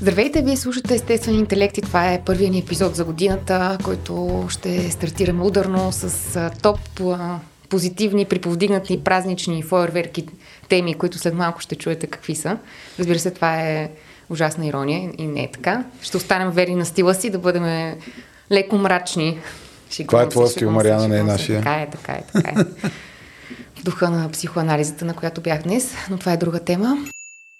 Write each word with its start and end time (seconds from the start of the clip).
Здравейте, 0.00 0.42
вие 0.42 0.56
слушате 0.56 0.94
Естествен 0.94 1.34
интелект 1.34 1.78
и 1.78 1.82
това 1.82 2.12
е 2.12 2.22
първият 2.24 2.52
ни 2.52 2.58
епизод 2.58 2.96
за 2.96 3.04
годината, 3.04 3.78
който 3.84 4.44
ще 4.48 4.90
стартираме 4.90 5.44
ударно 5.44 5.92
с 5.92 6.50
топ 6.62 6.78
позитивни, 7.68 8.24
приповдигнати 8.24 9.04
празнични 9.04 9.62
фойерверки 9.62 10.26
теми, 10.68 10.94
които 10.94 11.18
след 11.18 11.34
малко 11.34 11.60
ще 11.60 11.74
чуете 11.74 12.06
какви 12.06 12.34
са. 12.34 12.58
Разбира 12.98 13.18
се, 13.18 13.30
това 13.30 13.60
е 13.60 13.90
ужасна 14.30 14.66
ирония 14.66 15.10
и 15.18 15.26
не 15.26 15.42
е 15.42 15.50
така. 15.50 15.84
Ще 16.02 16.16
останем 16.16 16.50
вери 16.50 16.74
на 16.74 16.86
стила 16.86 17.14
си, 17.14 17.30
да 17.30 17.38
бъдем 17.38 17.94
леко 18.52 18.76
мрачни. 18.76 19.38
Това 20.06 20.22
е 20.22 20.28
твоя 20.28 20.48
стил, 20.48 20.70
Мариана, 20.70 21.08
не 21.08 21.18
е 21.18 21.22
нашия. 21.22 21.58
Така 21.58 21.74
е, 21.74 21.90
така 21.90 22.12
е, 22.12 22.22
така 22.32 22.60
е. 22.60 22.64
В 23.80 23.82
духа 23.84 24.10
на 24.10 24.28
психоанализата, 24.30 25.04
на 25.04 25.14
която 25.14 25.40
бях 25.40 25.62
днес, 25.62 25.94
но 26.10 26.18
това 26.18 26.32
е 26.32 26.36
друга 26.36 26.60
тема. 26.60 26.96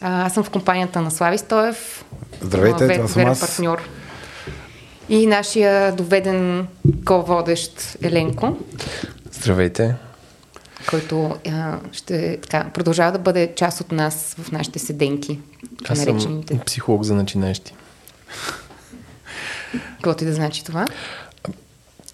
А, 0.00 0.26
аз 0.26 0.34
съм 0.34 0.44
в 0.44 0.50
компанията 0.50 1.00
на 1.00 1.10
Слави 1.10 1.38
Стоев. 1.38 2.04
Здравейте, 2.40 2.94
това 2.94 3.08
съм 3.08 3.26
аз. 3.26 3.40
партньор. 3.40 3.88
И 5.08 5.26
нашия 5.26 5.92
доведен 5.92 6.66
ко-водещ 7.04 7.96
Еленко. 8.02 8.56
Здравейте. 9.32 9.94
Който 10.90 11.36
а, 11.48 11.78
ще 11.92 12.38
така, 12.42 12.70
продължава 12.74 13.12
да 13.12 13.18
бъде 13.18 13.52
част 13.56 13.80
от 13.80 13.92
нас 13.92 14.36
в 14.38 14.52
нашите 14.52 14.78
седенки. 14.78 15.40
Аз 15.88 15.98
наречените. 15.98 16.54
съм 16.54 16.64
психолог 16.64 17.02
за 17.02 17.14
начинащи. 17.14 17.74
Какво 19.92 20.14
ти 20.14 20.24
да 20.24 20.32
значи 20.32 20.64
това? 20.64 20.86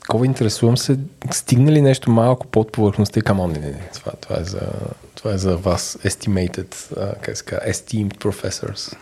Такова 0.00 0.26
интересувам 0.26 0.76
се, 0.76 0.98
стигна 1.32 1.72
ли 1.72 1.82
нещо 1.82 2.10
малко 2.10 2.46
под 2.46 2.72
повърхността 2.72 3.20
и 3.20 3.22
камон, 3.22 3.52
не, 3.52 3.58
не, 3.58 3.66
не, 3.66 3.88
това, 3.94 4.12
това, 4.20 4.40
е 4.40 4.44
за, 4.44 4.60
това 5.16 5.34
е 5.34 5.38
за 5.38 5.56
вас, 5.56 5.98
estimated, 6.04 6.74
uh, 6.74 7.20
как 7.20 7.36
се 7.36 7.44
казва, 7.44 7.66
esteemed 7.66 8.16
professors. 8.16 8.96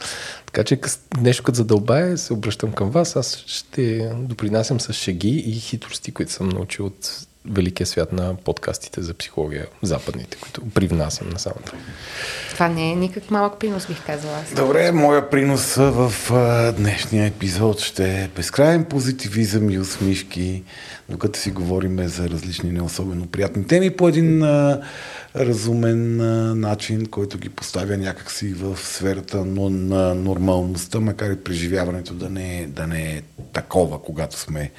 Така 0.47 0.65
че 0.65 0.81
нещо 1.21 1.43
като 1.43 1.57
задълбае, 1.57 2.17
се 2.17 2.33
обръщам 2.33 2.73
към 2.73 2.91
вас, 2.91 3.17
аз 3.17 3.45
ще 3.47 4.11
допринасям 4.19 4.81
с 4.81 4.93
шеги 4.93 5.43
и 5.47 5.53
хитрости, 5.53 6.13
които 6.13 6.33
съм 6.33 6.49
научил 6.49 6.87
от 6.87 7.27
великия 7.51 7.87
свят 7.87 8.13
на 8.13 8.35
подкастите 8.35 9.03
за 9.03 9.15
психология, 9.15 9.67
западните, 9.83 10.37
които 10.37 10.71
привнасям 10.71 11.29
на 11.29 11.39
самото. 11.39 11.73
Това 12.51 12.69
не 12.69 12.93
е 12.93 12.97
никак 12.97 13.31
малък 13.31 13.59
принос, 13.59 13.87
бих 13.87 14.07
казала. 14.07 14.35
Аз. 14.43 14.55
Добре, 14.55 14.93
моя 14.93 15.31
принос 15.31 15.75
в 15.75 16.13
а, 16.31 16.73
днешния 16.73 17.27
епизод 17.27 17.81
ще 17.81 18.23
е 18.23 18.29
безкрайен 18.37 18.85
позитивизъм 18.85 19.71
и 19.71 19.79
усмишки, 19.79 20.63
докато 21.09 21.39
си 21.39 21.51
говорим 21.51 22.09
за 22.09 22.29
различни 22.29 22.71
не 22.71 22.83
особено 22.83 23.27
приятни 23.27 23.67
теми 23.67 23.91
по 23.91 24.09
един 24.09 24.43
а, 24.43 24.81
разумен 25.37 26.21
а, 26.21 26.55
начин, 26.55 27.07
който 27.07 27.39
ги 27.39 27.49
поставя 27.49 27.97
някакси 27.97 28.53
в 28.53 28.79
сферата 28.79 29.45
но, 29.45 29.71
на 29.71 30.15
нормалността, 30.15 31.01
макар 31.01 31.31
и 31.31 31.45
преживяването 31.45 32.15
да 32.15 32.31
не, 32.31 32.59
е, 32.59 32.67
да 32.67 32.87
не 32.87 33.03
е 33.03 33.23
такова, 33.53 34.03
когато 34.03 34.39
сме 34.39 34.71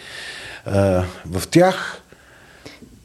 а, 0.66 1.04
в 1.26 1.48
тях 1.48 2.02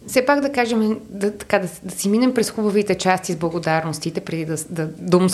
все 0.06 0.26
пак 0.26 0.40
да 0.40 0.52
кажем, 0.52 0.98
да, 1.10 1.36
така, 1.36 1.58
да, 1.58 1.68
да 1.82 1.94
си 1.94 2.08
минем 2.08 2.34
през 2.34 2.50
хубавите 2.50 2.94
части 2.94 3.32
с 3.32 3.36
благодарностите, 3.36 4.20
преди 4.20 4.44
да, 4.44 4.56
да 4.70 4.86
дум 4.86 5.28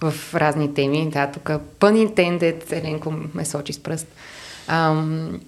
в 0.00 0.14
разни 0.34 0.74
теми. 0.74 1.10
Да, 1.10 1.26
тук 1.26 1.42
pun 1.80 2.08
intended, 2.08 2.72
Еленко 2.72 3.14
ме 3.34 3.44
сочи 3.44 3.72
с 3.72 3.78
пръст. 3.78 4.06
Ам, 4.68 5.40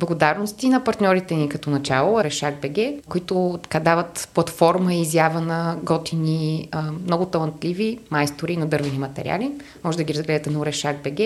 Благодарности 0.00 0.68
на 0.68 0.84
партньорите 0.84 1.34
ни 1.34 1.48
като 1.48 1.70
начало, 1.70 2.24
Решак 2.24 2.54
БГ, 2.62 3.04
които 3.08 3.58
така 3.62 3.80
дават 3.80 4.28
платформа 4.34 4.94
и 4.94 5.00
изява 5.00 5.40
на 5.40 5.76
готини, 5.82 6.68
много 7.04 7.26
талантливи 7.26 7.98
майстори 8.10 8.56
на 8.56 8.66
дървени 8.66 8.98
материали. 8.98 9.52
Може 9.84 9.98
да 9.98 10.04
ги 10.04 10.14
разгледате 10.14 10.50
на 10.50 10.66
Решак 10.66 10.96
БГ. 11.04 11.20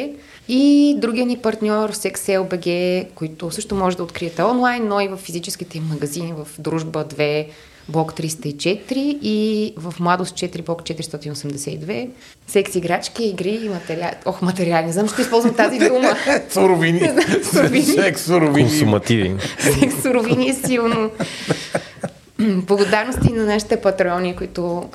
И 0.48 0.94
другия 0.98 1.26
ни 1.26 1.38
партньор, 1.38 1.92
Sexel 1.92 2.42
БГ, 2.50 3.08
които 3.14 3.50
също 3.50 3.74
може 3.74 3.96
да 3.96 4.02
откриете 4.02 4.42
онлайн, 4.42 4.88
но 4.88 5.00
и 5.00 5.08
в 5.08 5.16
физическите 5.16 5.78
им 5.78 5.84
магазини 5.84 6.32
в 6.32 6.48
Дружба 6.58 7.04
2, 7.04 7.46
блок 7.88 8.12
304 8.12 9.18
и 9.22 9.72
в 9.76 9.94
Младост 10.00 10.36
4, 10.36 10.64
блок 10.64 10.82
482. 10.82 12.08
Секс 12.46 12.74
играчки, 12.74 13.24
игри 13.24 13.60
и 13.64 13.68
материали. 13.68 14.16
Ох, 14.24 14.42
материали, 14.42 14.86
не 14.86 14.92
знам, 14.92 15.08
ще 15.08 15.22
използвам 15.22 15.54
тази 15.54 15.78
дума. 15.78 16.16
суровини. 16.50 17.10
Секс 17.82 18.22
суровини. 18.22 18.68
Консумативи. 18.68 19.34
Секс 19.58 20.02
суровини 20.02 20.48
е 20.48 20.54
силно. 20.54 21.10
Благодарности 22.40 23.32
на 23.32 23.44
нашите 23.46 23.80
патрони, 23.80 24.36
които 24.36 24.88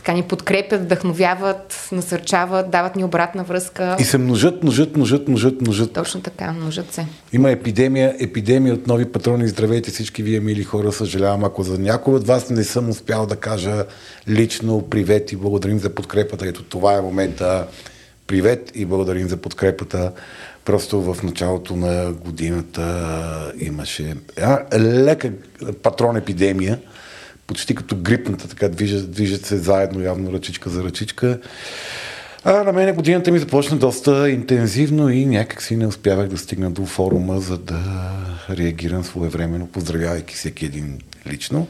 така 0.00 0.12
ни 0.12 0.22
подкрепят, 0.22 0.82
вдъхновяват, 0.82 1.88
насърчават, 1.92 2.70
дават 2.70 2.96
ни 2.96 3.04
обратна 3.04 3.44
връзка. 3.44 3.96
И 3.98 4.04
се 4.04 4.18
множат, 4.18 4.62
множат, 4.62 4.96
множат, 4.96 5.28
множат, 5.28 5.60
множат. 5.60 5.92
Точно 5.92 6.20
така, 6.20 6.52
множат 6.52 6.92
се. 6.92 7.06
Има 7.32 7.50
епидемия, 7.50 8.16
епидемия 8.20 8.74
от 8.74 8.86
нови 8.86 9.04
патрони. 9.04 9.48
Здравейте 9.48 9.90
всички 9.90 10.22
вие, 10.22 10.40
мили 10.40 10.64
хора. 10.64 10.92
Съжалявам, 10.92 11.44
ако 11.44 11.62
за 11.62 11.78
някой 11.78 12.14
от 12.14 12.26
вас 12.26 12.50
не 12.50 12.64
съм 12.64 12.88
успял 12.88 13.26
да 13.26 13.36
кажа 13.36 13.84
лично 14.28 14.82
привет 14.90 15.32
и 15.32 15.36
благодарим 15.36 15.78
за 15.78 15.90
подкрепата. 15.94 16.46
Ето 16.46 16.62
това 16.62 16.94
е 16.94 17.00
момента. 17.00 17.66
Привет 18.26 18.72
и 18.74 18.84
благодарим 18.84 19.28
за 19.28 19.36
подкрепата. 19.36 20.12
Просто 20.64 21.00
в 21.00 21.22
началото 21.22 21.76
на 21.76 22.12
годината 22.12 23.52
имаше 23.58 24.14
лека 24.78 25.32
патрон 25.82 26.16
епидемия 26.16 26.78
почти 27.50 27.74
като 27.74 27.96
грипната, 27.96 28.48
така 28.48 28.68
движат, 28.68 29.10
движат 29.10 29.46
се 29.46 29.56
заедно, 29.56 30.02
явно 30.02 30.32
ръчичка 30.32 30.70
за 30.70 30.84
ръчичка. 30.84 31.38
А 32.44 32.64
на 32.64 32.72
мен 32.72 32.94
годината 32.94 33.32
ми 33.32 33.38
започна 33.38 33.76
доста 33.76 34.30
интензивно 34.30 35.08
и 35.08 35.26
някак 35.26 35.62
си 35.62 35.76
не 35.76 35.86
успявах 35.86 36.28
да 36.28 36.38
стигна 36.38 36.70
до 36.70 36.86
форума, 36.86 37.40
за 37.40 37.58
да 37.58 37.80
реагирам 38.50 39.04
своевременно, 39.04 39.66
поздравявайки 39.66 40.34
всеки 40.34 40.66
един 40.66 40.98
лично. 41.26 41.66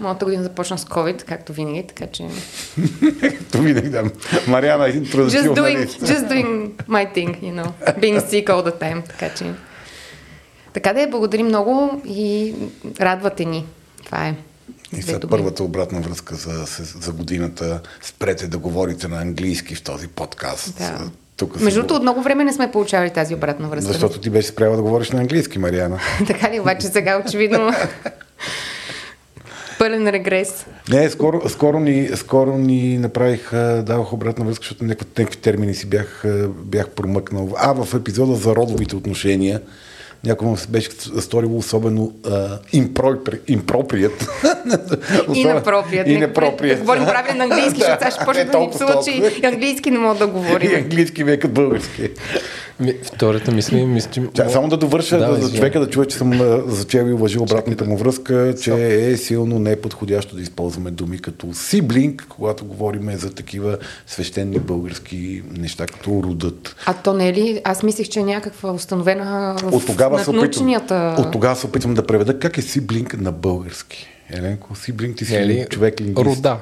Моята 0.00 0.24
година 0.24 0.42
започна 0.42 0.78
с 0.78 0.84
COVID, 0.84 1.22
както 1.22 1.52
винаги, 1.52 1.86
така 1.86 2.06
че... 2.06 2.22
както 3.20 3.58
винаги, 3.58 3.88
да. 3.88 4.04
Мариана 4.46 4.86
е 4.86 4.88
един 4.88 5.04
just 5.04 5.54
doing, 5.54 5.86
just 5.86 6.28
doing 6.28 6.70
my 6.88 7.14
thing, 7.14 7.40
you 7.42 7.62
know. 7.62 7.98
Being 8.00 8.20
sick 8.20 8.44
all 8.44 8.70
the 8.70 8.80
time, 8.80 9.08
така 9.08 9.34
че... 9.34 9.44
Така 10.72 10.92
да 10.92 11.02
е, 11.02 11.06
благодарим 11.06 11.46
много 11.46 12.02
и 12.06 12.54
радвате 13.00 13.44
ни. 13.44 13.66
Това 14.04 14.26
е. 14.26 14.34
И 14.96 15.02
след 15.02 15.24
първата 15.30 15.64
обратна 15.64 16.00
връзка 16.00 16.34
за, 16.34 16.64
за 17.00 17.12
годината 17.12 17.80
спрете 18.02 18.46
да 18.46 18.58
говорите 18.58 19.08
на 19.08 19.20
английски 19.20 19.74
в 19.74 19.82
този 19.82 20.08
подкаст. 20.08 20.78
Да. 20.78 21.10
Тук 21.36 21.60
Между 21.60 21.80
другото, 21.80 21.94
от 21.94 22.02
много 22.02 22.22
време 22.22 22.44
не 22.44 22.52
сме 22.52 22.70
получавали 22.70 23.10
тази 23.10 23.34
обратна 23.34 23.68
връзка. 23.68 23.92
Защото 23.92 24.20
ти 24.20 24.30
беше 24.30 24.48
спряла 24.48 24.76
да 24.76 24.82
говориш 24.82 25.10
на 25.10 25.20
английски, 25.20 25.58
Мариана. 25.58 25.98
така 26.26 26.50
ли, 26.50 26.60
обаче 26.60 26.86
сега 26.86 27.22
очевидно 27.26 27.72
пълен 29.78 30.08
регрес. 30.08 30.66
Не, 30.88 31.10
скоро, 31.10 31.48
скоро, 31.48 31.80
ни, 31.80 32.08
скоро 32.14 32.58
ни 32.58 32.98
направих, 32.98 33.50
давах 33.82 34.12
обратна 34.12 34.44
връзка, 34.44 34.62
защото 34.62 34.84
някакви, 34.84 35.12
някакви 35.18 35.40
термини 35.40 35.74
си 35.74 35.86
бях, 35.86 36.24
бях 36.48 36.90
промъкнал. 36.90 37.54
А, 37.56 37.84
в 37.84 37.94
епизода 37.94 38.34
за 38.34 38.56
родовите 38.56 38.96
отношения, 38.96 39.60
някой 40.24 40.48
му 40.48 40.56
се 40.56 40.68
беше 40.68 40.90
сторило 41.20 41.58
особено 41.58 42.12
импроприят. 42.72 44.28
И. 45.34 45.40
И 46.06 46.16
напроприят. 46.18 46.78
Да 46.78 46.82
говорим 46.82 47.04
правилно 47.04 47.38
на 47.38 47.44
английски, 47.44 47.80
защото 47.80 47.98
сега 47.98 48.10
ще 48.10 48.24
почне 48.24 48.44
да 48.44 48.58
ми 48.58 48.70
псува, 48.70 49.00
че 49.04 49.46
английски 49.46 49.90
не 49.90 49.98
мога 49.98 50.18
да 50.18 50.26
говорим. 50.26 50.70
И 50.70 50.74
английски 50.74 51.24
век 51.24 51.42
като 51.42 51.74
български. 52.80 53.08
Втората 53.14 53.52
мисля 53.52 54.00
че... 54.10 54.22
Ча, 54.34 54.48
само 54.48 54.68
да 54.68 54.76
довърша, 54.76 55.18
да, 55.18 55.34
за 55.34 55.56
човека 55.56 55.80
да 55.80 55.90
чуе, 55.90 56.06
че 56.06 56.16
съм 56.16 56.62
зачел 56.66 57.08
и 57.08 57.12
уважил 57.12 57.42
обратната 57.42 57.84
му 57.84 57.96
връзка, 57.96 58.54
че 58.62 58.72
е 59.10 59.16
силно 59.16 59.58
неподходящо 59.58 60.36
да 60.36 60.42
използваме 60.42 60.90
думи 60.90 61.18
като 61.18 61.54
сиблинг, 61.54 62.26
когато 62.28 62.64
говорим 62.64 63.10
за 63.10 63.34
такива 63.34 63.78
свещени 64.06 64.58
български 64.58 65.42
неща, 65.58 65.86
като 65.86 66.22
родът. 66.22 66.76
А 66.86 66.94
то 66.94 67.12
не 67.12 67.28
е 67.28 67.32
ли? 67.32 67.60
Аз 67.64 67.82
мислих, 67.82 68.08
че 68.08 68.20
е 68.20 68.24
някаква 68.24 68.72
установена 68.72 69.56
в 69.62 69.74
от 69.74 69.86
тогава, 69.86 70.24
се 70.24 70.30
опитвам, 70.30 70.76
от 71.18 71.32
тогава 71.32 71.56
се 71.56 71.66
опитвам 71.66 71.94
да 71.94 72.06
преведа 72.06 72.38
как 72.38 72.58
е 72.58 72.62
сиблинг 72.62 73.20
на 73.20 73.32
български. 73.32 74.17
Еленко. 74.30 74.74
Сиблинг 74.76 75.16
ти 75.16 75.24
си 75.24 75.32
Не 75.32 75.38
е 75.38 75.46
ли 75.46 75.66
човек 75.70 76.00
лингвист. 76.00 76.26
рода? 76.26 76.56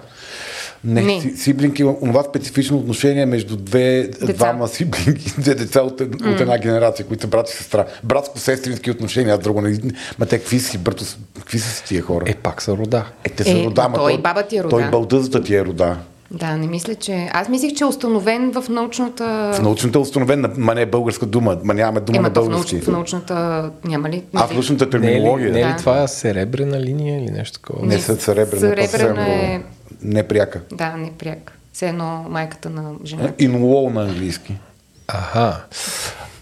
Не, 0.85 1.03
Не. 1.03 1.21
Си, 1.21 1.37
сиблинг 1.37 1.79
има 1.79 1.99
това 2.01 2.23
специфично 2.23 2.77
отношение 2.79 3.27
между 3.27 3.57
две, 3.57 4.11
двама 4.35 4.69
сиблинги, 4.69 5.33
две 5.39 5.55
деца 5.55 5.81
от, 5.83 6.01
от 6.01 6.41
една 6.41 6.59
генерация, 6.59 7.07
които 7.07 7.21
са 7.21 7.27
брат 7.27 7.49
и 7.51 7.53
сестра. 7.53 7.87
Братско-сестрински 8.07 8.91
отношения, 8.91 9.35
аз 9.35 9.41
друго 9.41 9.61
не... 9.61 9.79
Ма 10.19 10.27
те 10.27 10.39
какви 10.39 10.61
си, 10.61 10.79
брато, 10.79 11.05
какви 11.39 11.59
са 11.59 11.69
си 11.71 11.85
тия 11.85 12.03
хора? 12.03 12.25
Е, 12.29 12.35
пак 12.35 12.63
са 12.63 12.77
рода. 12.77 13.05
Е, 13.25 13.29
те 13.29 13.45
са 13.45 13.51
Е, 13.51 13.65
рода, 13.65 13.89
ма 13.89 13.95
той 13.97 14.13
и 14.13 14.19
баба 14.19 14.43
ти 14.43 14.57
е 14.57 14.63
рода. 14.63 14.71
Той 14.71 14.91
балдъзата 14.91 15.43
ти 15.43 15.55
е 15.55 15.65
рода. 15.65 15.97
Да, 16.31 16.57
не 16.57 16.67
мисля, 16.67 16.95
че... 16.95 17.31
Аз 17.33 17.49
мислих, 17.49 17.73
че 17.73 17.85
е 17.85 17.87
установен 17.87 18.53
в 18.53 18.69
научната... 18.69 19.53
В 19.55 19.63
научната 19.63 19.99
е 19.99 20.03
установена, 20.03 20.51
ма 20.57 20.75
не 20.75 20.81
е 20.81 20.87
българска 20.87 21.27
дума, 21.27 21.59
ма 21.65 21.75
нямаме 21.75 22.01
дума 22.01 22.19
Ема 22.19 22.23
на 22.23 22.31
български. 22.33 22.81
в 22.81 22.89
научната... 22.89 23.71
Няма 23.85 24.11
ли? 24.11 24.23
А 24.35 24.47
в 24.47 24.53
научната 24.53 24.85
Не 24.89 24.97
е 24.97 25.01
ли, 25.01 25.05
терминология? 25.05 25.53
не 25.53 25.61
е 25.61 25.65
ли 25.65 25.69
Да. 25.69 25.77
това 25.77 26.09
сребрена 26.09 26.81
линия 26.81 27.19
или 27.19 27.31
нещо 27.31 27.53
такова? 27.55 27.87
Не 27.87 27.95
Не, 27.95 28.01
са 28.01 28.17
сребрена 28.17 28.77
съвсем 28.83 29.17
е- 29.19 29.63
непряка. 30.03 30.61
Да, 30.73 30.97
не 30.97 31.13
пряк. 31.13 31.53
Все 31.73 31.89
едно 31.89 32.27
майката 32.29 32.71
на 32.71 32.93
жена. 33.05 33.33
Инлоу 33.39 33.91
на 33.91 34.03
английски. 34.03 34.55
Аха. 35.09 35.65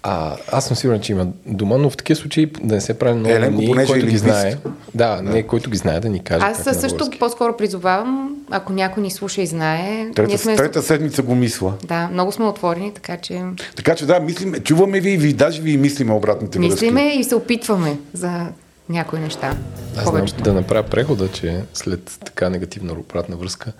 А, 0.06 0.36
аз 0.52 0.66
съм 0.66 0.76
сигурен, 0.76 1.00
че 1.00 1.12
има 1.12 1.26
дума, 1.46 1.78
но 1.78 1.90
в 1.90 1.96
такива 1.96 2.16
случаи 2.16 2.46
да 2.46 2.74
не 2.74 2.80
се 2.80 2.98
прави 2.98 3.14
много 3.14 3.34
Еленко, 3.34 3.58
ние, 3.58 3.68
понеже 3.68 3.92
е 3.92 3.94
който 3.94 4.06
ги 4.06 4.18
знае. 4.18 4.56
Да, 4.94 5.22
не, 5.22 5.42
който 5.42 5.70
ги 5.70 5.76
знае 5.76 6.00
да 6.00 6.08
ни 6.08 6.24
каже. 6.24 6.46
Аз 6.46 6.56
как 6.56 6.66
е 6.66 6.68
на 6.68 6.74
също 6.74 6.98
български. 6.98 7.18
по-скоро 7.18 7.56
призовавам, 7.56 8.36
ако 8.50 8.72
някой 8.72 9.02
ни 9.02 9.10
слуша 9.10 9.42
и 9.42 9.46
знае, 9.46 10.10
Трета, 10.14 10.28
ние 10.28 10.38
сме... 10.38 10.56
трета 10.56 10.82
седмица 10.82 11.22
го 11.22 11.34
мисла. 11.34 11.74
Да, 11.84 12.08
много 12.12 12.32
сме 12.32 12.44
отворени, 12.44 12.94
така 12.94 13.16
че 13.16 13.42
Така 13.76 13.94
че 13.94 14.06
да, 14.06 14.20
мислим, 14.20 14.54
чуваме 14.54 15.00
ви 15.00 15.10
и 15.10 15.16
ви, 15.16 15.32
даже 15.32 15.62
ви 15.62 15.76
мислиме 15.76 16.12
обратните 16.12 16.58
връзки. 16.58 16.72
мислиме 16.72 17.14
и 17.14 17.24
се 17.24 17.34
опитваме 17.34 17.98
за 18.12 18.46
някои 18.88 19.18
неща. 19.18 19.56
Аз 19.96 20.08
знам 20.08 20.26
да 20.42 20.52
направя 20.52 20.82
прехода, 20.82 21.28
че 21.28 21.60
след 21.74 22.18
така 22.24 22.50
негативна 22.50 22.92
обратна 22.92 23.36
връзка 23.36 23.72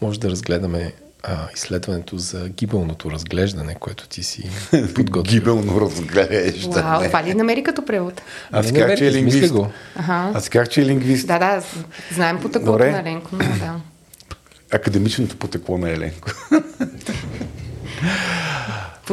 може 0.00 0.20
да 0.20 0.30
разгледаме 0.30 0.92
а, 1.22 1.48
изследването 1.54 2.18
за 2.18 2.48
гибелното 2.48 3.10
разглеждане, 3.10 3.74
което 3.74 4.08
ти 4.08 4.22
си 4.22 4.50
подготвил. 4.94 5.40
Гибелно 5.40 5.80
разглеждане. 5.80 6.82
Вау, 6.82 7.02
това 7.02 7.24
ли 7.24 7.34
намери 7.34 7.62
като 7.62 7.84
превод? 7.84 8.22
Аз 8.52 8.72
не 8.72 8.96
че 8.96 9.06
е 9.06 9.12
лингвист. 9.12 9.52
го. 9.52 9.70
Ага. 9.96 10.30
Аз 10.34 10.48
казах, 10.48 10.68
че 10.68 10.82
е 10.82 10.84
лингвист. 10.84 11.26
Да, 11.26 11.38
да, 11.38 11.62
знаем 12.14 12.40
по 12.40 12.48
на 12.58 13.02
Ленко, 13.04 13.28
но 13.32 13.38
да. 13.38 13.74
Академичното 14.72 15.36
потекло 15.36 15.78
на 15.78 15.90
Еленко. 15.90 16.30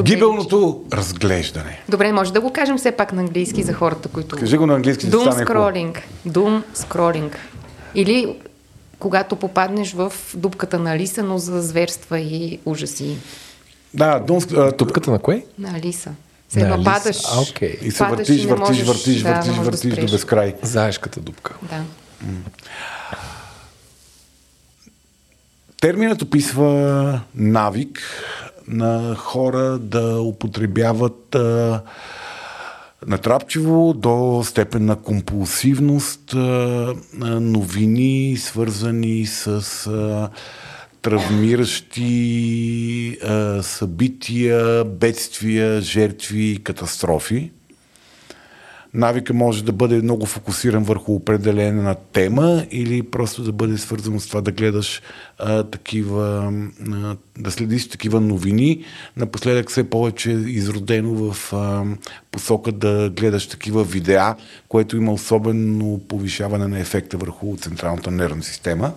Гибелното 0.04 0.84
разглеждане. 0.94 1.80
Добре, 1.90 2.12
може 2.12 2.34
да 2.34 2.42
го 2.42 2.54
кажем 2.54 2.78
все 2.78 2.92
пак 2.92 3.14
на 3.14 3.22
английски 3.22 3.64
за 3.64 3.74
хората, 3.74 4.10
които... 4.10 4.36
Кажи 4.36 4.58
го 4.58 4.66
на 4.66 4.76
английски, 4.76 5.08
Doom 5.08 5.32
стане 5.32 5.46
scrolling. 5.46 5.98
Doom 6.28 6.64
scrolling. 6.76 7.36
Или 7.96 8.36
когато 9.00 9.36
попаднеш 9.36 9.94
в 9.94 10.14
дупката 10.36 10.80
на 10.80 10.92
Алиса, 10.92 11.24
но 11.24 11.38
за 11.38 11.62
зверства 11.62 12.20
и 12.20 12.60
ужаси 12.66 13.18
Да, 13.94 14.20
дум, 14.20 14.38
а, 14.38 14.68
тук 14.68 14.78
Тупката 14.78 15.12
на 15.12 15.20
кое? 15.20 15.46
на 15.60 15.70
Алиса. 15.72 16.12
Се 16.50 16.60
На 16.60 16.66
едно 16.66 16.76
Алиса. 16.76 16.92
падаш. 16.94 17.18
А, 17.28 17.42
окей. 17.42 17.78
и 17.82 17.92
се 17.92 18.04
въртиш, 18.06 18.44
и 18.44 18.48
въртиш, 18.48 18.68
можеш- 18.68 18.84
въртиш, 18.84 19.22
да, 19.22 19.30
въртиш, 19.30 19.48
можеш 19.48 19.58
да 19.62 19.72
въртиш 19.72 19.96
до 19.96 20.12
безкрай. 20.12 20.54
Заешката 20.64 21.20
дупка. 21.20 21.56
Да. 21.64 21.82
Терминът 25.82 26.22
описва 26.22 27.22
навик 27.36 28.00
на 28.68 29.16
хора 29.16 29.78
да 29.78 30.22
употребяват 30.22 31.36
а, 31.36 31.82
натрапчиво 33.08 33.94
до 33.94 34.42
степен 34.46 34.86
на 34.86 34.96
компулсивност 34.96 36.34
новини, 37.40 38.38
свързани 38.38 39.26
с 39.26 40.30
травмиращи 41.02 41.98
събития, 43.62 44.86
бедствия, 44.86 45.82
жертви, 45.82 46.60
катастрофи. 46.64 47.52
Навика 48.98 49.34
може 49.34 49.64
да 49.64 49.72
бъде 49.72 50.02
много 50.02 50.26
фокусиран 50.26 50.84
върху 50.84 51.14
определена 51.14 51.96
тема 52.14 52.66
или 52.72 53.04
просто 53.04 53.44
да 53.44 53.52
бъде 53.52 53.78
свързано 53.78 54.20
с 54.20 54.28
това 54.28 54.42
да 54.42 54.52
гледаш 54.52 55.02
а, 55.40 55.64
такива, 55.64 56.54
а, 56.92 57.16
да 57.38 57.52
следиш 57.52 57.90
такива 57.90 58.22
новини. 58.22 58.86
Напоследък 59.18 59.70
все 59.70 59.90
повече 59.90 60.32
е 60.32 60.34
изродено 60.34 61.14
в 61.14 61.54
а, 61.54 61.84
посока 62.32 62.72
да 62.72 63.10
гледаш 63.10 63.48
такива 63.48 63.84
видеа, 63.84 64.36
което 64.68 64.98
има 64.98 65.14
особено 65.14 66.02
повишаване 66.08 66.68
на 66.68 66.80
ефекта 66.80 67.18
върху 67.18 67.58
централната 67.58 68.12
нервна 68.12 68.44
система. 68.44 68.94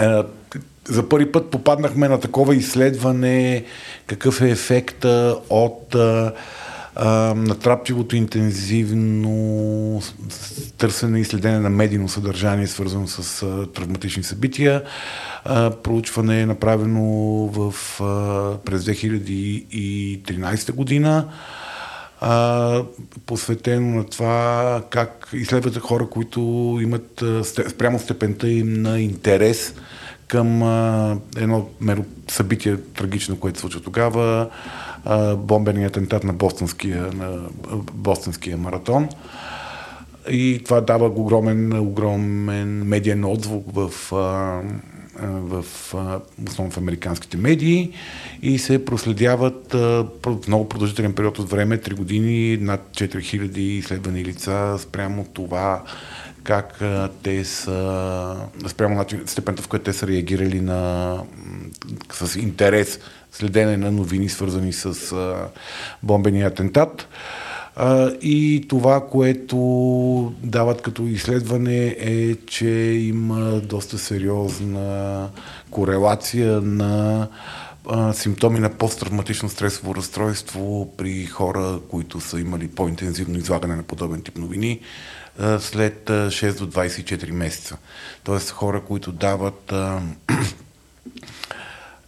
Е, 0.00 0.22
за 0.88 1.08
първи 1.08 1.32
път 1.32 1.50
попаднахме 1.50 2.08
на 2.08 2.20
такова 2.20 2.56
изследване 2.56 3.64
какъв 4.06 4.40
е 4.40 4.50
ефекта 4.50 5.38
от 5.50 5.94
а, 5.94 6.32
а, 6.96 7.34
натрапчивото 7.34 8.16
интензивно 8.16 10.02
търсене 10.78 11.20
и 11.20 11.24
следене 11.24 11.58
на 11.58 11.70
медийно 11.70 12.08
съдържание, 12.08 12.66
свързано 12.66 13.08
с 13.08 13.42
а, 13.42 13.66
травматични 13.72 14.22
събития. 14.22 14.82
А, 15.44 15.70
проучване 15.70 16.40
е 16.40 16.46
направено 16.46 17.02
в, 17.46 17.74
а, 18.00 18.56
през 18.64 18.84
2013 18.84 20.72
година 20.72 21.28
а, 22.20 22.82
посветено 23.26 23.96
на 23.96 24.04
това 24.04 24.82
как 24.90 25.28
изследват 25.32 25.78
хора, 25.78 26.06
които 26.06 26.40
имат 26.82 27.24
спрямо 27.68 27.98
степента 27.98 28.48
им 28.48 28.82
на 28.82 29.00
интерес 29.00 29.74
към 30.30 30.62
а, 30.62 31.16
едно 31.36 31.68
меро 31.80 32.04
събитие 32.28 32.76
трагично, 32.76 33.40
което 33.40 33.58
се 33.58 33.60
случва 33.60 33.80
тогава, 33.80 34.50
а, 35.04 35.36
бомбения 35.36 35.88
атентат 35.88 36.24
на 36.24 36.32
бостонския, 36.32 37.02
на 37.14 37.38
бостонския 37.94 38.56
маратон. 38.56 39.08
И 40.30 40.60
това 40.64 40.80
дава 40.80 41.06
огромен, 41.06 41.78
огромен 41.78 42.86
медиен 42.86 43.24
отзвук 43.24 43.64
в, 43.74 44.12
а, 44.12 44.60
в 45.22 45.64
основно 46.48 46.72
в 46.72 46.78
американските 46.78 47.36
медии 47.36 47.92
и 48.42 48.58
се 48.58 48.84
проследяват 48.84 49.72
в 49.72 50.38
много 50.48 50.68
продължителен 50.68 51.12
период 51.12 51.38
от 51.38 51.50
време, 51.50 51.78
3 51.78 51.94
години, 51.94 52.56
над 52.56 52.80
4000 52.90 53.58
изследвани 53.58 54.24
лица 54.24 54.76
спрямо 54.78 55.26
това 55.32 55.82
как 56.44 56.80
те 57.22 57.44
са, 57.44 58.36
спрямо 58.68 58.94
начин, 58.94 59.22
степента, 59.26 59.62
в 59.62 59.68
която 59.68 59.84
те 59.84 59.92
са 59.92 60.06
реагирали 60.06 60.60
на, 60.60 61.18
с 62.12 62.36
интерес 62.36 62.98
следене 63.32 63.76
на 63.76 63.92
новини, 63.92 64.28
свързани 64.28 64.72
с 64.72 65.12
а, 65.12 65.48
бомбения 66.02 66.46
атентат. 66.46 67.08
А, 67.76 68.10
и 68.22 68.66
това, 68.68 69.06
което 69.08 69.56
дават 70.42 70.82
като 70.82 71.02
изследване 71.02 71.96
е, 71.98 72.34
че 72.34 72.68
има 73.00 73.60
доста 73.60 73.98
сериозна 73.98 75.28
корелация 75.70 76.60
на 76.60 77.28
симптоми 78.12 78.58
на 78.58 78.70
посттравматично 78.70 79.48
стресово 79.48 79.94
разстройство 79.94 80.92
при 80.96 81.26
хора, 81.26 81.80
които 81.90 82.20
са 82.20 82.40
имали 82.40 82.68
по-интензивно 82.68 83.38
излагане 83.38 83.76
на 83.76 83.82
подобен 83.82 84.22
тип 84.22 84.38
новини 84.38 84.80
след 85.60 86.10
а, 86.10 86.30
6 86.30 86.58
до 86.58 86.66
24 86.66 87.30
месеца. 87.30 87.76
Тоест 88.24 88.50
хора, 88.50 88.80
които 88.80 89.12
дават 89.12 89.72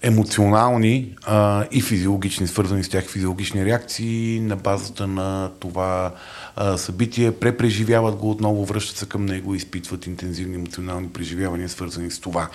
емоционални 0.02 1.14
а, 1.26 1.66
и 1.70 1.82
физиологични, 1.82 2.46
свързани 2.46 2.84
с 2.84 2.88
тях 2.88 3.08
физиологични 3.08 3.64
реакции 3.64 4.40
на 4.40 4.56
базата 4.56 5.06
на 5.06 5.50
това 5.60 6.14
а, 6.56 6.78
събитие, 6.78 7.32
препреживяват 7.32 8.16
го 8.16 8.30
отново, 8.30 8.64
връщат 8.64 8.96
се 8.96 9.06
към 9.06 9.26
него 9.26 9.54
и 9.54 9.56
изпитват 9.56 10.06
интензивни 10.06 10.54
емоционални 10.54 11.08
преживявания, 11.08 11.68
свързани 11.68 12.10
с 12.10 12.20
това. 12.20 12.48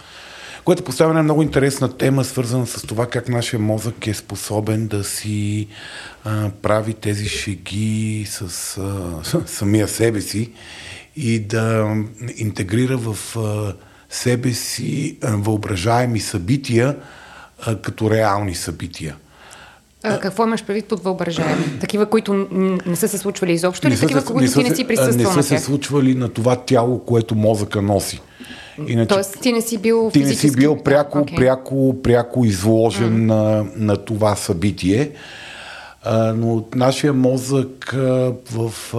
Което 0.67 0.83
поставя 0.83 1.09
една 1.09 1.23
много 1.23 1.41
интересна 1.41 1.97
тема, 1.97 2.23
свързана 2.23 2.67
с 2.67 2.81
това 2.81 3.05
как 3.05 3.29
нашия 3.29 3.59
мозък 3.59 4.07
е 4.07 4.13
способен 4.13 4.87
да 4.87 5.03
си 5.03 5.67
а, 6.23 6.49
прави 6.61 6.93
тези 6.93 7.29
шеги 7.29 8.25
с 8.29 8.41
а, 8.77 9.41
самия 9.45 9.87
себе 9.87 10.21
си 10.21 10.51
и 11.15 11.39
да 11.39 11.95
интегрира 12.37 12.97
в 12.97 13.37
а, 13.37 13.73
себе 14.09 14.53
си 14.53 15.17
а, 15.23 15.35
въображаеми 15.35 16.19
събития 16.19 16.97
а, 17.65 17.75
като 17.75 18.11
реални 18.11 18.55
събития. 18.55 19.15
А, 20.03 20.19
какво 20.19 20.43
имаш 20.43 20.63
предвид 20.63 20.85
под 20.85 21.03
въображаеми? 21.03 21.65
Такива, 21.79 22.05
които 22.05 22.47
не 22.85 22.95
са 22.95 23.07
се 23.07 23.17
случвали 23.17 23.51
изобщо 23.51 23.87
или 23.87 23.99
такива, 23.99 24.25
които 24.25 24.53
ти 24.53 24.63
не 24.63 24.75
си 24.75 24.87
присъствал 24.87 25.35
Не 25.35 25.43
са 25.43 25.43
се 25.43 25.59
случвали 25.59 26.15
на 26.15 26.29
това 26.29 26.55
тяло, 26.55 26.99
което 26.99 27.35
мозъка 27.35 27.81
носи. 27.81 28.21
Иначе, 28.87 29.07
Тоест 29.07 29.41
ти 29.41 29.53
не 29.53 29.61
си 29.61 29.77
бил 29.77 30.09
ти 30.13 30.19
не 30.19 30.33
си 30.33 30.51
бил 30.51 30.83
пряко, 30.83 31.19
окей. 31.19 31.37
пряко, 31.37 31.95
пряко 32.03 32.45
изложен 32.45 33.25
на, 33.25 33.65
на 33.75 33.97
това 33.97 34.35
събитие. 34.35 35.11
А, 36.03 36.33
но 36.33 36.65
нашия 36.75 37.13
мозък 37.13 37.93
а, 37.93 38.33
в 38.51 38.73
а, 38.93 38.97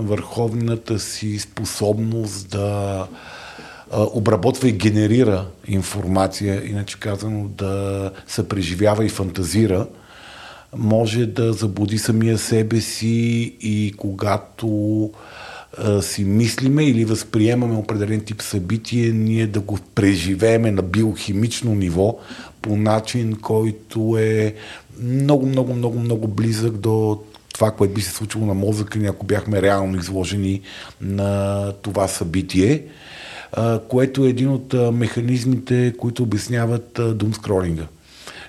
върховната 0.00 0.98
си 0.98 1.38
способност 1.38 2.50
да 2.50 3.06
обработва 3.92 4.68
и 4.68 4.72
генерира 4.72 5.46
информация, 5.68 6.70
иначе 6.70 7.00
казано 7.00 7.48
да 7.48 8.10
се 8.26 8.48
преживява 8.48 9.04
и 9.04 9.08
фантазира, 9.08 9.86
може 10.76 11.26
да 11.26 11.52
заблуди 11.52 11.98
самия 11.98 12.38
себе 12.38 12.80
си 12.80 13.56
и 13.60 13.94
когато 13.96 15.10
а, 15.78 16.02
си 16.02 16.24
мислиме 16.24 16.84
или 16.84 17.04
възприемаме 17.04 17.76
определен 17.76 18.20
тип 18.20 18.42
събитие, 18.42 19.12
ние 19.12 19.46
да 19.46 19.60
го 19.60 19.78
преживееме 19.94 20.70
на 20.70 20.82
биохимично 20.82 21.74
ниво 21.74 22.18
по 22.62 22.76
начин, 22.76 23.36
който 23.42 24.16
е 24.20 24.54
много, 25.02 25.46
много, 25.46 25.74
много, 25.74 25.98
много 25.98 26.28
близък 26.28 26.76
до 26.76 27.20
това, 27.54 27.70
което 27.70 27.94
би 27.94 28.00
се 28.00 28.10
случило 28.10 28.46
на 28.46 28.54
мозъка 28.54 28.98
ни, 28.98 29.06
ако 29.06 29.26
бяхме 29.26 29.62
реално 29.62 29.98
изложени 29.98 30.60
на 31.00 31.72
това 31.82 32.08
събитие, 32.08 32.82
което 33.88 34.24
е 34.24 34.28
един 34.28 34.48
от 34.48 34.74
механизмите, 34.92 35.94
които 35.98 36.22
обясняват 36.22 37.00
думскролинга. 37.14 37.86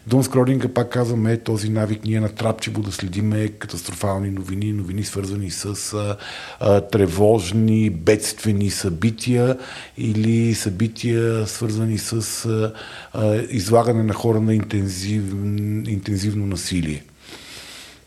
Думскролинга, 0.08 0.68
пак 0.68 0.90
казваме, 0.90 1.34
е 1.34 1.38
този 1.38 1.70
навик 1.70 2.06
ние 2.06 2.20
натрапчиво 2.20 2.82
да 2.82 2.92
следиме 2.92 3.48
катастрофални 3.48 4.30
новини, 4.30 4.74
новини 4.74 5.04
свързани 5.04 5.52
с 5.52 5.94
а, 5.94 6.18
а, 6.60 6.82
тревожни, 6.82 7.90
бедствени 7.90 8.70
събития 8.70 9.58
или 9.98 10.56
събития 10.56 11.48
свързани 11.48 11.98
с 11.98 12.46
а, 12.46 12.74
а, 13.14 13.36
излагане 13.36 14.04
на 14.04 14.14
хора 14.14 14.42
на 14.42 14.56
интензив, 14.56 15.24
интензивно 15.88 16.48
насилие. 16.48 17.04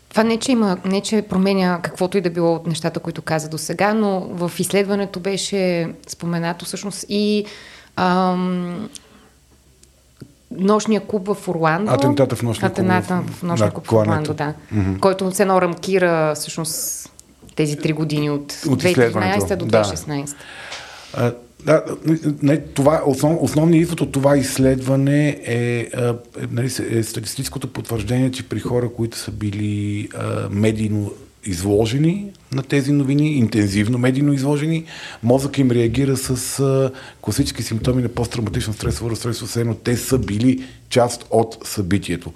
Това 0.09 0.23
не 0.23 0.37
че, 0.37 0.51
има, 0.51 0.77
не, 0.85 1.01
че 1.01 1.21
променя 1.21 1.79
каквото 1.81 2.17
и 2.17 2.21
да 2.21 2.29
било 2.29 2.55
от 2.55 2.67
нещата, 2.67 2.99
които 2.99 3.21
каза 3.21 3.49
до 3.49 3.57
сега, 3.57 3.93
но 3.93 4.19
в 4.19 4.51
изследването 4.59 5.19
беше 5.19 5.93
споменато 6.07 6.65
всъщност 6.65 7.05
и 7.09 7.45
ам, 7.95 8.89
нощния 10.51 11.07
клуб 11.07 11.27
в 11.33 11.47
Орландо. 11.47 11.91
Атентата 11.91 12.35
в 12.35 12.43
нощния 12.43 12.69
клуб. 12.69 12.79
Атентата 12.79 13.23
в 13.31 13.43
нощния 13.43 13.69
да, 13.69 13.73
клуб 13.73 13.87
в 13.87 13.93
Орландо, 13.93 14.33
да. 14.33 14.53
Mm-hmm. 14.75 14.99
Който 14.99 15.31
се 15.31 15.41
едно 15.41 15.61
рамкира 15.61 16.35
всъщност 16.35 17.09
тези 17.55 17.77
три 17.77 17.93
години 17.93 18.29
от, 18.29 18.41
от 18.67 18.83
2013 18.83 19.55
до 19.55 19.65
2016. 19.65 20.35
Да. 21.17 21.33
Да, 21.65 21.83
не, 22.41 22.57
това, 22.61 23.01
основ, 23.05 23.37
основният 23.41 23.83
извод 23.83 24.01
от 24.01 24.11
това 24.11 24.37
изследване 24.37 25.27
е, 25.29 25.55
е, 25.55 25.87
нали, 26.51 26.71
е 26.89 27.03
статистическото 27.03 27.73
потвърждение, 27.73 28.31
че 28.31 28.49
при 28.49 28.59
хора, 28.59 28.89
които 28.93 29.17
са 29.17 29.31
били 29.31 30.09
а, 30.15 30.49
медийно 30.51 31.11
изложени 31.45 32.31
на 32.51 32.63
тези 32.63 32.91
новини, 32.91 33.37
интензивно 33.37 33.97
медийно 33.97 34.33
изложени, 34.33 34.85
мозък 35.23 35.57
им 35.57 35.71
реагира 35.71 36.17
с 36.17 36.59
а, 36.59 36.91
класически 37.21 37.63
симптоми 37.63 38.01
на 38.01 38.09
посттравматично 38.09 38.73
стресово 38.73 39.09
разстройство, 39.09 39.47
все 39.47 39.61
едно 39.61 39.75
те 39.75 39.97
са 39.97 40.17
били 40.19 40.63
част 40.89 41.25
от 41.29 41.57
събитието. 41.63 42.33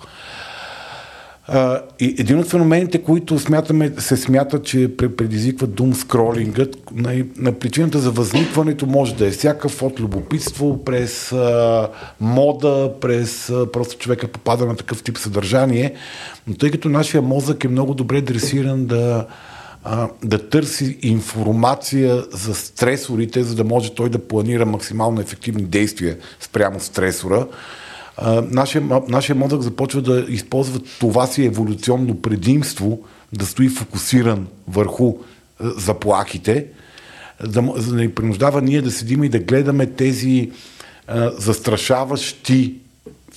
Един 1.99 2.39
от 2.39 2.47
феномените, 2.47 3.03
които 3.03 3.39
смятаме, 3.39 3.91
се 3.97 4.17
смята, 4.17 4.61
че 4.61 4.97
предизвиква 4.97 5.67
дум 5.67 5.93
скролингът, 5.93 6.91
на, 6.91 7.25
на 7.37 7.51
причината 7.51 7.99
за 7.99 8.11
възникването 8.11 8.85
може 8.85 9.15
да 9.15 9.27
е 9.27 9.31
всякакъв 9.31 9.81
от 9.81 9.99
любопитство, 9.99 10.83
през 10.85 11.31
а, 11.31 11.89
мода, 12.21 12.91
през 13.01 13.49
а, 13.49 13.71
просто 13.71 13.97
човека 13.97 14.27
попада 14.27 14.65
на 14.65 14.75
такъв 14.75 15.03
тип 15.03 15.17
съдържание. 15.17 15.93
Но 16.47 16.55
тъй 16.55 16.71
като 16.71 16.89
нашия 16.89 17.21
мозък 17.21 17.63
е 17.63 17.67
много 17.67 17.93
добре 17.93 18.21
дресиран 18.21 18.85
да, 18.85 19.25
а, 19.83 20.07
да 20.23 20.49
търси 20.49 20.97
информация 21.01 22.23
за 22.31 22.55
стресорите, 22.55 23.43
за 23.43 23.55
да 23.55 23.63
може 23.63 23.95
той 23.95 24.09
да 24.09 24.27
планира 24.27 24.65
максимално 24.65 25.21
ефективни 25.21 25.63
действия 25.63 26.17
спрямо 26.39 26.79
стресора, 26.79 27.45
нашия, 28.51 28.83
нашия 29.07 29.35
мозък 29.35 29.61
започва 29.61 30.01
да 30.01 30.25
използва 30.29 30.79
това 30.99 31.27
си 31.27 31.45
еволюционно 31.45 32.21
предимство, 32.21 32.99
да 33.33 33.45
стои 33.45 33.69
фокусиран 33.69 34.47
върху 34.67 35.15
заплахите, 35.59 36.65
да, 37.43 37.73
за 37.75 37.95
да 37.95 38.01
ни 38.01 38.11
принуждава 38.11 38.61
ние 38.61 38.81
да 38.81 38.91
седим 38.91 39.23
и 39.23 39.29
да 39.29 39.39
гледаме 39.39 39.85
тези 39.85 40.51
а, 41.07 41.31
застрашаващи 41.37 42.75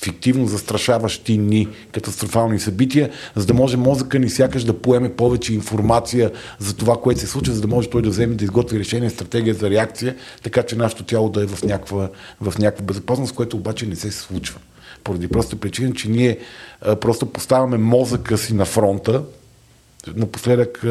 фиктивно 0.00 0.46
застрашаващи 0.46 1.38
ни 1.38 1.68
катастрофални 1.92 2.60
събития, 2.60 3.10
за 3.36 3.46
да 3.46 3.54
може 3.54 3.76
мозъка 3.76 4.18
ни 4.18 4.30
сякаш 4.30 4.64
да 4.64 4.78
поеме 4.78 5.12
повече 5.12 5.54
информация 5.54 6.30
за 6.58 6.76
това, 6.76 6.96
което 6.96 7.20
се 7.20 7.26
случва, 7.26 7.54
за 7.54 7.60
да 7.60 7.68
може 7.68 7.90
той 7.90 8.02
да 8.02 8.10
вземе 8.10 8.34
да 8.34 8.44
изготви 8.44 8.78
решение, 8.78 9.10
стратегия 9.10 9.54
за 9.54 9.70
реакция, 9.70 10.16
така 10.42 10.62
че 10.62 10.76
нашето 10.76 11.04
тяло 11.04 11.28
да 11.28 11.42
е 11.42 11.46
в 11.46 11.62
някаква, 11.62 12.08
в 12.40 12.58
някаква 12.58 12.84
безопасност, 12.84 13.34
което 13.34 13.56
обаче 13.56 13.86
не 13.86 13.96
се 13.96 14.10
случва. 14.10 14.58
Поради 15.04 15.28
проста 15.28 15.56
причина, 15.56 15.94
че 15.94 16.08
ние 16.08 16.38
а, 16.82 16.96
просто 16.96 17.26
поставяме 17.26 17.78
мозъка 17.78 18.38
си 18.38 18.54
на 18.54 18.64
фронта, 18.64 19.22
Напоследък 20.16 20.84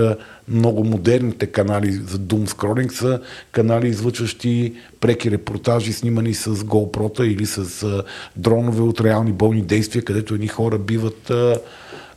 много 0.47 0.83
модерните 0.83 1.47
канали 1.47 1.91
за 1.91 2.17
Doom 2.19 2.49
Scrolling 2.49 2.91
са 2.91 3.21
канали, 3.51 3.87
излъчващи 3.87 4.73
преки 4.99 5.31
репортажи, 5.31 5.93
снимани 5.93 6.33
с 6.33 6.55
GoPro 6.55 7.23
или 7.23 7.45
с 7.45 8.03
дронове 8.35 8.81
от 8.81 9.01
реални 9.01 9.31
бойни 9.31 9.61
действия, 9.61 10.03
където 10.03 10.33
едни 10.33 10.47
хора 10.47 10.77
биват 10.77 11.29
а, 11.29 11.59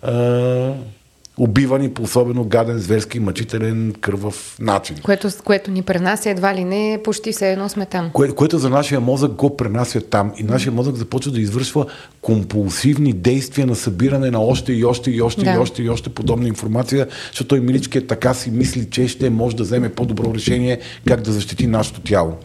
а, 0.03 0.75
убивани 1.39 1.91
по 1.91 2.03
особено 2.03 2.45
гаден, 2.45 2.79
зверски, 2.79 3.21
мъчителен, 3.21 3.95
кървав 4.01 4.57
начин. 4.61 4.97
Което, 5.03 5.29
което 5.45 5.71
ни 5.71 5.83
пренася 5.83 6.31
едва 6.31 6.55
ли 6.55 6.65
не, 6.65 7.01
почти 7.05 7.33
все 7.33 7.53
едно 7.53 7.69
сме 7.69 7.87
там. 7.87 8.11
Кое, 8.13 8.29
което 8.29 8.59
за 8.59 8.71
нашия 8.71 9.01
мозък 9.01 9.33
го 9.33 9.57
пренася 9.57 10.01
там. 10.01 10.33
И 10.39 10.43
нашия 10.43 10.73
мозък 10.73 10.97
започва 10.97 11.33
да 11.33 11.41
извършва 11.41 11.87
компулсивни 12.21 13.13
действия 13.13 13.67
на 13.67 13.75
събиране 13.75 14.31
на 14.31 14.41
още 14.41 14.73
и 14.73 14.85
още 14.85 15.11
и 15.11 15.23
още 15.23 15.45
да. 15.45 15.51
и 15.51 15.59
още 15.59 15.83
и 15.83 15.89
още 15.89 16.11
подобна 16.11 16.49
информация, 16.49 17.07
защото 17.31 17.49
той 17.49 17.61
милички 17.61 17.99
е 17.99 18.07
така 18.07 18.35
си 18.35 18.51
мисли, 18.51 18.91
че 18.91 19.09
ще 19.09 19.31
може 19.31 19.57
да 19.57 19.63
вземе 19.63 19.89
по-добро 19.89 20.35
решение 20.35 20.81
как 21.09 21.21
да 21.21 21.33
защити 21.33 21.67
нашето 21.67 22.01
тяло. 22.01 22.37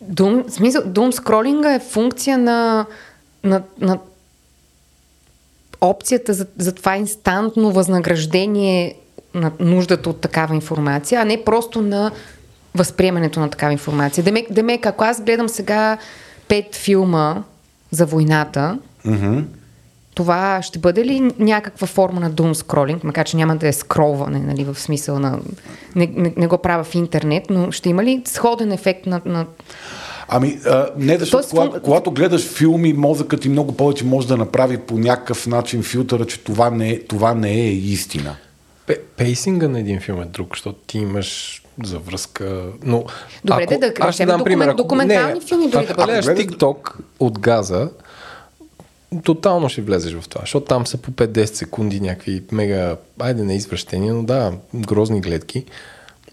Дум, 0.00 0.44
смисъл, 0.48 0.82
дум 0.86 1.12
скролинга 1.12 1.74
е 1.74 1.80
функция 1.80 2.38
на, 2.38 2.86
на, 3.44 3.62
на 3.80 3.98
опцията 5.82 6.32
за, 6.32 6.46
за 6.58 6.72
това 6.72 6.96
инстантно 6.96 7.72
възнаграждение 7.72 8.94
на 9.34 9.50
нуждата 9.60 10.10
от 10.10 10.20
такава 10.20 10.54
информация, 10.54 11.20
а 11.20 11.24
не 11.24 11.44
просто 11.44 11.82
на 11.82 12.10
възприемането 12.74 13.40
на 13.40 13.50
такава 13.50 13.72
информация. 13.72 14.24
Демек, 14.24 14.52
демек 14.52 14.86
ако 14.86 15.04
аз 15.04 15.22
гледам 15.22 15.48
сега 15.48 15.98
пет 16.48 16.74
филма 16.74 17.42
за 17.90 18.06
войната, 18.06 18.78
mm-hmm. 19.06 19.44
това 20.14 20.62
ще 20.62 20.78
бъде 20.78 21.04
ли 21.04 21.32
някаква 21.38 21.86
форма 21.86 22.20
на 22.20 22.30
doom 22.30 22.54
scrolling, 22.54 23.04
макар 23.04 23.26
че 23.26 23.36
няма 23.36 23.56
да 23.56 23.68
е 23.68 23.72
скролване, 23.72 24.38
нали, 24.38 24.64
в 24.64 24.74
смисъл 24.74 25.18
на... 25.18 25.38
Не, 25.96 26.06
не, 26.06 26.32
не 26.36 26.46
го 26.46 26.58
правя 26.58 26.84
в 26.84 26.94
интернет, 26.94 27.44
но 27.50 27.72
ще 27.72 27.88
има 27.88 28.04
ли 28.04 28.22
сходен 28.24 28.72
ефект 28.72 29.06
на... 29.06 29.20
на 29.24 29.46
Ами, 30.34 30.58
а, 30.66 30.88
не, 30.96 31.18
защото 31.18 31.30
Тоест, 31.30 31.50
когато, 31.50 31.82
когато 31.82 32.10
гледаш 32.10 32.48
филми, 32.48 32.92
мозъкът 32.92 33.40
ти 33.40 33.48
много 33.48 33.76
повече 33.76 34.04
може 34.04 34.28
да 34.28 34.36
направи 34.36 34.78
по 34.78 34.98
някакъв 34.98 35.46
начин 35.46 35.82
филтъра, 35.82 36.26
че 36.26 36.40
това 36.40 36.70
не 36.70 36.90
е, 36.90 37.02
това 37.02 37.34
не 37.34 37.52
е 37.52 37.72
истина. 37.72 38.36
Пейсинга 39.16 39.68
на 39.68 39.80
един 39.80 40.00
филм 40.00 40.22
е 40.22 40.24
друг, 40.24 40.56
защото 40.56 40.78
ти 40.86 40.98
имаш 40.98 41.62
за 41.84 41.98
връзка. 41.98 42.62
Но, 42.84 43.04
Добре, 43.44 43.62
ако, 43.62 43.72
да, 43.72 43.78
да 43.78 43.94
кажем 43.94 44.26
документ, 44.26 44.44
пример, 44.44 44.68
ако, 44.68 44.76
документални 44.76 45.34
не, 45.34 45.40
филми 45.40 45.68
дори 45.68 45.86
да. 45.86 45.92
Ако 45.92 46.04
гледаш 46.04 46.26
TikTok 46.26 46.92
от 47.20 47.38
газа, 47.38 47.90
тотално 49.24 49.68
ще 49.68 49.82
влезеш 49.82 50.14
в 50.14 50.28
това, 50.28 50.40
защото 50.40 50.66
там 50.66 50.86
са 50.86 50.98
по 50.98 51.10
5-10 51.10 51.44
секунди 51.44 52.00
някакви 52.00 52.42
мега, 52.52 52.96
айде 53.20 53.42
не 53.42 53.56
извращения, 53.56 54.14
но 54.14 54.22
да, 54.22 54.52
грозни 54.74 55.20
гледки 55.20 55.64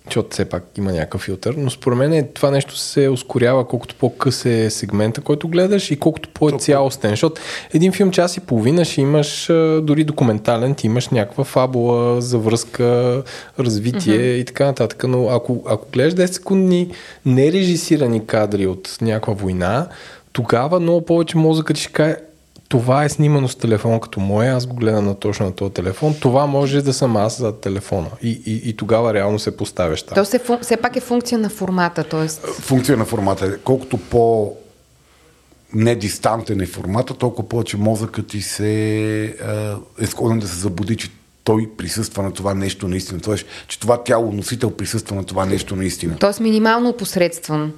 защото 0.05 0.29
все 0.31 0.45
пак 0.45 0.63
има 0.77 0.91
някакъв 0.91 1.21
филтър, 1.21 1.53
но 1.57 1.69
според 1.69 1.97
мен 1.97 2.27
това 2.33 2.51
нещо 2.51 2.77
се 2.77 3.09
ускорява 3.09 3.67
колкото 3.67 3.95
по-къс 3.95 4.45
е 4.45 4.69
сегмента, 4.69 5.21
който 5.21 5.47
гледаш 5.47 5.91
и 5.91 5.99
колкото 5.99 6.29
по-е 6.29 6.57
цялостен, 6.57 7.09
защото 7.09 7.41
един 7.73 7.91
филм 7.91 8.11
час 8.11 8.37
и 8.37 8.39
половина 8.39 8.85
ще 8.85 9.01
имаш 9.01 9.45
дори 9.81 10.03
документален, 10.03 10.75
ти 10.75 10.87
имаш 10.87 11.09
някаква 11.09 11.43
фабула, 11.43 12.21
завръзка, 12.21 13.23
развитие 13.59 14.19
mm-hmm. 14.19 14.41
и 14.41 14.45
така 14.45 14.65
нататък, 14.65 15.03
но 15.07 15.29
ако, 15.29 15.63
ако 15.67 15.87
гледаш 15.91 16.13
10 16.13 16.25
секундни 16.25 16.91
нережисирани 17.25 18.25
кадри 18.25 18.67
от 18.67 18.97
някаква 19.01 19.33
война, 19.33 19.87
тогава 20.31 20.79
много 20.79 21.05
повече 21.05 21.37
мозъкът 21.37 21.77
ще 21.77 21.91
каже, 21.91 22.15
това 22.69 23.03
е 23.03 23.09
снимано 23.09 23.47
с 23.47 23.55
телефон 23.55 23.99
като 23.99 24.19
моя, 24.19 24.55
аз 24.55 24.65
го 24.65 24.75
гледам 24.75 25.05
на 25.05 25.15
точно 25.15 25.45
на 25.45 25.51
този 25.51 25.73
телефон, 25.73 26.15
това 26.19 26.45
може 26.45 26.81
да 26.81 26.93
съм 26.93 27.17
аз 27.17 27.37
за 27.37 27.59
телефона. 27.59 28.07
И, 28.21 28.41
и, 28.45 28.69
и 28.69 28.73
тогава 28.77 29.13
реално 29.13 29.39
се 29.39 29.57
поставяш 29.57 30.03
там. 30.03 30.15
То 30.15 30.25
се, 30.25 30.41
все 30.61 30.77
пак 30.77 30.95
е 30.95 30.99
функция 30.99 31.37
на 31.37 31.49
формата, 31.49 32.03
т.е. 32.03 32.27
Функция 32.51 32.97
на 32.97 33.05
формата. 33.05 33.57
Колкото 33.63 33.97
по 33.97 34.53
недистантен 35.73 36.61
е 36.61 36.65
формата, 36.65 37.13
толкова 37.13 37.49
повече 37.49 37.77
мозъкът 37.77 38.27
ти 38.27 38.41
се 38.41 39.23
е 40.01 40.05
склонен 40.05 40.39
да 40.39 40.47
се 40.47 40.59
забуди, 40.59 40.95
че 40.95 41.09
той 41.43 41.69
присъства 41.77 42.23
на 42.23 42.33
това 42.33 42.53
нещо 42.53 42.87
наистина. 42.87 43.19
Тоест, 43.21 43.45
че 43.67 43.79
това 43.79 44.03
тяло 44.03 44.31
носител 44.31 44.71
присъства 44.71 45.15
на 45.15 45.23
това 45.23 45.45
нещо 45.45 45.75
наистина. 45.75 46.15
Тоест 46.19 46.39
минимално 46.39 46.93
посредстван. 46.93 47.73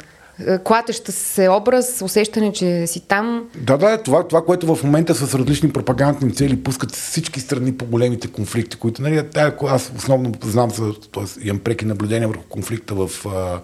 Е, 0.48 0.58
клатеща 0.64 1.12
се 1.12 1.50
образ, 1.50 2.02
усещане, 2.02 2.54
че 2.54 2.88
си 2.88 3.00
там. 3.00 3.50
Да, 3.56 3.78
да, 3.78 3.98
това, 3.98 4.28
това, 4.28 4.46
което 4.46 4.76
в 4.76 4.84
момента 4.84 5.16
с 5.16 5.36
различни 5.36 5.72
пропагандни 5.72 6.34
цели 6.34 6.64
пускат 6.64 6.92
всички 6.92 7.40
страни 7.40 7.78
по 7.78 7.86
големите 7.86 8.28
конфликти, 8.28 8.78
които, 8.78 9.02
нали, 9.02 9.24
аз 9.68 9.92
основно 9.98 10.32
знам, 10.44 10.70
за, 10.70 10.94
т.е. 11.14 11.48
имам 11.48 11.60
преки 11.60 11.86
наблюдения 11.86 12.28
върху 12.28 12.44
конфликта 12.50 12.96
в 12.96 13.10
а, 13.26 13.60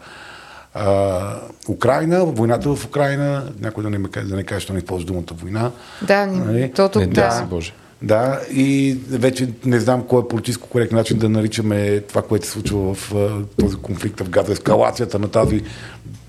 а, 0.74 1.40
Украина, 1.70 2.26
войната 2.26 2.76
в 2.76 2.86
Украина, 2.86 3.44
някой 3.62 3.84
да 3.84 3.90
не, 3.90 3.98
да 4.26 4.36
не 4.36 4.44
каже, 4.44 4.66
че 4.66 4.74
не 4.74 4.80
използва 4.80 5.08
думата 5.08 5.24
война. 5.32 5.72
Да, 6.02 6.26
нали? 6.26 6.72
то, 6.76 6.92
не, 6.96 7.08
да. 7.08 7.32
си 7.32 7.44
Боже. 7.50 7.74
Да, 8.02 8.40
и 8.52 8.98
вече 9.10 9.50
не 9.66 9.80
знам 9.80 10.04
кой 10.08 10.22
е 10.22 10.28
политическо 10.28 10.70
коректен 10.70 10.98
начин 10.98 11.18
да 11.18 11.30
наричаме 11.30 12.02
това, 12.02 12.22
което 12.22 12.46
се 12.46 12.52
случва 12.52 12.94
в 12.94 13.16
а, 13.16 13.30
този 13.62 13.76
конфликт 13.76 14.20
в 14.20 14.30
Газа, 14.30 14.52
ескалацията 14.52 15.20
на 15.20 15.28
тази 15.28 15.62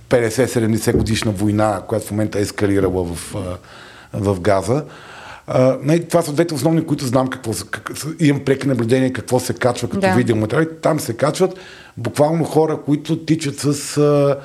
50-70 0.08 0.96
годишна 0.96 1.32
война, 1.32 1.82
която 1.88 2.06
в 2.06 2.10
момента 2.10 2.38
е 2.38 2.42
ескалирала 2.42 3.04
в, 3.04 3.34
в 4.12 4.40
Газа. 4.40 4.84
Uh, 5.48 6.08
това 6.08 6.22
са 6.22 6.32
двете 6.32 6.54
основни, 6.54 6.86
които 6.86 7.06
знам 7.06 7.28
какво. 7.28 7.52
Как, 7.70 7.90
имам 8.20 8.44
преки 8.44 8.68
наблюдение 8.68 9.12
какво 9.12 9.40
се 9.40 9.54
качва 9.54 9.88
като 9.88 10.00
да. 10.00 10.14
видеоматериали. 10.14 10.68
Там 10.82 11.00
се 11.00 11.16
качват 11.16 11.58
буквално 11.96 12.44
хора, 12.44 12.78
които 12.86 13.24
тичат 13.24 13.58
с 13.58 13.74
uh, 13.74 14.38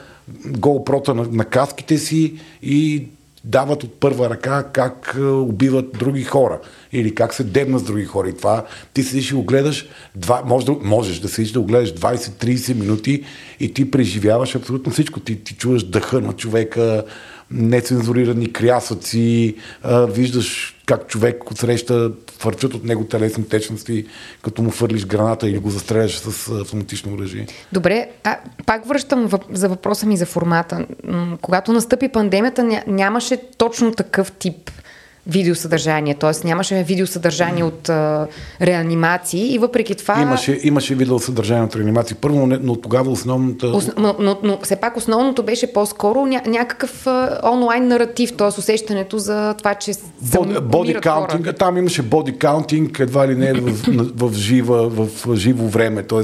GoPro 0.47 1.13
на, 1.13 1.27
на 1.31 1.45
каските 1.45 1.97
си 1.97 2.39
и 2.61 3.07
дават 3.43 3.83
от 3.83 3.99
първа 3.99 4.29
ръка 4.29 4.63
как 4.73 5.15
убиват 5.21 5.91
други 5.99 6.23
хора 6.23 6.59
или 6.91 7.15
как 7.15 7.33
се 7.33 7.43
дебна 7.43 7.79
с 7.79 7.83
други 7.83 8.05
хора. 8.05 8.29
И 8.29 8.37
това 8.37 8.65
ти 8.93 9.03
седиш 9.03 9.31
и 9.31 9.35
го 9.35 9.43
гледаш, 9.43 9.87
два, 10.15 10.41
може 10.45 10.65
да, 10.65 10.71
можеш 10.81 11.19
да 11.19 11.27
седиш 11.29 11.51
да 11.51 11.59
го 11.59 11.65
гледаш 11.65 11.93
20-30 11.93 12.73
минути 12.73 13.23
и 13.59 13.73
ти 13.73 13.91
преживяваш 13.91 14.55
абсолютно 14.55 14.91
всичко. 14.91 15.19
Ти, 15.19 15.43
ти 15.43 15.55
чуваш 15.55 15.83
дъха 15.83 16.21
на 16.21 16.33
човека, 16.33 17.03
нецензурирани 17.51 18.53
крясъци, 18.53 19.55
виждаш 20.09 20.72
как 20.85 21.07
човек 21.07 21.51
отсреща 21.51 22.11
фърчат 22.39 22.73
от 22.73 22.83
него 22.83 23.03
телесни 23.03 23.47
течности, 23.47 24.05
като 24.41 24.61
му 24.61 24.71
фърлиш 24.71 25.05
граната 25.05 25.49
или 25.49 25.59
го 25.59 25.69
застреляш 25.69 26.17
с 26.17 26.49
автоматично 26.49 27.13
оръжие. 27.13 27.47
Добре, 27.71 28.09
а, 28.23 28.37
пак 28.65 28.87
връщам 28.87 29.29
за 29.51 29.69
въпроса 29.69 30.05
ми 30.05 30.17
за 30.17 30.25
формата. 30.25 30.85
Когато 31.41 31.73
настъпи 31.73 32.07
пандемията, 32.07 32.83
нямаше 32.87 33.37
точно 33.57 33.91
такъв 33.91 34.31
тип 34.31 34.71
видеосъдържание, 35.27 36.15
т.е. 36.15 36.47
нямаше 36.47 36.83
видеосъдържание 36.83 37.63
от 37.63 37.89
а, 37.89 38.27
реанимации 38.61 39.53
и 39.53 39.57
въпреки 39.57 39.95
това... 39.95 40.21
Имаше, 40.21 40.59
имаше 40.63 40.95
видеосъдържание 40.95 41.63
от 41.63 41.75
реанимации. 41.75 42.15
Първо, 42.21 42.47
но 42.47 42.75
тогава 42.75 43.11
основната... 43.11 43.67
Ос, 43.67 43.89
но, 43.97 44.15
но, 44.19 44.37
но 44.43 44.59
все 44.63 44.75
пак 44.75 44.97
основното 44.97 45.43
беше 45.43 45.73
по-скоро 45.73 46.25
ня, 46.25 46.41
някакъв 46.45 47.07
а, 47.07 47.39
онлайн 47.51 47.87
наратив, 47.87 48.33
т.е. 48.37 48.47
усещането 48.47 49.17
за 49.17 49.53
това, 49.57 49.75
че 49.75 49.93
се 49.93 50.03
Боди 50.61 50.93
каунтинг, 50.93 51.57
там 51.59 51.77
имаше 51.77 52.01
боди 52.01 52.37
каунтинг, 52.37 52.99
едва 52.99 53.27
ли 53.27 53.35
не 53.35 53.53
в, 53.53 53.71
в, 53.87 54.29
в, 54.29 54.33
жива, 54.33 54.89
в 54.89 55.35
живо 55.35 55.67
време, 55.67 56.03
т.е. 56.03 56.23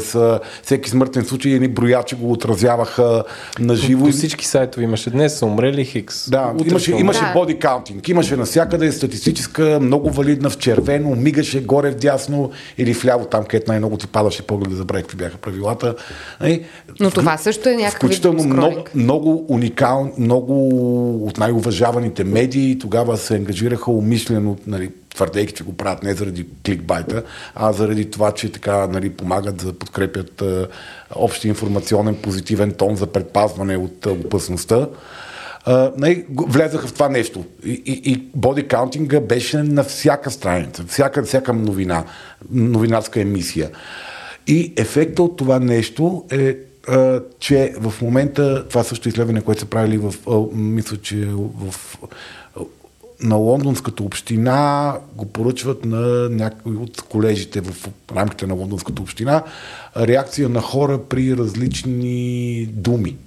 всеки 0.64 0.90
смъртен 0.90 1.26
случай 1.26 1.52
едни 1.52 1.68
броячи 1.68 2.16
го 2.16 2.32
отразяваха 2.32 3.24
на 3.60 3.76
живо. 3.76 4.06
По 4.06 4.12
всички 4.12 4.46
сайтове 4.46 4.84
имаше 4.84 5.10
днес 5.10 5.38
са 5.38 5.46
умрели 5.46 5.86
хикс. 5.86 6.30
Да, 6.30 6.54
имаше, 6.66 6.92
имаше 6.92 7.22
да. 7.22 7.34
боди 7.34 7.60
каунтинг, 7.60 8.10
имаше 8.10 8.36
навсякъде 8.36 8.89
е 8.90 8.92
статистическа, 8.92 9.80
много 9.82 10.12
валидна 10.12 10.50
в 10.50 10.58
червено, 10.58 11.16
мигаше 11.16 11.64
горе 11.64 11.92
в 11.92 11.96
дясно 11.96 12.52
или 12.78 12.94
вляво, 12.94 13.26
там 13.26 13.44
където 13.44 13.72
най-много 13.72 13.98
ти 13.98 14.08
падаше 14.08 14.48
поглед, 14.48 14.70
да 14.70 14.76
забравя 14.76 15.02
какви 15.02 15.18
бяха 15.18 15.38
правилата. 15.38 15.96
Нали? 16.42 16.66
Но 17.00 17.12
това 17.12 17.38
също 17.38 17.70
е 17.70 17.76
някакъв 17.76 17.98
Включително 17.98 18.44
много, 18.44 18.84
много 18.96 19.46
уникално, 19.50 20.12
много 20.18 20.68
от 21.28 21.38
най-уважаваните 21.38 22.24
медии 22.24 22.80
тогава 22.80 23.18
се 23.18 23.36
ангажираха 23.36 23.92
умишлено, 23.92 24.58
нали, 24.68 24.90
твърдейки, 25.16 25.54
че 25.54 25.64
го 25.64 25.74
правят 25.74 26.04
не 26.04 26.14
заради 26.14 26.46
кликбайта, 26.66 27.24
а 27.56 27.74
заради 27.74 28.12
това, 28.12 28.32
че 28.32 28.52
така 28.52 28.88
нали, 28.88 29.10
помагат 29.10 29.58
да 29.58 29.74
подкрепят 29.74 30.44
общи 31.16 31.48
информационен 31.48 32.16
позитивен 32.16 32.72
тон 32.72 32.96
за 32.96 33.08
предпазване 33.08 33.78
от 33.78 34.08
а, 35.70 35.92
не, 35.98 36.26
влезаха 36.30 36.88
в 36.88 36.94
това 36.94 37.10
нещо. 37.10 37.46
И, 37.66 37.82
и, 37.86 38.12
и 38.12 38.30
бодикаунтинга 38.36 39.20
беше 39.20 39.58
на 39.58 39.84
всяка 39.84 40.32
страница, 40.32 40.84
всяка, 40.88 41.24
всяка 41.24 41.54
новина, 41.54 42.04
новинарска 42.52 43.22
емисия. 43.22 43.70
И 44.48 44.74
ефекта 44.78 45.24
от 45.24 45.38
това 45.38 45.60
нещо 45.60 46.26
е 46.32 46.56
а, 46.88 47.22
че 47.40 47.74
в 47.80 47.94
момента, 48.02 48.68
това 48.68 48.84
също 48.84 49.10
изследване, 49.10 49.42
което 49.42 49.62
са 49.62 49.68
правили 49.68 49.98
в, 49.98 50.14
а, 50.28 50.58
мисля, 50.58 50.98
че 50.98 51.28
в, 51.36 51.98
на 53.24 53.36
лондонската 53.36 54.04
община 54.04 54.96
го 55.16 55.26
поръчват 55.26 55.86
на 55.86 56.30
някои 56.30 56.76
от 56.76 57.02
колежите 57.02 57.62
в 57.62 57.90
рамките 58.16 58.48
на 58.48 58.54
лондонската 58.54 59.02
община 59.02 59.44
реакция 59.98 60.50
на 60.50 60.62
хора 60.62 61.00
при 61.10 61.38
различни 61.38 62.66
думи. 62.66 63.18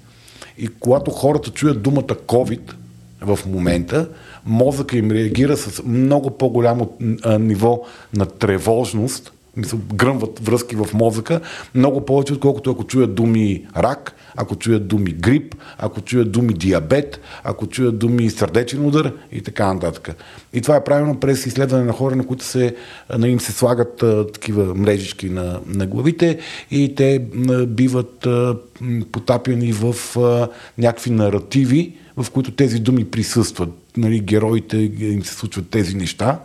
И 0.58 0.68
когато 0.68 1.10
хората 1.10 1.50
чуят 1.50 1.82
думата 1.82 2.02
COVID 2.02 2.72
в 3.20 3.38
момента, 3.46 4.08
мозъка 4.46 4.96
им 4.96 5.10
реагира 5.10 5.56
с 5.56 5.82
много 5.84 6.30
по-голямо 6.30 6.92
ниво 7.38 7.82
на 8.14 8.26
тревожност, 8.26 9.32
мисля, 9.56 9.78
гръмват 9.94 10.38
връзки 10.46 10.76
в 10.76 10.88
мозъка, 10.94 11.40
много 11.74 12.04
повече, 12.04 12.32
отколкото 12.32 12.70
ако 12.70 12.84
чуят 12.84 13.14
думи 13.14 13.66
рак, 13.76 14.14
ако 14.36 14.56
чуят 14.56 14.88
думи 14.88 15.12
грип, 15.12 15.54
ако 15.78 16.00
чуят 16.00 16.32
думи 16.32 16.54
диабет, 16.54 17.20
ако 17.44 17.66
чуят 17.66 17.98
думи 17.98 18.30
сърдечен 18.30 18.86
удар 18.86 19.12
и 19.32 19.42
така 19.42 19.74
нататък. 19.74 20.16
И 20.52 20.60
това 20.60 20.76
е 20.76 20.84
правилно 20.84 21.20
през 21.20 21.46
изследване 21.46 21.84
на 21.84 21.92
хора, 21.92 22.16
на 22.16 22.26
които 22.26 22.44
се, 22.44 22.76
на 23.18 23.28
им 23.28 23.40
се 23.40 23.52
слагат 23.52 24.02
а, 24.02 24.26
такива 24.32 24.74
мрежички 24.74 25.28
на, 25.28 25.60
на 25.66 25.86
главите 25.86 26.38
и 26.70 26.94
те 26.94 27.24
а, 27.48 27.66
биват 27.66 28.26
а, 28.26 28.56
потапяни 29.12 29.72
в 29.72 29.94
а, 30.16 30.48
някакви 30.78 31.10
наративи, 31.10 31.96
в 32.16 32.30
които 32.30 32.50
тези 32.50 32.78
думи 32.78 33.04
присъстват. 33.04 33.70
Нали, 33.96 34.20
героите 34.20 34.76
им 35.00 35.24
се 35.24 35.34
случват 35.34 35.68
тези 35.68 35.96
неща. 35.96 36.40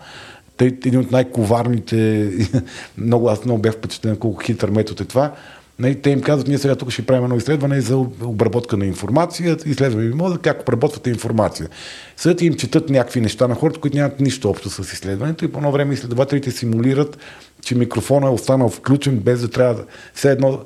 Те, 0.57 0.65
един 0.65 0.99
от 0.99 1.11
най-коварните, 1.11 2.31
много, 2.97 3.29
аз 3.29 3.45
много 3.45 3.61
бях 3.61 3.73
впечатлен 3.73 4.17
колко 4.17 4.43
хитър 4.43 4.69
метод 4.69 5.03
е 5.03 5.07
това, 5.07 5.33
Нали, 5.79 6.01
те 6.01 6.09
им 6.09 6.21
казват, 6.21 6.47
ние 6.47 6.57
сега 6.57 6.75
тук 6.75 6.91
ще 6.91 7.05
правим 7.05 7.23
едно 7.23 7.35
изследване 7.35 7.81
за 7.81 7.97
обработка 7.97 8.77
на 8.77 8.85
информация, 8.85 9.57
изследваме 9.65 10.15
мозък, 10.15 10.41
как 10.41 10.61
обработвате 10.61 11.09
информация. 11.09 11.69
Съдът 12.17 12.41
им 12.41 12.53
четат 12.53 12.89
някакви 12.89 13.21
неща 13.21 13.47
на 13.47 13.55
хората, 13.55 13.79
които 13.79 13.97
нямат 13.97 14.19
нищо 14.19 14.49
общо 14.49 14.69
с 14.69 14.93
изследването 14.93 15.45
и 15.45 15.47
по 15.47 15.57
едно 15.57 15.71
време 15.71 15.93
изследователите 15.93 16.51
симулират, 16.51 17.17
че 17.61 17.75
микрофона 17.75 18.27
е 18.27 18.29
останал 18.29 18.69
включен 18.69 19.17
без 19.19 19.41
да 19.41 19.47
трябва 19.47 19.73
да... 19.73 19.83
Все 20.13 20.31
едно 20.31 20.59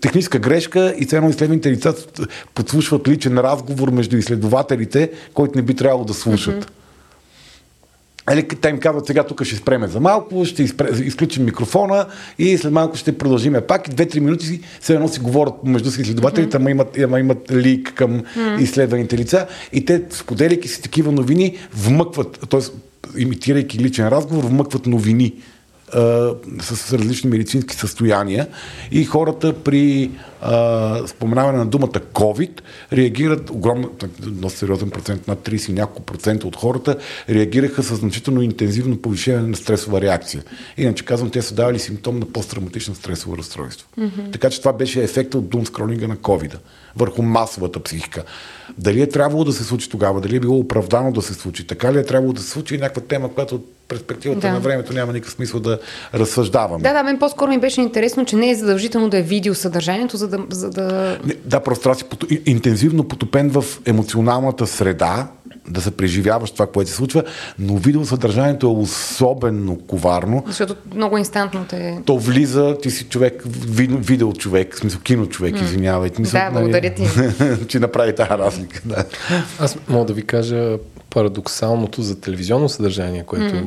техническа 0.00 0.38
грешка 0.38 0.94
и 0.98 1.06
ценно 1.06 1.30
изследваните 1.30 1.70
лица 1.70 1.94
подслушват 2.54 3.08
личен 3.08 3.38
разговор 3.38 3.90
между 3.90 4.16
изследователите, 4.16 5.10
който 5.34 5.58
не 5.58 5.62
би 5.62 5.74
трябвало 5.74 6.04
да 6.04 6.14
слушат. 6.14 6.64
Mm-hmm. 6.64 6.70
Ели, 8.30 8.48
те 8.48 8.68
им 8.68 8.78
казват, 8.78 9.06
сега 9.06 9.24
тук 9.24 9.44
ще 9.44 9.56
спреме 9.56 9.86
за 9.86 10.00
малко, 10.00 10.44
ще 10.44 10.62
изпре, 10.62 10.88
изключим 11.04 11.44
микрофона 11.44 12.06
и 12.38 12.58
след 12.58 12.72
малко 12.72 12.96
ще 12.96 13.18
продължим 13.18 13.56
пак. 13.68 13.88
И 13.88 13.90
две-три 13.90 14.20
минути 14.20 14.46
си, 14.46 14.60
все 14.80 14.94
едно 14.94 15.08
си 15.08 15.20
говорят 15.20 15.54
между 15.64 15.90
си 15.90 16.00
изследователите, 16.00 16.56
mm-hmm. 16.56 16.60
ама 16.60 16.70
имат, 16.70 16.98
ама 16.98 17.20
имат 17.20 17.52
лик 17.52 17.92
към 17.94 18.20
mm-hmm. 18.20 18.60
изследваните 18.60 19.18
лица. 19.18 19.46
И 19.72 19.84
те, 19.84 20.02
споделяйки 20.10 20.68
си 20.68 20.82
такива 20.82 21.12
новини, 21.12 21.56
вмъкват, 21.74 22.46
т.е. 22.50 22.60
имитирайки 23.20 23.78
личен 23.78 24.08
разговор, 24.08 24.44
вмъкват 24.44 24.86
новини 24.86 25.34
а, 25.92 26.30
с 26.60 26.92
различни 26.92 27.30
медицински 27.30 27.76
състояния 27.76 28.46
и 28.90 29.04
хората 29.04 29.52
при 29.52 30.10
а, 30.46 31.06
споменаване 31.06 31.58
на 31.58 31.66
думата 31.66 32.00
COVID 32.12 32.60
реагират 32.92 33.50
огромно, 33.50 33.90
доста 34.20 34.58
сериозен 34.58 34.90
процент, 34.90 35.28
над 35.28 35.38
30 35.38 35.72
няколко 35.72 36.02
процента 36.02 36.46
от 36.46 36.56
хората 36.56 36.96
реагираха 37.28 37.82
с 37.82 37.96
значително 37.96 38.42
интензивно 38.42 38.96
повишение 38.96 39.40
на 39.40 39.56
стресова 39.56 40.00
реакция. 40.00 40.42
Иначе 40.76 41.04
казвам, 41.04 41.30
те 41.30 41.42
са 41.42 41.54
давали 41.54 41.78
симптом 41.78 42.18
на 42.18 42.26
посттравматично 42.26 42.94
стресово 42.94 43.38
разстройство. 43.38 43.88
Mm-hmm. 43.98 44.32
Така 44.32 44.50
че 44.50 44.58
това 44.58 44.72
беше 44.72 45.02
ефекта 45.02 45.38
от 45.38 45.48
думскролинга 45.48 46.06
на 46.06 46.16
COVID 46.16 46.56
върху 46.96 47.22
масовата 47.22 47.82
психика. 47.82 48.24
Дали 48.78 49.02
е 49.02 49.08
трябвало 49.08 49.44
да 49.44 49.52
се 49.52 49.64
случи 49.64 49.90
тогава, 49.90 50.20
дали 50.20 50.36
е 50.36 50.40
било 50.40 50.58
оправдано 50.58 51.12
да 51.12 51.22
се 51.22 51.34
случи, 51.34 51.66
така 51.66 51.92
ли 51.92 51.98
е 51.98 52.04
трябвало 52.04 52.32
да 52.32 52.42
се 52.42 52.50
случи 52.50 52.74
е 52.74 52.78
някаква 52.78 53.02
тема, 53.02 53.34
която 53.34 53.60
перспективата 53.88 54.40
да. 54.40 54.52
на 54.52 54.60
времето 54.60 54.92
няма 54.92 55.12
никакъв 55.12 55.32
смисъл 55.32 55.60
да 55.60 55.78
разсъждаваме. 56.14 56.82
Да, 56.82 56.92
да, 56.92 57.02
мен 57.02 57.18
по-скоро 57.18 57.50
ми 57.50 57.58
беше 57.58 57.80
интересно, 57.80 58.24
че 58.24 58.36
не 58.36 58.50
е 58.50 58.54
задължително 58.54 59.08
да 59.08 59.18
е 59.18 59.22
видео 59.22 59.54
съдържанието, 59.54 60.16
за 60.16 60.28
да... 60.28 60.35
За 60.50 60.70
да... 60.70 61.18
Не, 61.24 61.34
да, 61.44 61.60
просто 61.60 61.90
аз 61.90 61.98
си 61.98 62.04
интензивно 62.46 63.04
потопен 63.04 63.50
в 63.50 63.64
емоционалната 63.86 64.66
среда, 64.66 65.28
да 65.68 65.80
се 65.80 65.90
преживяваш 65.90 66.50
това, 66.50 66.66
което 66.66 66.90
се 66.90 66.96
случва, 66.96 67.24
но 67.58 67.76
видеосъдържанието 67.76 68.66
е 68.66 68.70
особено 68.70 69.78
коварно. 69.78 70.44
Защото 70.46 70.76
много 70.94 71.18
инстантно 71.18 71.64
те... 71.68 71.98
То 72.04 72.18
влиза, 72.18 72.76
ти 72.82 72.90
си 72.90 73.04
човек, 73.04 73.42
видео, 73.68 73.98
видео 73.98 74.32
човек, 74.32 74.74
в 74.74 74.78
смисъл 74.78 75.00
кино 75.00 75.26
човек, 75.26 75.54
mm. 75.54 75.62
извинявайте. 75.62 76.20
Мисъл, 76.20 76.40
Да, 76.40 76.60
благодаря 76.60 76.94
ти. 76.94 77.06
че 77.68 77.78
направи 77.78 78.14
тази 78.14 78.30
разлика. 78.30 78.80
Да. 78.84 79.04
Аз 79.58 79.76
мога 79.88 80.04
да 80.04 80.12
ви 80.12 80.22
кажа 80.22 80.78
парадоксалното 81.10 82.02
за 82.02 82.20
телевизионно 82.20 82.68
съдържание, 82.68 83.24
което 83.26 83.54
mm. 83.54 83.64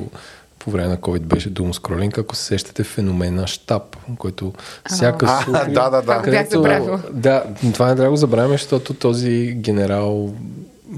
По 0.59 0.71
време 0.71 0.87
на 0.87 0.97
COVID 0.97 1.19
беше 1.19 1.53
Doom 1.53 1.73
Scrolling, 1.73 2.19
ако 2.19 2.35
се 2.35 2.43
сещате 2.43 2.83
феномена 2.83 3.47
Штаб, 3.47 3.97
който 4.17 4.53
всяка 4.89 5.25
А, 5.29 5.41
сутрин... 5.41 5.73
да, 5.73 5.89
да, 5.89 6.01
да. 6.01 6.45
Забравила. 6.49 7.01
Да, 7.11 7.43
това 7.73 7.87
не 7.87 7.95
трябва 7.95 8.03
да 8.03 8.09
го 8.09 8.15
забравяме, 8.15 8.53
защото 8.53 8.93
този 8.93 9.53
генерал 9.57 10.33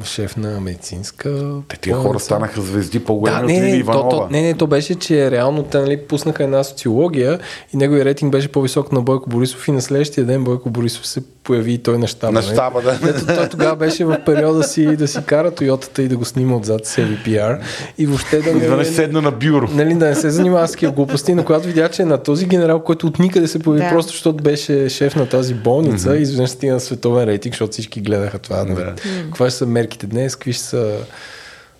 шеф 0.03 0.37
на 0.37 0.59
медицинска... 0.59 1.55
Те 1.67 1.77
тия 1.77 1.95
хора 1.95 2.19
станаха 2.19 2.61
звезди 2.61 2.99
Да, 2.99 3.05
по-големи 3.05 3.37
не, 3.37 3.43
от 3.43 3.63
Лили 3.63 3.71
не, 3.71 3.71
то, 3.71 3.77
Иванова. 3.77 4.09
то, 4.09 4.27
не, 4.31 4.41
не, 4.41 4.53
то 4.53 4.67
беше, 4.67 4.95
че 4.95 5.31
реално 5.31 5.63
те 5.63 5.77
нали, 5.79 5.97
пуснаха 5.97 6.43
една 6.43 6.63
социология 6.63 7.39
и 7.73 7.77
неговия 7.77 8.05
рейтинг 8.05 8.31
беше 8.31 8.47
по-висок 8.47 8.91
на 8.91 9.01
Бойко 9.01 9.29
Борисов 9.29 9.67
и 9.67 9.71
на 9.71 9.81
следващия 9.81 10.25
ден 10.25 10.43
Бойко 10.43 10.69
Борисов 10.69 11.07
се 11.07 11.21
появи 11.43 11.73
и 11.73 11.77
той 11.77 11.97
на 11.97 12.07
щаба. 12.07 12.31
На 12.33 12.41
нали? 12.41 12.53
щаба, 12.53 12.81
да. 12.81 12.99
Ето, 13.09 13.25
той 13.25 13.49
тогава 13.49 13.75
беше 13.75 14.05
в 14.05 14.21
периода 14.25 14.63
си 14.63 14.85
да 14.85 15.07
си 15.07 15.19
кара 15.25 15.51
Тойотата 15.51 16.01
и 16.01 16.07
да 16.07 16.17
го 16.17 16.25
снима 16.25 16.55
отзад 16.55 16.85
с 16.85 16.95
CVPR 16.95 17.59
и 17.97 18.05
въобще 18.05 18.41
да 18.41 18.49
Изведнъж 18.49 18.87
не, 18.87 18.93
седна 18.93 19.21
на 19.21 19.31
бюро. 19.31 19.67
нали, 19.73 19.93
да 19.93 20.05
не 20.05 20.15
се 20.15 20.29
занимава 20.29 20.67
с 20.67 20.71
такива 20.71 20.91
глупости, 20.91 21.33
но 21.33 21.43
когато 21.43 21.67
видя, 21.67 21.89
че 21.89 22.05
на 22.05 22.17
този 22.17 22.45
генерал, 22.45 22.79
който 22.79 23.07
от 23.07 23.19
никъде 23.19 23.47
се 23.47 23.59
появи, 23.59 23.83
Да. 23.83 23.89
просто 23.89 24.11
защото 24.11 24.43
беше 24.43 24.89
шеф 24.89 25.15
на 25.15 25.29
тази 25.29 25.53
болница, 25.53 26.09
mm-hmm. 26.09 26.17
изведнъж 26.17 26.49
стигна 26.49 26.73
на 26.73 26.79
световен 26.79 27.23
рейтинг, 27.23 27.53
защото 27.53 27.71
всички 27.71 28.01
гледаха 28.01 28.39
това. 28.39 28.63
Нали. 28.63 28.85
Каква 29.23 29.49
ще 29.49 29.57
са 29.57 29.65
мерките 29.81 30.07
днес, 30.07 30.35
какви 30.35 30.53
ще 30.53 30.63
са 30.63 30.97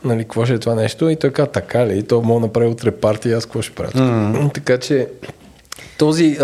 нали, 0.04 0.24
какво 0.24 0.46
ще 0.46 0.54
е 0.54 0.60
това 0.60 0.76
нещо 0.76 1.10
и 1.10 1.16
той 1.16 1.32
каза, 1.32 1.52
така 1.52 1.88
ли, 1.88 1.98
и 1.98 2.04
то 2.04 2.22
мога 2.22 2.40
да 2.40 2.46
направи 2.46 2.68
утре 2.68 2.92
партия, 2.92 3.38
аз 3.38 3.46
какво 3.46 3.62
ще 3.62 3.76
правя? 3.76 3.92
Mm-hmm. 3.92 4.54
Така 4.54 4.78
че 4.78 5.08
този 5.98 6.38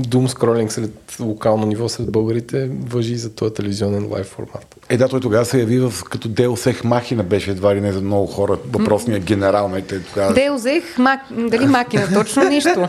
doom 0.00 0.28
scrolling 0.28 0.68
сред 0.68 0.90
локално 1.20 1.66
ниво 1.66 1.88
сред 1.88 2.12
българите 2.12 2.70
въжи 2.86 3.16
за 3.16 3.30
този 3.30 3.54
телевизионен 3.54 4.08
лайв 4.12 4.26
формат. 4.26 4.76
Е, 4.88 4.96
да, 4.96 5.08
той 5.08 5.20
тогава 5.20 5.44
се 5.44 5.60
яви 5.60 5.78
в, 5.78 5.94
като 6.10 6.28
Деус 6.28 6.66
Ех 6.66 6.84
Махина 6.84 7.22
беше 7.22 7.50
едва 7.50 7.74
ли 7.74 7.80
не 7.80 7.92
за 7.92 8.00
много 8.00 8.26
хора. 8.26 8.58
Въпросният 8.72 9.24
генерал, 9.24 9.68
не, 9.68 9.82
те 9.82 10.02
тогава... 10.02 10.34
Де 10.34 10.50
взех, 10.50 10.98
мак... 10.98 11.20
дали 11.30 11.66
макина, 11.66 12.08
точно 12.14 12.48
нищо. 12.48 12.88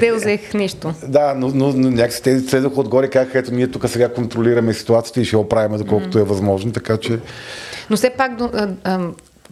Де 0.00 0.12
взех 0.12 0.54
нищо. 0.54 0.94
Да, 1.08 1.34
но, 1.36 1.48
но, 1.48 1.72
но 1.72 1.90
някакси 1.90 2.22
те 2.22 2.40
слезаха 2.40 2.80
отгоре 2.80 3.06
и 3.06 3.10
казаха, 3.10 3.38
ето 3.38 3.54
ние 3.54 3.68
тук 3.68 3.88
сега 3.88 4.08
контролираме 4.08 4.74
ситуацията 4.74 5.20
и 5.20 5.24
ще 5.24 5.36
оправим 5.36 5.78
доколкото 5.78 6.18
е 6.18 6.22
възможно, 6.22 6.72
така 6.72 6.96
че... 6.96 7.18
Но 7.90 7.96
все 7.96 8.10
пак, 8.10 8.32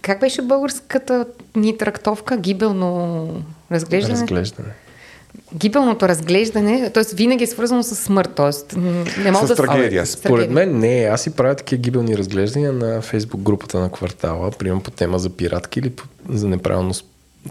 как 0.02 0.20
беше 0.20 0.42
българската 0.42 1.26
ни 1.56 1.78
трактовка? 1.78 2.36
Гибелно 2.36 3.28
разглеждане? 3.72 4.20
Разглеждане. 4.20 4.68
Гибелното 5.54 6.08
разглеждане, 6.08 6.90
т.е. 6.90 7.14
винаги 7.14 7.44
е 7.44 7.46
свързано 7.46 7.82
с 7.82 7.94
смърт, 7.94 8.30
т.е. 8.34 8.78
не 9.20 9.30
мога 9.30 9.46
С 9.46 9.48
да... 9.48 9.54
трагедия. 9.54 10.06
Според 10.06 10.50
мен 10.50 10.78
не, 10.78 11.08
аз 11.12 11.22
си 11.22 11.30
правя 11.30 11.54
такива 11.54 11.80
гибелни 11.80 12.18
разглеждания 12.18 12.72
на 12.72 13.02
фейсбук 13.02 13.40
групата 13.40 13.80
на 13.80 13.90
квартала, 13.90 14.50
примерно 14.50 14.82
по 14.82 14.90
тема 14.90 15.18
за 15.18 15.30
пиратки 15.30 15.78
или 15.78 15.90
по, 15.90 16.04
за 16.28 16.48
неправилно 16.48 16.94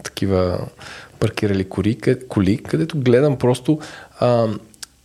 такива 0.02 0.58
паркирали 1.20 1.64
коли, 1.64 1.98
коли 2.28 2.58
където 2.58 2.98
гледам 2.98 3.38
просто, 3.38 3.78
а, 4.20 4.48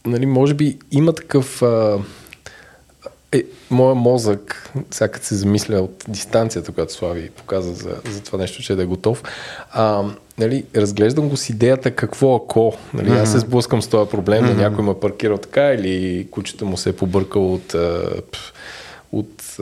нали, 0.06 0.26
може 0.26 0.54
би 0.54 0.78
има 0.92 1.14
такъв 1.14 1.62
а, 1.62 1.98
е, 3.32 3.44
моя 3.70 3.96
мозък, 3.96 4.72
сега 4.92 5.20
се 5.22 5.36
замисля 5.36 5.80
от 5.80 6.06
дистанцията, 6.08 6.72
която 6.72 6.94
Слави 6.94 7.30
показа 7.30 7.74
за, 7.74 7.96
за 8.12 8.22
това 8.22 8.38
нещо, 8.38 8.64
че 8.64 8.74
е 8.74 8.76
да 8.76 8.84
е 8.84 8.86
готов, 8.86 9.24
а, 9.72 10.04
нали, 10.40 10.64
разглеждам 10.76 11.30
го 11.30 11.38
с 11.38 11.50
идеята 11.50 11.92
какво 11.92 12.36
ако. 12.36 12.74
Нали, 12.94 13.10
аз 13.10 13.32
се 13.32 13.40
сблъскам 13.40 13.82
с 13.82 13.88
този 13.88 14.10
проблем, 14.10 14.46
да 14.46 14.54
някой 14.54 14.84
ме 14.84 15.00
паркирал 15.00 15.38
така 15.38 15.74
или 15.74 16.28
кучето 16.32 16.66
му 16.66 16.78
се 16.78 16.90
е 16.90 16.94
побъркал 16.94 17.54
от, 17.54 17.76
от 19.12 19.58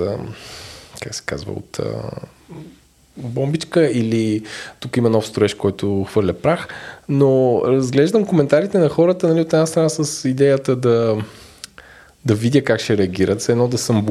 как 1.01 1.15
се 1.15 1.23
казва, 1.25 1.51
от 1.51 1.79
бомбичка 3.17 3.85
или 3.85 4.43
тук 4.79 4.97
има 4.97 5.09
нов 5.09 5.27
строеж, 5.27 5.53
който 5.53 6.03
хвърля 6.03 6.33
прах. 6.33 6.67
Но 7.09 7.61
разглеждам 7.65 8.25
коментарите 8.25 8.77
на 8.77 8.89
хората 8.89 9.27
нали, 9.27 9.41
от 9.41 9.53
една 9.53 9.65
страна 9.65 9.89
с 9.89 10.29
идеята 10.29 10.75
да, 10.75 11.17
да 12.25 12.35
видя 12.35 12.63
как 12.63 12.79
ще 12.79 12.97
реагират. 12.97 13.39
Все 13.39 13.51
едно 13.51 13.67
да 13.67 13.77
съм 13.77 14.07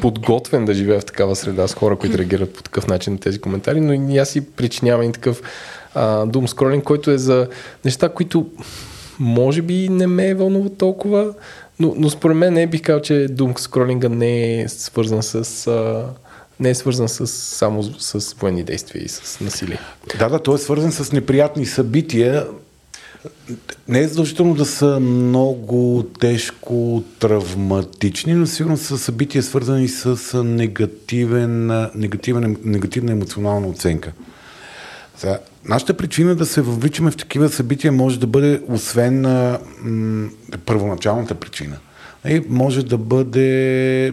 подготвен 0.00 0.64
да 0.64 0.74
живея 0.74 1.00
в 1.00 1.04
такава 1.04 1.36
среда 1.36 1.68
с 1.68 1.74
хора, 1.74 1.96
които 1.96 2.18
реагират 2.18 2.54
по 2.54 2.62
такъв 2.62 2.86
начин 2.86 3.12
на 3.12 3.18
тези 3.18 3.38
коментари, 3.38 3.80
но 3.80 4.12
и 4.12 4.18
аз 4.18 4.28
си 4.28 4.46
причинявам 4.46 5.00
един 5.00 5.12
такъв 5.12 5.42
doom 5.96 6.48
scrolling, 6.48 6.82
който 6.82 7.10
е 7.10 7.18
за 7.18 7.48
неща, 7.84 8.08
които 8.08 8.46
може 9.18 9.62
би 9.62 9.88
не 9.88 10.06
ме 10.06 10.34
вълнува 10.34 10.68
толкова, 10.68 11.34
но, 11.80 11.94
но 11.96 12.10
според 12.10 12.36
мен 12.36 12.54
не 12.54 12.66
бих 12.66 12.82
казал, 12.82 13.02
че 13.02 13.12
doom 13.12 13.58
scrollinga 13.58 14.08
не 14.08 14.60
е 14.60 14.68
свързан 14.68 15.22
с... 15.22 15.66
А, 15.66 16.04
не 16.60 16.70
е 16.70 16.74
свързан 16.74 17.08
с, 17.08 17.26
само 17.26 17.82
с 17.82 18.34
военни 18.34 18.62
действия 18.62 19.04
и 19.04 19.08
с 19.08 19.40
насилие. 19.40 19.78
Да, 20.18 20.28
да, 20.28 20.38
той 20.38 20.54
е 20.54 20.58
свързан 20.58 20.92
с 20.92 21.12
неприятни 21.12 21.66
събития. 21.66 22.46
Не 23.88 24.00
е 24.00 24.08
задължително 24.08 24.54
да 24.54 24.64
са 24.64 25.00
много 25.00 26.06
тежко 26.20 27.02
травматични, 27.18 28.34
но 28.34 28.46
сигурно 28.46 28.76
са 28.76 28.98
събития 28.98 29.42
свързани 29.42 29.88
с 29.88 30.42
негативен, 30.44 31.66
негативен, 31.94 32.56
негативна 32.64 33.12
емоционална 33.12 33.68
оценка. 33.68 34.12
Нашата 35.68 35.94
причина 35.96 36.34
да 36.34 36.46
се 36.46 36.60
въвличаме 36.60 37.10
в 37.10 37.16
такива 37.16 37.48
събития 37.48 37.92
може 37.92 38.20
да 38.20 38.26
бъде, 38.26 38.62
освен 38.68 39.26
а, 39.26 39.58
първоначалната 40.66 41.34
причина. 41.34 41.76
И 42.28 42.42
може 42.48 42.82
да 42.82 42.98
бъде 42.98 44.12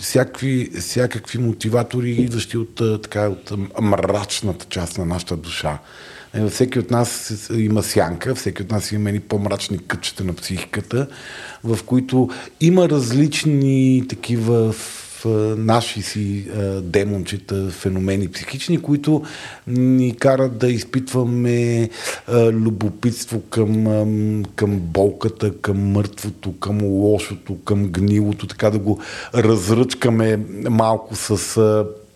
всякакви, 0.00 0.70
всякакви 0.80 1.38
мотиватори, 1.38 2.10
идващи 2.10 2.56
от, 2.56 3.02
така, 3.02 3.28
от 3.28 3.52
мрачната 3.80 4.66
част 4.68 4.98
на 4.98 5.04
нашата 5.04 5.36
душа. 5.36 5.78
Е, 6.34 6.48
Всеки 6.48 6.78
от 6.78 6.90
нас 6.90 7.32
има 7.54 7.82
сянка, 7.82 8.34
всеки 8.34 8.62
от 8.62 8.70
нас 8.70 8.92
има 8.92 9.08
едни 9.08 9.20
по-мрачни 9.20 9.78
кътчета 9.78 10.24
на 10.24 10.32
психиката, 10.32 11.06
в 11.64 11.78
които 11.86 12.30
има 12.60 12.88
различни 12.88 14.04
такива 14.08 14.74
наши 15.56 16.02
си 16.02 16.48
а, 16.56 16.80
демончета, 16.80 17.70
феномени 17.70 18.28
психични, 18.28 18.82
които 18.82 19.22
ни 19.66 20.16
карат 20.16 20.58
да 20.58 20.68
изпитваме 20.70 21.88
а, 22.26 22.52
любопитство 22.52 23.40
към, 23.40 24.44
към 24.56 24.80
болката, 24.80 25.58
към 25.60 25.92
мъртвото, 25.92 26.58
към 26.58 26.82
лошото, 26.82 27.56
към 27.64 27.86
гнилото, 27.88 28.46
така 28.46 28.70
да 28.70 28.78
го 28.78 29.00
разръчкаме 29.34 30.38
малко 30.70 31.16
с 31.16 31.58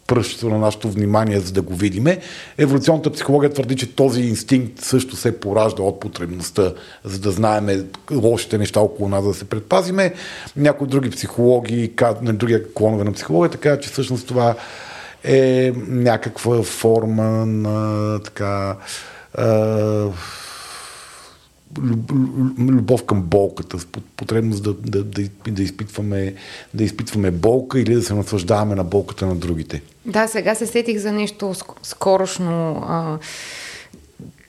пръщето 0.07 0.49
на 0.49 0.59
нашето 0.59 0.91
внимание, 0.91 1.41
за 1.41 1.53
да 1.53 1.63
го 1.63 1.75
видиме. 1.75 2.19
Еволюционната 2.59 3.13
психология 3.13 3.53
твърди, 3.53 3.77
че 3.77 3.95
този 3.95 4.23
инстинкт 4.23 4.81
също 4.81 5.17
се 5.17 5.41
поражда 5.41 5.83
от 5.83 6.01
потребността, 6.01 6.73
за 7.05 7.19
да 7.19 7.31
знаем 7.31 7.89
лошите 8.13 8.59
неща 8.59 8.81
около 8.81 9.09
нас, 9.09 9.25
да 9.25 9.35
се 9.35 9.45
предпазиме. 9.45 10.15
Някои 10.57 10.89
други 10.89 11.11
психологи, 11.11 11.93
на 12.23 12.33
другия 12.33 12.73
клонове 12.75 13.05
на 13.05 13.13
психологията, 13.13 13.59
казват, 13.59 13.83
че 13.83 13.91
всъщност 13.91 14.29
това 14.29 14.55
е 15.25 15.73
някаква 15.89 16.63
форма 16.63 17.47
на 17.47 18.19
така 18.25 18.77
люб- 19.39 20.15
любов 22.59 23.05
към 23.05 23.23
болката, 23.23 23.79
с 23.79 23.85
пот- 23.85 24.03
потребност 24.17 24.63
да, 24.63 24.75
да, 24.75 25.05
да, 25.05 25.29
да, 25.49 25.63
изпитваме, 25.63 26.35
да 26.75 26.85
изпитваме 26.85 27.31
болка 27.31 27.81
или 27.81 27.95
да 27.95 28.03
се 28.03 28.15
наслаждаваме 28.15 28.75
на 28.75 28.85
болката 28.85 29.27
на 29.27 29.37
другите. 29.37 29.83
Да, 30.07 30.29
сега 30.29 30.55
се 30.55 30.67
сетих 30.67 30.99
за 30.99 31.13
нещо 31.13 31.45
ск- 31.45 31.79
скорошно. 31.83 32.85
А, 32.89 33.19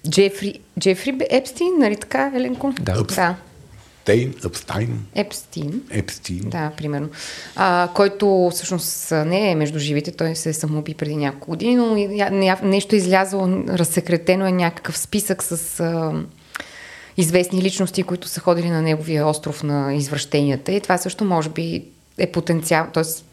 Джефри, 0.10 0.60
Джефри 0.80 1.18
Епстин, 1.30 1.74
нали 1.80 1.96
така, 1.96 2.32
Еленко? 2.36 2.74
Да. 2.82 3.04
да. 3.04 3.36
Тейн, 4.06 4.34
Апстайн, 4.46 5.06
Епстин. 5.16 5.82
Епстин. 5.92 6.50
Да, 6.50 6.72
примерно. 6.78 7.10
А, 7.56 7.90
който 7.96 8.50
всъщност 8.54 9.12
не 9.12 9.52
е 9.52 9.56
между 9.56 9.80
живите, 9.80 10.12
той 10.12 10.36
се 10.36 10.54
самоуби 10.54 10.94
преди 10.94 11.16
няколко 11.16 11.52
години, 11.52 11.76
но 11.76 11.96
нещо 12.64 12.96
е 12.96 12.98
излязло, 12.98 13.64
разсекретено 13.70 14.46
е 14.46 14.52
някакъв 14.52 14.98
списък 14.98 15.44
с 15.44 15.80
а, 15.80 16.14
известни 17.18 17.62
личности, 17.62 18.04
които 18.04 18.28
са 18.28 18.40
ходили 18.40 18.70
на 18.70 18.82
неговия 18.82 19.28
остров 19.28 19.64
на 19.64 19.94
извращенията. 19.94 20.72
И 20.72 20.82
това 20.82 20.98
също 20.98 21.26
може 21.26 21.50
би 21.50 21.84
е 22.18 22.32
потенциал. 22.32 22.88
Тоест, 22.94 23.26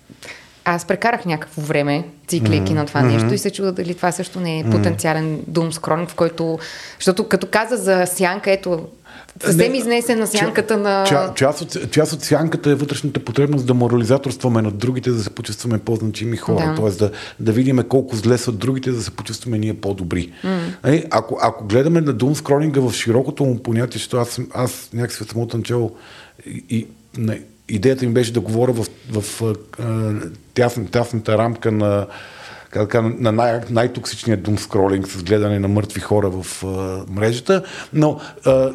аз 0.64 0.85
прекарах 0.85 1.25
някакво 1.25 1.62
време, 1.62 2.05
циклейки 2.27 2.73
mm-hmm. 2.73 2.75
на 2.75 2.87
това 2.87 3.03
нещо 3.03 3.35
и 3.35 3.38
се 3.38 3.51
чуда 3.51 3.73
дали 3.73 3.95
това 3.95 4.12
също 4.12 4.40
не 4.40 4.59
е 4.59 4.71
потенциален 4.71 5.40
дум 5.47 5.73
скронинг, 5.73 6.11
в 6.11 6.14
който... 6.14 6.59
Защото 6.99 7.29
като 7.29 7.47
каза 7.47 7.77
за 7.77 8.07
Сянка, 8.07 8.51
ето, 8.51 8.88
съвсем 9.45 9.75
изнесен 9.75 10.19
на 10.19 10.27
сянката 10.27 10.77
на... 10.77 11.05
Ча, 11.05 11.33
част, 11.35 11.61
от, 11.61 11.90
част 11.90 12.12
от 12.12 12.23
сянката 12.23 12.71
е 12.71 12.75
вътрешната 12.75 13.21
потребност 13.21 13.66
да 13.66 13.75
морализаторстваме 13.75 14.62
над 14.62 14.79
другите, 14.79 15.11
да 15.11 15.23
се 15.23 15.31
почувстваме 15.31 15.79
по-значими 15.79 16.37
хора. 16.37 16.66
Да. 16.69 16.75
Тоест 16.75 16.99
да, 16.99 17.11
да 17.40 17.53
видим 17.53 17.83
колко 17.88 18.16
зле 18.16 18.38
са 18.38 18.53
другите, 18.53 18.90
да 18.90 19.03
се 19.03 19.11
почувстваме 19.11 19.59
ние 19.59 19.75
по-добри. 19.75 20.33
Mm. 20.85 21.07
ако, 21.11 21.38
ако 21.43 21.66
гледаме 21.66 22.01
на 22.01 22.12
Дум 22.12 22.35
скролинга 22.35 22.81
в 22.81 22.93
широкото 22.93 23.45
му 23.45 23.62
понятие, 23.62 23.99
защото 23.99 24.16
аз, 24.16 24.40
аз 24.55 24.88
някакси 24.93 25.23
от 25.23 25.29
самото 25.29 25.57
начало 25.57 25.97
и, 26.47 26.64
и 26.69 26.87
не, 27.19 27.40
идеята 27.69 28.07
ми 28.07 28.12
беше 28.12 28.33
да 28.33 28.40
говоря 28.40 28.73
в, 28.73 28.87
в, 29.11 29.23
в 29.40 29.55
тясна, 30.55 30.87
тясната 30.87 31.38
рамка 31.38 31.73
на 31.73 32.07
как 32.70 32.94
на 32.94 33.33
най- 33.33 33.61
най-токсичния 33.70 34.37
думскролинг 34.37 35.09
с 35.09 35.22
гледане 35.22 35.59
на 35.59 35.68
мъртви 35.68 36.00
хора 36.00 36.30
в 36.30 36.64
а, 36.64 37.04
мрежата, 37.12 37.62
но 37.92 38.20
а, 38.46 38.70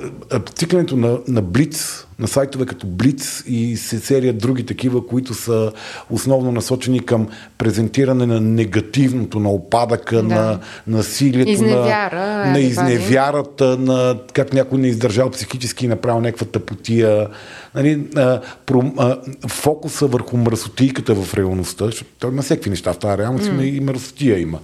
циклянето 0.55 0.97
на, 0.97 1.19
на 1.27 1.41
Блиц, 1.41 2.07
на 2.19 2.27
сайтове 2.27 2.65
като 2.65 2.87
Блиц 2.87 3.43
и 3.47 3.77
се 3.77 3.99
серия 3.99 4.33
други 4.33 4.65
такива, 4.65 5.07
които 5.07 5.33
са 5.33 5.71
основно 6.09 6.51
насочени 6.51 6.99
към 6.99 7.27
презентиране 7.57 8.25
на 8.25 8.41
негативното, 8.41 9.39
на 9.39 9.49
опадъка, 9.49 10.15
да. 10.15 10.35
на 10.35 10.59
насилието, 10.87 11.51
Изневяра, 11.51 12.19
на, 12.19 12.51
на 12.51 12.59
изневярата, 12.59 13.77
на 13.77 14.17
как 14.33 14.53
някой 14.53 14.79
не 14.79 14.87
издържал 14.87 15.29
психически 15.29 15.85
и 15.85 15.87
направил 15.87 16.21
някаква 16.21 16.47
тъпотия. 16.47 17.27
Нали, 17.75 18.07
а, 18.15 18.41
про, 18.65 18.83
а, 18.97 19.17
фокуса 19.47 20.07
върху 20.07 20.37
мръсотийката 20.37 21.15
в 21.15 21.33
реалността, 21.33 21.85
защото 21.85 22.11
той 22.19 22.31
има 22.31 22.41
всеки 22.41 22.69
неща 22.69 22.93
в 22.93 22.97
тази 22.97 23.17
реалност, 23.17 23.45
mm. 23.45 23.61
и 23.61 23.79
мръсотия 23.79 24.39
има. 24.39 24.59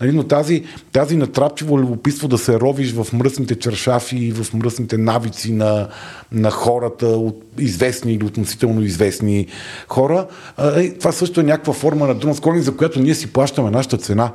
Нали, 0.00 0.12
но 0.12 0.22
тази, 0.22 0.64
тази 0.92 1.16
натрапчиво 1.16 1.78
любопитство 1.78 2.28
да 2.28 2.38
се 2.38 2.60
ровиш 2.60 2.92
в 2.92 3.12
мръсните 3.12 3.54
чершафи 3.54 4.16
и 4.16 4.32
в 4.32 4.54
мръсните 4.54 4.98
навици 4.98 5.52
на, 5.52 5.88
на 6.32 6.50
хората, 6.50 6.95
от 7.02 7.42
известни 7.58 8.12
или 8.12 8.24
относително 8.24 8.82
известни 8.82 9.46
хора, 9.88 10.26
а, 10.56 10.90
това 10.98 11.12
също 11.12 11.40
е 11.40 11.44
някаква 11.44 11.72
форма 11.72 12.06
на 12.06 12.14
друнсколинг, 12.14 12.64
за 12.64 12.76
която 12.76 13.00
ние 13.00 13.14
си 13.14 13.32
плащаме 13.32 13.70
нашата 13.70 13.98
цена. 13.98 14.32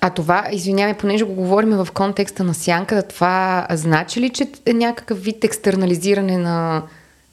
А 0.00 0.10
това, 0.10 0.48
извинявай, 0.52 0.94
понеже 0.94 1.24
го 1.24 1.32
говорим 1.32 1.70
в 1.70 1.88
контекста 1.94 2.44
на 2.44 2.54
сянка, 2.54 3.02
това 3.02 3.66
значи 3.70 4.20
ли, 4.20 4.30
че 4.30 4.46
е 4.66 4.72
някакъв 4.72 5.22
вид 5.22 5.44
екстернализиране 5.44 6.38
на 6.38 6.82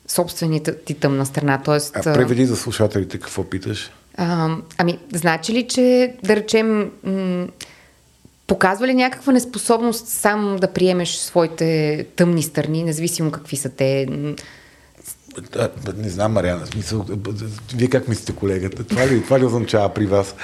собствените 0.08 0.76
ти 0.76 0.94
тъмна 0.94 1.26
страна? 1.26 1.62
Тоест, 1.66 1.98
а 1.98 2.14
преведи 2.14 2.46
за 2.46 2.56
слушателите 2.56 3.18
какво 3.18 3.44
питаш. 3.44 3.92
А, 4.18 4.50
ами, 4.78 5.00
значи 5.14 5.54
ли, 5.54 5.68
че 5.68 6.14
да 6.24 6.36
речем 6.36 6.92
м- 7.04 7.48
показва 8.48 8.88
ли 8.88 8.94
някаква 8.94 9.34
неспособност 9.34 10.08
сам 10.08 10.58
да 10.62 10.74
приемеш 10.74 11.16
своите 11.16 12.06
тъмни 12.16 12.44
страни, 12.44 12.84
независимо 12.84 13.32
какви 13.32 13.58
са 13.58 13.70
те? 13.70 14.08
Да, 15.54 15.70
не 15.98 16.10
знам, 16.10 16.32
Мариана, 16.32 16.66
смисъл, 16.66 17.06
вие 17.76 17.88
как 17.88 18.08
мислите, 18.08 18.32
колегата? 18.32 18.84
Това 18.84 19.08
ли, 19.08 19.24
това 19.24 19.40
ли 19.40 19.46
означава 19.46 19.90
при 19.90 20.06
вас? 20.06 20.36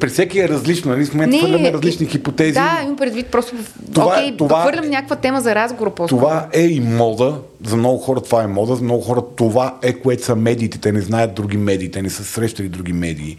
При 0.00 0.08
всеки 0.08 0.38
е 0.40 0.48
различно, 0.48 0.90
нали? 0.90 1.04
В 1.04 1.14
момента 1.14 1.38
хвърляме 1.38 1.72
различни 1.72 2.06
хипотези. 2.06 2.52
Да, 2.52 2.80
имам 2.82 2.96
предвид, 2.96 3.26
просто 3.26 3.54
това, 3.94 4.06
окей, 4.06 4.36
това, 4.36 4.60
хвърлям 4.60 4.88
някаква 4.90 5.16
тема 5.16 5.40
за 5.40 5.54
разговор. 5.54 5.94
по 5.94 6.06
Това 6.06 6.48
е 6.52 6.62
и 6.62 6.80
мода. 6.80 7.38
За 7.64 7.76
много 7.76 7.98
хора 7.98 8.20
това 8.20 8.42
е 8.42 8.46
мода, 8.46 8.76
за 8.76 8.82
много 8.82 9.02
хора 9.02 9.22
това 9.36 9.78
е 9.82 9.92
което 9.92 10.24
са 10.24 10.36
медиите. 10.36 10.78
Те 10.78 10.92
не 10.92 11.00
знаят 11.00 11.34
други 11.34 11.56
медии, 11.56 11.90
те 11.90 12.02
не 12.02 12.10
са 12.10 12.24
срещали 12.24 12.68
други 12.68 12.92
медии. 12.92 13.36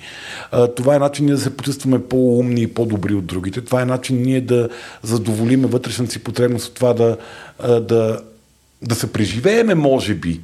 това 0.76 0.96
е 0.96 1.00
начин 1.00 1.26
ние 1.26 1.36
да 1.36 1.42
се 1.42 1.58
почувстваме 1.58 2.04
по-умни 2.04 2.62
и 2.62 2.68
по-добри 2.68 3.14
от 3.14 3.26
другите. 3.26 3.62
Това 3.62 3.82
е 3.82 3.86
начин 3.86 4.22
ние 4.22 4.42
да 4.42 4.70
задоволиме 5.04 5.68
вътрешната 5.68 6.12
си 6.12 6.24
потребност 6.24 6.68
от 6.68 6.74
това 6.74 6.94
да, 6.94 7.18
да, 7.82 8.20
да 8.82 8.96
се 8.96 9.14
преживееме, 9.14 9.76
може 9.76 10.16
би 10.16 10.42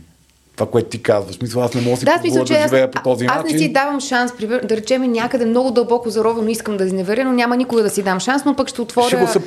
това, 0.55 0.71
което 0.71 0.89
ти 0.89 1.01
казваш. 1.01 1.41
Мисля, 1.41 1.63
аз 1.63 1.73
не 1.73 1.81
мога 1.81 1.91
да 1.91 1.99
си 1.99 2.05
да, 2.05 2.17
смисъл, 2.19 2.43
да 2.43 2.61
живея 2.61 2.91
по 2.91 3.01
този 3.03 3.25
аз 3.25 3.35
начин. 3.35 3.47
Аз 3.47 3.53
не 3.53 3.59
си 3.59 3.73
давам 3.73 3.99
шанс, 3.99 4.31
да 4.63 4.77
речем 4.77 5.11
някъде 5.11 5.45
много 5.45 5.71
дълбоко 5.71 6.09
заровено 6.09 6.49
искам 6.49 6.77
да 6.77 6.85
изневеря, 6.85 7.23
но 7.23 7.31
няма 7.31 7.57
никога 7.57 7.83
да 7.83 7.89
си 7.89 8.03
дам 8.03 8.19
шанс, 8.19 8.45
но 8.45 8.55
пък 8.55 8.67
ще 8.67 8.81
отворя 8.81 9.07
ще 9.07 9.17
го 9.17 9.27
се 9.27 9.39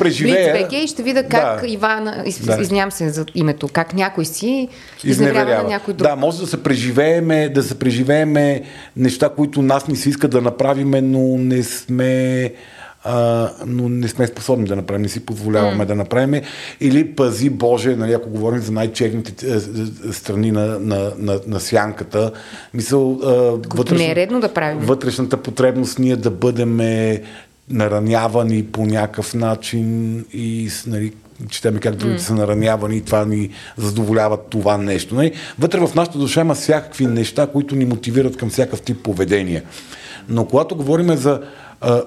БГ 0.62 0.72
и 0.72 0.86
ще 0.86 1.02
видя 1.02 1.22
как 1.22 1.60
да. 1.60 1.68
Иван, 1.68 2.12
из, 2.24 2.46
да. 2.46 2.58
изнявам 2.60 2.92
се 2.92 3.08
за 3.08 3.26
името, 3.34 3.68
как 3.68 3.94
някой 3.94 4.24
си 4.24 4.68
изневерява 5.04 5.62
на 5.62 5.68
някой 5.68 5.94
друг. 5.94 6.08
Да, 6.08 6.16
може 6.16 6.40
да 6.40 6.46
се 6.46 6.62
преживееме, 6.62 7.48
да 7.48 7.62
се 7.62 7.78
преживееме 7.78 8.62
неща, 8.96 9.28
които 9.28 9.62
нас 9.62 9.88
ни 9.88 9.96
се 9.96 10.08
иска 10.08 10.28
да 10.28 10.40
направиме, 10.40 11.00
но 11.00 11.38
не 11.38 11.62
сме 11.62 12.52
а, 13.06 13.50
но 13.66 13.88
не 13.88 14.08
сме 14.08 14.26
способни 14.26 14.66
да 14.66 14.76
направим, 14.76 15.02
не 15.02 15.08
си 15.08 15.26
позволяваме 15.26 15.84
mm. 15.84 15.86
да 15.86 15.94
направим. 15.94 16.42
Или 16.80 17.14
пази 17.14 17.50
Боже, 17.50 17.96
нали, 17.96 18.12
ако 18.12 18.30
говорим 18.30 18.60
за 18.60 18.72
най-черните 18.72 19.46
е, 19.46 19.54
е, 19.54 20.12
страни 20.12 20.50
на, 20.50 20.66
на, 20.66 21.12
на, 21.18 21.40
на 21.46 21.60
сянката, 21.60 22.32
мисъл, 22.74 23.18
вътрешна, 23.74 24.06
не 24.06 24.10
е 24.10 24.14
редно 24.14 24.40
да 24.40 24.54
правим. 24.54 24.78
вътрешната 24.78 25.36
потребност 25.36 25.98
ние 25.98 26.16
да 26.16 26.30
бъдем 26.30 26.76
наранявани 27.70 28.64
по 28.64 28.86
някакъв 28.86 29.34
начин 29.34 30.18
и 30.32 30.70
нали, 30.86 31.12
четеме 31.48 31.80
как 31.80 31.94
другите 31.94 32.22
mm. 32.22 32.26
са 32.26 32.34
наранявани 32.34 32.96
и 32.96 33.00
това 33.00 33.24
ни 33.24 33.50
задоволява 33.76 34.38
това 34.50 34.78
нещо. 34.78 35.14
Нали? 35.14 35.32
Вътре 35.58 35.80
в 35.80 35.94
нашата 35.94 36.18
душа 36.18 36.40
има 36.40 36.54
всякакви 36.54 37.06
неща, 37.06 37.46
които 37.46 37.76
ни 37.76 37.84
мотивират 37.84 38.36
към 38.36 38.50
всякакъв 38.50 38.82
тип 38.82 39.02
поведение. 39.02 39.62
Но 40.28 40.44
когато 40.44 40.76
говорим 40.76 41.16
за 41.16 41.40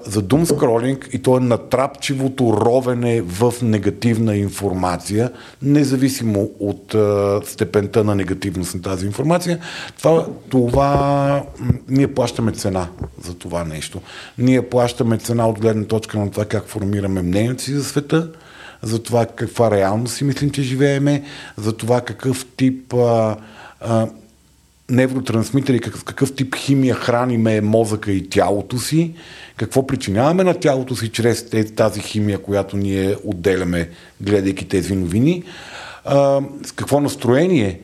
за 0.06 0.22
дум 0.22 0.46
скролинг 0.46 1.08
и 1.12 1.18
то 1.18 1.36
е 1.36 1.40
натрапчивото 1.40 2.56
ровене 2.60 3.22
в 3.22 3.54
негативна 3.62 4.36
информация, 4.36 5.30
независимо 5.62 6.50
от 6.60 6.94
а, 6.94 7.40
степента 7.44 8.04
на 8.04 8.14
негативност 8.14 8.74
на 8.74 8.82
тази 8.82 9.06
информация, 9.06 9.58
това, 9.98 10.26
това 10.48 11.42
ние 11.88 12.14
плащаме 12.14 12.52
цена 12.52 12.88
за 13.22 13.34
това 13.34 13.64
нещо. 13.64 14.00
Ние 14.38 14.68
плащаме 14.68 15.18
цена 15.18 15.48
от 15.48 15.60
гледна 15.60 15.84
точка 15.84 16.18
на 16.18 16.30
това 16.30 16.44
как 16.44 16.68
формираме 16.68 17.22
мнението 17.22 17.62
си 17.62 17.72
за 17.72 17.84
света, 17.84 18.28
за 18.82 19.02
това 19.02 19.26
каква 19.26 19.70
реалност 19.70 20.14
си 20.14 20.24
мислим, 20.24 20.50
че 20.50 20.62
живееме, 20.62 21.22
за 21.56 21.76
това 21.76 22.00
какъв 22.00 22.46
тип 22.56 22.94
а, 22.94 23.36
а, 23.80 24.06
невротрансмитери, 24.90 25.80
какъв, 25.80 26.04
какъв 26.04 26.34
тип 26.34 26.54
химия 26.56 26.94
храниме 26.94 27.60
мозъка 27.60 28.12
и 28.12 28.28
тялото 28.28 28.78
си, 28.78 29.14
какво 29.56 29.86
причиняваме 29.86 30.44
на 30.44 30.54
тялото 30.54 30.96
си 30.96 31.08
чрез 31.08 31.46
тази 31.76 32.00
химия, 32.00 32.38
която 32.38 32.76
ние 32.76 33.16
отделяме, 33.24 33.88
гледайки 34.20 34.68
тези 34.68 34.96
новини, 34.96 35.44
а, 36.04 36.40
с 36.66 36.72
какво 36.72 37.00
настроение, 37.00 37.80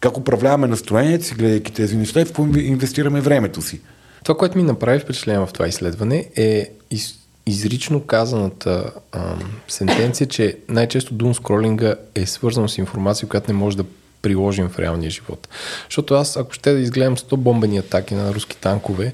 как 0.00 0.18
управляваме 0.18 0.66
настроението 0.66 1.24
си, 1.24 1.34
гледайки 1.34 1.72
тези 1.72 1.96
неща 1.96 2.20
и 2.20 2.24
в 2.24 2.28
какво 2.28 2.46
инвестираме 2.46 3.20
времето 3.20 3.62
си. 3.62 3.80
Това, 4.24 4.38
което 4.38 4.58
ми 4.58 4.64
направи 4.64 4.98
впечатление 4.98 5.46
в 5.46 5.52
това 5.52 5.68
изследване 5.68 6.28
е 6.36 6.70
из, 6.90 7.14
изрично 7.46 8.00
казаната 8.00 8.92
а, 9.12 9.34
сентенция, 9.68 10.26
че 10.26 10.56
най-често 10.68 11.14
дум 11.14 11.34
скролинга 11.34 11.94
е 12.14 12.26
свързано 12.26 12.68
с 12.68 12.78
информация, 12.78 13.28
която 13.28 13.52
не 13.52 13.58
може 13.58 13.76
да 13.76 13.84
приложим 14.22 14.68
в 14.68 14.78
реалния 14.78 15.10
живот. 15.10 15.48
Защото 15.88 16.14
аз, 16.14 16.36
ако 16.36 16.52
ще 16.52 16.72
да 16.72 16.80
изгледам 16.80 17.16
100 17.16 17.36
бомбени 17.36 17.78
атаки 17.78 18.14
на 18.14 18.34
руски 18.34 18.56
танкове, 18.56 19.12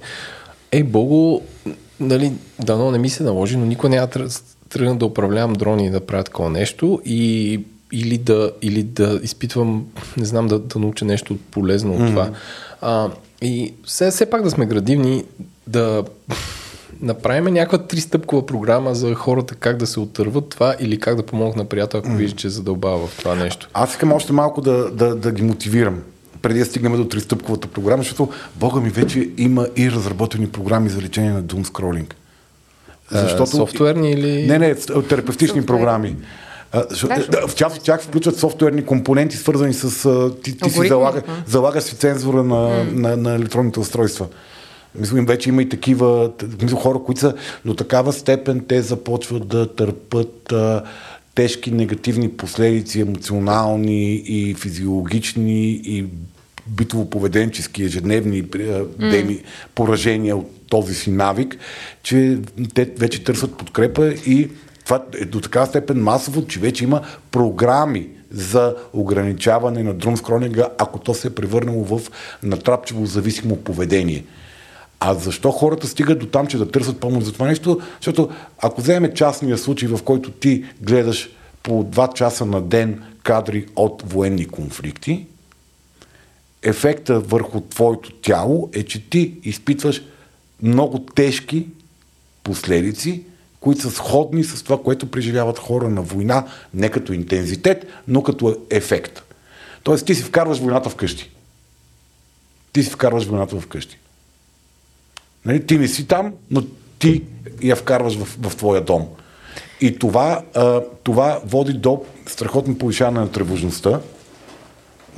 е, 0.72 0.82
Бого, 0.82 1.42
нали, 2.00 2.32
дано 2.60 2.90
не 2.90 2.98
ми 2.98 3.10
се 3.10 3.22
наложи, 3.22 3.56
но 3.56 3.66
никой 3.66 3.90
няма 3.90 4.08
тръгна 4.68 4.96
да 4.96 5.06
управлявам 5.06 5.52
дрони 5.52 5.86
и 5.86 5.90
да 5.90 6.06
правя 6.06 6.24
такова 6.24 6.50
нещо 6.50 7.00
и 7.04 7.60
или 7.92 8.18
да, 8.18 8.52
или 8.62 8.82
да 8.82 9.20
изпитвам, 9.22 9.86
не 10.16 10.24
знам, 10.24 10.48
да, 10.48 10.58
да 10.58 10.78
науча 10.78 11.04
нещо 11.04 11.38
полезно 11.50 11.92
от 11.92 12.00
mm-hmm. 12.00 12.10
това. 12.10 12.30
А, 12.80 13.10
и 13.42 13.74
все, 13.84 14.10
все 14.10 14.30
пак 14.30 14.42
да 14.42 14.50
сме 14.50 14.66
градивни, 14.66 15.24
да 15.66 16.04
направим 17.04 17.54
някаква 17.54 17.78
тристъпкова 17.78 18.46
програма 18.46 18.94
за 18.94 19.14
хората 19.14 19.54
как 19.54 19.76
да 19.76 19.86
се 19.86 20.00
отърват 20.00 20.48
това 20.48 20.76
или 20.80 21.00
как 21.00 21.16
да 21.16 21.22
помогна 21.22 21.62
на 21.62 21.68
приятел, 21.68 22.00
ако 22.00 22.08
mm. 22.08 22.16
вижда, 22.16 22.36
че 22.36 22.48
задълбава 22.48 23.06
в 23.06 23.18
това 23.18 23.34
нещо. 23.34 23.68
Аз 23.74 23.90
искам 23.90 24.12
още 24.12 24.32
малко 24.32 24.60
да, 24.60 24.90
да, 24.90 25.14
да 25.14 25.32
ги 25.32 25.42
мотивирам 25.42 26.02
преди 26.42 26.58
да 26.58 26.64
стигнем 26.64 26.96
до 26.96 27.08
тристъпковата 27.08 27.68
програма, 27.68 28.02
защото 28.02 28.28
Бога 28.56 28.80
ми 28.80 28.88
вече 28.88 29.28
има 29.38 29.68
и 29.76 29.90
разработени 29.90 30.48
програми 30.48 30.88
за 30.88 31.02
лечение 31.02 31.32
на 31.32 31.42
doom 31.42 31.66
scrolling. 31.66 32.14
Защото... 33.10 33.46
софтуерни 33.46 34.10
или... 34.10 34.46
Не, 34.46 34.58
не, 34.58 34.74
терапевтични 35.08 35.66
програми. 35.66 36.16
Да, 37.28 37.48
в 37.48 37.54
част 37.54 37.76
от 37.76 37.84
тях 37.84 38.02
включват 38.02 38.38
софтуерни 38.38 38.84
компоненти, 38.84 39.36
свързани 39.36 39.74
с... 39.74 40.30
Ти, 40.42 40.58
ти 40.58 40.70
си 40.70 40.88
залага, 40.88 41.22
залага 41.46 41.80
си 41.80 41.96
цензура 41.96 42.42
на, 42.42 42.54
mm. 42.54 42.92
на, 42.92 43.16
на 43.16 43.34
електронните 43.34 43.80
устройства. 43.80 44.26
Мислим, 44.98 45.26
вече 45.26 45.48
има 45.48 45.62
и 45.62 45.68
такива 45.68 46.32
мисля, 46.62 46.76
хора, 46.76 46.98
които 47.06 47.20
са 47.20 47.34
до 47.64 47.74
такава 47.74 48.12
степен 48.12 48.64
те 48.68 48.82
започват 48.82 49.48
да 49.48 49.74
търпат 49.74 50.52
а, 50.52 50.82
тежки 51.34 51.70
негативни 51.70 52.30
последици, 52.30 53.00
емоционални 53.00 54.14
и 54.14 54.54
физиологични 54.54 55.70
и 55.70 56.06
битово-поведенчески, 56.70 57.84
ежедневни 57.84 58.44
mm. 58.44 59.42
поражения 59.74 60.36
от 60.36 60.50
този 60.68 60.94
си 60.94 61.10
навик, 61.10 61.56
че 62.02 62.38
те 62.74 62.84
вече 62.84 63.24
търсят 63.24 63.56
подкрепа 63.56 64.08
и 64.08 64.48
това 64.84 65.04
е 65.20 65.24
до 65.24 65.40
такава 65.40 65.66
степен 65.66 66.02
масово, 66.02 66.46
че 66.46 66.60
вече 66.60 66.84
има 66.84 67.00
програми 67.30 68.08
за 68.30 68.76
ограничаване 68.92 69.82
на 69.82 69.94
друмскронинга, 69.94 70.68
ако 70.78 70.98
то 70.98 71.14
се 71.14 71.28
е 71.28 71.34
превърнало 71.34 71.84
в 71.84 72.00
натрапчиво 72.42 73.06
зависимо 73.06 73.56
поведение. 73.56 74.24
А 75.06 75.14
защо 75.14 75.50
хората 75.50 75.86
стигат 75.86 76.18
до 76.18 76.26
там, 76.26 76.46
че 76.46 76.58
да 76.58 76.70
търсят 76.70 77.00
помощ 77.00 77.26
за 77.26 77.32
това 77.32 77.46
нещо? 77.46 77.80
Защото 77.96 78.30
ако 78.58 78.80
вземем 78.80 79.12
частния 79.14 79.58
случай, 79.58 79.88
в 79.88 80.02
който 80.02 80.30
ти 80.30 80.64
гледаш 80.80 81.30
по 81.62 81.84
2 81.84 82.14
часа 82.14 82.46
на 82.46 82.62
ден 82.62 83.02
кадри 83.22 83.66
от 83.76 84.02
военни 84.06 84.46
конфликти, 84.46 85.26
ефекта 86.62 87.20
върху 87.20 87.60
твоето 87.60 88.12
тяло 88.12 88.70
е, 88.72 88.82
че 88.82 89.10
ти 89.10 89.34
изпитваш 89.42 90.02
много 90.62 90.98
тежки 90.98 91.66
последици, 92.42 93.22
които 93.60 93.82
са 93.82 93.90
сходни 93.90 94.44
с 94.44 94.62
това, 94.62 94.82
което 94.82 95.10
преживяват 95.10 95.58
хора 95.58 95.88
на 95.88 96.02
война, 96.02 96.46
не 96.74 96.88
като 96.88 97.12
интензитет, 97.12 97.86
но 98.08 98.22
като 98.22 98.56
ефект. 98.70 99.22
Тоест 99.82 100.06
ти 100.06 100.14
си 100.14 100.22
вкарваш 100.22 100.58
войната 100.58 100.90
вкъщи. 100.90 101.30
Ти 102.72 102.82
си 102.82 102.90
вкарваш 102.90 103.24
войната 103.24 103.60
вкъщи. 103.60 103.98
Нали? 105.44 105.66
Ти 105.66 105.78
не 105.78 105.88
си 105.88 106.06
там, 106.06 106.32
но 106.50 106.62
ти 106.98 107.22
я 107.62 107.76
вкарваш 107.76 108.16
в, 108.16 108.48
в 108.48 108.56
твоя 108.56 108.80
дом. 108.80 109.06
И 109.80 109.98
това, 109.98 110.42
а, 110.54 110.80
това 111.02 111.40
води 111.46 111.72
до 111.72 112.02
страхотно 112.26 112.78
повишаване 112.78 113.20
на 113.20 113.30
тревожността, 113.30 114.00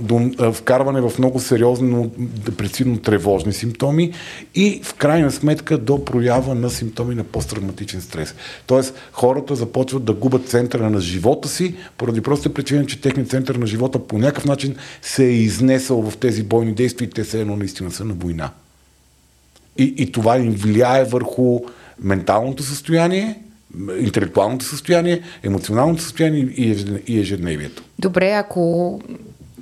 до 0.00 0.30
а, 0.38 0.52
вкарване 0.52 1.00
в 1.00 1.12
много 1.18 1.40
сериозно 1.40 2.10
депресивно 2.18 2.98
тревожни 2.98 3.52
симптоми 3.52 4.12
и 4.54 4.80
в 4.84 4.94
крайна 4.94 5.30
сметка 5.30 5.78
до 5.78 6.04
проява 6.04 6.54
на 6.54 6.70
симптоми 6.70 7.14
на 7.14 7.24
посттравматичен 7.24 8.00
стрес. 8.00 8.34
Тоест 8.66 8.94
хората 9.12 9.54
започват 9.54 10.04
да 10.04 10.12
губят 10.12 10.48
центъра 10.48 10.90
на 10.90 11.00
живота 11.00 11.48
си, 11.48 11.74
поради 11.98 12.20
проста 12.20 12.54
причина, 12.54 12.86
че 12.86 13.00
техният 13.00 13.30
център 13.30 13.54
на 13.54 13.66
живота 13.66 13.98
по 13.98 14.18
някакъв 14.18 14.44
начин 14.44 14.76
се 15.02 15.24
е 15.24 15.32
изнесъл 15.32 16.10
в 16.10 16.16
тези 16.16 16.42
бойни 16.42 16.74
действия 16.74 17.06
и 17.06 17.10
те 17.10 17.24
се 17.24 17.40
едно 17.40 17.56
наистина 17.56 17.90
са 17.90 18.04
на 18.04 18.14
война. 18.14 18.50
И, 19.78 19.94
и 19.96 20.12
това 20.12 20.38
им 20.38 20.52
влияе 20.52 21.04
върху 21.04 21.60
менталното 22.02 22.62
състояние, 22.62 23.42
интелектуалното 23.98 24.64
състояние, 24.64 25.22
емоционалното 25.42 26.02
състояние 26.02 26.40
и 27.06 27.20
ежедневието. 27.20 27.82
Добре, 27.98 28.30
ако... 28.30 29.00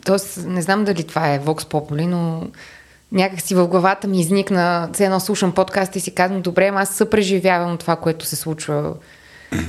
Тоест, 0.05 0.47
не 0.47 0.63
знам 0.63 0.85
дали 0.85 1.03
това 1.03 1.35
е 1.35 1.41
Vox 1.41 1.63
Populi, 1.63 2.07
но 2.07 2.43
някак 3.13 3.41
си 3.41 3.55
в 3.55 3.69
главата 3.69 4.09
ми 4.09 4.21
изникна, 4.21 4.91
все 4.93 5.05
едно 5.05 5.21
слушам 5.21 5.53
подкаст 5.53 5.97
и 5.97 6.01
си 6.01 6.15
казвам, 6.15 6.43
добре, 6.43 6.73
аз 6.75 6.89
съпреживявам 6.89 7.77
това, 7.77 7.97
което 7.97 8.25
се 8.25 8.37
случва 8.37 8.95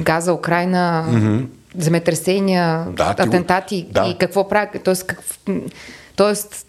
Газа, 0.02 0.34
Украина, 0.34 1.06
mm-hmm. 1.10 1.46
земетресения, 1.78 2.86
да, 2.94 3.16
атентати 3.18 3.88
да. 3.92 4.08
и 4.08 4.18
какво 4.18 4.50
прави. 4.50 4.80
Тоест, 4.80 5.04
как, 5.08 5.22
тоест, 6.16 6.65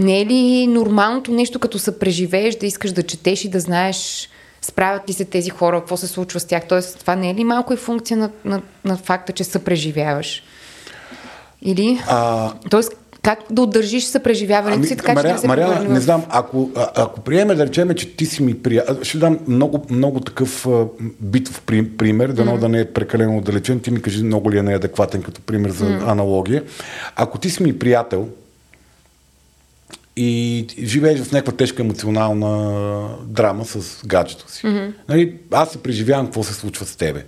не 0.00 0.20
е 0.20 0.26
ли 0.26 0.66
нормалното 0.66 1.32
нещо, 1.32 1.58
като 1.58 1.78
се 1.78 1.98
преживееш, 1.98 2.56
да 2.56 2.66
искаш 2.66 2.92
да 2.92 3.02
четеш 3.02 3.44
и 3.44 3.48
да 3.48 3.60
знаеш 3.60 4.28
справят 4.62 5.08
ли 5.08 5.12
се 5.12 5.24
тези 5.24 5.50
хора, 5.50 5.80
какво 5.80 5.96
се 5.96 6.06
случва 6.06 6.40
с 6.40 6.44
тях? 6.44 6.62
Тоест, 6.68 6.98
това 6.98 7.16
не 7.16 7.30
е 7.30 7.34
ли 7.34 7.44
малко 7.44 7.72
и 7.72 7.76
функция 7.76 8.16
на, 8.16 8.30
на, 8.44 8.62
на 8.84 8.96
факта, 8.96 9.32
че 9.32 9.44
съпреживяваш? 9.44 10.42
Или? 11.62 12.00
А... 12.08 12.52
Тоест, 12.70 12.92
как 13.22 13.38
да 13.50 13.62
удържиш 13.62 14.04
съпреживяването 14.04 14.78
ами, 14.78 14.86
си, 14.86 14.96
така 14.96 15.14
Мария, 15.14 15.30
че 15.30 15.34
да 15.34 15.40
се 15.40 15.46
Мариана, 15.46 15.84
не 15.84 16.00
знам, 16.00 16.24
ако, 16.28 16.70
а, 16.76 16.88
ако 16.94 17.20
приеме 17.20 17.54
да 17.54 17.66
речеме, 17.66 17.94
че 17.94 18.16
ти 18.16 18.26
си 18.26 18.42
ми 18.42 18.62
приятел, 18.62 18.96
ще 19.02 19.18
дам 19.18 19.38
много, 19.48 19.86
много 19.90 20.20
такъв 20.20 20.66
а, 20.66 20.86
битов 21.20 21.62
пример, 21.98 22.28
дано 22.28 22.56
mm. 22.56 22.58
да 22.58 22.68
не 22.68 22.80
е 22.80 22.84
прекалено 22.84 23.38
отдалечен, 23.38 23.80
ти 23.80 23.90
ми 23.90 24.02
кажи 24.02 24.24
много 24.24 24.52
ли 24.52 24.58
е 24.58 24.62
неадекватен 24.62 25.22
като 25.22 25.40
пример 25.40 25.70
за 25.70 25.84
mm. 25.84 26.08
аналогия. 26.08 26.62
Ако 27.16 27.38
ти 27.38 27.50
си 27.50 27.62
ми 27.62 27.78
приятел, 27.78 28.28
и 30.16 30.66
живееш 30.82 31.20
в 31.20 31.32
някаква 31.32 31.52
тежка 31.52 31.82
емоционална 31.82 33.08
драма 33.26 33.64
с 33.64 34.06
гаджето 34.06 34.52
си. 34.52 34.66
Mm-hmm. 34.66 34.92
Нали, 35.08 35.34
аз 35.52 35.70
се 35.70 35.82
преживявам 35.82 36.26
какво 36.26 36.42
се 36.42 36.54
случва 36.54 36.86
с 36.86 36.96
тебе. 36.96 37.24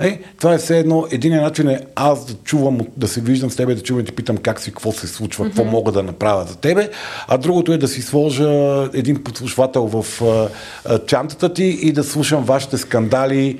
Нали, 0.00 0.24
това 0.38 0.54
е 0.54 0.58
все 0.58 0.78
едно, 0.78 1.06
един 1.10 1.36
начин 1.36 1.68
е 1.68 1.80
аз 1.94 2.26
да 2.26 2.34
чувам, 2.44 2.78
да 2.96 3.08
се 3.08 3.20
виждам 3.20 3.50
с 3.50 3.56
тебе, 3.56 3.74
да 3.74 3.82
чувам 3.82 4.00
и 4.00 4.04
да 4.04 4.12
питам 4.12 4.36
как 4.36 4.60
си, 4.60 4.70
какво 4.70 4.92
се 4.92 5.06
случва, 5.06 5.44
mm-hmm. 5.44 5.48
какво 5.48 5.64
мога 5.64 5.92
да 5.92 6.02
направя 6.02 6.44
за 6.44 6.56
тебе, 6.56 6.90
а 7.28 7.38
другото 7.38 7.72
е 7.72 7.78
да 7.78 7.88
си 7.88 8.02
сложа 8.02 8.48
един 8.94 9.24
подслушвател 9.24 9.86
в 9.86 10.22
а, 10.22 10.48
а, 10.84 10.98
чантата 10.98 11.54
ти 11.54 11.64
и 11.64 11.92
да 11.92 12.04
слушам 12.04 12.44
вашите 12.44 12.78
скандали 12.78 13.58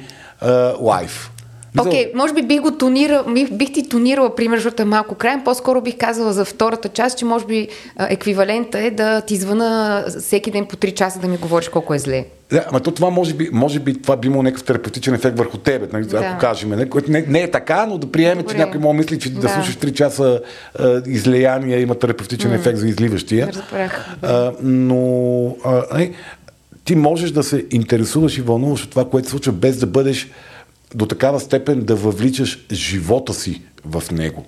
лайв. 0.81 1.32
Окей, 1.79 2.13
okay, 2.13 2.17
може 2.17 2.35
би 2.35 2.43
бих 2.43 2.61
го 2.61 2.71
тонирал, 2.71 3.25
бих, 3.35 3.53
бих 3.53 3.73
ти 3.73 3.89
тонирала, 3.89 4.35
пример, 4.35 4.57
защото 4.57 4.83
е 4.83 4.85
малко 4.85 5.15
крайен. 5.15 5.43
По-скоро 5.45 5.81
бих 5.81 5.97
казала 5.97 6.33
за 6.33 6.45
втората 6.45 6.89
част, 6.89 7.19
че 7.19 7.25
може 7.25 7.47
би 7.47 7.69
еквивалента 7.99 8.79
е 8.79 8.91
да 8.91 9.21
ти 9.21 9.37
звъна 9.37 10.05
всеки 10.21 10.51
ден 10.51 10.67
по 10.67 10.77
3 10.77 10.95
часа 10.95 11.19
да 11.21 11.29
ми 11.29 11.37
говориш 11.37 11.69
колко 11.69 11.95
е 11.95 11.99
зле. 11.99 12.25
Да, 12.51 12.65
ама 12.69 12.81
то 12.81 12.91
това 12.91 13.11
може 13.11 13.35
би, 13.35 13.49
може 13.53 13.81
би 13.81 14.03
това 14.03 14.17
би 14.17 14.29
имало 14.29 14.43
някакъв 14.43 14.65
терапевтичен 14.65 15.15
ефект 15.15 15.39
върху 15.39 15.59
тебе, 15.59 15.89
нали, 15.93 16.05
да. 16.05 16.17
ако 16.17 16.41
кажем. 16.41 16.71
Не, 16.71 16.89
което 16.89 17.11
не, 17.11 17.25
не, 17.29 17.41
е 17.41 17.51
така, 17.51 17.87
но 17.87 17.99
да 17.99 18.13
приеме, 18.13 18.43
че 18.43 18.57
някой 18.57 18.81
може 18.81 18.99
мисли, 18.99 19.19
че 19.19 19.33
да, 19.33 19.41
да 19.41 19.49
слушаш 19.49 19.77
3 19.77 19.93
часа 19.93 20.41
а, 20.79 21.03
излияния 21.07 21.81
има 21.81 21.95
терапевтичен 21.95 22.51
mm. 22.51 22.55
ефект 22.55 22.79
за 22.79 22.89
изливащия. 22.89 23.51
А, 24.23 24.53
но 24.63 25.57
а, 25.65 25.83
а, 25.91 26.09
ти 26.85 26.95
можеш 26.95 27.31
да 27.31 27.43
се 27.43 27.67
интересуваш 27.71 28.39
и 28.39 28.43
вълнуваш 28.43 28.85
от 28.85 28.91
това, 28.91 29.05
което 29.05 29.27
се 29.27 29.31
случва, 29.31 29.53
без 29.53 29.79
да 29.79 29.87
бъдеш 29.87 30.31
до 30.95 31.07
такава 31.07 31.41
степен 31.41 31.81
да 31.81 31.97
въвличаш 31.97 32.67
живота 32.73 33.35
си 33.35 33.63
в 33.85 34.03
него. 34.13 34.47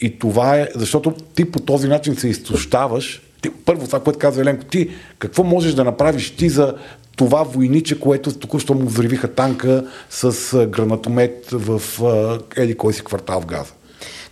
И 0.00 0.18
това 0.18 0.56
е, 0.56 0.68
защото 0.74 1.10
ти 1.10 1.50
по 1.50 1.60
този 1.60 1.88
начин 1.88 2.16
се 2.16 2.28
изтощаваш. 2.28 3.22
Ти, 3.40 3.50
първо 3.50 3.86
това, 3.86 4.00
което 4.00 4.18
казва 4.18 4.42
Еленко, 4.42 4.64
ти 4.64 4.90
какво 5.18 5.44
можеш 5.44 5.74
да 5.74 5.84
направиш 5.84 6.30
ти 6.30 6.48
за 6.48 6.74
това 7.16 7.42
войниче, 7.42 8.00
което 8.00 8.38
току-що 8.38 8.74
му 8.74 8.86
взривиха 8.86 9.34
танка 9.34 9.86
с 10.10 10.66
гранатомет 10.66 11.48
в 11.52 11.82
еди 12.56 12.76
кой 12.76 12.92
си 12.92 13.04
квартал 13.04 13.40
в 13.40 13.46
Газа. 13.46 13.72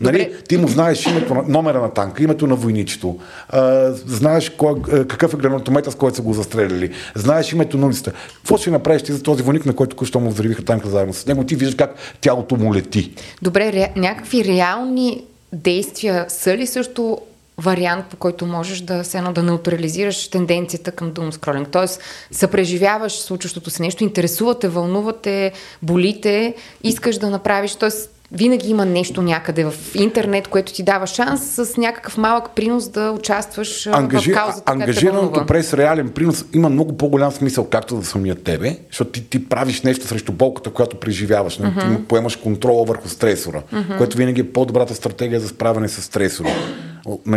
Нали? 0.01 0.35
Ти 0.49 0.57
му 0.57 0.69
знаеш 0.69 1.07
името, 1.07 1.45
номера 1.49 1.81
на 1.81 1.91
танка, 1.91 2.23
името 2.23 2.47
на 2.47 2.55
войничето, 2.57 3.19
а, 3.49 3.91
знаеш 3.93 4.51
кой, 4.51 4.83
какъв 4.83 5.35
е 5.35 5.37
гранатомета, 5.37 5.91
с 5.91 5.95
който 5.95 6.17
са 6.17 6.23
го 6.23 6.33
застреляли, 6.33 6.91
знаеш 7.15 7.53
името 7.53 7.79
на 7.79 7.87
улицата. 7.87 8.13
Какво 8.37 8.57
ще 8.57 8.71
направиш 8.71 9.03
ти 9.03 9.13
за 9.13 9.23
този 9.23 9.43
войник, 9.43 9.67
на 9.67 9.75
който 9.75 9.97
току-що 9.97 10.21
му 10.21 10.31
взривиха 10.31 10.65
танка 10.65 10.89
заедно 10.89 11.15
с 11.15 11.27
него? 11.27 11.45
Ти 11.45 11.57
виждаш 11.57 11.75
как 11.75 11.95
тялото 12.21 12.57
му 12.57 12.75
лети. 12.75 13.13
Добре, 13.43 13.73
ре, 13.73 13.93
някакви 13.97 14.45
реални 14.45 15.25
действия 15.53 16.27
са 16.29 16.57
ли 16.57 16.67
също 16.67 17.19
вариант, 17.59 18.07
по 18.07 18.17
който 18.17 18.47
можеш 18.47 18.81
да 18.81 19.05
се 19.05 19.19
едно 19.19 19.33
да 19.33 19.43
неутрализираш 19.43 20.29
тенденцията 20.29 20.91
към 20.93 21.13
думскролинг. 21.13 21.69
Тоест, 21.69 22.01
съпреживяваш 22.31 23.13
случващото 23.13 23.71
се 23.71 23.83
нещо, 23.83 24.05
интересувате, 24.05 24.69
вълнувате, 24.69 25.53
болите, 25.83 26.55
искаш 26.85 27.19
да 27.19 27.31
направиш, 27.31 27.75
т.е 27.75 27.91
винаги 28.35 28.70
има 28.70 28.85
нещо 28.85 29.23
някъде 29.23 29.64
в 29.64 29.75
интернет, 29.94 30.49
което 30.49 30.73
ти 30.73 30.83
дава 30.83 31.07
шанс 31.07 31.42
с 31.55 31.77
някакъв 31.77 32.18
малък 32.18 32.51
принос 32.55 32.88
да 32.88 33.11
участваш 33.11 33.87
Ангажи... 33.87 34.33
в 34.33 34.35
каузата. 34.35 34.73
Ангажираното 34.73 35.47
през 35.47 35.75
реален 35.75 36.09
принос 36.09 36.44
има 36.55 36.68
много 36.68 36.97
по-голям 36.97 37.33
смисъл, 37.33 37.64
както 37.64 37.97
за 37.97 38.05
самия 38.05 38.35
тебе, 38.35 38.77
защото 38.90 39.11
ти, 39.11 39.25
ти 39.25 39.49
правиш 39.49 39.83
нещо 39.83 40.07
срещу 40.07 40.33
болката, 40.33 40.70
която 40.70 40.97
преживяваш. 40.97 41.59
Uh-huh. 41.59 41.97
Ти 41.97 42.05
поемаш 42.05 42.37
контрола 42.37 42.85
върху 42.85 43.09
стресора, 43.09 43.62
uh-huh. 43.73 43.99
което 43.99 44.16
винаги 44.16 44.40
е 44.40 44.53
по-добрата 44.53 44.94
стратегия 44.94 45.40
за 45.40 45.49
справяне 45.49 45.88
с 45.88 46.03
стресора. 46.03 46.49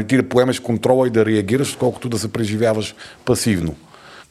Ти 0.07 0.17
да 0.17 0.29
поемеш 0.29 0.59
контрола 0.59 1.07
и 1.07 1.09
да 1.09 1.25
реагираш, 1.25 1.75
колкото 1.79 2.09
да 2.09 2.19
се 2.19 2.27
преживяваш 2.27 2.95
пасивно. 3.25 3.75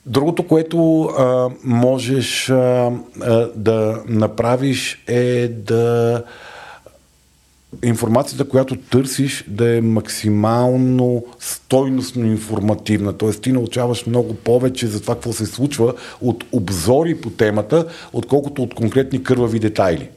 Другото, 0.07 0.43
което 0.43 1.03
а, 1.03 1.49
можеш 1.65 2.51
а, 2.51 2.91
а, 3.23 3.49
да 3.57 4.03
направиш 4.09 5.03
е 5.07 5.49
да 5.49 6.23
информацията, 7.85 8.49
която 8.49 8.77
търсиш, 8.77 9.45
да 9.49 9.77
е 9.77 9.81
максимално 9.81 11.25
стойностно 11.39 12.27
информативна. 12.27 13.13
Т.е. 13.13 13.31
ти 13.31 13.53
научаваш 13.53 14.07
много 14.07 14.35
повече 14.35 14.87
за 14.87 15.03
това 15.03 15.15
какво 15.15 15.33
се 15.33 15.47
случва 15.47 15.95
от 16.21 16.45
обзори 16.53 17.15
по 17.15 17.31
темата, 17.31 17.87
отколкото 18.13 18.63
от 18.63 18.75
конкретни 18.75 19.23
кървави 19.23 19.59
детайли. 19.59 20.09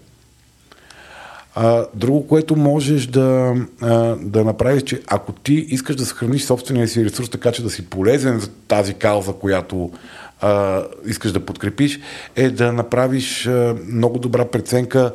А, 1.55 1.85
друго, 1.95 2.27
което 2.27 2.55
можеш 2.55 3.07
да, 3.07 3.55
а, 3.81 4.15
да 4.15 4.43
направиш, 4.43 4.83
че 4.83 5.01
ако 5.07 5.31
ти 5.31 5.53
искаш 5.53 5.95
да 5.95 6.05
съхраниш 6.05 6.43
собствения 6.43 6.87
си 6.87 7.05
ресурс 7.05 7.29
така, 7.29 7.51
че 7.51 7.63
да 7.63 7.69
си 7.69 7.85
полезен 7.85 8.39
за 8.39 8.49
тази 8.67 8.93
кауза, 8.93 9.33
която 9.33 9.91
а, 10.41 10.83
искаш 11.05 11.31
да 11.31 11.45
подкрепиш, 11.45 11.99
е 12.35 12.49
да 12.49 12.73
направиш 12.73 13.47
а, 13.47 13.75
много 13.87 14.19
добра 14.19 14.45
преценка 14.45 15.13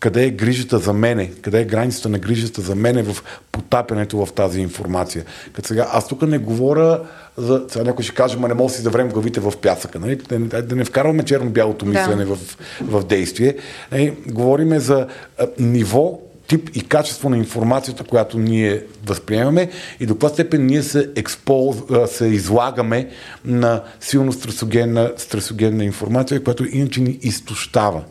къде 0.00 0.24
е 0.24 0.30
грижата 0.30 0.78
за 0.78 0.92
мене, 0.92 1.30
къде 1.42 1.60
е 1.60 1.64
границата 1.64 2.08
на 2.08 2.18
грижата 2.18 2.60
за 2.60 2.74
мене 2.74 3.02
в 3.02 3.16
потапянето 3.52 4.26
в 4.26 4.32
тази 4.32 4.60
информация. 4.60 5.24
Като 5.52 5.68
сега, 5.68 5.88
аз 5.92 6.08
тук 6.08 6.22
не 6.22 6.38
говоря 6.38 7.00
за... 7.36 7.64
Сега 7.68 7.84
някой 7.84 8.04
ще 8.04 8.14
каже, 8.14 8.36
ма 8.36 8.48
не 8.48 8.54
мога 8.54 8.68
да 8.68 8.74
си 8.74 8.82
заврем 8.82 9.08
главите 9.08 9.40
в 9.40 9.52
пясъка. 9.62 9.98
Нали? 9.98 10.16
Да, 10.16 10.38
не, 10.38 10.46
да 10.46 10.76
не 10.76 10.84
вкарваме 10.84 11.22
черно-бялото 11.22 11.86
мислене 11.86 12.24
да. 12.24 12.34
в, 12.34 12.56
в 12.82 13.04
действие. 13.04 13.56
Нали? 13.92 14.16
Говориме 14.26 14.80
за 14.80 15.06
а, 15.38 15.46
ниво 15.58 16.20
тип 16.46 16.70
и 16.74 16.80
качество 16.80 17.30
на 17.30 17.36
информацията, 17.36 18.04
която 18.04 18.38
ние 18.38 18.84
възприемаме 19.06 19.70
и 20.00 20.06
до 20.06 20.14
каква 20.14 20.28
степен 20.28 20.66
ние 20.66 20.82
се, 20.82 21.10
експоз, 21.16 21.76
се 22.06 22.26
излагаме 22.26 23.08
на 23.44 23.82
силно 24.00 24.32
стресогенна, 24.32 25.12
стресогенна 25.16 25.84
информация, 25.84 26.44
която 26.44 26.64
иначе 26.64 27.00
ни 27.00 27.18
изтощава 27.22 28.02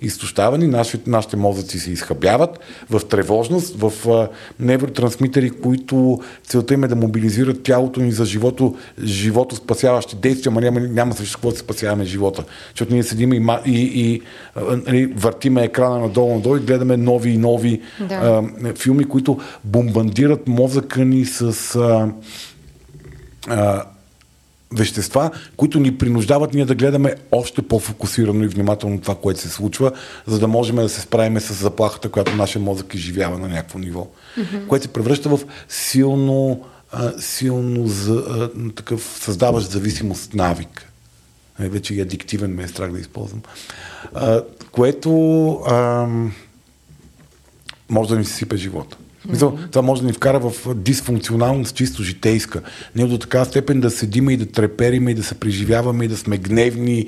изтощавани, 0.00 0.66
нашите, 0.66 1.10
нашите 1.10 1.36
мозъци 1.36 1.78
се 1.78 1.90
изхъбяват 1.90 2.58
в 2.90 3.00
тревожност, 3.08 3.80
в 3.80 4.10
а, 4.10 4.28
невротрансмитери, 4.60 5.50
които 5.50 6.20
целта 6.44 6.74
им 6.74 6.84
е 6.84 6.88
да 6.88 6.96
мобилизират 6.96 7.62
тялото 7.62 8.00
ни 8.00 8.12
за 8.12 8.24
живото, 8.24 8.76
живото 9.04 9.56
спасяващи 9.56 10.16
действия, 10.16 10.50
ама 10.50 10.60
няма, 10.60 10.80
няма 10.80 11.14
също 11.14 11.36
какво 11.36 11.50
да 11.50 11.56
спасяваме 11.56 12.04
живота. 12.04 12.44
Защото 12.70 12.92
ние 12.92 13.02
седим 13.02 13.32
и, 13.32 13.62
и, 13.66 14.00
и 14.00 14.22
и 14.92 15.06
въртиме 15.06 15.64
екрана 15.64 15.98
надолу-надолу 15.98 16.56
и 16.56 16.60
гледаме 16.60 16.96
нови 16.96 17.30
и 17.30 17.38
нови 17.38 17.80
да. 18.00 18.14
а, 18.64 18.74
филми, 18.74 19.04
които 19.04 19.38
бомбандират 19.64 20.48
мозъка 20.48 21.04
ни 21.04 21.24
с 21.24 21.76
а, 21.76 22.08
а, 23.48 23.84
вещества, 24.72 25.30
които 25.56 25.80
ни 25.80 25.98
принуждават 25.98 26.54
ние 26.54 26.64
да 26.64 26.74
гледаме 26.74 27.14
още 27.32 27.62
по-фокусирано 27.62 28.44
и 28.44 28.48
внимателно 28.48 29.00
това, 29.00 29.14
което 29.14 29.40
се 29.40 29.48
случва, 29.48 29.92
за 30.26 30.38
да 30.38 30.48
можем 30.48 30.76
да 30.76 30.88
се 30.88 31.00
справим 31.00 31.40
с 31.40 31.54
заплахата, 31.54 32.08
която 32.08 32.36
нашия 32.36 32.62
мозък 32.62 32.94
изживява 32.94 33.38
на 33.38 33.48
някакво 33.48 33.78
ниво. 33.78 34.08
Mm-hmm. 34.38 34.66
Което 34.66 34.82
се 34.82 34.92
превръща 34.92 35.28
в 35.28 35.40
силно, 35.68 36.64
а, 36.92 37.12
силно 37.18 37.86
за, 37.86 38.14
а, 38.14 38.72
такъв 38.72 39.18
създаващ 39.20 39.70
зависимост 39.70 40.34
навик. 40.34 40.92
Е, 41.60 41.68
вече 41.68 41.94
и 41.94 42.00
адиктивен 42.00 42.54
ме 42.54 42.62
е 42.62 42.68
страх 42.68 42.92
да 42.92 42.98
използвам. 42.98 43.42
А, 44.14 44.42
което 44.72 45.50
а, 45.66 46.06
може 47.88 48.08
да 48.08 48.16
ни 48.16 48.24
се 48.24 48.34
сипе 48.34 48.56
живота. 48.56 48.96
Мисъл, 49.28 49.58
това 49.70 49.82
може 49.82 50.00
да 50.00 50.06
ни 50.06 50.12
вкара 50.12 50.40
в 50.40 50.74
дисфункционалност 50.74 51.76
чисто 51.76 52.02
житейска. 52.02 52.60
Не 52.96 53.06
до 53.06 53.18
така 53.18 53.44
степен 53.44 53.80
да 53.80 53.90
седиме 53.90 54.32
и 54.32 54.36
да 54.36 54.46
трепериме 54.46 55.10
и 55.10 55.14
да 55.14 55.22
се 55.22 55.34
преживяваме 55.34 56.04
и 56.04 56.08
да 56.08 56.16
сме 56.16 56.38
гневни 56.38 57.06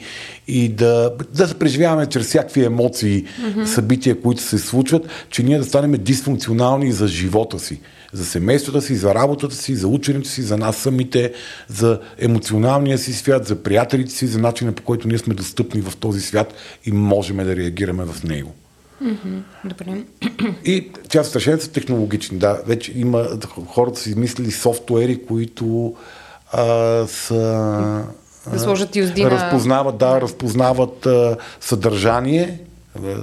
и 0.48 0.68
да, 0.68 1.12
да 1.34 1.48
се 1.48 1.54
преживяваме 1.54 2.06
чрез 2.06 2.26
всякакви 2.26 2.64
емоции, 2.64 3.24
mm-hmm. 3.24 3.64
събития, 3.64 4.20
които 4.20 4.42
се 4.42 4.58
случват, 4.58 5.08
че 5.30 5.42
ние 5.42 5.58
да 5.58 5.64
станем 5.64 5.92
дисфункционални 5.92 6.92
за 6.92 7.08
живота 7.08 7.58
си 7.58 7.80
за 8.12 8.24
семействата 8.24 8.82
си, 8.82 8.96
за 8.96 9.14
работата 9.14 9.54
си, 9.54 9.74
за 9.74 9.88
ученето 9.88 10.28
си, 10.28 10.42
за 10.42 10.56
нас 10.56 10.76
самите, 10.76 11.32
за 11.68 12.00
емоционалния 12.18 12.98
си 12.98 13.12
свят, 13.12 13.46
за 13.46 13.62
приятелите 13.62 14.10
си, 14.10 14.26
за 14.26 14.38
начина 14.38 14.72
по 14.72 14.82
който 14.82 15.08
ние 15.08 15.18
сме 15.18 15.34
достъпни 15.34 15.80
в 15.80 15.96
този 15.96 16.20
свят 16.20 16.54
и 16.84 16.92
можем 16.92 17.36
да 17.36 17.56
реагираме 17.56 18.04
в 18.04 18.24
него. 18.24 18.54
Mm-hmm. 19.02 19.42
Добре. 19.64 20.02
И 20.64 20.90
тя 21.08 21.24
страшенно 21.24 21.60
са 21.60 21.70
технологични. 21.70 22.38
Да, 22.38 22.62
вече 22.66 22.92
има 22.96 23.28
хората 23.66 24.00
са 24.00 24.08
измислили 24.08 24.50
софтуери, 24.50 25.26
които 25.26 25.96
а, 26.52 27.06
са 27.06 28.04
да 28.52 28.58
сложат 28.58 28.96
юздина. 28.96 29.30
Разпознават, 29.30 29.98
да, 29.98 30.20
разпознават 30.20 31.06
а, 31.06 31.36
съдържание, 31.60 32.60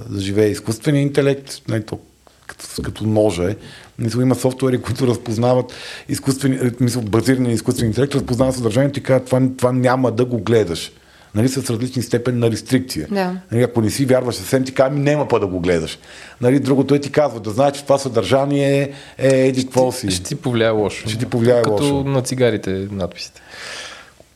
да 0.10 0.20
живее 0.20 0.48
изкуствения 0.48 1.02
интелект, 1.02 1.62
не 1.70 1.82
то 1.82 2.00
като, 2.48 2.66
като 2.84 3.04
ножа 3.04 3.52
е. 3.52 3.56
Мисля, 4.00 4.22
има 4.22 4.36
софтуери, 4.36 4.82
които 4.82 5.08
разпознават 5.08 5.74
изкуствени, 6.10 6.72
мисля, 6.80 7.02
базирани 7.02 7.48
на 7.48 7.54
изкуствен 7.54 7.88
интелект, 7.88 8.16
разпознават 8.16 8.56
съдържанието 8.56 9.00
и 9.00 9.04
казват, 9.04 9.26
това, 9.26 9.42
това 9.58 9.72
няма 9.72 10.12
да 10.12 10.26
го 10.26 10.38
гледаш 10.38 10.92
нали, 11.36 11.50
с 11.50 11.70
различни 11.70 12.02
степен 12.02 12.40
на 12.40 12.52
рестрикция. 12.52 13.08
Да. 13.12 13.38
Нали, 13.52 13.64
ако 13.64 13.82
не 13.82 13.90
си 13.90 14.06
вярваш 14.06 14.36
съвсем, 14.36 14.64
ти 14.64 14.74
казва, 14.74 15.00
няма 15.00 15.28
па 15.28 15.40
да 15.40 15.48
го 15.48 15.60
гледаш. 15.60 16.00
Нали, 16.42 16.60
другото 16.60 16.96
е 16.96 17.00
ти 17.00 17.12
казва, 17.12 17.40
да 17.40 17.50
знаеш, 17.50 17.74
че 17.74 17.84
това 17.84 17.98
съдържание 17.98 18.82
е, 18.82 18.92
е 19.18 19.48
еди 19.48 19.66
какво 19.66 19.92
си. 19.92 20.12
Ще 20.12 20.24
ти 20.24 20.36
повлияе 20.36 20.70
лошо. 20.70 21.10
Ще 21.10 21.18
ти 21.18 21.26
повлияе 21.26 21.62
Като 21.62 21.84
лошо. 21.84 22.04
на 22.04 22.22
цигарите 22.22 22.88
надписите. 22.92 23.42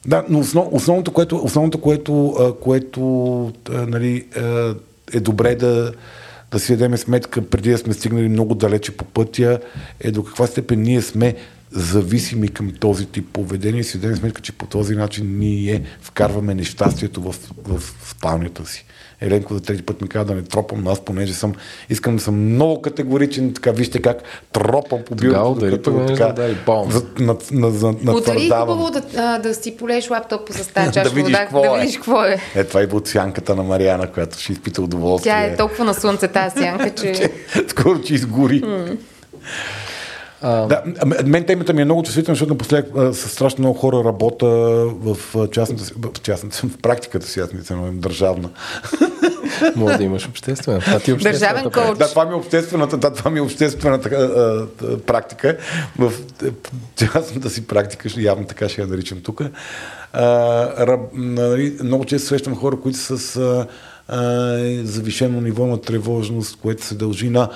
Да, 0.05 0.23
но 0.29 0.39
основ, 0.39 0.67
основното, 0.71 1.11
което, 1.11 1.41
основното, 1.43 1.81
което, 1.81 2.35
което 2.61 3.01
нали, 3.69 4.25
е 5.13 5.19
добре 5.19 5.55
да, 5.55 5.91
да 6.51 6.59
си 6.59 6.71
дадем 6.77 6.97
сметка, 6.97 7.41
преди 7.41 7.71
да 7.71 7.77
сме 7.77 7.93
стигнали 7.93 8.29
много 8.29 8.55
далече 8.55 8.97
по 8.97 9.05
пътя, 9.05 9.59
е 9.99 10.11
до 10.11 10.23
каква 10.23 10.47
степен 10.47 10.81
ние 10.81 11.01
сме 11.01 11.35
зависими 11.71 12.47
към 12.47 12.71
този 12.79 13.05
тип 13.05 13.27
поведение 13.33 13.81
и 13.81 13.83
си 13.83 13.97
дадем 13.97 14.17
сметка, 14.17 14.41
че 14.41 14.51
по 14.51 14.65
този 14.65 14.95
начин 14.95 15.37
ние 15.39 15.83
вкарваме 16.01 16.55
нещастието 16.55 17.21
в, 17.21 17.35
в 17.67 17.81
спалнята 18.09 18.65
си. 18.65 18.85
Еленко 19.21 19.53
за 19.53 19.59
трети 19.59 19.81
път 19.81 20.01
ми 20.01 20.07
каза 20.07 20.25
да 20.25 20.35
не 20.35 20.41
тропам, 20.41 20.83
но 20.83 20.91
аз 20.91 20.99
понеже 20.99 21.33
съм, 21.33 21.53
искам 21.89 22.15
да 22.15 22.21
съм 22.21 22.53
много 22.53 22.81
категоричен, 22.81 23.53
така 23.53 23.71
вижте 23.71 24.01
как 24.01 24.23
тропам 24.51 24.99
по 25.05 25.15
билото, 25.15 25.59
докато 25.59 26.05
така, 26.07 26.27
да, 26.27 26.55
за, 26.89 27.05
на, 27.19 27.35
на, 27.51 27.69
на, 27.69 27.95
на 28.01 28.13
Утре 28.13 28.35
е 28.41 28.49
хубаво 28.49 28.91
да, 28.91 29.03
а, 29.17 29.39
да 29.39 29.53
си 29.53 29.77
полеш 29.77 30.09
лаптопа 30.09 30.53
с 30.53 30.67
тази 30.67 30.91
чаша 30.93 31.09
да 31.09 31.15
видиш, 31.15 31.31
вода, 31.31 31.39
какво 31.39 31.61
да 31.61 31.77
е. 31.77 31.79
видиш 31.79 31.95
какво 31.95 32.23
е. 32.23 32.39
Е, 32.55 32.63
това 32.63 32.81
е 32.81 32.85
от 32.85 33.07
сянката 33.07 33.55
на 33.55 33.63
Мариана, 33.63 34.11
която 34.11 34.39
ще 34.39 34.51
изпита 34.51 34.81
удоволствие. 34.81 35.31
Тя 35.31 35.43
е 35.43 35.55
толкова 35.55 35.85
на 35.85 35.93
слънце 35.93 36.27
тази 36.27 36.59
сянка, 36.59 36.95
че... 36.95 37.31
Скоро, 37.67 38.01
че 38.01 38.13
изгори. 38.13 38.63
А... 40.41 40.67
Да, 40.67 40.83
мен 41.25 41.43
темата 41.43 41.73
ми 41.73 41.81
е 41.81 41.85
много 41.85 42.03
чувствителна, 42.03 42.35
защото 42.35 42.53
напоследък 42.53 43.15
с 43.15 43.29
страшно 43.29 43.61
много 43.61 43.79
хора 43.79 44.03
работа 44.05 44.45
в 44.45 45.17
частната, 45.51 45.83
в 45.95 46.21
частната, 46.21 46.67
в 46.67 46.77
практиката 46.77 47.27
си, 47.27 47.39
аз 47.39 47.53
не 47.53 47.61
съм 47.61 47.99
държавна. 47.99 48.49
Може 49.75 49.97
да 49.97 50.03
имаш 50.03 50.27
обществена. 50.27 50.79
Това 50.79 50.99
ти 50.99 51.11
е 51.11 51.15
Държавен 51.15 51.63
коуч. 51.63 51.97
Да, 51.97 52.07
това 52.07 52.25
ми 52.25 52.31
е 52.31 52.35
обществената, 52.35 52.97
да, 52.97 53.13
това 53.13 53.31
ми 53.31 53.39
е 53.39 53.41
обществената 53.41 54.09
а, 54.09 54.85
а, 54.85 54.97
практика. 54.97 55.57
В 55.97 56.13
частната 56.95 57.49
си 57.49 57.67
практика, 57.67 58.09
явно 58.17 58.45
така 58.45 58.69
ще 58.69 58.81
я 58.81 58.87
наричам 58.87 59.21
тук. 59.21 59.41
Нали, 61.13 61.77
много 61.83 62.05
често 62.05 62.27
срещам 62.27 62.55
хора, 62.55 62.79
които 62.79 62.97
са 62.97 63.17
с 63.17 63.37
а, 63.37 63.67
а, 64.07 64.17
завишено 64.83 65.41
ниво 65.41 65.67
на 65.67 65.81
тревожност, 65.81 66.59
което 66.61 66.85
се 66.85 66.95
дължи 66.95 67.29
на 67.29 67.49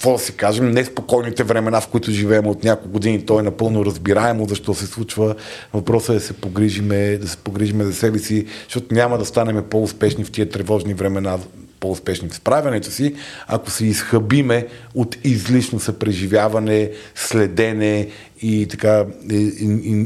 какво 0.00 0.12
да 0.12 0.18
си 0.18 0.32
кажем, 0.32 0.70
неспокойните 0.70 1.44
времена, 1.44 1.80
в 1.80 1.88
които 1.88 2.10
живеем 2.10 2.46
от 2.46 2.64
няколко 2.64 2.88
години, 2.88 3.26
то 3.26 3.40
е 3.40 3.42
напълно 3.42 3.84
разбираемо 3.84 4.48
защо 4.48 4.74
се 4.74 4.86
случва. 4.86 5.34
Въпросът 5.74 6.10
е 6.10 6.12
да 6.12 6.20
се 6.20 6.32
погрижиме, 6.32 7.18
да 7.18 7.28
се 7.28 7.36
погрижиме 7.36 7.84
за 7.84 7.92
себе 7.94 8.18
си, 8.18 8.46
защото 8.64 8.94
няма 8.94 9.18
да 9.18 9.24
станем 9.24 9.64
по-успешни 9.70 10.24
в 10.24 10.30
тия 10.30 10.48
тревожни 10.48 10.94
времена, 10.94 11.38
по-успешни 11.80 12.28
в 12.28 12.34
справянето 12.34 12.90
си, 12.90 13.14
ако 13.46 13.70
се 13.70 13.86
изхъбиме 13.86 14.66
от 14.94 15.16
излишно 15.24 15.80
съпреживяване, 15.80 16.90
следене 17.14 18.08
и 18.42 18.66
така 18.70 19.04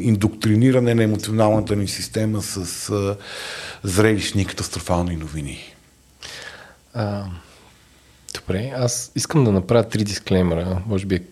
индоктриниране 0.03 0.95
на 0.95 1.03
емоционалната 1.03 1.77
ни 1.77 1.89
система 1.89 2.43
с 2.43 2.91
зрелищни 3.85 4.45
катастрофални 4.45 5.17
новини. 5.17 5.75
А, 6.95 7.25
Добре, 8.35 8.73
аз 8.77 9.13
искам 9.15 9.45
да 9.45 9.53
направя 9.53 9.89
три 9.89 10.05
дисклеймера. 10.05 10.83
Може 10.87 11.07
би 11.07 11.15
е 11.15 11.23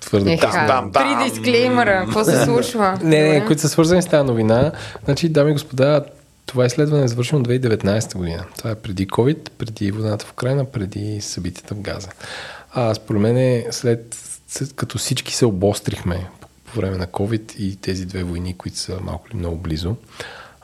твърде. 0.00 0.32
Е, 0.32 0.38
там, 0.38 0.52
там, 0.52 0.92
там. 0.92 0.92
Три 0.92 1.30
дисклеймера. 1.30 2.02
Какво 2.04 2.24
се 2.24 2.44
случва? 2.44 2.98
не, 3.02 3.28
не, 3.28 3.44
които 3.46 3.62
са 3.62 3.68
свързани 3.68 4.02
с 4.02 4.06
тази 4.06 4.26
новина. 4.26 4.72
Значи, 5.04 5.28
дами 5.28 5.50
и 5.50 5.52
господа, 5.52 6.04
това 6.46 6.66
изследване 6.66 7.04
е 7.04 7.08
завършено 7.08 7.44
2019 7.44 8.16
година. 8.16 8.44
Това 8.58 8.70
е 8.70 8.74
преди 8.74 9.06
COVID, 9.06 9.50
преди 9.50 9.90
войната 9.90 10.26
в 10.26 10.32
Украина, 10.32 10.64
преди 10.64 11.20
събитията 11.20 11.74
в 11.74 11.80
Газа. 11.80 12.08
А 12.72 12.94
според 12.94 13.22
мен, 13.22 13.64
след, 13.70 14.16
след 14.48 14.72
като 14.72 14.98
всички 14.98 15.34
се 15.34 15.46
обострихме 15.46 16.26
по, 16.40 16.48
по 16.64 16.80
време 16.80 16.96
на 16.96 17.06
COVID 17.06 17.56
и 17.56 17.76
тези 17.76 18.06
две 18.06 18.22
войни, 18.22 18.56
които 18.56 18.78
са 18.78 18.98
малко 19.00 19.24
или 19.30 19.38
много 19.38 19.56
близо, 19.56 19.96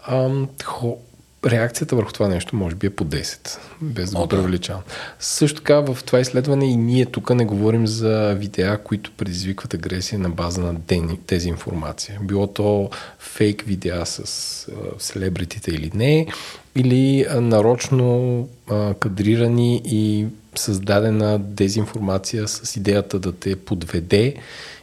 ам, 0.07 0.49
хо, 0.65 0.99
реакцията 1.47 1.97
върху 1.97 2.13
това 2.13 2.29
нещо 2.29 2.57
може 2.57 2.75
би 2.75 2.87
е 2.87 2.91
по 2.91 3.05
10, 3.05 3.59
без 3.81 4.11
да 4.11 4.19
го 4.19 4.29
превеличавам. 4.29 4.83
Също 5.21 5.57
така 5.57 5.81
в 5.81 5.99
това 6.07 6.21
изследване 6.21 6.67
и 6.67 6.77
ние 6.77 7.07
тук 7.07 7.31
не 7.31 7.45
говорим 7.45 7.87
за 7.87 8.35
видеа, 8.39 8.79
които 8.79 9.13
предизвикват 9.17 9.75
агресия 9.75 10.19
на 10.19 10.31
база 10.31 10.61
на 10.61 10.75
тези 11.27 11.49
информация. 11.49 12.19
Било 12.23 12.47
то 12.47 12.91
фейк 13.19 13.63
видеа 13.63 14.07
с 14.07 14.67
селебритите 14.99 15.71
или 15.71 15.91
не, 15.95 16.27
или 16.77 17.27
а, 17.31 17.41
нарочно 17.41 18.49
а, 18.71 18.95
кадрирани 18.95 19.83
и 19.85 20.27
създадена 20.55 21.39
дезинформация 21.39 22.49
с 22.49 22.77
идеята 22.77 23.19
да 23.19 23.33
те 23.33 23.57
подведе 23.57 24.35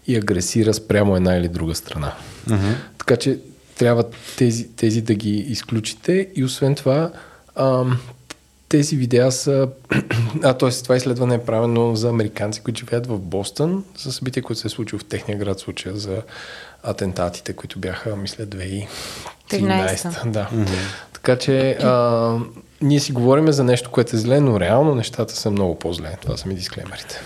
и 0.07 0.15
агресира 0.15 0.73
спрямо 0.73 1.15
една 1.15 1.35
или 1.35 1.47
друга 1.47 1.75
страна. 1.75 2.13
Uh-huh. 2.49 2.75
Така 2.97 3.17
че 3.17 3.39
трябва 3.77 4.03
тези, 4.37 4.67
тези 4.67 5.01
да 5.01 5.13
ги 5.13 5.37
изключите 5.37 6.29
и 6.35 6.43
освен 6.43 6.75
това 6.75 7.11
ам, 7.55 7.99
тези 8.69 8.95
видеа 8.95 9.31
са... 9.31 9.69
А, 10.43 10.53
т.е. 10.53 10.69
това 10.71 10.95
изследване 10.95 11.35
е 11.35 11.43
правено 11.43 11.95
за 11.95 12.09
американци, 12.09 12.61
които 12.61 12.79
живеят 12.79 13.07
в 13.07 13.19
Бостън, 13.19 13.83
за 13.97 14.13
събитие, 14.13 14.43
което 14.43 14.59
се 14.61 14.67
е 14.67 14.69
случило 14.69 14.99
в 14.99 15.05
техния 15.05 15.37
град, 15.37 15.59
случая 15.59 15.95
за 15.95 16.21
атентатите, 16.83 17.53
които 17.53 17.79
бяха, 17.79 18.15
мисля, 18.15 18.45
2013. 18.45 18.87
Да. 20.29 20.49
Mm-hmm. 20.53 20.67
Така 21.13 21.35
че 21.37 21.71
а, 21.71 22.37
ние 22.81 22.99
си 22.99 23.11
говорим 23.11 23.51
за 23.51 23.63
нещо, 23.63 23.91
което 23.91 24.15
е 24.15 24.19
зле, 24.19 24.39
но 24.39 24.59
реално 24.59 24.95
нещата 24.95 25.35
са 25.35 25.51
много 25.51 25.79
по-зле. 25.79 26.17
Това 26.21 26.37
са 26.37 26.47
ми 26.47 26.55
дисклеймерите. 26.55 27.21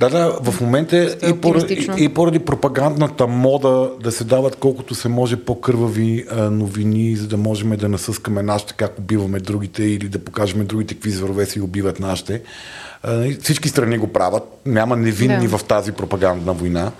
Да, 0.00 0.08
да, 0.10 0.38
в 0.42 0.60
момента 0.60 1.04
Доста 1.04 1.30
и 1.30 1.40
поради, 1.40 1.88
и 1.98 2.08
поради 2.08 2.38
пропагандната 2.38 3.26
мода 3.26 3.90
да 4.02 4.12
се 4.12 4.24
дават 4.24 4.56
колкото 4.56 4.94
се 4.94 5.08
може 5.08 5.36
по-кървави 5.36 6.24
а, 6.30 6.50
новини, 6.50 7.16
за 7.16 7.28
да 7.28 7.36
можем 7.36 7.76
да 7.76 7.88
насъскаме 7.88 8.42
нашите, 8.42 8.74
как 8.76 8.98
убиваме 8.98 9.40
другите 9.40 9.84
или 9.84 10.08
да 10.08 10.18
покажем 10.18 10.66
другите 10.66 10.94
какви 10.94 11.10
зверове 11.10 11.46
си 11.46 11.60
убиват 11.60 12.00
нашите. 12.00 12.42
А, 13.02 13.24
и 13.24 13.34
всички 13.34 13.68
страни 13.68 13.98
го 13.98 14.06
правят. 14.06 14.42
Няма 14.66 14.96
невинни 14.96 15.48
Да. 15.48 15.58
в 15.58 15.64
тази 15.64 15.92
пропагандна 15.92 16.52
война. 16.52 16.92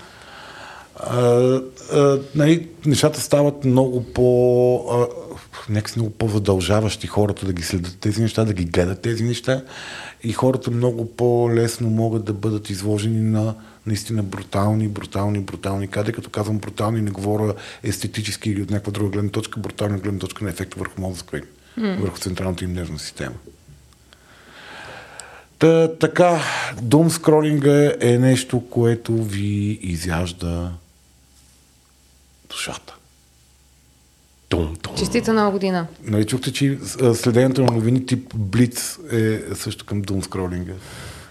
А, 0.99 1.29
а, 1.93 2.19
нали, 2.35 2.67
нещата 2.85 3.21
стават 3.21 3.65
много 3.65 4.03
по... 4.03 4.77
А, 4.91 5.07
някакси 5.69 5.99
много 5.99 6.11
по-задължаващи 6.11 7.07
хората 7.07 7.45
да 7.45 7.53
ги 7.53 7.63
следят 7.63 7.97
тези 7.99 8.21
неща, 8.21 8.45
да 8.45 8.53
ги 8.53 8.65
гледат 8.65 9.01
тези 9.01 9.23
неща 9.23 9.63
и 10.23 10.33
хората 10.33 10.71
много 10.71 11.15
по-лесно 11.15 11.89
могат 11.89 12.25
да 12.25 12.33
бъдат 12.33 12.69
изложени 12.69 13.21
на 13.21 13.55
наистина 13.85 14.23
брутални, 14.23 14.87
брутални, 14.87 15.39
брутални 15.39 15.87
кадри. 15.87 16.13
Като 16.13 16.29
казвам 16.29 16.59
брутални, 16.59 17.01
не 17.01 17.11
говоря 17.11 17.53
естетически 17.83 18.49
или 18.49 18.61
от 18.61 18.69
някаква 18.69 18.91
друга 18.91 19.09
гледна 19.09 19.29
точка, 19.29 19.59
брутална 19.59 19.97
гледна 19.97 20.19
точка 20.19 20.43
на 20.43 20.49
ефекта 20.49 20.79
върху 20.79 21.01
мозъка 21.01 21.37
им, 21.37 21.45
върху 21.77 22.17
централната 22.17 22.63
им 22.63 22.73
нервна 22.73 22.99
система. 22.99 23.35
Та, 25.59 25.97
така, 25.99 26.41
дум 26.81 27.09
скролинга 27.09 27.93
е 28.01 28.17
нещо, 28.17 28.69
което 28.69 29.23
ви 29.23 29.79
изяжда 29.81 30.71
душата. 32.49 32.94
Тум, 34.49 34.75
тум. 34.81 34.95
Честита 34.95 35.33
нова 35.33 35.51
година. 35.51 35.87
Нали 36.03 36.25
чухте, 36.25 36.53
че 36.53 36.77
следенето 37.13 37.63
на 37.63 37.71
новини 37.71 38.05
тип 38.05 38.33
Блиц 38.35 38.99
е 39.11 39.39
също 39.55 39.85
към 39.85 40.01
дум 40.01 40.23
скролинга? 40.23 40.73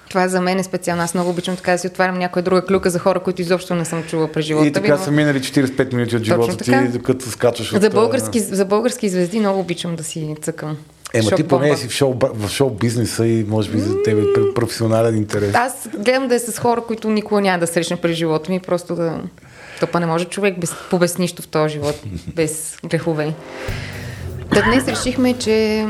Това 0.08 0.28
за 0.28 0.40
мен 0.40 0.58
е 0.58 0.64
специално. 0.64 1.02
Аз 1.02 1.14
много 1.14 1.30
обичам 1.30 1.56
така 1.56 1.72
да 1.72 1.78
си 1.78 1.86
отварям 1.86 2.18
някоя 2.18 2.42
друга 2.42 2.64
клюка 2.66 2.90
за 2.90 2.98
хора, 2.98 3.20
които 3.20 3.42
изобщо 3.42 3.74
не 3.74 3.84
съм 3.84 4.02
чула 4.02 4.32
през 4.32 4.46
живота 4.46 4.66
И 4.66 4.72
така 4.72 4.98
са 4.98 5.10
минали 5.10 5.40
45 5.40 5.94
минути 5.94 6.16
от 6.16 6.22
живота 6.22 6.56
ти, 6.56 6.88
докато 6.88 7.30
скачаш 7.30 7.72
от... 7.72 7.82
За 7.82 7.90
български, 7.90 8.40
за 8.40 8.64
български 8.64 9.08
звезди 9.08 9.40
много 9.40 9.60
обичам 9.60 9.96
да 9.96 10.04
си 10.04 10.36
цъкам. 10.42 10.76
Ема 11.14 11.30
ти 11.30 11.42
поне 11.42 11.76
си 11.76 11.88
в 11.88 11.92
шоу, 11.92 12.14
в 12.34 12.48
шоу 12.48 12.70
бизнеса 12.70 13.26
и 13.26 13.44
може 13.48 13.70
би 13.70 13.78
за 13.78 14.02
тебе 14.02 14.20
е 14.20 14.54
професионален 14.54 15.16
интерес. 15.16 15.54
Аз 15.54 15.88
гледам 15.98 16.28
да 16.28 16.34
е 16.34 16.38
с 16.38 16.58
хора, 16.58 16.80
които 16.86 17.10
никога 17.10 17.40
няма 17.40 17.58
да 17.58 17.66
срещна 17.66 17.96
през 17.96 18.16
живота 18.16 18.52
ми, 18.52 18.60
просто 18.60 18.94
да... 18.94 19.20
То 19.80 19.86
па 19.86 20.00
не 20.00 20.06
може 20.06 20.24
човек 20.24 20.58
без, 20.58 20.74
по 20.90 20.98
без 20.98 21.18
нищо 21.18 21.42
в 21.42 21.48
този 21.48 21.72
живот, 21.72 22.02
без 22.34 22.76
грехове. 22.86 23.34
Та 24.54 24.62
днес 24.62 24.88
решихме, 24.88 25.38
че... 25.38 25.86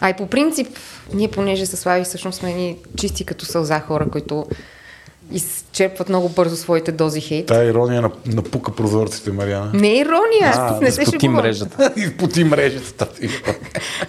Ай, 0.00 0.16
по 0.16 0.26
принцип, 0.26 0.68
ние 1.14 1.28
понеже 1.28 1.66
с 1.66 1.76
Слави 1.76 2.04
всъщност 2.04 2.38
сме 2.38 2.52
ни 2.52 2.76
чисти 2.96 3.24
като 3.24 3.44
сълза 3.44 3.80
хора, 3.80 4.08
които 4.12 4.46
изчерпват 5.32 6.08
много 6.08 6.28
бързо 6.28 6.56
своите 6.56 6.92
дози 6.92 7.20
хейт. 7.20 7.46
Тая 7.46 7.70
ирония 7.70 8.10
напука 8.26 8.72
прозорците, 8.74 9.32
Мариана. 9.32 9.70
Не 9.74 9.88
е 9.90 9.96
ирония, 9.98 10.52
А, 10.54 10.74
аз 10.74 10.80
не 10.80 10.90
се 10.90 11.04
шегувам. 11.04 11.34
мрежата. 11.34 11.92
И 11.96 12.16
поти 12.16 12.44
мрежата. 12.44 13.08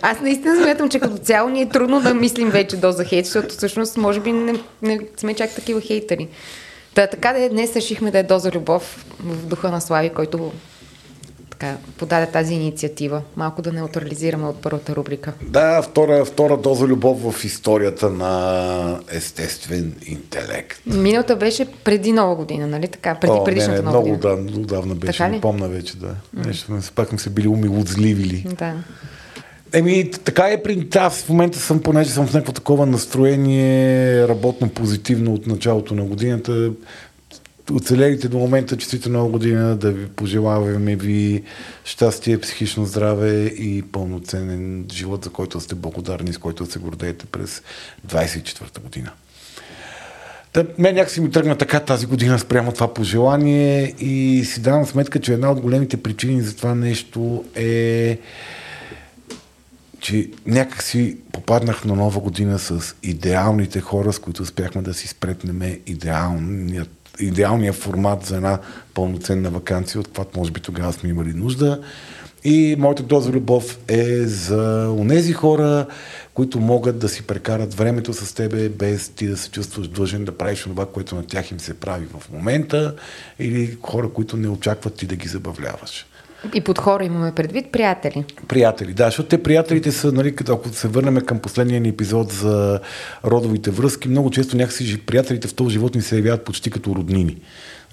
Аз 0.01 0.21
наистина 0.21 0.55
смятам, 0.63 0.89
че 0.89 0.99
като 0.99 1.17
цяло 1.17 1.49
ни 1.49 1.61
е 1.61 1.69
трудно 1.69 2.01
да 2.01 2.13
мислим 2.13 2.49
вече 2.49 2.77
доза 2.77 3.03
хейт, 3.05 3.25
защото 3.25 3.49
всъщност 3.49 3.97
може 3.97 4.19
би 4.19 4.31
не, 4.31 4.53
не 4.81 4.99
сме 5.17 5.33
чак 5.33 5.55
такива 5.55 5.81
хейтери. 5.81 6.27
Та, 6.93 7.07
така 7.07 7.33
да 7.33 7.39
е, 7.39 7.49
днес 7.49 7.75
решихме 7.75 8.11
да 8.11 8.19
е 8.19 8.23
доза 8.23 8.51
любов 8.51 9.05
в 9.19 9.45
духа 9.45 9.71
на 9.71 9.81
Слави, 9.81 10.09
който 10.09 10.51
така, 11.49 11.77
подаде 11.97 12.25
тази 12.25 12.53
инициатива. 12.53 13.21
Малко 13.35 13.61
да 13.61 13.71
неутрализираме 13.71 14.47
от 14.47 14.61
първата 14.61 14.95
рубрика. 14.95 15.33
Да, 15.41 15.81
втора, 15.81 16.25
втора 16.25 16.57
доза 16.57 16.85
любов 16.85 17.33
в 17.33 17.43
историята 17.45 18.09
на 18.09 18.99
естествен 19.11 19.95
интелект. 20.05 20.79
Миналата 20.85 21.35
беше 21.35 21.65
преди 21.83 22.11
нова 22.11 22.35
година, 22.35 22.67
нали 22.67 22.87
така? 22.87 23.15
Преди 23.15 23.31
О, 23.33 23.37
не, 23.37 23.43
предишната 23.43 23.81
не, 23.81 23.81
нова 23.81 23.99
много 23.99 24.09
година. 24.09 24.35
да, 24.35 24.59
отдавна 24.59 24.95
беше, 24.95 25.17
Така 25.17 25.27
не 25.29 25.41
помна 25.41 25.67
вече, 25.67 25.97
да. 25.97 26.15
Нещо, 26.33 26.79
пак 26.95 27.09
сме 27.09 27.17
се 27.17 27.29
били 27.29 27.47
умилозливили. 27.47 28.45
Да. 28.59 28.73
Еми, 29.73 30.11
така 30.11 30.43
е 30.43 30.63
при 30.63 30.87
аз 30.95 31.23
в 31.23 31.29
момента 31.29 31.59
съм, 31.59 31.81
понеже 31.81 32.09
съм 32.09 32.27
в 32.27 32.33
някакво 32.33 32.53
такова 32.53 32.85
настроение, 32.85 34.27
работно 34.27 34.69
позитивно 34.69 35.33
от 35.33 35.47
началото 35.47 35.95
на 35.95 36.05
годината. 36.05 36.71
Оцелелите 37.71 38.27
до 38.27 38.37
момента, 38.37 38.77
честита 38.77 39.09
нова 39.09 39.29
година, 39.29 39.75
да 39.75 39.91
ви 39.91 40.07
пожелаваме 40.07 40.95
ви 40.95 41.43
щастие, 41.83 42.39
психично 42.39 42.85
здраве 42.85 43.45
и 43.45 43.83
пълноценен 43.91 44.85
живот, 44.93 45.23
за 45.23 45.29
който 45.29 45.59
сте 45.59 45.75
благодарни, 45.75 46.33
с 46.33 46.37
който 46.37 46.65
се 46.65 46.79
гордеете 46.79 47.25
през 47.25 47.61
24-та 48.07 48.81
година. 48.81 49.11
Та, 50.53 50.65
мен 50.77 50.95
някакси 50.95 51.21
ми 51.21 51.31
тръгна 51.31 51.57
така 51.57 51.79
тази 51.79 52.05
година 52.05 52.39
спрямо 52.39 52.71
това 52.71 52.93
пожелание 52.93 53.93
и 53.99 54.43
си 54.45 54.61
давам 54.61 54.85
сметка, 54.85 55.19
че 55.19 55.33
една 55.33 55.51
от 55.51 55.61
големите 55.61 55.97
причини 55.97 56.41
за 56.41 56.55
това 56.55 56.75
нещо 56.75 57.43
е 57.55 58.17
че 60.03 60.29
някак 60.45 60.83
си 60.83 61.17
попаднах 61.31 61.85
на 61.85 61.95
нова 61.95 62.19
година 62.19 62.59
с 62.59 62.95
идеалните 63.03 63.81
хора, 63.81 64.13
с 64.13 64.19
които 64.19 64.43
успяхме 64.43 64.81
да 64.81 64.93
си 64.93 65.07
спретнем 65.07 65.77
идеалният, 65.87 66.89
идеалния 67.19 67.73
формат 67.73 68.25
за 68.25 68.35
една 68.35 68.59
пълноценна 68.93 69.49
вакансия, 69.49 70.01
от 70.01 70.07
каквато 70.07 70.39
може 70.39 70.51
би 70.51 70.59
тогава 70.59 70.93
сме 70.93 71.09
имали 71.09 71.33
нужда. 71.33 71.81
И 72.43 72.75
моята 72.79 73.03
доза 73.03 73.31
любов 73.31 73.79
е 73.87 74.25
за 74.25 74.95
онези 74.99 75.33
хора, 75.33 75.85
които 76.33 76.59
могат 76.59 76.99
да 76.99 77.09
си 77.09 77.23
прекарат 77.23 77.73
времето 77.73 78.13
с 78.13 78.33
тебе, 78.33 78.69
без 78.69 79.09
ти 79.09 79.27
да 79.27 79.37
се 79.37 79.49
чувстваш 79.49 79.87
длъжен 79.87 80.25
да 80.25 80.37
правиш 80.37 80.61
това, 80.61 80.85
което 80.85 81.15
на 81.15 81.27
тях 81.27 81.51
им 81.51 81.59
се 81.59 81.73
прави 81.73 82.05
в 82.05 82.31
момента, 82.31 82.95
или 83.39 83.77
хора, 83.81 84.09
които 84.09 84.37
не 84.37 84.47
очакват 84.47 84.95
ти 84.95 85.05
да 85.05 85.15
ги 85.15 85.27
забавляваш. 85.27 86.05
И 86.53 86.61
под 86.61 86.79
хора 86.79 87.05
имаме 87.05 87.31
предвид 87.35 87.71
приятели. 87.71 88.25
Приятели, 88.47 88.93
да, 88.93 89.05
защото 89.05 89.29
те 89.29 89.43
приятелите 89.43 89.91
са, 89.91 90.11
нали, 90.11 90.35
ако 90.49 90.69
се 90.69 90.87
върнем 90.87 91.15
към 91.15 91.39
последния 91.39 91.81
ни 91.81 91.89
епизод 91.89 92.31
за 92.31 92.79
родовите 93.25 93.71
връзки, 93.71 94.09
много 94.09 94.31
често 94.31 94.57
някакси 94.57 95.05
приятелите 95.05 95.47
в 95.47 95.53
този 95.53 95.73
живот 95.73 95.95
ни 95.95 96.01
се 96.01 96.15
явяват 96.15 96.45
почти 96.45 96.71
като 96.71 96.95
роднини. 96.95 97.37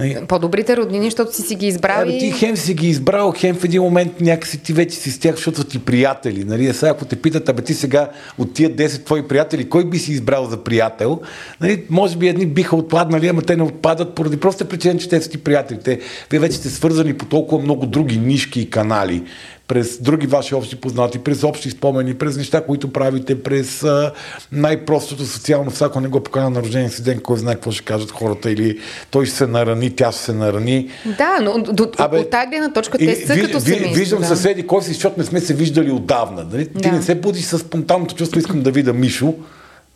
Нали, 0.00 0.18
По-добрите 0.28 0.76
роднини, 0.76 1.06
защото 1.06 1.36
си 1.36 1.42
си 1.42 1.54
ги 1.54 1.66
избрал 1.66 2.02
Абе, 2.02 2.18
ти 2.18 2.30
хем 2.30 2.56
си 2.56 2.74
ги 2.74 2.88
избрал, 2.88 3.34
хем 3.36 3.54
в 3.56 3.64
един 3.64 3.82
момент 3.82 4.20
някакси 4.20 4.58
ти 4.58 4.72
вече 4.72 4.96
си 4.96 5.10
с 5.10 5.18
тях, 5.18 5.34
защото 5.34 5.64
ти 5.64 5.78
приятели. 5.78 6.44
Нали? 6.44 6.66
А 6.66 6.74
сега, 6.74 6.90
ако 6.90 7.04
те 7.04 7.16
питат, 7.16 7.48
абе 7.48 7.62
ти 7.62 7.74
сега 7.74 8.10
от 8.38 8.54
тия 8.54 8.70
10 8.70 9.04
твои 9.04 9.28
приятели, 9.28 9.68
кой 9.68 9.84
би 9.84 9.98
си 9.98 10.12
избрал 10.12 10.46
за 10.46 10.64
приятел? 10.64 11.20
Нали? 11.60 11.84
Може 11.90 12.16
би 12.16 12.28
едни 12.28 12.46
биха 12.46 12.76
отпаднали, 12.76 13.28
ама 13.28 13.42
те 13.42 13.56
не 13.56 13.62
отпадат 13.62 14.14
поради 14.14 14.36
проста 14.36 14.64
причина, 14.64 14.98
че 14.98 15.08
те 15.08 15.20
са 15.20 15.30
ти 15.30 15.38
приятели. 15.38 15.78
Те, 15.84 16.00
вие 16.30 16.40
вече 16.40 16.56
сте 16.56 16.68
свързани 16.68 17.14
по 17.14 17.24
толкова 17.24 17.62
много 17.62 17.86
други 17.86 18.18
нишки 18.18 18.60
и 18.60 18.70
канали 18.70 19.22
през 19.70 19.98
други 20.00 20.26
ваши 20.26 20.54
общи 20.54 20.76
познати, 20.76 21.18
през 21.18 21.42
общи 21.44 21.70
спомени, 21.70 22.14
през 22.14 22.36
неща, 22.36 22.64
които 22.64 22.92
правите, 22.92 23.42
през 23.42 23.82
а, 23.82 24.12
най-простото 24.52 25.26
социално, 25.26 25.70
всяко 25.70 26.00
не 26.00 26.08
го 26.08 26.20
покана 26.20 26.50
на 26.50 26.62
рождения 26.62 26.90
си 26.90 27.02
ден, 27.02 27.20
кой 27.20 27.38
знае 27.38 27.54
какво 27.54 27.70
ще 27.70 27.84
кажат 27.84 28.10
хората, 28.10 28.50
или 28.50 28.78
той 29.10 29.26
ще 29.26 29.36
се 29.36 29.46
нарани, 29.46 29.90
тя 29.90 30.12
ще 30.12 30.20
се 30.20 30.32
нарани. 30.32 30.88
Да, 31.18 31.38
но 31.42 31.58
до, 31.58 31.88
Абе, 31.98 32.18
от 32.18 32.30
тази 32.30 32.46
гледна 32.48 32.72
точка 32.72 32.98
те 32.98 33.16
са 33.16 33.34
ви- 33.34 33.42
като 33.42 33.60
семейство. 33.60 33.94
Виждам 33.94 34.20
да. 34.20 34.26
съседи, 34.26 34.66
кой 34.66 34.82
си, 34.82 34.92
защото 34.92 35.18
не 35.18 35.24
сме 35.24 35.40
се 35.40 35.54
виждали 35.54 35.90
отдавна. 35.90 36.50
Ти 36.50 36.64
Да. 36.64 36.92
не 36.92 37.02
се 37.02 37.14
будиш 37.14 37.44
с 37.44 37.58
спонтанното 37.58 38.14
чувство, 38.14 38.38
искам 38.38 38.62
да 38.62 38.70
видя 38.70 38.92
Мишо. 38.92 39.34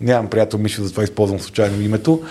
Нямам 0.01 0.31
приятел 0.31 0.59
Мишо, 0.59 0.85
затова 0.85 1.05
използвам 1.05 1.41
случайно 1.41 1.83
името. 1.83 2.22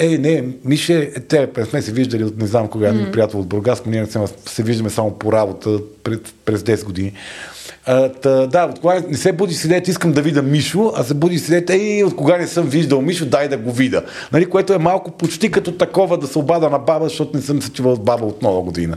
Е, 0.00 0.18
не, 0.18 0.44
Мише, 0.64 0.98
е, 0.98 1.20
те 1.20 1.48
не 1.56 1.64
сме 1.64 1.82
се 1.82 1.92
виждали 1.92 2.24
от 2.24 2.38
не 2.38 2.46
знам 2.46 2.68
кога, 2.68 2.92
mm. 2.92 3.10
приятел 3.12 3.40
от 3.40 3.46
Бургас, 3.46 3.82
ние 3.86 4.00
не 4.00 4.06
сме, 4.06 4.26
се 4.46 4.62
виждаме 4.62 4.90
само 4.90 5.10
по 5.10 5.32
работа 5.32 5.78
през, 6.04 6.18
през 6.44 6.62
10 6.62 6.84
години. 6.84 7.12
А, 7.86 8.08
та, 8.08 8.46
да, 8.46 8.64
от 8.64 8.80
кога 8.80 9.02
не 9.08 9.16
се 9.16 9.32
буди 9.32 9.54
с 9.54 9.64
идеята, 9.64 9.90
искам 9.90 10.12
да 10.12 10.22
видя 10.22 10.42
Мишо, 10.42 10.92
а 10.96 11.04
се 11.04 11.14
буди 11.14 11.38
с 11.38 11.48
идеята, 11.48 11.74
ей, 11.74 12.04
от 12.04 12.16
кога 12.16 12.36
не 12.36 12.46
съм 12.46 12.68
виждал 12.68 13.02
Мишо, 13.02 13.26
дай 13.26 13.48
да 13.48 13.58
го 13.58 13.72
видя. 13.72 14.02
Нали, 14.32 14.46
което 14.46 14.72
е 14.72 14.78
малко 14.78 15.10
почти 15.10 15.50
като 15.50 15.72
такова 15.72 16.18
да 16.18 16.26
се 16.26 16.38
обада 16.38 16.70
на 16.70 16.78
баба, 16.78 17.04
защото 17.04 17.36
не 17.36 17.42
съм 17.42 17.62
се 17.62 17.70
чувал 17.70 17.96
с 17.96 18.00
баба 18.00 18.26
от 18.26 18.42
нова 18.42 18.62
година. 18.62 18.96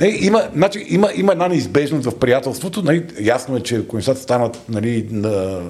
Не, 0.00 0.18
има, 0.20 0.42
значи, 0.56 0.86
има, 0.88 1.08
има 1.14 1.32
една 1.32 1.48
неизбежност 1.48 2.10
в 2.10 2.18
приятелството. 2.18 2.82
Нали, 2.82 3.04
ясно 3.20 3.56
е, 3.56 3.60
че 3.60 3.76
ако 3.76 3.96
нещата 3.96 4.20
станат 4.20 4.58
нали, 4.68 5.08
на, 5.10 5.60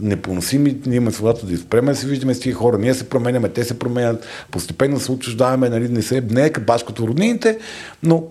непоносими, 0.00 0.76
ние 0.86 0.96
имаме 0.96 1.12
свободата 1.12 1.46
да 1.46 1.54
изпреме 1.54 1.94
се 1.94 2.06
виждаме 2.06 2.34
с 2.34 2.40
тия 2.40 2.54
хора. 2.54 2.78
Ние 2.78 2.94
се 2.94 3.08
променяме, 3.08 3.48
те 3.48 3.64
се 3.64 3.78
променят, 3.78 4.26
постепенно 4.50 5.00
се 5.00 5.12
отчуждаваме, 5.12 5.68
нали, 5.68 5.88
не, 5.88 6.02
се, 6.02 6.20
не 6.30 6.46
е 6.46 6.50
баш 6.50 6.82
като 6.82 7.06
роднините, 7.06 7.58
но 8.02 8.24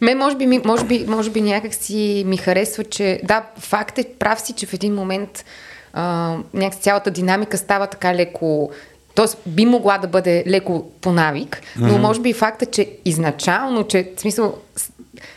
Ме, 0.00 0.14
може 0.14 0.36
би, 0.36 0.60
може 0.64 0.84
би, 0.84 1.04
може 1.08 1.30
би 1.30 1.40
някак 1.40 1.74
си 1.74 2.24
ми 2.26 2.36
харесва, 2.36 2.84
че 2.84 3.20
да, 3.24 3.42
факт 3.58 3.98
е, 3.98 4.04
прав 4.18 4.40
си, 4.40 4.52
че 4.52 4.66
в 4.66 4.74
един 4.74 4.94
момент 4.94 5.44
а, 5.92 6.36
някак 6.54 6.80
цялата 6.80 7.10
динамика 7.10 7.58
става 7.58 7.86
така 7.86 8.14
леко 8.14 8.70
Тоест 9.16 9.38
би 9.46 9.66
могла 9.66 9.98
да 9.98 10.08
бъде 10.08 10.44
леко 10.46 10.90
по 11.00 11.12
навик, 11.12 11.62
но 11.76 11.88
mm-hmm. 11.88 12.00
може 12.00 12.20
би 12.20 12.32
факта, 12.32 12.66
че 12.66 12.90
изначално, 13.04 13.84
че 13.84 14.12
в 14.16 14.20
смисъл 14.20 14.54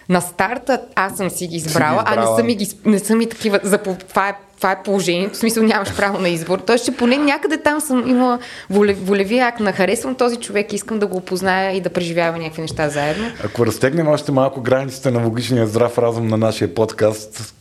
на 0.09 0.21
старта 0.21 0.81
аз 0.95 1.17
съм 1.17 1.29
си 1.29 1.47
ги 1.47 1.55
избрала, 1.55 1.97
избрала. 1.97 2.03
а 2.05 2.31
не 2.31 2.37
са 2.37 2.43
ми, 2.43 2.55
ги, 2.55 2.69
не 2.85 2.99
са 2.99 3.15
ми 3.15 3.29
такива, 3.29 3.59
за, 3.63 3.77
това, 3.77 4.29
е, 4.29 4.33
това 4.59 4.71
е 4.71 4.83
положението, 4.83 5.33
в 5.33 5.37
смисъл 5.37 5.63
нямаш 5.63 5.95
право 5.95 6.19
на 6.19 6.29
избор. 6.29 6.59
Тоест, 6.59 6.85
че 6.85 6.91
поне 6.91 7.17
някъде 7.17 7.57
там 7.57 7.81
съм 7.81 8.09
имала 8.09 8.39
воле, 8.69 8.93
волевия 8.93 9.47
акт 9.47 9.59
на 9.59 9.71
харесвам 9.71 10.15
този 10.15 10.35
човек, 10.35 10.73
искам 10.73 10.99
да 10.99 11.07
го 11.07 11.17
опозная 11.17 11.71
и 11.71 11.81
да 11.81 11.89
преживява 11.89 12.37
някакви 12.37 12.61
неща 12.61 12.89
заедно. 12.89 13.31
Ако 13.43 13.65
разтегнем 13.65 14.07
още 14.07 14.31
малко 14.31 14.61
границите 14.61 15.11
на 15.11 15.23
логичния 15.23 15.67
здрав 15.67 15.97
разум 15.97 16.27
на 16.27 16.37
нашия 16.37 16.75
подкаст, 16.75 17.53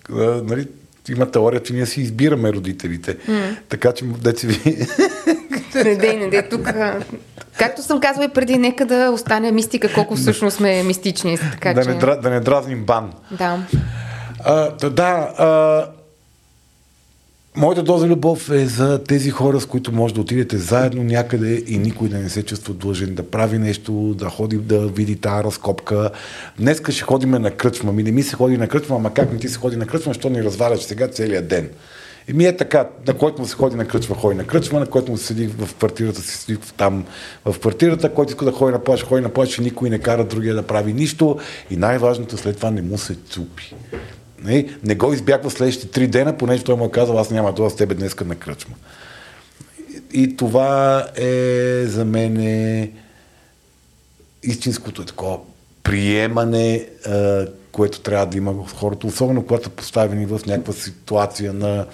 нали, 0.42 0.66
има 1.08 1.30
теория, 1.30 1.62
че 1.62 1.72
ние 1.72 1.86
си 1.86 2.00
избираме 2.00 2.52
родителите. 2.52 3.16
Mm. 3.16 3.56
Така 3.68 3.92
че, 3.92 4.04
деца 4.04 4.46
ви... 4.46 4.86
Не 5.74 5.96
дей, 5.96 6.16
не 6.16 6.28
дей, 6.28 6.48
тук. 6.48 6.68
Както 7.58 7.82
съм 7.82 8.00
казвала 8.00 8.24
и 8.24 8.28
преди, 8.28 8.58
нека 8.58 8.86
да 8.86 9.10
остане 9.10 9.52
мистика, 9.52 9.92
колко 9.94 10.16
всъщност 10.16 10.56
сме 10.56 10.82
мистични. 10.82 11.38
Така, 11.38 11.74
да, 11.74 11.84
че... 11.84 11.88
не, 11.88 12.16
да 12.16 12.30
не 12.30 12.40
дразним 12.40 12.84
бан. 12.84 13.12
Да. 13.30 13.58
А, 14.44 14.70
да 14.90 15.30
а, 15.38 15.86
моята 17.58 17.82
доза 17.82 18.06
любов 18.06 18.50
е 18.50 18.66
за 18.66 19.04
тези 19.04 19.30
хора, 19.30 19.60
с 19.60 19.66
които 19.66 19.92
може 19.92 20.14
да 20.14 20.20
отидете 20.20 20.58
заедно 20.58 21.04
някъде 21.04 21.62
и 21.66 21.78
никой 21.78 22.08
да 22.08 22.18
не 22.18 22.28
се 22.28 22.42
чувства 22.42 22.74
длъжен 22.74 23.14
да 23.14 23.30
прави 23.30 23.58
нещо, 23.58 24.14
да 24.18 24.28
ходи 24.28 24.56
да 24.56 24.86
види 24.86 25.16
тази 25.16 25.44
разкопка. 25.44 26.10
Днеска 26.58 26.92
ще 26.92 27.02
ходиме 27.02 27.38
на 27.38 27.50
кръчма. 27.50 27.92
Ми 27.92 28.02
не 28.02 28.12
ми 28.12 28.22
се 28.22 28.36
ходи 28.36 28.58
на 28.58 28.68
кръчма, 28.68 28.96
ама 28.96 29.14
как 29.14 29.32
не 29.32 29.38
ти 29.38 29.48
се 29.48 29.58
ходи 29.58 29.76
на 29.76 29.86
кръчма, 29.86 30.14
що 30.14 30.28
ни 30.28 30.44
разваляш 30.44 30.80
сега 30.80 31.08
целият 31.08 31.48
ден. 31.48 31.68
И 32.28 32.32
ми 32.32 32.44
е 32.44 32.56
така, 32.56 32.88
на 33.06 33.14
който 33.14 33.40
му 33.40 33.48
се 33.48 33.54
ходи 33.54 33.76
на 33.76 33.84
кръчма, 33.84 34.16
ходи 34.16 34.36
на 34.36 34.44
кръчма, 34.44 34.80
на 34.80 34.86
който 34.86 35.10
му 35.10 35.18
се 35.18 35.26
седи 35.26 35.46
в 35.46 35.74
квартирата, 35.74 36.20
си 36.20 36.36
седи 36.36 36.58
там 36.76 37.04
в 37.44 37.58
квартирата, 37.58 38.14
който 38.14 38.32
иска 38.32 38.44
да 38.44 38.52
ходи 38.52 38.72
на 38.72 38.84
плаж, 38.84 39.04
ходи 39.04 39.22
на 39.22 39.28
плаж, 39.28 39.58
никой 39.58 39.90
не 39.90 39.98
кара 39.98 40.24
другия 40.24 40.54
да 40.54 40.62
прави 40.62 40.92
нищо 40.92 41.38
и 41.70 41.76
най-важното 41.76 42.36
след 42.36 42.56
това 42.56 42.70
не 42.70 42.82
му 42.82 42.98
се 42.98 43.14
цупи. 43.14 43.74
Не, 44.42 44.68
не 44.84 44.94
го 44.94 45.12
избягва 45.12 45.50
следващите 45.50 45.90
три 45.90 46.06
дена, 46.06 46.36
понеже 46.36 46.64
той 46.64 46.76
му 46.76 46.84
е 46.84 46.90
казал, 46.90 47.18
аз 47.18 47.30
няма 47.30 47.54
това 47.54 47.70
с 47.70 47.76
тебе 47.76 47.94
днеска 47.94 48.24
на 48.24 48.34
кръчма. 48.34 48.74
И, 50.12 50.36
това 50.36 51.06
е 51.16 51.84
за 51.86 52.04
мен 52.04 52.40
е 52.40 52.90
истинското 54.42 55.02
е 55.02 55.04
такова 55.04 55.38
приемане, 55.82 56.86
което 57.72 58.00
трябва 58.00 58.26
да 58.26 58.36
има 58.36 58.52
в 58.52 58.74
хората, 58.74 59.06
особено 59.06 59.42
когато 59.46 59.64
са 59.64 59.70
поставени 59.70 60.26
в 60.26 60.40
някаква 60.46 60.72
ситуация 60.72 61.52
на 61.52 61.86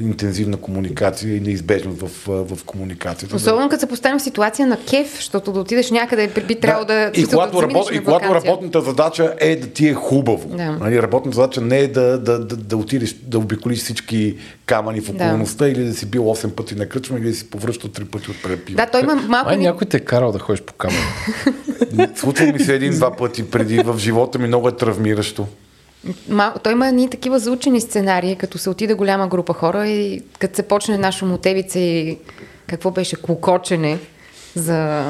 интензивна 0.00 0.56
комуникация 0.56 1.36
и 1.36 1.40
неизбежност 1.40 2.00
в, 2.00 2.10
в 2.26 2.64
комуникацията. 2.64 3.36
Особено 3.36 3.68
като 3.68 3.80
се 3.80 3.86
поставим 3.86 4.18
в 4.18 4.22
ситуация 4.22 4.66
на 4.66 4.78
кеф, 4.90 5.16
защото 5.16 5.52
да 5.52 5.60
отидеш 5.60 5.90
някъде 5.90 6.28
би, 6.48 6.60
трябвало 6.60 6.86
да... 6.86 7.10
И 7.14 7.22
да 7.22 7.28
когато, 7.28 7.58
заминеш 7.58 7.76
работ, 7.76 7.94
и 7.94 8.04
когато 8.04 8.34
работната 8.34 8.80
задача 8.80 9.34
е 9.40 9.56
да 9.56 9.66
ти 9.66 9.88
е 9.88 9.94
хубаво. 9.94 10.56
Да. 10.56 10.70
Нали, 10.70 11.02
работната 11.02 11.34
задача 11.34 11.60
не 11.60 11.78
е 11.78 11.88
да, 11.88 12.18
да, 12.18 12.38
да, 12.38 12.56
да 12.56 12.76
отидеш 12.76 13.12
да 13.22 13.38
обиколиш 13.38 13.78
всички 13.78 14.36
камъни 14.66 15.00
в 15.00 15.10
околността 15.10 15.68
или 15.68 15.84
да 15.84 15.94
си 15.94 16.06
бил 16.06 16.24
8 16.24 16.50
пъти 16.50 16.74
на 16.74 16.88
кръчма 16.88 17.18
или 17.18 17.28
да 17.28 17.34
си 17.34 17.50
повръщал 17.50 17.90
3 17.90 18.04
пъти 18.04 18.30
от 18.30 18.42
препива. 18.42 18.76
Да, 18.76 18.86
той 18.86 19.00
има 19.00 19.14
малко... 19.14 19.50
Ай, 19.50 19.58
някой 19.58 19.86
те 19.86 19.96
е 19.96 20.00
карал 20.00 20.32
да 20.32 20.38
ходиш 20.38 20.62
по 20.62 20.72
камера. 20.72 21.02
Случва 22.16 22.46
ми 22.46 22.60
се 22.60 22.74
един-два 22.74 23.16
пъти 23.16 23.50
преди 23.50 23.78
в 23.78 23.98
живота 23.98 24.38
ми, 24.38 24.46
много 24.46 24.68
е 24.68 24.72
травмиращо. 24.72 25.46
Той 26.62 26.72
има 26.72 26.92
ни 26.92 27.10
такива 27.10 27.38
заучени 27.38 27.80
сценарии, 27.80 28.36
като 28.36 28.58
се 28.58 28.70
отиде 28.70 28.94
голяма 28.94 29.28
група 29.28 29.52
хора 29.52 29.88
и 29.88 30.22
като 30.38 30.56
се 30.56 30.62
почне 30.62 30.98
наша 30.98 31.26
мотевица 31.26 31.78
и 31.78 32.18
какво 32.66 32.90
беше 32.90 33.22
клокочене 33.22 33.98
за 34.54 35.04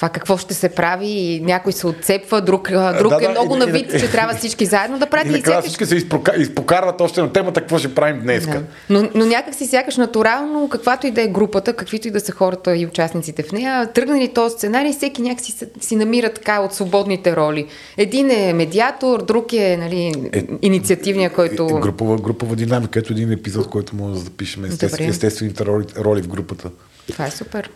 това 0.00 0.08
какво 0.08 0.36
ще 0.36 0.54
се 0.54 0.68
прави 0.68 1.06
и 1.06 1.40
някой 1.40 1.72
се 1.72 1.86
отцепва, 1.86 2.40
друг, 2.40 2.68
друг 2.98 3.10
Да, 3.10 3.16
е 3.16 3.20
да, 3.20 3.30
много 3.30 3.56
и- 3.56 3.58
навид, 3.58 3.92
и- 3.94 4.00
че 4.00 4.10
трябва 4.10 4.34
всички 4.34 4.66
заедно 4.66 4.98
да 4.98 5.06
И 5.06 5.08
правят 5.08 5.26
и, 5.26 5.30
накрая 5.30 5.54
сякаш... 5.54 5.64
всички 5.64 5.86
се 5.86 5.96
изпока- 5.96 6.36
изпокарват 6.36 7.00
още 7.00 7.20
на 7.22 7.32
темата, 7.32 7.60
какво 7.60 7.78
ще 7.78 7.94
правим 7.94 8.20
днес. 8.22 8.46
Да. 8.46 8.62
Но, 8.90 9.08
но 9.14 9.26
някак 9.26 9.54
си 9.54 9.66
сякаш 9.66 9.96
натурално, 9.96 10.68
каквато 10.68 11.06
и 11.06 11.10
да 11.10 11.22
е 11.22 11.28
групата, 11.28 11.72
каквито 11.72 12.08
и 12.08 12.10
да 12.10 12.20
са 12.20 12.32
хората 12.32 12.76
и 12.76 12.86
участниците 12.86 13.42
в 13.42 13.52
нея, 13.52 13.92
тръгнали 13.92 14.28
този 14.28 14.54
сценарий, 14.54 14.92
всеки 14.92 15.22
някак 15.22 15.44
си, 15.44 15.54
си 15.80 15.96
намира 15.96 16.32
така 16.32 16.60
от 16.60 16.74
свободните 16.74 17.36
роли. 17.36 17.66
Един 17.96 18.30
е 18.30 18.52
медиатор, 18.52 19.22
друг 19.22 19.52
е, 19.52 19.76
нали, 19.76 20.12
Е, 20.32 20.44
инициативния, 20.62 21.30
който... 21.30 21.66
Групова, 21.66 22.16
групова 22.16 22.56
динамика, 22.56 22.98
ето 22.98 23.12
един 23.12 23.32
епизод, 23.32 23.68
който 23.68 23.96
може 23.96 24.12
да 24.14 24.20
запишем 24.20 24.64
естествен, 24.64 25.08
естествените 25.08 25.64
роли, 25.64 25.84
роли 25.98 26.22
в 26.22 26.28
групата. 26.28 26.70
Това 27.08 27.26
е 27.26 27.30
супер. 27.30 27.70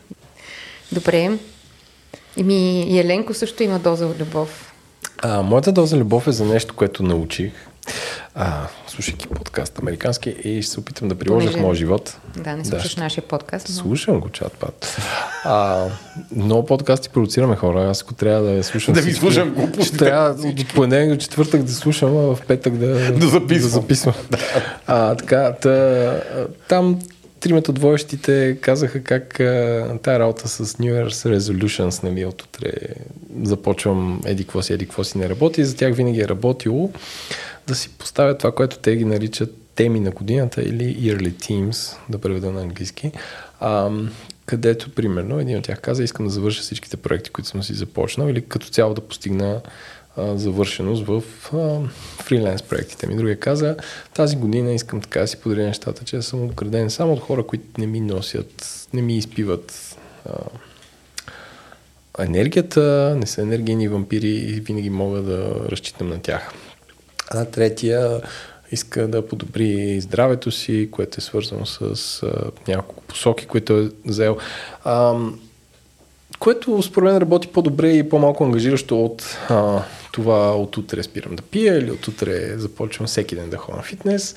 Добре. 0.93 1.31
Еми, 2.37 2.83
и 2.83 2.99
Еленко 2.99 3.35
също 3.35 3.63
има 3.63 3.79
доза 3.79 4.09
любов. 4.21 4.73
А, 5.23 5.43
моята 5.43 5.73
доза 5.73 5.97
любов 5.97 6.27
е 6.27 6.33
за 6.33 6.45
нещо, 6.45 6.75
което 6.75 7.03
научих, 7.03 7.53
а, 8.35 8.67
слушайки 8.87 9.29
подкаст 9.29 9.79
американски 9.79 10.31
и 10.31 10.63
ще 10.63 10.73
се 10.73 10.81
опитам 10.81 11.09
да 11.09 11.15
приложа 11.15 11.47
Понеже- 11.47 11.59
в 11.59 11.63
моя 11.63 11.75
живот. 11.75 12.17
Да, 12.37 12.57
не 12.57 12.65
слушаш 12.65 12.97
нашия 12.97 13.25
подкаст. 13.25 13.69
Но... 13.69 13.75
Слушам 13.75 14.21
го, 14.21 14.29
чат-пат. 14.29 14.99
А, 15.45 15.87
много 16.37 16.67
подкасти 16.67 17.09
продуцираме 17.09 17.57
хора. 17.57 17.91
Аз 17.91 18.03
ако 18.03 18.15
трябва 18.15 18.43
да 18.43 18.65
слушам 18.65 18.95
Да 18.95 19.01
ви 19.01 19.11
всички, 19.11 19.21
слушам 19.21 19.51
глупости. 19.51 19.85
Ще 19.85 19.97
трябва 19.97 20.49
от 20.49 20.75
понеделник 20.75 21.11
до 21.11 21.17
четвъртък 21.17 21.63
да 21.63 21.73
слушам, 21.73 22.09
а 22.09 22.21
в 22.21 22.39
петък 22.47 22.77
да, 22.77 23.13
Да 23.13 23.29
записвам. 23.29 23.63
Да 23.63 23.69
записвам. 23.69 24.15
А, 24.87 25.15
така, 25.15 25.53
та, 25.53 26.21
там 26.69 26.99
тримата 27.45 27.73
двоещите 27.73 28.59
казаха 28.61 29.03
как 29.03 29.35
тая 30.03 30.19
работа 30.19 30.49
с 30.49 30.75
New 30.75 31.05
Year's 31.05 31.37
Resolutions, 31.37 32.03
нали, 32.03 32.25
от 32.25 32.43
утре 32.43 32.73
започвам 33.43 34.21
еди 34.27 34.45
какво 34.45 34.63
си, 34.63 34.73
еди 34.73 34.87
какво 34.87 35.05
си 35.05 35.19
не 35.19 35.29
работи. 35.29 35.65
За 35.65 35.77
тях 35.77 35.95
винаги 35.95 36.21
е 36.21 36.29
работило 36.29 36.91
да 37.67 37.75
си 37.75 37.89
поставят 37.99 38.39
това, 38.39 38.53
което 38.53 38.79
те 38.79 38.97
ги 38.97 39.05
наричат 39.05 39.57
теми 39.75 40.01
на 40.01 40.11
годината 40.11 40.63
или 40.63 40.97
yearly 40.97 41.33
themes, 41.33 41.97
да 42.09 42.19
преведа 42.19 42.53
на 42.53 42.61
английски, 42.61 43.13
а, 43.61 43.91
където, 44.47 44.95
примерно, 44.95 45.41
един 45.41 45.59
от 45.59 45.65
тях 45.65 45.81
каза, 45.81 46.05
искам 46.05 46.27
да 46.27 46.33
завърша 46.33 46.63
всичките 46.63 46.97
проекти, 46.97 47.31
които 47.31 47.49
съм 47.49 47.63
си 47.63 47.75
започнал 47.75 48.29
или 48.29 48.43
като 48.43 48.67
цяло 48.67 48.95
да 48.95 49.01
постигна 49.01 49.61
завършеност 50.17 51.07
в 51.07 51.23
а, 51.53 51.81
фриленс 52.23 52.63
проектите 52.63 53.07
ми. 53.07 53.17
Другия 53.17 53.41
каза, 53.41 53.77
тази 54.15 54.37
година 54.37 54.73
искам 54.73 55.01
така 55.01 55.21
да 55.21 55.27
си 55.27 55.37
подаря 55.37 55.67
нещата, 55.67 56.05
че 56.05 56.23
съм 56.23 56.43
обграден 56.43 56.91
само 56.91 57.13
от 57.13 57.21
хора, 57.21 57.47
които 57.47 57.65
не 57.79 57.87
ми 57.87 58.01
носят, 58.01 58.87
не 58.93 59.03
ми 59.03 59.17
изпиват 59.17 59.97
а, 60.27 60.33
енергията, 62.19 63.17
не 63.21 63.27
са 63.27 63.43
енергийни 63.43 63.89
вампири 63.89 64.29
и 64.29 64.61
винаги 64.61 64.91
мога 64.91 65.23
да 65.23 65.55
разчитам 65.71 66.09
на 66.09 66.23
тях. 66.23 66.53
А 67.31 67.45
третия 67.45 68.21
иска 68.73 69.09
да 69.09 69.27
подобри 69.27 70.01
здравето 70.01 70.51
си, 70.51 70.89
което 70.91 71.15
е 71.19 71.21
свързано 71.21 71.67
с 71.67 72.23
а, 72.23 72.51
няколко 72.69 73.03
посоки, 73.03 73.47
които 73.47 73.79
е 73.79 73.91
взел. 74.07 74.37
А, 74.85 75.15
което 76.45 76.83
според 76.83 77.05
мен 77.05 77.19
работи 77.19 77.49
по-добре 77.49 77.91
и 77.91 78.09
по-малко 78.09 78.45
ангажиращо 78.45 79.05
от 79.05 79.39
а, 79.49 79.83
това 80.13 80.57
от 80.57 80.77
утре 80.77 81.03
спирам 81.03 81.37
да 81.37 81.43
пия 81.43 81.79
или 81.79 81.91
от 81.91 82.09
утре 82.09 82.59
започвам 82.59 83.07
всеки 83.07 83.35
ден 83.35 83.51
да 83.51 83.57
ходя 83.57 83.77
на 83.77 83.83
фитнес. 83.83 84.37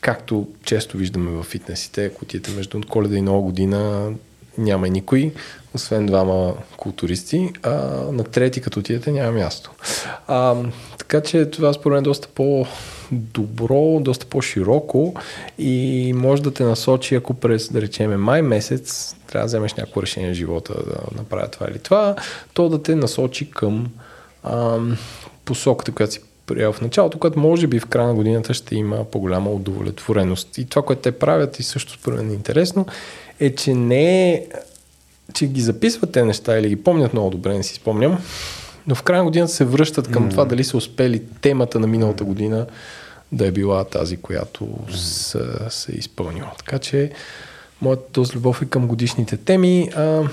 Както 0.00 0.48
често 0.64 0.96
виждаме 0.96 1.30
в 1.30 1.42
фитнесите, 1.42 2.08
кутията 2.08 2.50
между 2.50 2.80
коледа 2.88 3.16
и 3.16 3.22
нова 3.22 3.42
година 3.42 4.10
няма 4.58 4.88
никой, 4.88 5.32
освен 5.74 6.06
двама 6.06 6.54
културисти, 6.76 7.52
а 7.62 7.72
на 8.12 8.24
трети 8.24 8.60
като 8.60 8.80
отидете 8.80 9.12
няма 9.12 9.32
място. 9.32 9.70
А, 10.26 10.54
така 10.98 11.20
че 11.20 11.50
това 11.50 11.72
според 11.72 11.94
мен 11.94 12.00
е 12.00 12.02
доста 12.02 12.28
по-добро, 12.28 14.00
доста 14.00 14.26
по-широко 14.26 15.14
и 15.58 16.12
може 16.16 16.42
да 16.42 16.54
те 16.54 16.64
насочи, 16.64 17.14
ако 17.14 17.34
през, 17.34 17.72
да 17.72 17.82
речеме, 17.82 18.16
май 18.16 18.42
месец 18.42 19.16
трябва 19.26 19.44
да 19.44 19.48
вземеш 19.48 19.74
някакво 19.74 20.02
решение 20.02 20.30
в 20.30 20.34
живота 20.34 20.74
да 20.74 21.18
направя 21.18 21.48
това 21.48 21.66
или 21.70 21.78
това, 21.78 22.16
то 22.54 22.68
да 22.68 22.82
те 22.82 22.94
насочи 22.94 23.50
към 23.50 23.88
ам, 24.44 24.96
посоката, 25.44 25.92
която 25.92 26.12
си 26.12 26.20
приел 26.46 26.72
в 26.72 26.80
началото, 26.80 27.18
което 27.18 27.38
може 27.38 27.66
би 27.66 27.80
в 27.80 27.86
края 27.86 28.08
на 28.08 28.14
годината 28.14 28.54
ще 28.54 28.76
има 28.76 29.04
по-голяма 29.04 29.50
удовлетвореност. 29.50 30.58
И 30.58 30.64
това, 30.64 30.82
което 30.82 31.02
те 31.02 31.12
правят 31.12 31.58
и 31.58 31.62
също 31.62 31.92
според 31.92 32.18
мен 32.18 32.30
е 32.30 32.34
интересно, 32.34 32.86
е, 33.40 33.54
че 33.54 33.74
не 33.74 34.32
е, 34.32 34.46
че 35.34 35.46
ги 35.46 35.60
записват 35.60 36.12
те 36.12 36.24
неща 36.24 36.58
или 36.58 36.68
ги 36.68 36.76
помнят 36.76 37.12
много 37.12 37.30
добре, 37.30 37.54
не 37.54 37.62
си 37.62 37.74
спомням, 37.74 38.18
но 38.86 38.94
в 38.94 39.02
края 39.02 39.18
на 39.18 39.24
годината 39.24 39.52
се 39.52 39.64
връщат 39.64 40.08
към 40.08 40.26
mm. 40.26 40.30
това 40.30 40.44
дали 40.44 40.64
са 40.64 40.76
успели 40.76 41.22
темата 41.40 41.80
на 41.80 41.86
миналата 41.86 42.24
година 42.24 42.66
да 43.32 43.46
е 43.46 43.50
била 43.50 43.84
тази, 43.84 44.16
която 44.16 44.68
са 44.94 45.70
се 45.70 45.92
изпълнила. 45.92 46.50
Така 46.58 46.78
че 46.78 47.10
моята 47.82 48.02
доза 48.12 48.34
любов 48.34 48.62
е 48.62 48.66
към 48.66 48.86
годишните 48.86 49.36
теми. 49.36 49.90
А, 49.96 50.28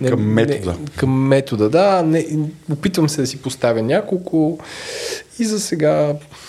не, 0.00 0.08
към 0.10 0.32
метода. 0.32 0.72
Не, 0.72 0.86
към 0.96 1.26
метода, 1.28 1.68
да. 1.68 2.02
Не, 2.02 2.26
опитвам 2.72 3.08
се 3.08 3.20
да 3.20 3.26
си 3.26 3.42
поставя 3.42 3.82
няколко 3.82 4.58
и 5.38 5.44
за 5.44 5.60
сега 5.60 6.14
се 6.14 6.47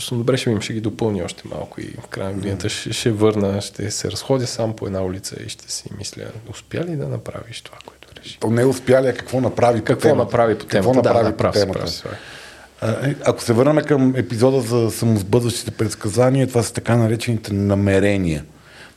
чувствам 0.00 0.20
добре, 0.20 0.36
ще 0.36 0.50
им 0.50 0.60
ще 0.60 0.72
ги 0.72 0.80
допълня 0.80 1.24
още 1.24 1.42
малко 1.48 1.80
и 1.80 1.94
в 2.04 2.06
края 2.06 2.28
на 2.28 2.34
годината 2.34 2.68
ще, 2.68 2.92
ще 2.92 3.10
върна, 3.10 3.60
ще 3.60 3.90
се 3.90 4.10
разходя 4.10 4.46
сам 4.46 4.76
по 4.76 4.86
една 4.86 5.02
улица 5.02 5.36
и 5.46 5.48
ще 5.48 5.72
си 5.72 5.84
мисля, 5.98 6.22
успя 6.50 6.84
ли 6.84 6.96
да 6.96 7.08
направиш 7.08 7.60
това, 7.60 7.78
което 7.86 8.08
реши? 8.20 8.38
То 8.40 8.50
не 8.50 8.62
е 8.62 8.64
успя 8.64 9.02
ли, 9.02 9.06
а 9.06 9.14
какво 9.14 9.40
направи 9.40 9.84
какво 9.84 9.94
по 9.94 10.02
темата? 10.02 10.24
направи 10.24 10.58
по 10.58 10.64
темата? 10.64 10.76
Какво 10.76 10.94
направи 10.94 11.30
да, 11.30 11.36
по 11.36 11.50
темата? 11.52 11.80
Прав, 11.80 12.02
прав. 12.02 12.18
А, 12.80 13.08
е, 13.08 13.14
Ако 13.24 13.42
се 13.42 13.52
върнем 13.52 13.84
към 13.84 14.16
епизода 14.16 14.60
за 14.60 14.90
самосбъдващите 14.90 15.70
предсказания, 15.70 16.46
това 16.46 16.62
са 16.62 16.72
така 16.72 16.96
наречените 16.96 17.52
намерения. 17.52 18.44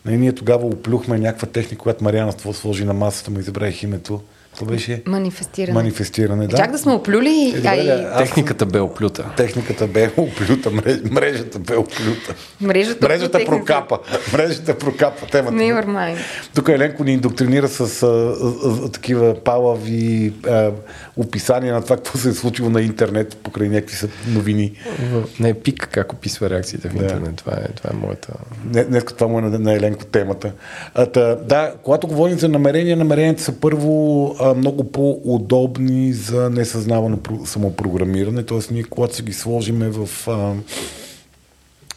Нали, 0.06 0.18
Ние 0.18 0.36
тогава 0.36 0.66
оплюхме 0.66 1.20
някаква 1.20 1.48
техника, 1.48 1.84
която 1.84 2.04
Мариана 2.04 2.34
сложи 2.54 2.86
на 2.86 2.94
масата, 2.94 3.32
му 3.32 3.42
забравих 3.42 3.84
името. 3.84 4.22
Това 4.56 4.68
беше 4.68 5.04
Манифестиране. 5.08 5.74
манифестиране. 5.74 6.48
Да. 6.48 6.58
Чак 6.58 6.72
да 6.72 6.78
сме 6.78 6.92
оплюли, 6.94 7.30
Е, 7.48 7.58
добре, 7.58 7.68
а 7.68 7.76
и 7.76 7.86
да. 7.86 8.16
Техниката 8.18 8.66
бе 8.66 8.80
оплюта. 8.80 9.26
Техниката 9.38 9.88
бе 9.88 10.10
оплюта, 10.18 10.72
мре- 10.72 11.12
мрежата 11.12 11.60
бе 11.60 11.76
оплюта. 11.76 12.36
мрежата, 12.62 13.08
Мрежата 13.08 13.32
техника. 13.32 13.56
прокапа. 13.58 14.00
Мрежата 14.34 14.78
прокапа 14.78 15.26
темата. 15.28 15.56
Never 15.56 15.86
mind. 15.86 16.16
Тук 16.56 16.70
Еленко 16.70 17.04
ни 17.04 17.14
индоктринира 17.14 17.68
с 17.68 18.04
а, 18.04 18.08
а, 18.08 18.34
а, 18.86 18.90
такива 18.90 19.36
палави 19.36 20.34
а, 20.48 20.72
описания 21.18 21.74
на 21.74 21.82
това, 21.82 21.96
какво 21.96 22.18
се 22.18 22.30
е 22.30 22.34
случило 22.34 22.70
на 22.70 22.82
интернет 22.82 23.38
покрай 23.38 23.70
някакви 23.70 23.96
са 23.96 24.08
новини. 24.28 24.72
Не, 25.40 25.54
пик 25.54 25.88
как 25.88 26.14
описва 26.14 26.50
реакциите 26.50 26.90
в 26.90 26.96
интернет. 26.96 27.36
Това 27.36 27.54
е, 27.54 27.68
това 27.68 27.90
е 27.94 27.98
моята... 27.98 28.28
Не- 28.66 28.84
Днес 28.84 29.04
това 29.06 29.28
му 29.28 29.40
е 29.40 29.42
на, 29.42 29.60
на 29.60 29.74
Еленко 29.74 30.06
темата. 30.06 30.52
А, 30.96 31.06
та, 31.06 31.36
да, 31.36 31.74
когато 31.84 32.08
говорим 32.08 32.40
за 32.40 32.50
намерения, 32.50 32.98
намеренията 32.98 33.44
са 33.44 33.52
първо 33.54 34.36
много 34.58 34.92
по-удобни 34.92 36.14
за 36.14 36.50
несъзнавано 36.50 37.18
про- 37.18 37.46
самопрограмиране. 37.46 38.44
Тоест 38.44 38.72
ние, 38.72 38.84
когато 38.84 39.16
се 39.16 39.24
ги 39.24 39.34
сложиме 39.34 39.90
в... 39.90 40.10
А, 40.28 40.54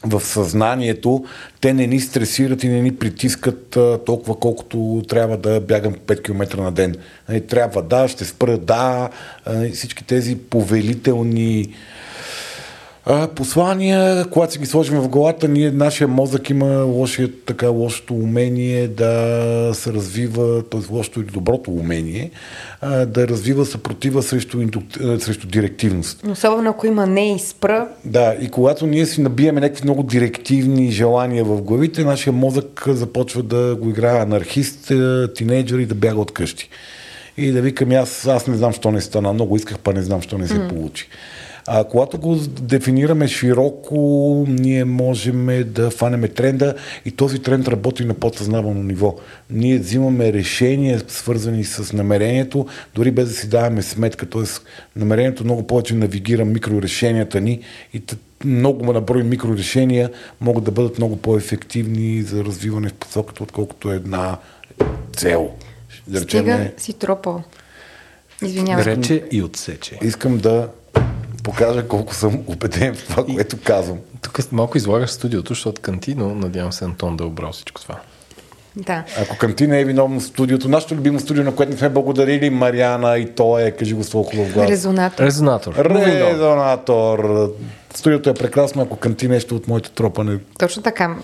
в 0.05 0.21
съзнанието, 0.21 1.25
те 1.61 1.75
не 1.75 1.87
ни 1.87 2.01
стресират 2.01 2.65
и 2.65 2.69
не 2.69 2.83
ни 2.83 2.97
притискат 2.97 3.77
а, 3.77 3.99
толкова, 4.07 4.39
колкото 4.39 5.03
трябва 5.09 5.37
да 5.37 5.61
бягам 5.61 5.95
5 5.95 6.23
км 6.23 6.63
на 6.63 6.73
ден. 6.73 6.95
Нали, 7.29 7.41
трябва 7.41 7.83
да, 7.83 8.09
ще 8.09 8.25
спра 8.25 8.59
да, 8.59 9.11
а, 9.45 9.71
всички 9.71 10.05
тези 10.05 10.37
повелителни 10.39 11.75
а, 13.07 13.29
послания, 13.29 14.25
когато 14.31 14.53
си 14.53 14.59
ги 14.59 14.67
сложим 14.67 15.01
в 15.01 15.09
главата, 15.09 15.49
ние, 15.49 15.71
нашия 15.71 16.09
мозък 16.09 16.51
има 16.51 16.83
лошия, 16.83 17.31
така, 17.47 17.69
лошото 17.69 18.15
умение 18.15 18.89
да 18.89 19.71
се 19.75 19.93
развива, 19.93 20.63
т.е. 20.63 20.93
лошото 20.93 21.21
или 21.21 21.27
доброто 21.27 21.71
умение, 21.71 22.31
а, 22.81 23.07
да 23.07 23.29
развива 23.29 23.67
съпротива 23.67 24.23
срещу, 24.23 24.59
срещу 25.19 25.47
директивност. 25.47 26.27
Особено 26.31 26.71
ако 26.71 26.87
има 26.87 27.07
не 27.07 27.35
и 27.35 27.39
спра, 27.39 27.89
Да, 28.05 28.37
и 28.41 28.49
когато 28.49 28.87
ние 28.87 29.07
си 29.07 29.21
набиеме 29.21 29.61
някакви 29.61 29.85
много 29.85 30.03
директивни 30.03 30.91
желания 30.91 31.45
в 31.45 31.63
главите, 31.63 32.05
нашия 32.05 32.33
мозък 32.33 32.85
започва 32.89 33.43
да 33.43 33.77
го 33.81 33.89
играе 33.89 34.21
анархист, 34.21 34.93
тинейджър 35.35 35.79
и 35.79 35.87
да 35.87 35.95
бяга 35.95 36.21
от 36.21 36.33
къщи. 36.33 36.69
И 37.39 37.53
да 37.53 37.61
викам, 37.61 37.91
аз, 37.91 38.27
аз 38.27 38.47
не 38.47 38.57
знам, 38.57 38.73
що 38.73 38.91
не 38.91 39.01
стана, 39.01 39.33
много 39.33 39.57
исках, 39.57 39.79
па 39.79 39.93
не 39.93 40.03
знам, 40.03 40.23
що 40.23 40.39
не 40.39 40.49
се 40.49 40.55
mm. 40.55 40.69
получи. 40.69 41.09
А 41.67 41.85
когато 41.85 42.19
го 42.19 42.37
дефинираме 42.61 43.29
широко, 43.29 44.45
ние 44.49 44.85
можем 44.85 45.65
да 45.67 45.91
фанеме 45.91 46.29
тренда 46.29 46.75
и 47.05 47.11
този 47.11 47.39
тренд 47.39 47.69
работи 47.69 48.05
на 48.05 48.15
подсъзнавано 48.15 48.83
ниво. 48.83 49.17
Ние 49.51 49.79
взимаме 49.79 50.33
решения, 50.33 51.03
свързани 51.09 51.65
с 51.65 51.93
намерението, 51.93 52.67
дори 52.95 53.11
без 53.11 53.29
да 53.29 53.35
си 53.35 53.49
даваме 53.49 53.83
сметка. 53.83 54.27
Т.е. 54.31 54.43
намерението 54.97 55.45
много 55.45 55.67
повече 55.67 55.95
навигира 55.95 56.45
микрорешенията 56.45 57.41
ни 57.41 57.61
и 57.95 58.03
много 58.45 58.93
на 58.93 59.01
брой 59.01 59.23
микрорешения 59.23 60.11
могат 60.41 60.65
да 60.65 60.71
бъдат 60.71 60.99
много 60.99 61.17
по-ефективни 61.17 62.23
за 62.23 62.45
развиване 62.45 62.89
в 62.89 62.95
посоката, 62.95 63.43
отколкото 63.43 63.93
една 63.93 64.39
цел. 65.17 65.51
Да 66.07 66.21
стига 66.21 66.59
речем, 66.59 66.73
си 66.77 66.93
тропал. 66.93 67.43
Извинявай. 68.43 68.85
Рече 68.85 69.25
и 69.33 69.43
отсече. 69.43 69.99
искам 70.03 70.39
да 70.39 70.69
покажа 71.47 71.89
колко 71.89 72.15
съм 72.15 72.43
убеден 72.47 72.95
в 72.95 73.07
това, 73.09 73.25
което 73.25 73.57
казвам. 73.65 73.99
Тук 74.23 74.53
малко 74.53 74.79
излагаш 74.79 75.11
студиото, 75.11 75.55
защото 75.55 75.83
канти, 75.83 76.15
но 76.15 76.35
надявам 76.35 76.73
се 76.73 76.85
Антон 76.85 77.17
да 77.17 77.25
е 77.25 77.27
обрал 77.27 77.53
всичко 77.53 77.81
това. 77.81 78.01
Да. 78.77 79.05
Ако 79.23 79.39
Кантина 79.39 79.79
е 79.79 79.85
виновно 79.85 80.21
в 80.21 80.25
студиото, 80.25 80.69
нашето 80.69 80.95
любимо 80.95 81.21
студио, 81.21 81.45
на 81.45 81.55
което 81.55 81.73
не 81.73 81.79
сме 81.79 81.89
благодарили, 81.89 82.51
Мариана 82.51 83.19
и 83.19 83.35
то 83.35 83.59
е, 83.59 83.71
кажи 83.71 83.95
го 83.95 84.05
с 84.05 84.11
толкова 84.11 84.37
хубав 84.37 84.55
глас. 84.55 84.71
Резонатор. 84.71 85.25
Резонатор. 85.25 85.75
Резонатор. 85.75 87.51
Студиото 87.95 88.31
е 88.31 88.35
прекрасно, 88.35 88.83
ако 88.83 88.97
Канти 88.97 89.29
нещо 89.29 89.57
от 89.57 89.69
моите 89.69 89.91
тропане. 89.91 90.39
Точно 90.59 90.83
така. 90.83 91.17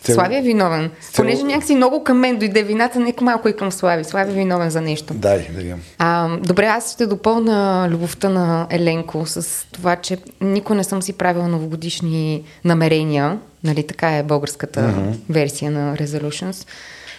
Цел- 0.00 0.14
Слави 0.14 0.36
е 0.36 0.42
виновен. 0.42 0.90
цел- 1.02 1.12
Понеже 1.16 1.42
някакси 1.42 1.74
много 1.74 2.04
към 2.04 2.18
мен 2.18 2.38
дойде 2.38 2.62
вината, 2.62 3.00
нека 3.00 3.24
малко 3.24 3.48
и 3.48 3.56
към 3.56 3.72
Слави. 3.72 4.04
Слави 4.04 4.30
е 4.30 4.34
виновен 4.34 4.70
за 4.70 4.80
нещо. 4.80 5.14
Дай, 5.14 5.48
да 5.50 5.62
имам. 5.62 5.80
А, 5.98 6.28
добре, 6.38 6.64
аз 6.64 6.92
ще 6.92 7.06
допълна 7.06 7.58
любовта 7.90 8.28
на 8.28 8.66
Еленко 8.70 9.26
с 9.26 9.46
това, 9.72 9.96
че 9.96 10.18
никой 10.40 10.76
не 10.76 10.84
съм 10.84 11.02
си 11.02 11.12
правила 11.12 11.48
новогодишни 11.48 12.42
намерения. 12.64 13.38
Нали, 13.64 13.82
така 13.82 14.08
е 14.08 14.22
българската 14.22 14.80
mm-hmm. 14.80 15.14
версия 15.30 15.70
на 15.70 15.96
Resolutions. 15.96 16.66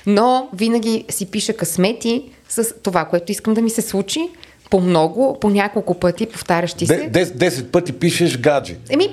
Но 0.05 0.49
винаги 0.53 1.05
си 1.09 1.25
пиша 1.25 1.53
късмети 1.53 2.23
с 2.49 2.73
това, 2.83 3.05
което 3.05 3.31
искам 3.31 3.53
да 3.53 3.61
ми 3.61 3.69
се 3.69 3.81
случи. 3.81 4.29
По 4.69 4.81
много, 4.81 5.37
по 5.41 5.49
няколко 5.49 5.93
пъти, 5.93 6.25
повтарящи 6.25 6.87
се. 6.87 6.97
Де- 6.97 7.09
дес- 7.09 7.31
Десет 7.31 7.71
пъти 7.71 7.93
пишеш 7.93 8.37
гаджи. 8.37 8.75
Еми, 8.89 9.09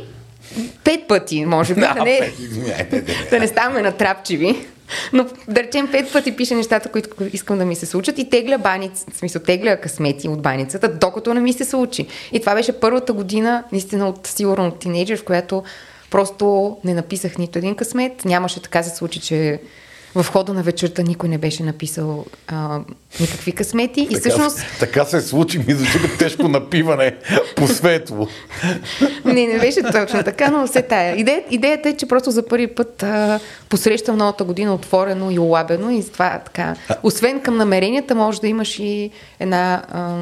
пет 0.84 1.08
пъти, 1.08 1.44
може 1.44 1.74
би. 1.74 1.80
да, 1.80 1.94
не, 1.94 2.18
пет, 2.20 2.38
извиняйте, 2.38 3.00
да. 3.00 3.12
да 3.30 3.38
не 3.38 3.48
ставаме 3.48 3.82
натрапчиви. 3.82 4.66
Но 5.12 5.26
да 5.48 5.62
речем 5.62 5.88
пет 5.92 6.12
пъти 6.12 6.36
пиша 6.36 6.54
нещата, 6.54 6.88
които 6.88 7.08
искам 7.32 7.58
да 7.58 7.64
ми 7.64 7.76
се 7.76 7.86
случат 7.86 8.18
и 8.18 8.30
тегля 8.30 8.58
баница, 8.58 9.06
в 9.12 9.16
смисъл 9.16 9.42
тегля 9.42 9.76
късмети 9.76 10.28
от 10.28 10.42
баницата, 10.42 10.88
докато 10.88 11.34
не 11.34 11.40
ми 11.40 11.52
се 11.52 11.64
случи. 11.64 12.06
И 12.32 12.40
това 12.40 12.54
беше 12.54 12.80
първата 12.80 13.12
година, 13.12 13.64
наистина 13.72 14.08
от 14.08 14.26
сигурно 14.26 14.66
от 14.66 14.78
тинейджър, 14.78 15.18
в 15.18 15.24
която 15.24 15.62
просто 16.10 16.76
не 16.84 16.94
написах 16.94 17.38
нито 17.38 17.58
един 17.58 17.74
късмет. 17.74 18.24
Нямаше 18.24 18.62
така 18.62 18.82
се 18.82 18.96
случи, 18.96 19.20
че 19.20 19.60
в 20.22 20.26
хода 20.32 20.54
на 20.54 20.62
вечерта 20.62 21.02
никой 21.02 21.28
не 21.28 21.38
беше 21.38 21.62
написал 21.62 22.24
а, 22.46 22.80
никакви 23.20 23.52
късмети. 23.52 24.00
И 24.00 24.08
Така, 24.08 24.20
всъщност 24.20 24.58
така 24.80 25.04
се 25.04 25.20
случи, 25.20 25.58
ми 25.58 25.74
звучи 25.74 26.02
като 26.02 26.18
тежко 26.18 26.48
напиване 26.48 27.16
по 27.56 27.66
светло. 27.66 28.28
Не, 29.24 29.46
не 29.46 29.58
беше 29.58 29.82
точно 29.82 30.22
така, 30.22 30.50
но 30.50 30.66
все 30.66 30.82
тая. 30.82 31.16
Идея, 31.16 31.42
идеята 31.50 31.88
е, 31.88 31.96
че 31.96 32.06
просто 32.06 32.30
за 32.30 32.46
първи 32.46 32.66
път 32.66 33.02
а, 33.02 33.40
посрещам 33.68 34.16
новата 34.16 34.44
година 34.44 34.74
отворено 34.74 35.30
и 35.30 35.38
олабено 35.38 35.90
и 35.90 36.04
това 36.12 36.38
така. 36.44 36.76
Освен 37.02 37.40
към 37.40 37.56
намеренията, 37.56 38.14
може 38.14 38.40
да 38.40 38.48
имаш 38.48 38.78
и 38.78 39.10
една 39.40 39.82
а, 39.88 40.14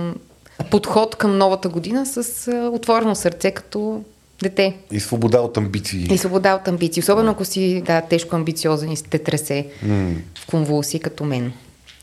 подход 0.70 1.16
към 1.16 1.38
новата 1.38 1.68
година 1.68 2.06
с 2.06 2.48
а, 2.48 2.70
отворено 2.72 3.14
сърце 3.14 3.50
като 3.50 4.02
дете. 4.42 4.76
И 4.90 5.00
свобода 5.00 5.40
от 5.40 5.56
амбиции. 5.56 6.06
И 6.10 6.18
свобода 6.18 6.54
от 6.54 6.68
амбиции. 6.68 7.00
Особено 7.00 7.30
ако 7.30 7.44
си 7.44 7.82
да, 7.86 8.00
тежко 8.00 8.36
амбициозен 8.36 8.92
и 8.92 8.96
те 8.96 9.18
тресе 9.18 9.66
mm. 9.86 10.14
в 10.38 10.46
конвулсии 10.46 11.00
като 11.00 11.24
мен. 11.24 11.52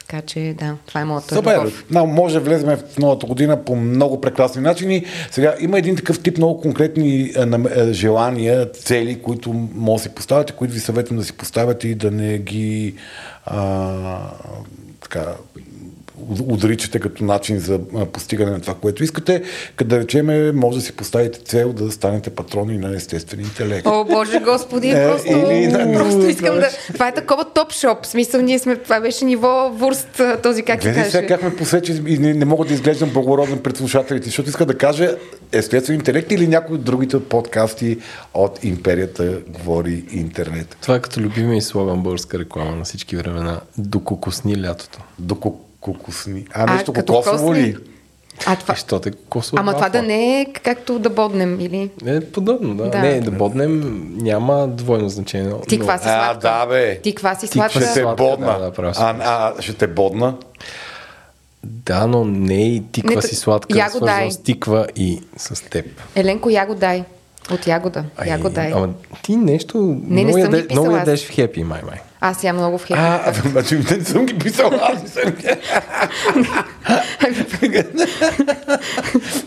Така 0.08 0.22
че 0.22 0.56
да, 0.60 0.76
това 0.88 1.02
е 1.02 1.06
моята 1.06 1.36
Супер. 1.36 1.58
любов. 1.58 1.86
Може 1.92 2.34
да 2.34 2.40
влезем 2.40 2.70
в 2.70 2.98
новата 2.98 3.26
година 3.26 3.64
по 3.64 3.76
много 3.76 4.22
прекрасни 4.22 4.62
начини. 4.62 5.06
Сега 5.32 5.56
има 5.60 5.80
един 5.80 5.96
такъв 5.96 6.20
тип 6.20 6.38
много 6.38 6.62
конкретни 6.62 7.32
е, 7.36 7.46
нам- 7.46 7.68
е, 7.76 7.94
желания, 7.94 8.72
цели, 8.72 9.22
които 9.22 9.54
може 9.76 10.04
да 10.04 10.10
си 10.10 10.16
поставяте, 10.16 10.54
които 10.54 10.74
ви 10.74 10.80
съветвам 10.80 11.18
да 11.18 11.24
си 11.24 11.34
поставяте 11.34 11.88
и 11.88 11.96
да 11.96 12.12
не 12.12 12.38
ги 12.38 12.96
а, 13.46 14.32
така, 15.02 15.26
отричате 16.50 17.00
като 17.00 17.24
начин 17.24 17.60
за 17.60 17.80
постигане 18.06 18.52
на 18.52 18.62
това, 18.62 18.74
което 18.74 19.04
искате. 19.04 19.44
Като 19.76 19.90
да 19.90 20.00
речеме, 20.00 20.52
може 20.52 20.78
да 20.78 20.84
си 20.84 20.94
поставите 20.94 21.40
цел 21.40 21.74
да 21.74 21.92
станете 21.92 22.30
патрони 22.30 22.78
на 22.78 22.96
естествен 22.96 23.40
интелект. 23.40 23.88
О, 23.88 24.06
Боже 24.06 24.40
Господи, 24.40 24.90
Е, 24.90 25.08
просто, 25.08 25.28
или 25.30 25.68
на- 25.68 25.94
просто 25.94 26.28
искам 26.28 26.56
да... 26.56 26.70
Това 26.94 27.08
е 27.08 27.14
такова 27.14 27.46
топ-шоп. 27.46 28.06
Смисъл, 28.06 28.42
ние 28.42 28.60
сме... 28.60 28.76
Това 28.76 29.00
беше 29.00 29.26
ниво 29.26 29.72
вурст, 29.74 30.22
този 30.44 30.64
как 30.64 30.82
се 30.84 30.90
Гледай 30.90 31.04
сега 31.06 31.20
каже. 31.20 31.28
как 31.30 31.44
ме 31.44 31.56
посечи 31.56 32.02
и 32.08 32.18
не, 32.18 32.34
не 32.34 32.46
мога 32.46 32.66
да 32.66 32.74
изглеждам 32.74 33.10
благороден 33.10 33.60
пред 33.60 33.78
слушателите, 33.78 34.26
защото 34.26 34.50
иска 34.50 34.66
да 34.66 34.78
кажа 34.78 35.16
естествен 35.52 35.96
интелект 35.96 36.32
или 36.32 36.48
някои 36.48 36.76
от 36.76 36.84
другите 36.84 37.20
подкасти 37.20 37.98
от 38.34 38.64
империята 38.64 39.40
говори 39.50 40.04
интернет. 40.12 40.78
Това 40.82 40.96
е 40.96 41.00
като 41.00 41.20
любимия 41.22 41.58
и 41.58 41.62
слоган 41.62 42.04
българска 42.04 42.40
реклама 42.40 42.76
на 42.76 42.84
всички 42.84 43.16
времена. 43.16 43.60
Дококосни 43.78 44.62
лятото. 44.62 45.00
До 45.20 45.36
кукусни. 45.82 46.46
А, 46.54 46.74
нещо 46.74 46.94
кокосово 46.94 47.54
ли? 47.54 47.78
А, 48.46 48.56
това... 48.56 48.76
Що 48.76 49.00
те 49.00 49.12
кокосова 49.12 49.60
Ама 49.60 49.74
това 49.74 49.90
да 49.90 50.02
не 50.02 50.42
е 50.42 50.46
както 50.46 51.00
да 51.00 51.10
боднем, 51.10 51.60
или... 51.60 51.90
Е 52.06 52.22
подобно, 52.22 52.76
да. 52.76 52.90
Да. 52.90 53.00
Не, 53.00 53.22
да 53.22 53.32
боднем 53.32 54.08
няма 54.18 54.68
двойно 54.68 55.10
значение. 55.10 55.48
но- 55.50 55.60
Ти 55.60 55.78
каква 55.78 55.98
си 55.98 56.08
А, 56.08 56.24
сладка? 56.26 56.40
да, 56.48 56.66
бе. 56.66 57.00
Ти 57.02 57.16
каква 57.16 57.36
си 57.36 57.48
Ти 57.48 57.60
каква 57.60 57.70
сладка? 57.70 57.90
Ще 57.90 58.00
те 58.00 58.06
бодна. 58.06 58.60
да, 58.60 58.72
да, 58.82 58.92
а, 58.98 59.16
а, 59.58 59.62
ще 59.62 59.74
те 59.74 59.88
бодна. 59.88 60.36
Да, 61.64 62.08
но 62.08 62.26
не 62.26 62.68
и 62.76 62.84
тиква 62.92 63.16
Не, 63.16 63.22
си 63.22 63.36
сладка, 63.36 63.78
я 63.78 63.90
го 63.92 64.00
дай. 64.00 64.16
свързан 64.16 64.32
с 64.32 64.38
тиква 64.44 64.88
и 64.96 65.22
с 65.38 65.70
теб. 65.70 65.86
Еленко, 66.16 66.50
я 66.50 66.66
го 66.66 66.76
дай. 66.76 67.04
От 67.52 67.68
ягода. 67.68 68.04
Я 68.26 68.38
го 68.38 68.50
дай. 68.50 68.72
Ама 68.76 68.90
ти 69.24 69.36
нещо 69.36 69.78
не 70.04 70.24
много, 70.24 70.40
съм 70.40 70.50
ги 70.50 70.56
яде, 70.58 70.68
писала 70.68 70.86
много 70.86 71.02
аз. 71.02 71.08
ядеш 71.08 71.28
в 71.28 71.32
хепи, 71.32 71.64
май 71.64 71.82
май. 71.90 72.00
Аз 72.22 72.44
ям 72.44 72.56
много 72.56 72.78
в 72.78 72.82
хепи. 72.82 73.00
А, 73.00 73.34
значи 73.46 73.76
не 73.76 74.06
съм 74.06 74.26
ги 74.26 74.38
писал, 74.38 74.72
аз 74.82 75.04
не 75.04 75.10
съм 75.10 75.32
ги. 75.32 75.48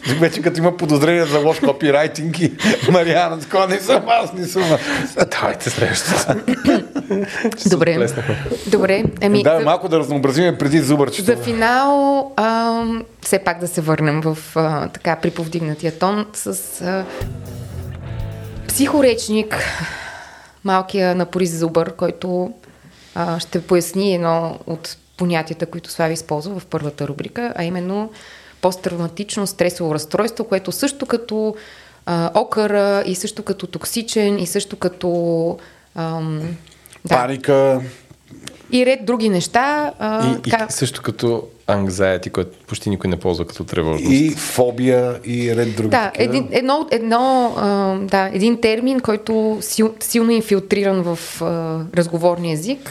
Вече 0.20 0.42
като 0.42 0.58
има 0.58 0.76
подозрение 0.76 1.24
за 1.24 1.38
лош 1.38 1.60
копирайтинг 1.60 2.40
и 2.40 2.52
Мариана, 2.90 3.40
такова 3.40 3.68
не 3.68 3.78
съм 3.80 4.02
аз, 4.08 4.32
не 4.32 4.46
съм 4.46 4.62
аз. 4.62 4.80
Давайте 5.30 5.70
следващото. 5.70 6.34
Добре. 7.70 8.08
Добре. 8.66 9.04
Ами, 9.22 9.42
Да, 9.42 9.58
за, 9.58 9.64
малко 9.64 9.88
да 9.88 9.98
разнообразиме 9.98 10.58
преди 10.58 10.78
зубърчето. 10.78 11.24
за 11.24 11.36
финал, 11.36 12.32
а, 12.36 12.82
все 13.22 13.38
пак 13.38 13.60
да 13.60 13.68
се 13.68 13.80
върнем 13.80 14.20
в 14.20 14.38
а, 14.54 14.88
така 14.88 15.16
при 15.16 15.30
повдигнатия 15.30 15.98
тон 15.98 16.26
с 16.32 16.46
а, 16.82 17.04
психоречник, 18.74 19.56
малкия 20.64 21.14
напориз 21.14 21.58
зубър, 21.58 21.92
който 21.92 22.52
а, 23.14 23.40
ще 23.40 23.62
поясни 23.62 24.14
едно 24.14 24.58
от 24.66 24.96
понятията, 25.16 25.66
които 25.66 25.90
Слави 25.90 26.12
използва 26.12 26.60
в 26.60 26.66
първата 26.66 27.08
рубрика, 27.08 27.52
а 27.56 27.64
именно 27.64 28.10
посттравматично 28.60 29.46
стресово 29.46 29.94
разстройство, 29.94 30.44
което 30.44 30.72
също 30.72 31.06
като 31.06 31.56
а, 32.06 32.30
окъра 32.34 33.02
и 33.06 33.14
също 33.14 33.42
като 33.42 33.66
токсичен 33.66 34.38
и 34.38 34.46
също 34.46 34.76
като 34.76 35.58
ам, 35.94 36.56
да, 37.04 37.16
Паника. 37.16 37.80
И 38.74 38.86
ред 38.86 39.04
други 39.04 39.28
неща. 39.28 39.92
А, 39.98 40.30
И, 40.30 40.42
така, 40.42 40.66
и 40.70 40.72
също 40.72 41.02
като 41.02 41.42
anxiety, 41.68 42.30
което 42.30 42.58
почти 42.66 42.90
никой 42.90 43.10
не 43.10 43.16
ползва 43.16 43.46
като 43.46 43.64
тревожност. 43.64 44.12
И 44.12 44.30
фобия, 44.30 45.20
и 45.24 45.56
ред 45.56 45.76
други. 45.76 45.88
да, 45.88 46.10
такива. 46.10 46.24
един, 46.24 46.48
едно, 46.50 46.88
едно, 46.90 47.54
а, 47.56 47.94
да, 47.98 48.30
един 48.32 48.60
термин, 48.60 49.00
който 49.00 49.58
сил, 49.60 49.94
силно 50.00 50.30
е 50.30 50.34
инфилтриран 50.34 51.02
в 51.02 51.42
а, 51.42 51.80
разговорния 51.96 52.52
език. 52.52 52.90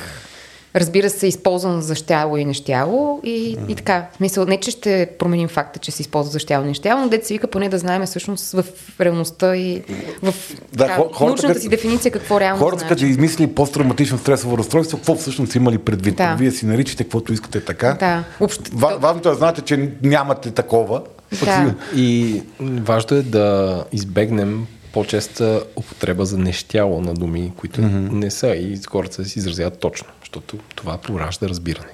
Разбира 0.75 1.09
се, 1.09 1.27
използван 1.27 1.81
за 1.81 1.95
щяло 1.95 2.37
и 2.37 2.45
нещяло. 2.45 3.19
И, 3.23 3.57
и 3.67 3.75
така, 3.75 4.07
в 4.13 4.17
смисъл, 4.17 4.45
не 4.45 4.57
че 4.57 4.71
ще 4.71 5.09
променим 5.19 5.47
факта, 5.47 5.79
че 5.79 5.91
се 5.91 6.01
използва 6.01 6.31
за 6.31 6.39
щяло 6.39 6.65
и 6.65 6.67
нещяло, 6.67 7.01
но 7.01 7.09
дете 7.09 7.27
се 7.27 7.33
вика 7.33 7.47
поне 7.47 7.69
да 7.69 7.77
знаем 7.77 8.05
всъщност 8.05 8.51
в 8.51 8.63
реалността 9.01 9.55
и 9.55 9.83
в 10.23 10.33
Да, 10.73 10.87
така, 10.87 10.93
хората, 10.95 11.25
научната 11.25 11.47
като- 11.47 11.61
си 11.61 11.69
дефиниция 11.69 12.11
какво 12.11 12.39
реално 12.39 12.59
Хората, 12.59 12.79
значи. 12.79 12.89
като 12.95 13.05
измисли 13.05 13.47
посттравматично 13.47 14.17
стресово 14.17 14.57
разстройство, 14.57 14.97
какво 14.97 15.15
всъщност 15.15 15.51
са 15.51 15.57
имали 15.57 15.77
предвид? 15.77 16.15
Да. 16.15 16.35
Вие 16.39 16.51
си 16.51 16.65
наричате 16.65 17.03
каквото 17.03 17.33
искате 17.33 17.61
така. 17.61 17.93
Да, 17.99 18.23
общо, 18.39 18.63
Ва- 18.73 18.97
Важното 18.99 19.29
е 19.29 19.31
да 19.31 19.37
знаете, 19.37 19.61
че 19.61 19.89
нямате 20.03 20.51
такова. 20.51 21.01
Да. 21.45 21.73
И 21.95 22.41
важно 22.59 23.17
е 23.17 23.21
да 23.21 23.83
избегнем 23.91 24.67
по-честа 24.93 25.63
употреба 25.75 26.25
за 26.25 26.37
нещяло 26.37 27.01
на 27.01 27.13
думи, 27.13 27.51
които 27.57 27.81
mm-hmm. 27.81 28.11
не 28.11 28.31
са 28.31 28.47
и 28.47 28.79
хората 28.89 29.25
се 29.25 29.39
изразяват 29.39 29.79
точно, 29.79 30.07
защото 30.33 30.57
това 30.75 30.97
поражда 30.97 31.49
разбиране. 31.49 31.91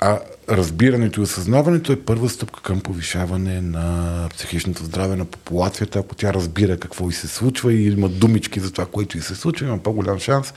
А 0.00 0.18
разбирането 0.48 1.20
и 1.20 1.22
осъзнаването 1.22 1.92
е 1.92 2.00
първа 2.00 2.28
стъпка 2.28 2.62
към 2.62 2.80
повишаване 2.80 3.60
на 3.60 4.28
психичното 4.34 4.84
здраве 4.84 5.16
на 5.16 5.24
популацията. 5.24 5.98
Ако 5.98 6.14
тя 6.14 6.34
разбира 6.34 6.78
какво 6.78 7.08
и 7.08 7.12
се 7.12 7.28
случва 7.28 7.72
и 7.72 7.86
има 7.86 8.08
думички 8.08 8.60
за 8.60 8.72
това, 8.72 8.86
което 8.86 9.18
и 9.18 9.20
се 9.20 9.34
случва, 9.34 9.66
има 9.66 9.78
по-голям 9.78 10.18
шанс 10.18 10.54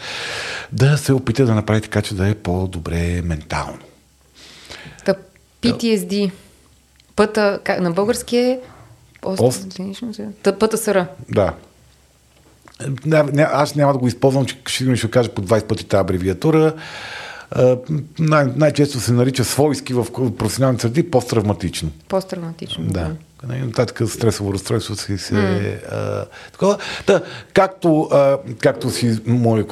да 0.71 0.97
се 0.97 1.13
опита 1.13 1.45
да 1.45 1.55
направи 1.55 1.81
така, 1.81 2.01
че 2.01 2.15
да 2.15 2.27
е 2.27 2.35
по-добре 2.35 3.21
ментално. 3.21 3.79
Та, 5.05 5.15
PTSD. 5.61 6.31
Пъта, 7.15 7.59
как, 7.63 7.79
на 7.79 7.91
български 7.91 8.37
е 8.37 8.59
Пост. 9.21 9.79
Та, 10.43 10.57
ПТСР. 10.57 11.07
Да. 11.29 11.53
Не, 13.05 13.23
не, 13.23 13.47
аз 13.51 13.75
няма 13.75 13.93
да 13.93 13.99
го 13.99 14.07
използвам, 14.07 14.45
че 14.45 14.57
ще, 14.65 14.95
ще 14.95 15.11
кажа 15.11 15.29
по 15.29 15.41
20 15.41 15.63
пъти 15.63 15.85
тази 15.85 16.01
абревиатура. 16.01 16.73
Най- 18.19 18.45
най-често 18.55 18.99
се 18.99 19.11
нарича 19.11 19.43
свойски 19.43 19.93
в 19.93 20.05
професионални 20.37 20.79
среди 20.79 21.11
посттравматично. 21.11 21.89
Посттравматично. 22.07 22.83
Да. 22.83 23.11
Нали, 23.47 23.59
Нататък 23.59 24.09
стресово 24.09 24.53
разстройство 24.53 24.95
си 24.95 25.17
се... 25.17 25.33
Mm. 25.33 25.91
А, 25.91 26.25
такова. 26.51 26.77
Да, 27.07 27.21
както, 27.53 28.09
а, 28.11 28.37
както 28.59 28.89
си 28.89 29.19
моля 29.25 29.65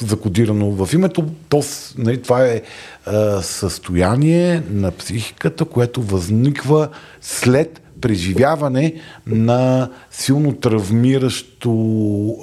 закодирано 0.00 0.70
в 0.70 0.94
името, 0.94 1.26
то, 1.48 1.62
нали, 1.98 2.22
това 2.22 2.46
е 2.46 2.62
а, 3.06 3.42
състояние 3.42 4.62
на 4.70 4.90
психиката, 4.90 5.64
което 5.64 6.02
възниква 6.02 6.88
след 7.20 7.82
преживяване 8.02 8.94
на 9.26 9.90
силно 10.10 10.52
травмиращо 10.52 11.72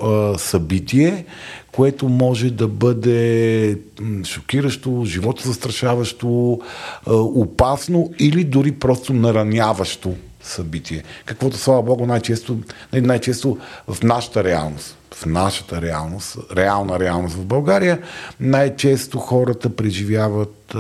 а, 0.04 0.38
събитие, 0.38 1.26
което 1.72 2.10
може 2.10 2.50
да 2.50 2.68
бъде 2.68 3.78
шокиращо, 4.26 5.04
живото 5.06 5.48
застрашаващо, 5.48 6.60
а, 7.08 7.14
опасно 7.16 8.12
или 8.20 8.44
дори 8.44 8.72
просто 8.72 9.14
нараняващо 9.14 10.16
събитие. 10.44 11.04
Каквото, 11.26 11.58
слава 11.58 11.84
Богу, 11.84 12.06
най-често, 12.06 12.60
най- 12.94 13.02
най-често 13.02 13.58
в 13.88 14.04
нашата 14.04 14.44
реалност, 14.44 14.99
в 15.14 15.26
нашата 15.26 15.82
реалност, 15.82 16.38
реална 16.56 17.00
реалност 17.00 17.36
в 17.36 17.46
България, 17.46 18.02
най-често 18.40 19.18
хората 19.18 19.76
преживяват, 19.76 20.76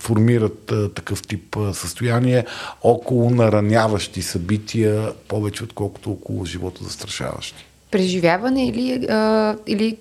формират 0.00 0.72
такъв 0.94 1.22
тип 1.22 1.56
състояние 1.72 2.44
около 2.82 3.30
нараняващи 3.30 4.22
събития, 4.22 5.12
повече 5.28 5.64
отколкото 5.64 6.10
около 6.10 6.44
живото 6.44 6.84
застрашаващи. 6.84 7.66
Преживяване 7.90 8.66
или, 8.66 9.06
а, 9.06 9.56
или 9.66 9.96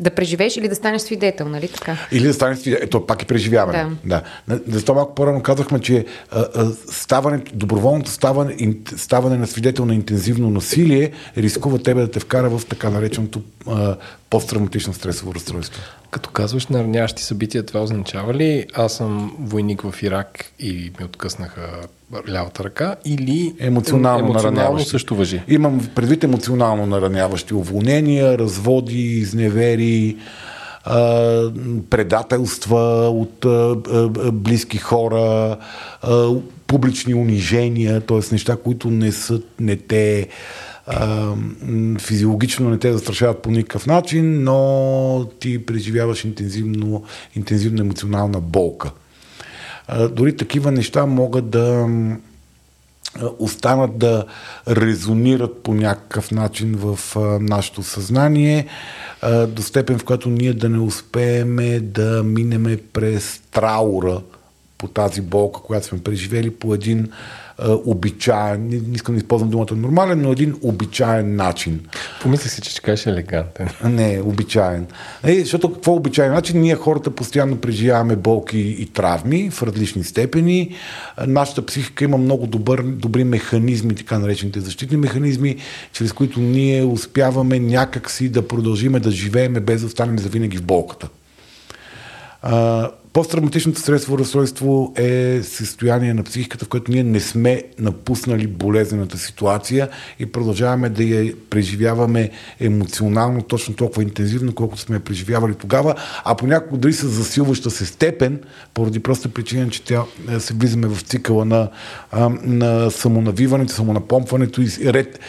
да 0.00 0.10
преживееш 0.10 0.56
или 0.56 0.68
да 0.68 0.74
станеш 0.74 1.02
свидетел, 1.02 1.48
нали 1.48 1.68
така? 1.68 1.96
Или 2.12 2.26
да 2.26 2.34
стане 2.34 2.56
свидетел. 2.56 2.84
Ето, 2.84 3.06
пак 3.06 3.22
е 3.22 3.26
преживяване. 3.26 3.96
Да. 4.04 4.22
да. 4.48 4.60
Защо 4.68 4.94
малко 4.94 5.14
по-рано 5.14 5.42
казахме, 5.42 5.80
че 5.80 6.06
а, 6.30 6.46
а, 6.54 6.70
ставането, 6.92 7.52
доброволното 7.54 8.10
ставане, 8.10 8.54
ин, 8.58 8.84
ставане 8.96 9.36
на 9.36 9.46
свидетел 9.46 9.84
на 9.84 9.94
интензивно 9.94 10.50
насилие 10.50 11.12
рискува 11.36 11.78
тебе 11.78 12.00
да 12.00 12.10
те 12.10 12.20
вкара 12.20 12.50
в 12.50 12.66
така 12.66 12.90
нареченото 12.90 13.42
а, 13.66 13.96
посттравматично 14.30 14.94
стресово 14.94 15.34
разстройство. 15.34 15.82
Като 16.10 16.30
казваш 16.30 16.66
наранящи 16.66 17.22
събития, 17.22 17.66
това 17.66 17.82
означава 17.82 18.34
ли 18.34 18.66
аз 18.74 18.96
съм 18.96 19.36
войник 19.40 19.82
в 19.82 20.02
Ирак 20.02 20.44
и 20.58 20.92
ми 20.98 21.04
откъснаха 21.04 21.70
лявата 22.28 22.64
ръка 22.64 22.96
или 23.04 23.54
Емоционално, 23.58 24.18
емоционално 24.18 24.52
нараняващи. 24.52 24.90
също 24.90 25.14
въжи? 25.14 25.42
Имам 25.48 25.88
предвид 25.94 26.24
емоционално 26.24 26.86
нараняващи 26.86 27.54
уволнения, 27.54 28.38
разводи, 28.38 29.02
изневери, 29.02 30.16
предателства 31.90 32.78
от 33.08 33.46
близки 34.32 34.78
хора, 34.78 35.56
публични 36.66 37.14
унижения, 37.14 38.00
т.е. 38.00 38.20
неща, 38.32 38.56
които 38.64 38.90
не 38.90 39.12
са, 39.12 39.40
не 39.60 39.76
те 39.76 40.28
физиологично 41.98 42.70
не 42.70 42.78
те 42.78 42.92
застрашават 42.92 43.42
по 43.42 43.50
никакъв 43.50 43.86
начин, 43.86 44.44
но 44.44 45.26
ти 45.40 45.66
преживяваш 45.66 46.24
интензивно, 46.24 47.04
интензивна 47.36 47.80
емоционална 47.80 48.40
болка. 48.40 48.90
Дори 50.10 50.36
такива 50.36 50.72
неща 50.72 51.06
могат 51.06 51.50
да 51.50 51.88
останат 53.38 53.98
да 53.98 54.24
резонират 54.68 55.62
по 55.62 55.74
някакъв 55.74 56.30
начин 56.30 56.74
в 56.78 56.98
нашето 57.40 57.82
съзнание, 57.82 58.66
до 59.48 59.62
степен 59.62 59.98
в 59.98 60.04
която 60.04 60.28
ние 60.28 60.52
да 60.52 60.68
не 60.68 60.78
успеем 60.78 61.56
да 61.82 62.22
минеме 62.22 62.76
през 62.92 63.40
траура 63.50 64.20
по 64.78 64.88
тази 64.88 65.20
болка, 65.20 65.60
която 65.60 65.86
сме 65.86 66.02
преживели 66.02 66.50
по 66.50 66.74
един 66.74 67.10
обичаен, 67.68 68.68
не, 68.68 68.80
искам 68.94 69.14
да 69.14 69.18
използвам 69.18 69.50
думата 69.50 69.66
нормален, 69.76 70.20
но 70.22 70.32
един 70.32 70.54
обичаен 70.62 71.36
начин. 71.36 71.80
Помислих 72.22 72.52
си, 72.52 72.60
че 72.60 72.70
ще 72.70 72.80
кажеш 72.80 73.06
елегантен. 73.06 73.68
Не, 73.84 74.20
обичаен. 74.24 74.86
Е, 75.24 75.40
защото 75.40 75.72
какво 75.72 75.92
е 75.92 75.96
обичаен? 75.96 76.30
Значи 76.30 76.56
ние 76.56 76.74
хората 76.74 77.10
постоянно 77.10 77.56
преживяваме 77.56 78.16
болки 78.16 78.58
и 78.58 78.86
травми 78.86 79.50
в 79.50 79.62
различни 79.62 80.04
степени. 80.04 80.74
Нашата 81.26 81.66
психика 81.66 82.04
има 82.04 82.18
много 82.18 82.46
добър, 82.46 82.82
добри 82.82 83.24
механизми, 83.24 83.94
така 83.94 84.18
наречените 84.18 84.60
защитни 84.60 84.96
механизми, 84.96 85.56
чрез 85.92 86.12
които 86.12 86.40
ние 86.40 86.84
успяваме 86.84 87.58
някакси 87.58 88.28
да 88.28 88.48
продължиме 88.48 89.00
да 89.00 89.10
живееме 89.10 89.60
без 89.60 89.80
да 89.80 89.86
останем 89.86 90.18
завинаги 90.18 90.56
в 90.56 90.62
болката. 90.62 91.08
А, 92.42 92.90
Посттравматичното 93.12 93.80
стресово 93.80 94.18
разстройство 94.18 94.92
е 94.96 95.40
състояние 95.42 96.14
на 96.14 96.22
психиката, 96.22 96.64
в 96.64 96.68
което 96.68 96.92
ние 96.92 97.02
не 97.02 97.20
сме 97.20 97.62
напуснали 97.78 98.46
болезнената 98.46 99.18
ситуация 99.18 99.88
и 100.18 100.26
продължаваме 100.26 100.88
да 100.88 101.04
я 101.04 101.34
преживяваме 101.50 102.30
емоционално 102.60 103.42
точно 103.42 103.74
толкова 103.74 104.02
интензивно, 104.02 104.54
колкото 104.54 104.80
сме 104.80 104.96
я 104.96 105.00
преживявали 105.00 105.54
тогава, 105.54 105.94
а 106.24 106.34
понякога 106.34 106.80
дори 106.80 106.92
с 106.92 107.08
засилваща 107.08 107.70
се 107.70 107.86
степен, 107.86 108.40
поради 108.74 109.00
проста 109.00 109.28
причина, 109.28 109.70
че 109.70 109.82
тя 109.82 110.02
е, 110.30 110.40
се 110.40 110.54
влизаме 110.54 110.88
в 110.88 111.02
цикъла 111.02 111.44
на, 111.44 111.68
на 112.42 112.90
самонавиването, 112.90 113.72
самонапомпването 113.72 114.62
и 114.62 114.68
ред. 114.86 115.20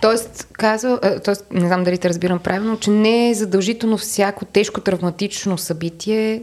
Тоест, 0.00 0.48
казва, 0.52 0.98
а, 1.02 1.20
тоест, 1.20 1.44
не 1.50 1.66
знам 1.66 1.84
дали 1.84 1.98
те 1.98 2.08
разбирам 2.08 2.38
правилно, 2.38 2.78
че 2.78 2.90
не 2.90 3.30
е 3.30 3.34
задължително 3.34 3.98
всяко 3.98 4.44
тежко 4.44 4.80
травматично 4.80 5.58
събитие 5.58 6.42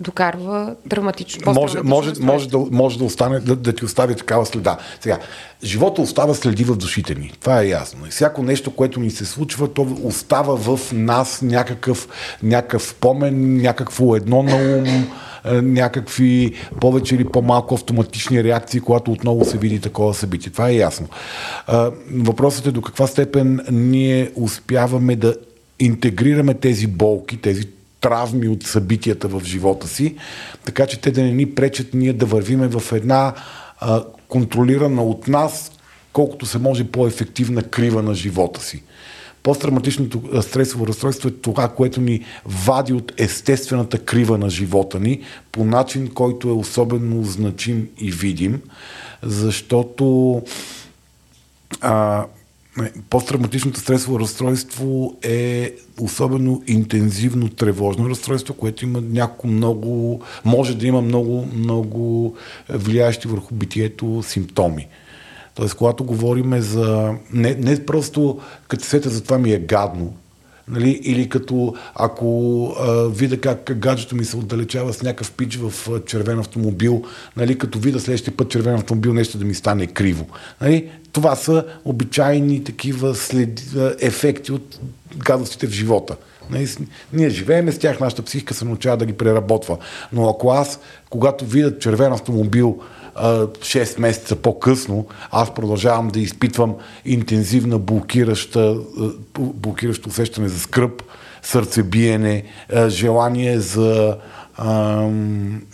докарва 0.00 0.74
драматично. 0.86 1.52
Може, 1.52 1.82
може, 1.82 2.12
може, 2.20 2.48
да, 2.48 2.58
може 2.70 2.98
да, 2.98 3.04
остане, 3.04 3.40
да, 3.40 3.56
да 3.56 3.72
ти 3.72 3.84
остави 3.84 4.14
такава 4.14 4.46
следа. 4.46 4.78
Сега, 5.00 5.18
живота 5.64 6.02
остава 6.02 6.34
следи 6.34 6.64
в 6.64 6.76
душите 6.76 7.14
ни. 7.14 7.32
Това 7.40 7.62
е 7.62 7.68
ясно. 7.68 8.06
И 8.06 8.10
всяко 8.10 8.42
нещо, 8.42 8.70
което 8.70 9.00
ни 9.00 9.10
се 9.10 9.24
случва, 9.24 9.72
то 9.72 9.96
остава 10.02 10.56
в 10.56 10.92
нас 10.92 11.42
някакъв, 11.42 12.08
някакъв 12.42 12.82
спомен, 12.82 13.56
някакво 13.56 14.16
едно 14.16 14.42
на 14.42 14.56
ум, 14.56 14.86
е, 14.86 15.06
някакви 15.52 16.52
повече 16.80 17.14
или 17.14 17.24
по-малко 17.24 17.74
автоматични 17.74 18.44
реакции, 18.44 18.80
когато 18.80 19.12
отново 19.12 19.44
се 19.44 19.58
види 19.58 19.80
такова 19.80 20.14
събитие. 20.14 20.52
Това 20.52 20.68
е 20.68 20.76
ясно. 20.76 21.08
А, 21.66 21.90
Въпросът 22.12 22.66
е 22.66 22.72
до 22.72 22.82
каква 22.82 23.06
степен 23.06 23.60
ние 23.70 24.30
успяваме 24.34 25.16
да 25.16 25.36
интегрираме 25.80 26.54
тези 26.54 26.86
болки, 26.86 27.36
тези 27.36 27.64
травми 28.00 28.48
от 28.48 28.62
събитията 28.62 29.28
в 29.28 29.42
живота 29.44 29.88
си, 29.88 30.14
така 30.64 30.86
че 30.86 31.00
те 31.00 31.10
да 31.10 31.22
не 31.22 31.32
ни 31.32 31.54
пречат 31.54 31.94
ние 31.94 32.12
да 32.12 32.26
вървиме 32.26 32.68
в 32.68 32.92
една 32.92 33.34
а, 33.80 34.04
контролирана 34.28 35.02
от 35.02 35.28
нас, 35.28 35.72
колкото 36.12 36.46
се 36.46 36.58
може 36.58 36.84
по-ефективна 36.84 37.62
крива 37.62 38.02
на 38.02 38.14
живота 38.14 38.62
си. 38.62 38.82
Посттравматичното 39.46 40.42
стресово 40.42 40.86
разстройство 40.86 41.28
е 41.28 41.32
това, 41.32 41.68
което 41.68 42.00
ни 42.00 42.24
вади 42.44 42.92
от 42.92 43.12
естествената 43.16 43.98
крива 43.98 44.38
на 44.38 44.50
живота 44.50 45.00
ни 45.00 45.20
по 45.52 45.64
начин, 45.64 46.08
който 46.08 46.48
е 46.48 46.52
особено 46.52 47.24
значим 47.24 47.88
и 47.98 48.10
видим, 48.10 48.60
защото 49.22 50.42
а, 51.80 52.24
посттравматичното 53.10 53.80
стресово 53.80 54.20
разстройство 54.20 55.16
е 55.22 55.74
особено 56.00 56.62
интензивно 56.66 57.48
тревожно 57.48 58.10
разстройство, 58.10 58.54
което 58.54 58.84
има 58.84 59.00
няколко 59.00 59.46
много, 59.46 60.22
може 60.44 60.76
да 60.76 60.86
има 60.86 61.02
много, 61.02 61.48
много 61.54 62.36
влияещи 62.68 63.28
върху 63.28 63.54
битието 63.54 64.22
симптоми. 64.22 64.88
Тоест, 65.56 65.74
когато 65.74 66.04
говорим 66.04 66.60
за... 66.60 67.14
Не, 67.32 67.54
не 67.54 67.86
просто 67.86 68.40
като 68.68 68.84
се 68.84 68.90
сета 68.90 69.10
за 69.10 69.22
това 69.22 69.38
ми 69.38 69.52
е 69.52 69.58
гадно, 69.58 70.12
Нали? 70.68 71.00
Или 71.02 71.28
като 71.28 71.74
ако 71.94 72.66
а, 72.80 73.08
видя 73.08 73.40
как 73.40 73.78
гаджето 73.78 74.16
ми 74.16 74.24
се 74.24 74.36
отдалечава 74.36 74.92
с 74.92 75.02
някакъв 75.02 75.32
пич 75.32 75.56
в 75.56 75.90
а, 75.90 76.04
червен 76.04 76.38
автомобил, 76.38 77.02
нали? 77.36 77.58
като 77.58 77.78
видя 77.78 78.00
следващия 78.00 78.36
път 78.36 78.50
червен 78.50 78.74
автомобил, 78.74 79.12
нещо 79.12 79.38
да 79.38 79.44
ми 79.44 79.54
стане 79.54 79.86
криво. 79.86 80.26
Нали? 80.60 80.90
Това 81.12 81.36
са 81.36 81.64
обичайни 81.84 82.64
такива 82.64 83.14
след, 83.14 83.62
ефекти 84.00 84.52
от 84.52 84.80
гадостите 85.16 85.66
в 85.66 85.70
живота. 85.70 86.16
Нали? 86.50 86.68
Ние 87.12 87.30
живееме 87.30 87.72
с 87.72 87.78
тях, 87.78 88.00
нашата 88.00 88.22
психика 88.22 88.54
се 88.54 88.64
научава 88.64 88.96
да 88.96 89.06
ги 89.06 89.12
преработва. 89.12 89.78
Но 90.12 90.28
ако 90.28 90.50
аз, 90.50 90.80
когато 91.10 91.44
видя 91.44 91.78
червен 91.78 92.12
автомобил, 92.12 92.78
6 93.22 94.00
месеца 94.00 94.36
по-късно, 94.36 95.06
аз 95.30 95.54
продължавам 95.54 96.08
да 96.08 96.20
изпитвам 96.20 96.74
интензивна 97.04 97.78
блокираща, 97.78 98.76
блокиращо 99.38 100.08
усещане 100.08 100.48
за 100.48 100.58
скръп, 100.58 101.02
сърцебиене, 101.42 102.42
желание 102.88 103.60
за 103.60 104.16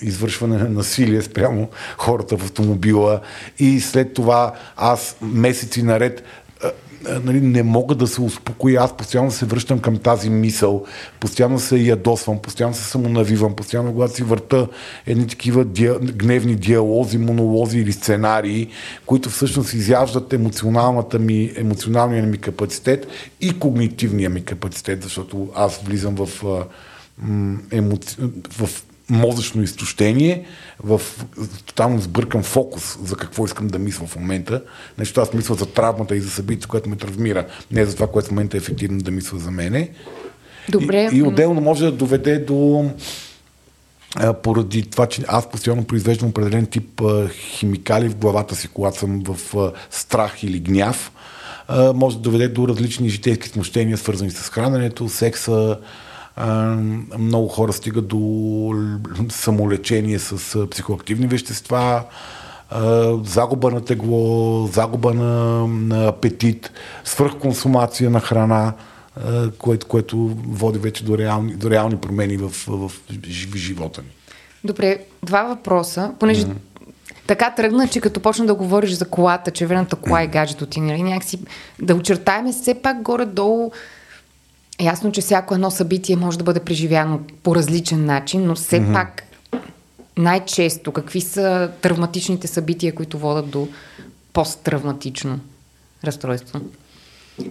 извършване 0.03 0.59
на 0.59 0.69
насилие 0.69 1.23
спрямо 1.23 1.69
хората 1.97 2.37
в 2.37 2.45
автомобила. 2.45 3.21
И 3.59 3.81
след 3.81 4.15
това 4.15 4.53
аз 4.77 5.17
месеци 5.23 5.83
наред 5.83 6.23
нали, 7.25 7.41
не 7.41 7.63
мога 7.63 7.95
да 7.95 8.07
се 8.07 8.21
успокоя. 8.21 8.83
Аз 8.83 8.97
постоянно 8.97 9.31
се 9.31 9.47
връщам 9.47 9.79
към 9.79 9.97
тази 9.99 10.31
мисъл, 10.31 10.85
постоянно 11.21 11.59
се 11.59 11.77
ядосвам, 11.77 12.39
постоянно 12.39 12.75
се 12.75 12.85
самонавивам, 12.85 13.57
постоянно 13.57 13.93
когато 13.93 14.15
си 14.15 14.23
върта 14.23 14.69
едни 15.07 15.27
такива 15.27 15.65
диа, 15.65 15.99
гневни 15.99 16.55
диалози, 16.55 17.19
монолози 17.19 17.79
или 17.79 17.93
сценарии, 17.93 18.69
които 19.07 19.31
всъщност 19.31 19.75
изяждат 19.75 20.33
емоционалната 20.33 21.19
ми, 21.19 21.53
емоционалния 21.57 22.23
ми 22.23 22.39
капацитет 22.39 23.07
и 23.41 23.59
когнитивния 23.59 24.31
ми 24.31 24.45
капацитет, 24.45 25.03
защото 25.03 25.49
аз 25.55 25.81
влизам 25.83 26.15
в, 26.15 26.29
а, 26.47 26.65
в 28.51 28.83
мозъчно 29.13 29.63
изтощение, 29.63 30.45
в 30.83 31.01
тотално 31.67 32.01
сбъркан 32.01 32.43
фокус 32.43 32.99
за 33.05 33.17
какво 33.17 33.45
искам 33.45 33.67
да 33.69 33.79
мисля 33.79 34.07
в 34.07 34.17
момента. 34.17 34.63
Нещо 34.99 35.21
аз 35.21 35.33
мисля 35.33 35.55
за 35.55 35.67
травмата 35.67 36.17
и 36.17 36.21
за 36.21 36.31
събитието, 36.31 36.69
което 36.69 36.89
ме 36.89 36.97
травмира, 36.97 37.47
не 37.71 37.85
за 37.85 37.95
това, 37.95 38.07
което 38.07 38.29
в 38.29 38.31
момента 38.31 38.57
е 38.57 38.59
ефективно 38.59 38.99
да 38.99 39.11
мисля 39.11 39.39
за 39.39 39.51
мене. 39.51 39.91
Добре. 40.69 41.09
И, 41.13 41.17
и 41.17 41.23
отделно 41.23 41.61
може 41.61 41.85
да 41.85 41.93
доведе 41.93 42.39
до 42.39 42.91
поради 44.43 44.83
това, 44.83 45.07
че 45.07 45.23
аз 45.29 45.51
постоянно 45.51 45.85
произвеждам 45.85 46.29
определен 46.29 46.67
тип 46.67 47.03
химикали 47.33 48.09
в 48.09 48.17
главата 48.17 48.57
си, 48.57 48.69
когато 48.69 48.99
съм 48.99 49.23
в 49.23 49.73
страх 49.91 50.43
или 50.43 50.61
гняв, 50.61 51.13
може 51.95 52.17
да 52.17 52.23
доведе 52.23 52.49
до 52.49 52.69
различни 52.69 53.09
житейски 53.09 53.49
смущения, 53.49 53.99
свързани 53.99 54.31
с 54.31 54.49
храненето, 54.49 55.09
секса. 55.09 55.79
А, 56.37 56.77
много 57.19 57.49
хора 57.49 57.73
стигат 57.73 58.09
до 58.09 58.75
самолечение 59.29 60.19
с 60.19 60.67
психоактивни 60.67 61.27
вещества, 61.27 62.05
а, 62.71 63.15
загуба 63.25 63.71
на 63.71 63.85
тегло, 63.85 64.67
загуба 64.67 65.15
на, 65.15 65.67
на 65.67 66.09
апетит, 66.09 66.71
свръхконсумация 67.05 68.11
на 68.11 68.21
храна, 68.21 68.73
а, 69.17 69.51
което, 69.51 69.87
което 69.87 70.17
води 70.47 70.79
вече 70.79 71.05
до 71.05 71.19
реални, 71.19 71.55
до 71.55 71.71
реални 71.71 71.97
промени 71.97 72.37
в, 72.37 72.49
в, 72.49 72.89
в 72.89 72.93
жи- 73.11 73.57
живота 73.57 74.03
ни. 74.03 74.09
Добре, 74.65 74.99
два 75.23 75.43
въпроса, 75.43 76.11
понеже 76.19 76.47
така 77.27 77.51
тръгна, 77.51 77.89
че 77.89 78.01
като 78.01 78.21
почна 78.21 78.47
да 78.47 78.55
говориш 78.55 78.91
за 78.91 79.09
колата, 79.09 79.51
червената 79.51 79.97
кола 79.97 80.23
и 80.23 80.27
гаджето 80.27 80.67
ти, 80.67 80.81
нали, 80.81 81.03
някакси 81.03 81.39
да 81.83 81.95
очертаем 81.95 82.53
все 82.53 82.75
пак 82.75 83.03
горе-долу 83.03 83.73
ясно, 84.81 85.13
че 85.13 85.21
всяко 85.21 85.55
едно 85.55 85.71
събитие 85.71 86.17
може 86.17 86.39
да 86.39 86.45
бъде 86.45 86.61
преживяно 86.61 87.21
по 87.43 87.55
различен 87.55 88.05
начин, 88.05 88.47
но 88.47 88.55
все 88.55 88.87
пак 88.93 89.23
най-често 90.17 90.93
какви 90.93 91.21
са 91.21 91.71
травматичните 91.83 92.47
събития, 92.47 92.95
които 92.95 93.19
водят 93.19 93.51
до 93.51 93.69
посттравматично 94.33 95.41
разстройство? 96.05 96.61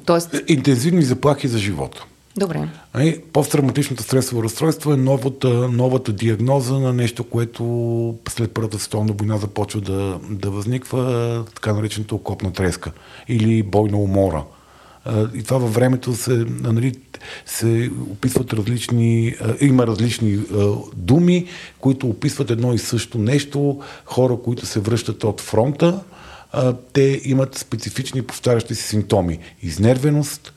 Тоест, 0.05 0.35
Интензивни 0.47 1.01
заплахи 1.01 1.47
за 1.47 1.57
живота. 1.57 2.05
добре. 2.37 2.67
Нали, 2.95 3.21
Посттравматичното 3.33 4.03
стресово 4.03 4.43
разстройство 4.43 4.93
е 4.93 4.97
новата, 4.97 5.47
новата 5.49 6.13
диагноза 6.13 6.79
на 6.79 6.93
нещо, 6.93 7.23
което 7.23 7.63
след 8.29 8.53
Първата 8.53 8.79
световна 8.79 9.13
война 9.13 9.37
започва 9.37 9.81
да, 9.81 10.19
да 10.29 10.51
възниква, 10.51 11.45
така 11.55 11.73
наречената 11.73 12.15
окопна 12.15 12.53
треска 12.53 12.91
или 13.27 13.63
бойна 13.63 13.97
умора. 13.97 14.43
И 15.35 15.43
това 15.43 15.57
във 15.57 15.73
времето 15.73 16.15
се, 16.15 16.45
нали, 16.47 16.93
се 17.45 17.91
описват 18.11 18.53
различни, 18.53 19.35
има 19.61 19.87
различни 19.87 20.39
думи, 20.95 21.47
които 21.79 22.07
описват 22.07 22.51
едно 22.51 22.73
и 22.73 22.77
също 22.77 23.17
нещо. 23.17 23.79
Хора, 24.05 24.37
които 24.43 24.65
се 24.65 24.79
връщат 24.79 25.23
от 25.23 25.41
фронта, 25.41 25.99
те 26.93 27.21
имат 27.23 27.57
специфични 27.57 28.21
повтарящи 28.21 28.75
се 28.75 28.83
симптоми. 28.83 29.39
Изнервеност, 29.61 30.53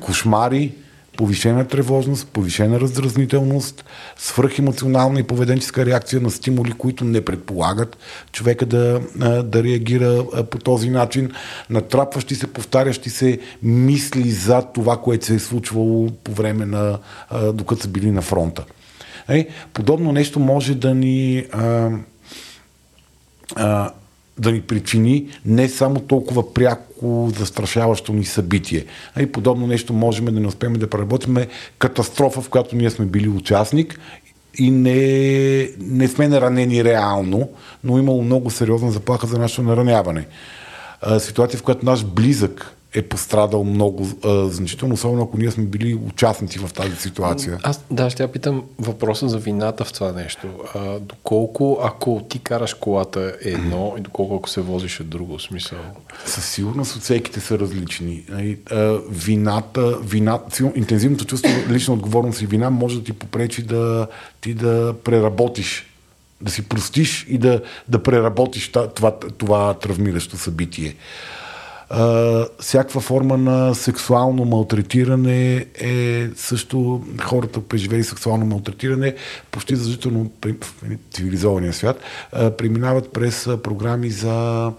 кошмари, 0.00 0.72
повишена 1.18 1.64
тревожност, 1.64 2.28
повишена 2.28 2.80
раздразнителност, 2.80 3.84
свръхемоционална 4.16 5.20
и 5.20 5.22
поведенческа 5.22 5.86
реакция 5.86 6.20
на 6.20 6.30
стимули, 6.30 6.72
които 6.72 7.04
не 7.04 7.24
предполагат 7.24 7.98
човека 8.32 8.66
да, 8.66 9.00
да 9.42 9.62
реагира 9.64 10.24
по 10.50 10.58
този 10.58 10.90
начин, 10.90 11.30
натрапващи 11.70 12.34
се, 12.34 12.46
повтарящи 12.46 13.10
се 13.10 13.38
мисли 13.62 14.30
за 14.30 14.62
това, 14.62 14.96
което 14.96 15.26
се 15.26 15.34
е 15.34 15.38
случвало 15.38 16.10
по 16.24 16.32
време 16.32 16.66
на, 16.66 16.98
докато 17.54 17.82
са 17.82 17.88
били 17.88 18.10
на 18.10 18.22
фронта. 18.22 18.64
Подобно 19.74 20.12
нещо 20.12 20.40
може 20.40 20.74
да 20.74 20.94
ни 20.94 21.44
да 24.38 24.52
ни 24.52 24.60
причини 24.60 25.28
не 25.46 25.68
само 25.68 26.00
толкова 26.00 26.54
пряко 26.54 27.32
застрашаващо 27.38 28.12
ни 28.12 28.24
събитие. 28.24 28.84
А 29.14 29.22
и 29.22 29.32
подобно 29.32 29.66
нещо 29.66 29.92
можем 29.92 30.24
да 30.24 30.40
не 30.40 30.46
успеем 30.46 30.72
да 30.72 30.90
преработим 30.90 31.36
катастрофа, 31.78 32.40
в 32.40 32.48
която 32.48 32.76
ние 32.76 32.90
сме 32.90 33.06
били 33.06 33.28
участник 33.28 34.00
и 34.58 34.70
не, 34.70 35.68
не 35.78 36.08
сме 36.08 36.28
наранени 36.28 36.84
реално, 36.84 37.48
но 37.84 37.98
имало 37.98 38.22
много 38.22 38.50
сериозна 38.50 38.90
заплаха 38.90 39.26
за 39.26 39.38
нашето 39.38 39.62
нараняване. 39.62 40.26
А, 41.02 41.20
ситуация, 41.20 41.58
в 41.58 41.62
която 41.62 41.86
наш 41.86 42.04
близък 42.04 42.77
е 42.94 43.02
пострадал 43.02 43.64
много 43.64 44.08
а, 44.24 44.48
значително, 44.48 44.94
особено 44.94 45.22
ако 45.22 45.38
ние 45.38 45.50
сме 45.50 45.64
били 45.64 45.94
участници 45.94 46.58
в 46.58 46.72
тази 46.72 46.96
ситуация. 46.96 47.58
Аз 47.62 47.84
да, 47.90 48.10
ще 48.10 48.22
я 48.22 48.32
питам 48.32 48.64
въпроса 48.78 49.28
за 49.28 49.38
вината 49.38 49.84
в 49.84 49.92
това 49.92 50.12
нещо. 50.12 50.48
А, 50.74 50.98
доколко 50.98 51.78
ако 51.82 52.26
ти 52.28 52.38
караш 52.38 52.74
колата 52.74 53.34
е 53.44 53.48
едно 53.48 53.94
и 53.98 54.00
доколко 54.00 54.36
ако 54.36 54.48
се 54.48 54.60
возиш 54.60 55.00
е 55.00 55.04
друго 55.04 55.38
смисъл? 55.38 55.78
Със 56.26 56.44
сигурност 56.44 56.96
оценките 56.96 57.40
са 57.40 57.58
различни. 57.58 58.24
Нали, 58.28 58.58
а, 58.70 58.98
Вината, 59.10 59.98
вината, 59.98 60.72
интензивното 60.74 61.24
чувство 61.24 61.50
лична 61.70 61.94
отговорност 61.94 62.42
и 62.42 62.46
вина 62.46 62.70
може 62.70 62.98
да 62.98 63.04
ти 63.04 63.12
попречи 63.12 63.62
да 63.62 64.06
ти 64.40 64.54
да 64.54 64.94
преработиш 65.04 65.84
да 66.40 66.50
си 66.50 66.68
простиш 66.68 67.26
и 67.28 67.38
да, 67.38 67.62
да 67.88 68.02
преработиш 68.02 68.68
това, 68.68 69.18
това 69.38 69.74
травмиращо 69.74 70.36
събитие. 70.36 70.94
Всякаква 72.60 73.00
форма 73.00 73.38
на 73.38 73.74
сексуално 73.74 74.44
малтретиране 74.44 75.66
е 75.74 76.28
също 76.36 77.04
хората, 77.22 77.60
преживели 77.60 78.04
сексуално 78.04 78.46
малтретиране, 78.46 79.14
почти 79.50 79.76
задължително 79.76 80.30
в 80.44 80.54
цивилизования 81.10 81.72
свят, 81.72 82.00
преминават 82.32 83.12
през 83.12 83.48
програми 83.62 84.10
за 84.10 84.72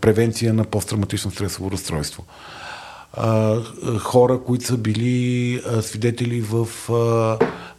превенция 0.00 0.54
на 0.54 0.64
посттравматично 0.64 1.30
стресово 1.30 1.70
разстройство. 1.70 2.24
Хора, 3.98 4.40
които 4.46 4.66
са 4.66 4.76
били 4.76 5.62
свидетели 5.80 6.40
в 6.40 6.68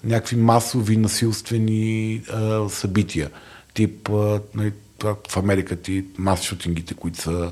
някакви 0.03 0.35
масови 0.35 0.97
насилствени 0.97 2.21
събития, 2.69 3.29
тип 3.73 4.09
а, 4.09 4.39
нали, 4.55 4.71
в 5.03 5.37
Америка 5.37 5.75
ти 5.75 6.05
мас 6.17 6.41
шутингите, 6.41 6.93
които 6.93 7.21
са 7.21 7.51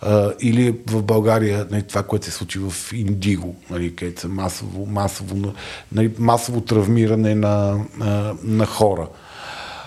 а, 0.00 0.32
или 0.40 0.76
в 0.86 1.02
България 1.02 1.66
нали, 1.70 1.82
това, 1.82 2.02
което 2.02 2.24
се 2.24 2.30
случи 2.30 2.58
в 2.58 2.92
Индиго, 2.92 3.56
нали, 3.70 3.96
където 3.96 4.20
са 4.20 4.28
масово, 4.28 4.86
масово, 4.86 5.52
нали, 5.92 6.10
масово 6.18 6.60
травмиране 6.60 7.34
на, 7.34 7.84
на, 7.98 8.34
на 8.42 8.66
хора. 8.66 9.08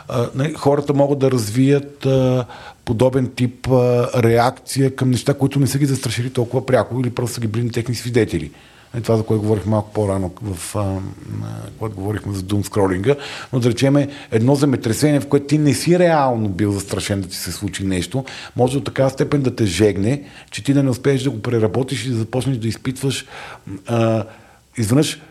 А, 0.07 0.29
нали, 0.35 0.53
хората 0.53 0.93
могат 0.93 1.19
да 1.19 1.31
развият 1.31 2.05
а, 2.05 2.45
подобен 2.85 3.31
тип 3.35 3.67
а, 3.67 4.07
реакция 4.23 4.95
към 4.95 5.09
неща, 5.09 5.33
които 5.33 5.59
не 5.59 5.67
са 5.67 5.79
ги 5.79 5.85
застрашили 5.85 6.29
толкова 6.29 6.65
пряко 6.65 6.99
или 6.99 7.09
просто 7.09 7.33
са 7.33 7.41
ги 7.41 7.47
били 7.47 7.71
техни 7.71 7.95
свидетели. 7.95 8.51
Е 8.97 9.01
това, 9.01 9.17
за 9.17 9.23
което 9.23 9.41
говорих 9.41 9.65
малко 9.65 9.93
по-рано, 9.93 10.31
в, 10.41 10.75
а, 10.75 10.99
когато 11.79 11.95
говорихме 11.95 12.33
за 12.33 12.41
дум 12.41 12.63
скролинга. 12.63 13.15
Но 13.53 13.59
да 13.59 13.69
речем 13.69 13.95
едно 14.31 14.55
земетресение, 14.55 15.19
в 15.19 15.27
което 15.27 15.45
ти 15.45 15.57
не 15.57 15.73
си 15.73 15.99
реално 15.99 16.49
бил 16.49 16.71
застрашен 16.71 17.21
да 17.21 17.27
ти 17.27 17.35
се 17.35 17.51
случи 17.51 17.83
нещо, 17.83 18.25
може 18.55 18.73
до 18.73 18.83
такава 18.83 19.09
степен 19.09 19.41
да 19.41 19.55
те 19.55 19.65
жегне, 19.65 20.23
че 20.51 20.63
ти 20.63 20.73
да 20.73 20.83
не 20.83 20.89
успееш 20.89 21.23
да 21.23 21.29
го 21.29 21.41
преработиш 21.41 22.05
и 22.05 22.09
да 22.09 22.15
започнеш 22.15 22.57
да 22.57 22.67
изпитваш 22.67 23.25
а, 23.87 24.25
изведнъж 24.77 25.21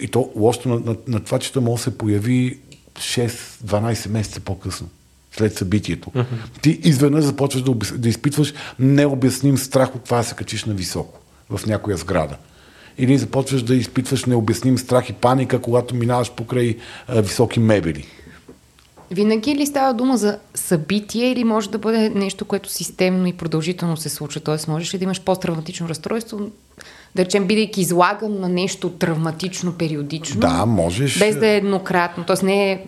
и 0.00 0.08
то 0.08 0.30
лошото 0.36 0.68
на, 0.68 0.74
на, 0.74 0.96
на 1.08 1.20
това, 1.20 1.38
че 1.38 1.52
то 1.52 1.60
може 1.60 1.80
да 1.80 1.82
се 1.82 1.98
появи 1.98 2.58
6-12 2.94 4.08
месеца 4.08 4.40
по-късно 4.40 4.88
след 5.32 5.54
събитието. 5.54 6.10
Uh-huh. 6.10 6.60
Ти 6.62 6.80
изведнъж 6.82 7.24
започваш 7.24 7.62
да, 7.62 7.74
да 7.98 8.08
изпитваш 8.08 8.54
необясним 8.78 9.58
страх 9.58 9.94
от 9.94 10.04
това 10.04 10.16
да 10.16 10.24
се 10.24 10.34
качиш 10.34 10.64
на 10.64 10.74
високо 10.74 11.20
в 11.50 11.66
някоя 11.66 11.96
сграда 11.96 12.36
или 12.98 13.18
започваш 13.18 13.62
да 13.62 13.74
изпитваш 13.74 14.24
необясним 14.24 14.78
страх 14.78 15.10
и 15.10 15.12
паника, 15.12 15.60
когато 15.60 15.94
минаваш 15.94 16.32
покрай 16.32 16.76
а, 17.08 17.22
високи 17.22 17.60
мебели. 17.60 18.04
Винаги 19.10 19.54
ли 19.54 19.66
става 19.66 19.94
дума 19.94 20.16
за 20.16 20.38
събитие 20.54 21.32
или 21.32 21.44
може 21.44 21.70
да 21.70 21.78
бъде 21.78 22.10
нещо, 22.10 22.44
което 22.44 22.70
системно 22.70 23.26
и 23.26 23.32
продължително 23.32 23.96
се 23.96 24.08
случва? 24.08 24.40
Тоест, 24.40 24.68
можеш 24.68 24.94
ли 24.94 24.98
да 24.98 25.04
имаш 25.04 25.20
посттравматично 25.20 25.88
разстройство, 25.88 26.40
да 27.14 27.24
речем, 27.24 27.44
бидейки 27.44 27.80
излаган 27.80 28.40
на 28.40 28.48
нещо 28.48 28.90
травматично 28.90 29.72
периодично? 29.72 30.40
Да, 30.40 30.66
можеш. 30.66 31.18
Без 31.18 31.36
да 31.36 31.46
е 31.46 31.56
еднократно. 31.56 32.24
Тоест, 32.24 32.42
не 32.42 32.72
е, 32.72 32.80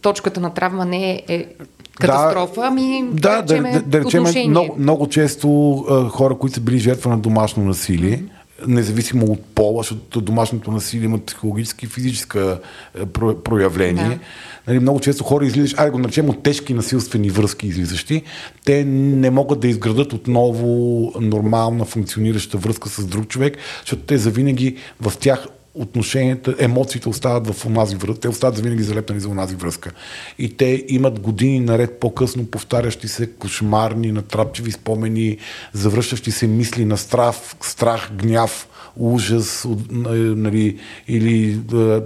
точката 0.00 0.40
на 0.40 0.54
травма 0.54 0.84
не 0.84 1.10
е, 1.10 1.22
е 1.28 1.46
катастрофа, 1.94 2.60
да, 2.60 2.66
ами 2.66 3.08
да, 3.12 3.42
да, 3.42 3.62
да, 3.62 3.82
да 3.82 4.04
речем, 4.04 4.24
много, 4.48 4.74
много 4.78 5.08
често 5.08 5.78
а, 5.90 6.08
хора, 6.08 6.38
които 6.38 6.54
са 6.54 6.60
били 6.60 6.78
жертва 6.78 7.10
на 7.10 7.18
домашно 7.18 7.64
насилие, 7.64 8.18
mm-hmm 8.18 8.33
независимо 8.66 9.26
от 9.26 9.44
пола, 9.44 9.82
защото 9.82 10.20
домашното 10.20 10.70
насилие 10.70 11.04
има 11.04 11.24
психологически 11.24 11.86
и 11.86 11.88
физическа 11.88 12.60
е, 13.00 13.06
проявление. 13.44 14.08
Да. 14.08 14.18
Нали, 14.66 14.78
много 14.78 15.00
често 15.00 15.24
хора 15.24 15.46
излизаш, 15.46 15.74
айде 15.78 15.90
го 15.90 15.98
наречем 15.98 16.28
от 16.28 16.42
тежки 16.42 16.74
насилствени 16.74 17.30
връзки 17.30 17.66
излизащи, 17.66 18.22
те 18.64 18.84
не 18.84 19.30
могат 19.30 19.60
да 19.60 19.68
изградат 19.68 20.12
отново 20.12 21.12
нормална 21.20 21.84
функционираща 21.84 22.58
връзка 22.58 22.88
с 22.88 23.06
друг 23.06 23.28
човек, 23.28 23.56
защото 23.80 24.02
те 24.02 24.18
завинаги 24.18 24.76
в 25.00 25.12
тях 25.18 25.46
отношенията, 25.74 26.54
емоциите 26.58 27.08
остават 27.08 27.54
в 27.54 27.66
онази 27.66 27.96
връзка. 27.96 28.20
Те 28.20 28.28
остават 28.28 28.58
винаги 28.58 28.82
залепнани 28.82 29.20
за 29.20 29.28
онази 29.28 29.56
връзка. 29.56 29.90
И 30.38 30.56
те 30.56 30.84
имат 30.88 31.20
години 31.20 31.60
наред 31.60 32.00
по-късно 32.00 32.46
повтарящи 32.46 33.08
се 33.08 33.30
кошмарни, 33.30 34.12
натрапчиви 34.12 34.72
спомени, 34.72 35.38
завръщащи 35.72 36.30
се 36.30 36.46
мисли 36.46 36.84
на 36.84 36.96
страх, 36.96 37.36
страх, 37.60 38.10
гняв, 38.12 38.68
ужас 38.96 39.66
нали, 39.90 40.78
или 41.08 41.52
да, 41.52 42.02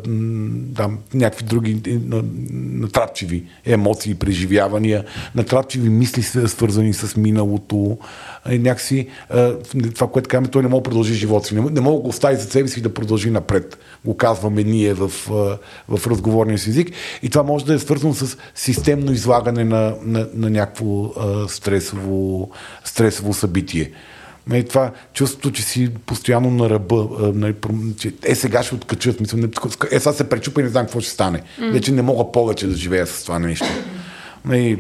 някакви 1.15 1.45
други 1.45 2.01
натрапчиви 2.53 3.45
емоции, 3.67 4.15
преживявания, 4.15 5.05
натрапчиви 5.35 5.89
мисли, 5.89 6.23
свързани 6.23 6.93
с 6.95 7.17
миналото. 7.17 7.99
Някакси 8.47 9.07
това, 9.95 10.11
което 10.11 10.29
казваме, 10.29 10.49
той 10.49 10.63
не 10.63 10.69
може 10.69 10.81
да 10.81 10.83
продължи 10.83 11.15
живота 11.15 11.47
си. 11.47 11.55
Не, 11.55 11.71
не 11.71 11.81
мога 11.81 11.97
да 11.97 12.03
го 12.03 12.09
остави 12.09 12.37
за 12.37 12.43
себе 12.43 12.69
си 12.69 12.83
да 12.83 12.95
продължи 12.95 13.31
напред. 13.31 13.79
Го 14.05 14.17
казваме 14.17 14.63
ние 14.65 14.95
в, 14.95 15.09
в 15.89 16.07
разговорния 16.07 16.59
си 16.59 16.71
език. 16.71 16.91
И 17.23 17.29
това 17.29 17.43
може 17.43 17.65
да 17.65 17.75
е 17.75 17.79
свързано 17.79 18.15
с 18.15 18.37
системно 18.55 19.13
излагане 19.13 19.65
на, 19.65 19.95
на, 20.03 20.29
на 20.35 20.51
някакво 20.51 21.13
стресово, 21.49 22.51
стресово 22.85 23.35
събитие. 23.35 23.91
Нали, 24.49 24.65
това 24.65 24.93
чувството, 25.15 25.53
че 25.53 25.63
си 25.63 25.91
постоянно 26.07 26.51
на 26.51 26.71
ръба, 26.71 27.09
нали, 27.35 27.55
че 27.99 28.13
е 28.23 28.35
сега 28.35 28.63
ще 28.63 28.75
откачат, 28.75 29.21
мисля, 29.21 29.39
е 29.91 30.01
сега 30.01 30.13
се 30.13 30.29
пречупа 30.29 30.61
и 30.61 30.65
не 30.65 30.71
знам 30.71 30.85
какво 30.85 31.01
ще 31.01 31.11
стане. 31.11 31.43
Mm. 31.61 31.73
Вече 31.73 31.93
не 31.93 32.03
мога 32.03 32.33
повече 32.33 32.67
да 32.67 32.77
живея 32.77 33.07
с 33.07 33.25
това 33.25 33.39
нещо. 33.39 33.67
Нали, 34.45 34.77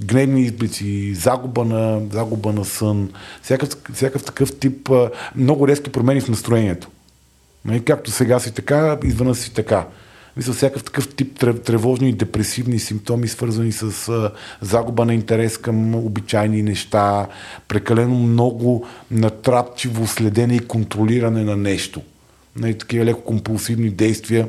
гневни 0.00 0.42
изблици, 0.42 1.14
загуба 1.14 1.64
на, 1.64 2.00
загуба 2.12 2.52
на 2.52 2.64
сън, 2.64 3.10
всякакъв, 3.42 3.78
всякакъв 3.94 4.24
такъв 4.24 4.58
тип, 4.58 4.90
много 5.36 5.68
резки 5.68 5.90
промени 5.90 6.20
в 6.20 6.28
настроението. 6.28 6.88
Нали, 7.64 7.84
както 7.84 8.10
сега 8.10 8.38
си 8.38 8.52
така, 8.52 8.98
извън 9.04 9.34
си 9.34 9.54
така. 9.54 9.86
Мисля, 10.38 10.52
всякакъв 10.52 10.84
такъв 10.84 11.14
тип 11.14 11.38
тревожни 11.64 12.08
и 12.08 12.12
депресивни 12.12 12.78
симптоми, 12.78 13.28
свързани 13.28 13.72
с 13.72 14.08
а, 14.08 14.30
загуба 14.60 15.04
на 15.04 15.14
интерес 15.14 15.58
към 15.58 15.94
обичайни 15.94 16.62
неща, 16.62 17.26
прекалено 17.68 18.14
много 18.14 18.86
натрапчиво 19.10 20.06
следене 20.06 20.54
и 20.54 20.66
контролиране 20.66 21.44
на 21.44 21.56
нещо. 21.56 22.02
Нали, 22.56 22.78
такива 22.78 23.04
леко 23.04 23.20
компулсивни 23.20 23.90
действия. 23.90 24.48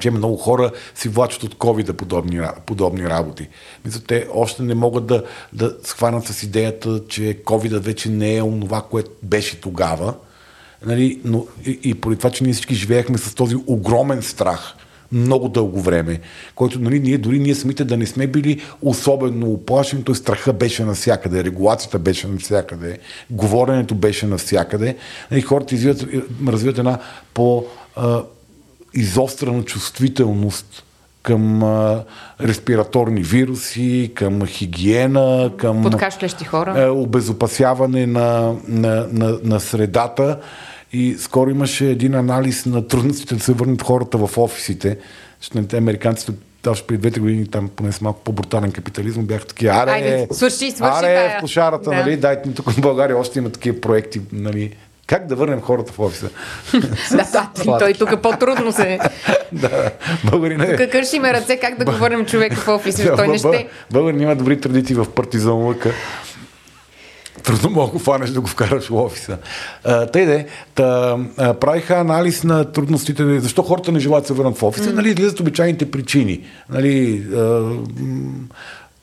Че 0.00 0.10
много 0.10 0.36
хора 0.36 0.72
си 0.94 1.08
влачат 1.08 1.42
от 1.42 1.54
COVID 1.54 1.92
подобни, 1.92 2.40
подобни 2.66 3.08
работи. 3.08 3.48
Мисля, 3.84 4.00
те 4.00 4.26
още 4.34 4.62
не 4.62 4.74
могат 4.74 5.06
да, 5.06 5.24
да 5.52 5.76
схванат 5.84 6.26
с 6.26 6.42
идеята, 6.42 7.02
че 7.08 7.42
COVID 7.44 7.78
вече 7.78 8.08
не 8.08 8.36
е 8.36 8.42
онова, 8.42 8.82
което 8.90 9.10
беше 9.22 9.60
тогава. 9.60 10.14
Нали, 10.86 11.20
но 11.24 11.46
и, 11.66 11.80
и 11.82 11.94
поради 11.94 12.18
това, 12.18 12.30
че 12.30 12.44
ние 12.44 12.52
всички 12.52 12.74
живеехме 12.74 13.18
с 13.18 13.34
този 13.34 13.56
огромен 13.66 14.22
страх 14.22 14.77
много 15.12 15.48
дълго 15.48 15.80
време, 15.80 16.20
който 16.54 16.80
нали, 16.80 17.00
ние, 17.00 17.18
дори 17.18 17.38
ние 17.38 17.54
самите 17.54 17.84
да 17.84 17.96
не 17.96 18.06
сме 18.06 18.26
били 18.26 18.60
особено 18.82 19.46
оплашени, 19.46 20.04
той 20.04 20.14
страха 20.14 20.52
беше 20.52 20.84
навсякъде, 20.84 21.44
регулацията 21.44 21.98
беше 21.98 22.28
навсякъде, 22.28 22.98
говоренето 23.30 23.94
беше 23.94 24.26
навсякъде. 24.26 24.96
Нали, 25.30 25.40
хората 25.40 25.74
развиват, 25.74 26.06
развиват 26.48 26.78
една 26.78 26.98
по- 27.34 27.64
изострена 28.94 29.62
чувствителност 29.62 30.84
към 31.22 31.62
а, 31.62 32.04
респираторни 32.40 33.22
вируси, 33.22 34.12
към 34.14 34.46
хигиена, 34.46 35.52
към 35.56 35.82
подкашлящи 35.82 36.44
хора, 36.44 36.74
а, 36.76 36.90
обезопасяване 36.90 38.06
на, 38.06 38.54
на, 38.68 39.06
на, 39.12 39.38
на 39.42 39.60
средата. 39.60 40.38
И 40.92 41.16
скоро 41.18 41.50
имаше 41.50 41.86
един 41.86 42.14
анализ 42.14 42.66
на 42.66 42.88
трудностите 42.88 43.34
да 43.34 43.40
се 43.40 43.52
върнат 43.52 43.82
хората 43.82 44.18
в 44.18 44.38
офисите. 44.38 44.98
Защото 45.40 45.76
американците 45.76 46.32
още 46.66 46.86
преди 46.86 47.00
двете 47.00 47.20
години, 47.20 47.46
там 47.46 47.68
поне 47.68 47.92
с 47.92 48.00
малко 48.00 48.20
по-брутален 48.20 48.72
капитализъм, 48.72 49.24
бяха 49.24 49.46
такива, 49.46 49.74
аре, 49.74 49.90
Айде, 49.90 50.28
свърши, 50.32 50.70
свърши, 50.70 51.04
аре, 51.04 51.36
в 51.38 51.40
кошарата, 51.40 51.90
да. 51.90 51.96
нали, 51.96 52.16
дайте 52.16 52.52
тук 52.52 52.70
в 52.70 52.80
България 52.80 53.18
още 53.18 53.38
има 53.38 53.50
такива 53.50 53.80
проекти, 53.80 54.20
нали, 54.32 54.76
как 55.06 55.26
да 55.26 55.36
върнем 55.36 55.60
хората 55.60 55.92
в 55.92 55.98
офиса? 55.98 56.28
да, 57.10 57.50
да, 57.64 57.78
той 57.78 57.94
тук 57.94 58.22
по-трудно 58.22 58.72
се... 58.72 58.98
да, 59.52 59.90
българина 60.24 60.64
е... 60.64 60.76
Тук 60.76 60.90
кършиме 60.90 61.32
ръце 61.32 61.56
как 61.56 61.78
да 61.78 61.84
го 61.84 61.92
върнем 61.92 62.26
човека 62.26 62.56
в 62.56 62.68
офиса, 62.68 63.16
той 63.16 63.28
не 63.28 63.38
ще... 63.38 63.68
Българин 63.90 64.20
има 64.20 64.36
добри 64.36 64.60
традиции 64.60 64.96
в 64.96 65.06
партизан 65.10 65.54
лъка. 65.54 65.92
Трудно 67.42 67.70
мога 67.70 67.92
го 67.92 67.98
фанеш 67.98 68.30
да 68.30 68.40
го 68.40 68.46
вкараш 68.46 68.88
в 68.88 68.94
офиса. 68.94 69.38
А, 69.84 70.06
тъй 70.06 70.26
де, 70.26 70.46
та, 70.74 71.18
а, 71.36 71.54
правиха 71.54 71.94
анализ 71.94 72.44
на 72.44 72.64
трудностите, 72.64 73.40
защо 73.40 73.62
хората 73.62 73.92
не 73.92 74.00
желаят 74.00 74.24
да 74.24 74.26
се 74.26 74.34
върнат 74.34 74.58
в 74.58 74.62
офиса, 74.62 74.90
mm. 74.90 74.94
нали, 74.94 75.08
излизат 75.08 75.40
обичайните 75.40 75.90
причини. 75.90 76.40
Нали, 76.70 77.26
а, 77.36 77.70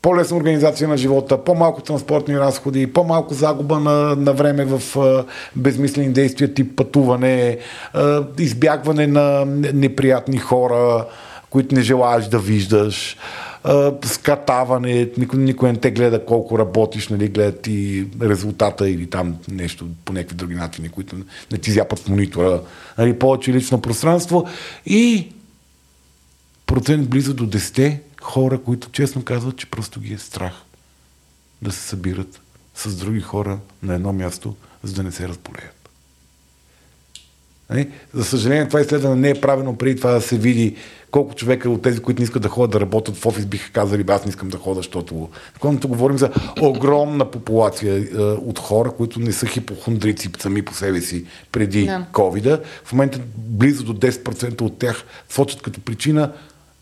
по-лесна 0.01 0.37
организация 0.37 0.87
на 0.87 0.97
живота, 0.97 1.37
по-малко 1.37 1.81
транспортни 1.81 2.39
разходи, 2.39 2.93
по-малко 2.93 3.33
загуба 3.33 3.79
на, 3.79 4.15
на 4.15 4.33
време 4.33 4.65
в 4.65 4.99
а, 4.99 5.25
безмислени 5.55 6.09
действия, 6.09 6.53
тип 6.53 6.75
пътуване, 6.75 7.57
а, 7.93 8.23
избягване 8.39 9.07
на 9.07 9.45
неприятни 9.73 10.37
хора, 10.37 11.05
които 11.49 11.75
не 11.75 11.81
желаеш 11.81 12.25
да 12.25 12.39
виждаш, 12.39 13.17
а, 13.65 13.93
скатаване, 14.03 15.09
никой, 15.17 15.39
никой 15.39 15.71
не 15.71 15.77
те 15.77 15.91
гледа 15.91 16.25
колко 16.25 16.59
работиш, 16.59 17.07
нали, 17.09 17.27
гледат 17.27 17.67
и 17.67 18.07
резултата 18.21 18.89
или 18.89 19.09
там 19.09 19.37
нещо 19.51 19.87
по 20.05 20.13
някакви 20.13 20.35
други 20.35 20.55
начини, 20.55 20.89
които 20.89 21.15
не 21.51 21.57
ти 21.57 21.71
зяпат 21.71 21.99
в 21.99 22.09
монитора, 22.09 22.61
нали, 22.97 23.19
повече 23.19 23.53
лично 23.53 23.81
пространство 23.81 24.47
и 24.85 25.31
процент 26.65 27.09
близо 27.09 27.33
до 27.33 27.47
10 27.47 27.99
хора, 28.21 28.61
които 28.61 28.89
честно 28.91 29.23
казват, 29.23 29.57
че 29.57 29.69
просто 29.69 29.99
ги 29.99 30.13
е 30.13 30.17
страх 30.17 30.53
да 31.61 31.71
се 31.71 31.79
събират 31.79 32.41
с 32.75 32.95
други 32.95 33.21
хора 33.21 33.59
на 33.83 33.95
едно 33.95 34.13
място, 34.13 34.55
за 34.83 34.93
да 34.93 35.03
не 35.03 35.11
се 35.11 35.27
разболеят. 35.27 35.74
Нали? 37.69 37.89
За 38.13 38.23
съжаление, 38.23 38.67
това 38.67 38.81
изследване 38.81 39.15
не 39.15 39.29
е 39.29 39.41
правено 39.41 39.77
преди 39.77 39.95
това 39.95 40.11
да 40.11 40.21
се 40.21 40.37
види 40.37 40.75
колко 41.11 41.35
човека 41.35 41.69
от 41.69 41.81
тези, 41.81 41.99
които 41.99 42.21
не 42.21 42.23
искат 42.23 42.41
да 42.41 42.49
ходят 42.49 42.71
да 42.71 42.79
работят 42.79 43.17
в 43.17 43.25
офис, 43.25 43.45
биха 43.45 43.71
казали, 43.71 44.05
аз 44.07 44.25
не 44.25 44.29
искам 44.29 44.49
да 44.49 44.57
ходя, 44.57 44.75
защото... 44.75 45.29
Когато 45.59 45.87
говорим 45.87 46.17
за 46.17 46.29
огромна 46.61 47.31
популация 47.31 47.97
е, 47.97 48.21
от 48.21 48.59
хора, 48.59 48.91
които 48.91 49.19
не 49.19 49.31
са 49.31 49.45
хипохондрици 49.45 50.29
сами 50.39 50.61
по 50.61 50.73
себе 50.73 51.01
си 51.01 51.25
преди 51.51 51.87
yeah. 51.87 52.11
covid 52.11 52.61
В 52.83 52.93
момента 52.93 53.19
близо 53.37 53.83
до 53.83 53.93
10% 53.93 54.61
от 54.61 54.79
тях 54.79 55.05
сочат 55.29 55.61
като 55.61 55.81
причина 55.81 56.31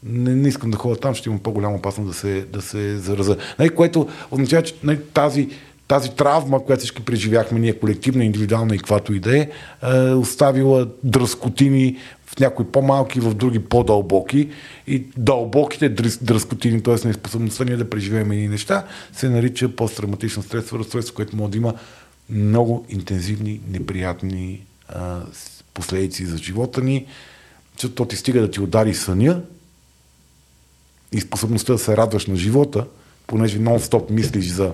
не, 0.05 0.35
не 0.35 0.47
искам 0.47 0.71
да 0.71 0.77
ходя 0.77 0.95
там, 0.95 1.15
ще 1.15 1.29
имам 1.29 1.39
по-голяма 1.39 1.75
опасност 1.75 2.09
да 2.09 2.17
се, 2.17 2.45
да 2.53 2.61
се 2.61 2.97
зараза. 2.97 3.37
Нали, 3.59 3.69
което 3.69 4.07
означава, 4.31 4.63
че 4.63 4.75
нали, 4.83 4.99
тази, 5.13 5.49
тази 5.93 6.09
травма, 6.09 6.65
която 6.65 6.79
всички 6.79 7.05
преживяхме, 7.05 7.59
ние 7.59 7.79
колективна, 7.79 8.25
индивидуална 8.25 8.75
и 8.75 8.77
каквато 8.77 9.13
и 9.13 9.19
да 9.19 9.37
е, 9.37 9.49
е 9.83 10.13
оставила 10.13 10.87
дръскотини 11.03 11.97
в 12.25 12.39
някои 12.39 12.65
по-малки, 12.65 13.19
в 13.19 13.33
други 13.33 13.59
по-дълбоки. 13.59 14.49
И 14.87 15.03
дълбоките 15.17 15.89
дръскотини, 16.21 16.83
т.е. 16.83 17.07
неспособността 17.07 17.63
ние 17.63 17.77
да 17.77 17.89
преживеем 17.89 18.31
едни 18.31 18.47
неща, 18.47 18.85
се 19.13 19.29
нарича 19.29 19.75
посттравматично 19.75 20.43
стресово 20.43 20.79
разстройство, 20.79 21.15
което 21.15 21.35
може 21.35 21.51
да 21.51 21.57
има 21.57 21.73
много 22.29 22.85
интензивни, 22.89 23.61
неприятни 23.69 24.61
а, 24.89 25.19
последици 25.73 26.25
за 26.25 26.37
живота 26.37 26.81
ни. 26.81 27.05
Защото 27.73 27.95
то 27.95 28.05
ти 28.05 28.15
стига 28.15 28.41
да 28.41 28.51
ти 28.51 28.61
удари 28.61 28.93
съня, 28.93 29.41
и 31.11 31.21
способността 31.21 31.73
да 31.73 31.79
се 31.79 31.97
радваш 31.97 32.25
на 32.25 32.35
живота, 32.35 32.85
понеже 33.27 33.59
нон-стоп 33.59 34.09
мислиш 34.09 34.47
за 34.47 34.71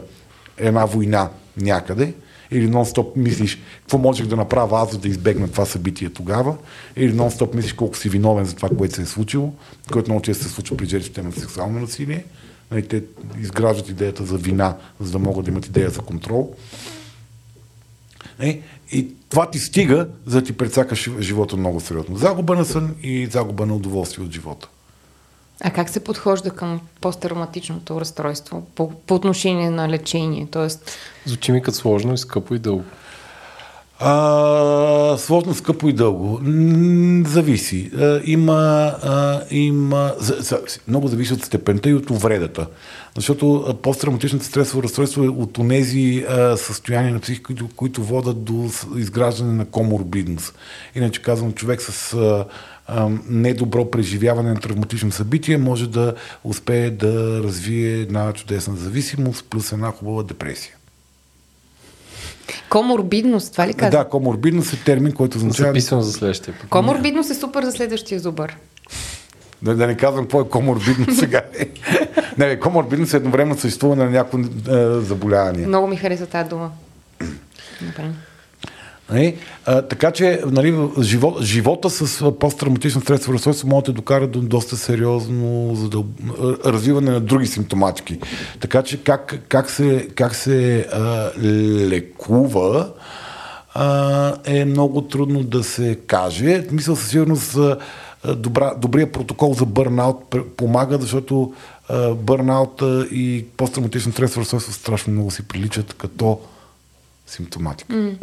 една 0.60 0.86
война 0.86 1.30
някъде, 1.58 2.14
или 2.52 2.70
нон-стоп 2.70 3.16
мислиш 3.16 3.60
какво 3.82 3.98
можех 3.98 4.26
да 4.26 4.36
направя 4.36 4.82
аз, 4.82 4.92
за 4.92 4.98
да 4.98 5.08
избегна 5.08 5.48
това 5.48 5.66
събитие 5.66 6.10
тогава, 6.10 6.56
или 6.96 7.14
нон-стоп 7.14 7.56
мислиш 7.56 7.74
колко 7.74 7.98
си 7.98 8.10
виновен 8.10 8.46
за 8.46 8.56
това, 8.56 8.70
което 8.70 8.96
се 8.96 9.02
е 9.02 9.06
случило, 9.06 9.54
което 9.92 10.12
много 10.12 10.22
често 10.22 10.44
се 10.44 10.50
случва 10.50 10.78
при 10.78 10.86
жертвите 10.86 11.22
на 11.22 11.32
сексуално 11.32 11.80
насилие. 11.80 12.26
Нали, 12.72 12.88
те 12.88 13.04
изграждат 13.42 13.90
идеята 13.90 14.26
за 14.26 14.38
вина, 14.38 14.78
за 15.00 15.12
да 15.12 15.20
могат 15.20 15.46
да 15.46 15.52
имат 15.52 15.66
идея 15.66 15.90
за 15.90 16.02
контрол. 16.02 16.56
Нали, 18.40 18.62
и 18.92 19.08
това 19.30 19.50
ти 19.50 19.60
стига, 19.60 20.08
за 20.26 20.42
да 20.42 20.46
ти 20.46 20.58
предсакаш 20.58 21.10
живота 21.20 21.58
много 21.58 21.80
сериозно. 21.80 22.18
Загуба 22.18 22.56
на 22.56 22.66
сън 22.66 22.96
и 23.04 23.26
загуба 23.26 23.66
на 23.66 23.76
удоволствие 23.76 24.26
от 24.26 24.32
живота. 24.32 24.68
А 25.64 25.72
как 25.72 25.90
се 25.90 26.00
подхожда 26.00 26.52
към 26.52 26.82
посттравматичното 27.02 28.02
разстройство 28.02 28.68
по, 28.76 28.92
по 28.92 29.16
отношение 29.16 29.70
на 29.70 29.90
лечение? 29.90 30.48
Тоест... 30.52 30.98
Звучи 31.26 31.52
ми 31.52 31.62
като 31.62 31.78
сложно 31.78 32.14
и 32.14 32.18
скъпо 32.18 32.56
и 32.56 32.60
дълго. 32.60 32.84
А, 34.02 35.18
сложно, 35.18 35.54
скъпо 35.54 35.90
и 35.90 35.94
дълго. 35.94 36.42
Зависи. 37.26 37.92
А, 37.98 38.22
има, 38.26 38.54
а, 39.04 39.42
има 39.52 40.14
за, 40.18 40.36
за, 40.40 40.60
много 40.88 41.08
зависи 41.08 41.34
от 41.34 41.44
степента 41.44 41.90
и 41.90 41.94
от 41.94 42.10
увредата. 42.10 42.68
Защото 43.16 43.76
посттравматичното 43.82 44.46
стресово 44.46 44.84
разстройство 44.84 45.24
е 45.24 45.28
от 45.28 45.68
тези 45.70 46.26
състояния 46.56 47.14
на 47.14 47.20
психика, 47.20 47.44
които, 47.44 47.70
които 47.76 48.04
водят 48.04 48.44
до 48.44 48.70
изграждане 48.98 49.54
на 49.54 49.66
коморбидност. 49.66 50.56
Иначе 50.96 51.22
казвам, 51.22 51.54
човек 51.54 51.82
с 51.82 52.14
а, 52.14 52.46
недобро 53.30 53.92
преживяване 53.92 54.50
на 54.50 54.60
травматично 54.60 55.12
събитие 55.12 55.58
може 55.58 55.90
да 55.90 56.16
успее 56.44 56.90
да 56.90 57.44
развие 57.44 57.92
една 57.92 58.34
чудесна 58.34 58.76
зависимост 58.76 59.46
плюс 59.50 59.72
една 59.72 59.92
хубава 59.92 60.24
депресия. 60.24 60.74
Коморбидност, 62.70 63.52
това 63.52 63.68
ли 63.68 63.74
казвам? 63.74 64.04
Да, 64.04 64.10
коморбидност 64.10 64.74
е 64.74 64.84
термин, 64.84 65.12
който 65.12 65.38
означава... 65.38 65.70
Записвам 65.70 66.02
за 66.02 66.12
следващия 66.12 66.54
път. 66.60 66.70
Коморбидност 66.70 67.30
е 67.30 67.34
супер 67.34 67.64
за 67.64 67.72
следващия 67.72 68.20
зубър. 68.20 68.58
Да, 69.62 69.76
да 69.76 69.88
не 69.88 69.98
казвам 69.98 70.24
какво 70.24 70.42
е 70.42 70.50
коморбидност 70.50 71.20
сега. 71.20 71.42
не, 72.38 72.60
коморбидност 72.60 73.14
е 73.14 73.18
едновременно 73.18 73.56
съществуване 73.56 74.04
на 74.04 74.10
някакво 74.10 74.38
е, 74.40 75.02
заболяване. 75.02 75.68
Много 75.68 75.88
ми 75.88 75.98
хареса 75.98 76.26
тази 76.26 76.50
дума. 76.50 76.72
Например. 77.82 78.29
Нали? 79.12 79.38
А, 79.66 79.82
така 79.82 80.12
че 80.12 80.42
нали, 80.46 80.90
живот, 81.02 81.42
живота 81.42 81.90
с 81.90 82.32
посттравматично 82.40 83.02
стресово 83.02 83.34
разстройство 83.34 83.68
може 83.68 83.86
да 83.86 83.94
докара 83.94 84.28
до 84.28 84.42
доста 84.42 84.78
сериозно 84.78 85.76
задъл... 85.76 86.06
развиване 86.66 87.12
на 87.12 87.20
други 87.20 87.48
симптоматики. 87.48 88.20
Така 88.60 88.84
че 88.84 89.04
как, 89.04 89.40
как 89.48 89.70
се, 89.70 90.08
как 90.16 90.36
се 90.36 90.80
а, 90.94 91.32
лекува 91.90 92.90
а, 93.74 94.34
е 94.46 94.66
много 94.66 95.02
трудно 95.02 95.44
да 95.44 95.64
се 95.64 95.96
каже. 96.08 96.68
Мисля 96.72 96.96
със 96.96 97.10
сигурност 97.10 97.58
добра, 98.36 98.74
добрия 98.76 99.12
протокол 99.12 99.54
за 99.54 99.66
бърнаут 99.66 100.36
помага, 100.58 100.98
защото 100.98 101.54
бърнаута 102.16 103.08
и 103.12 103.46
посттравматично 103.58 104.12
стресово 104.12 104.42
разстройство 104.42 104.74
страшно 104.74 105.14
много 105.14 105.32
си 105.32 105.48
приличат 105.48 105.94
като 105.94 106.40
симптоматика. 107.28 107.94
Mm. 107.94 108.16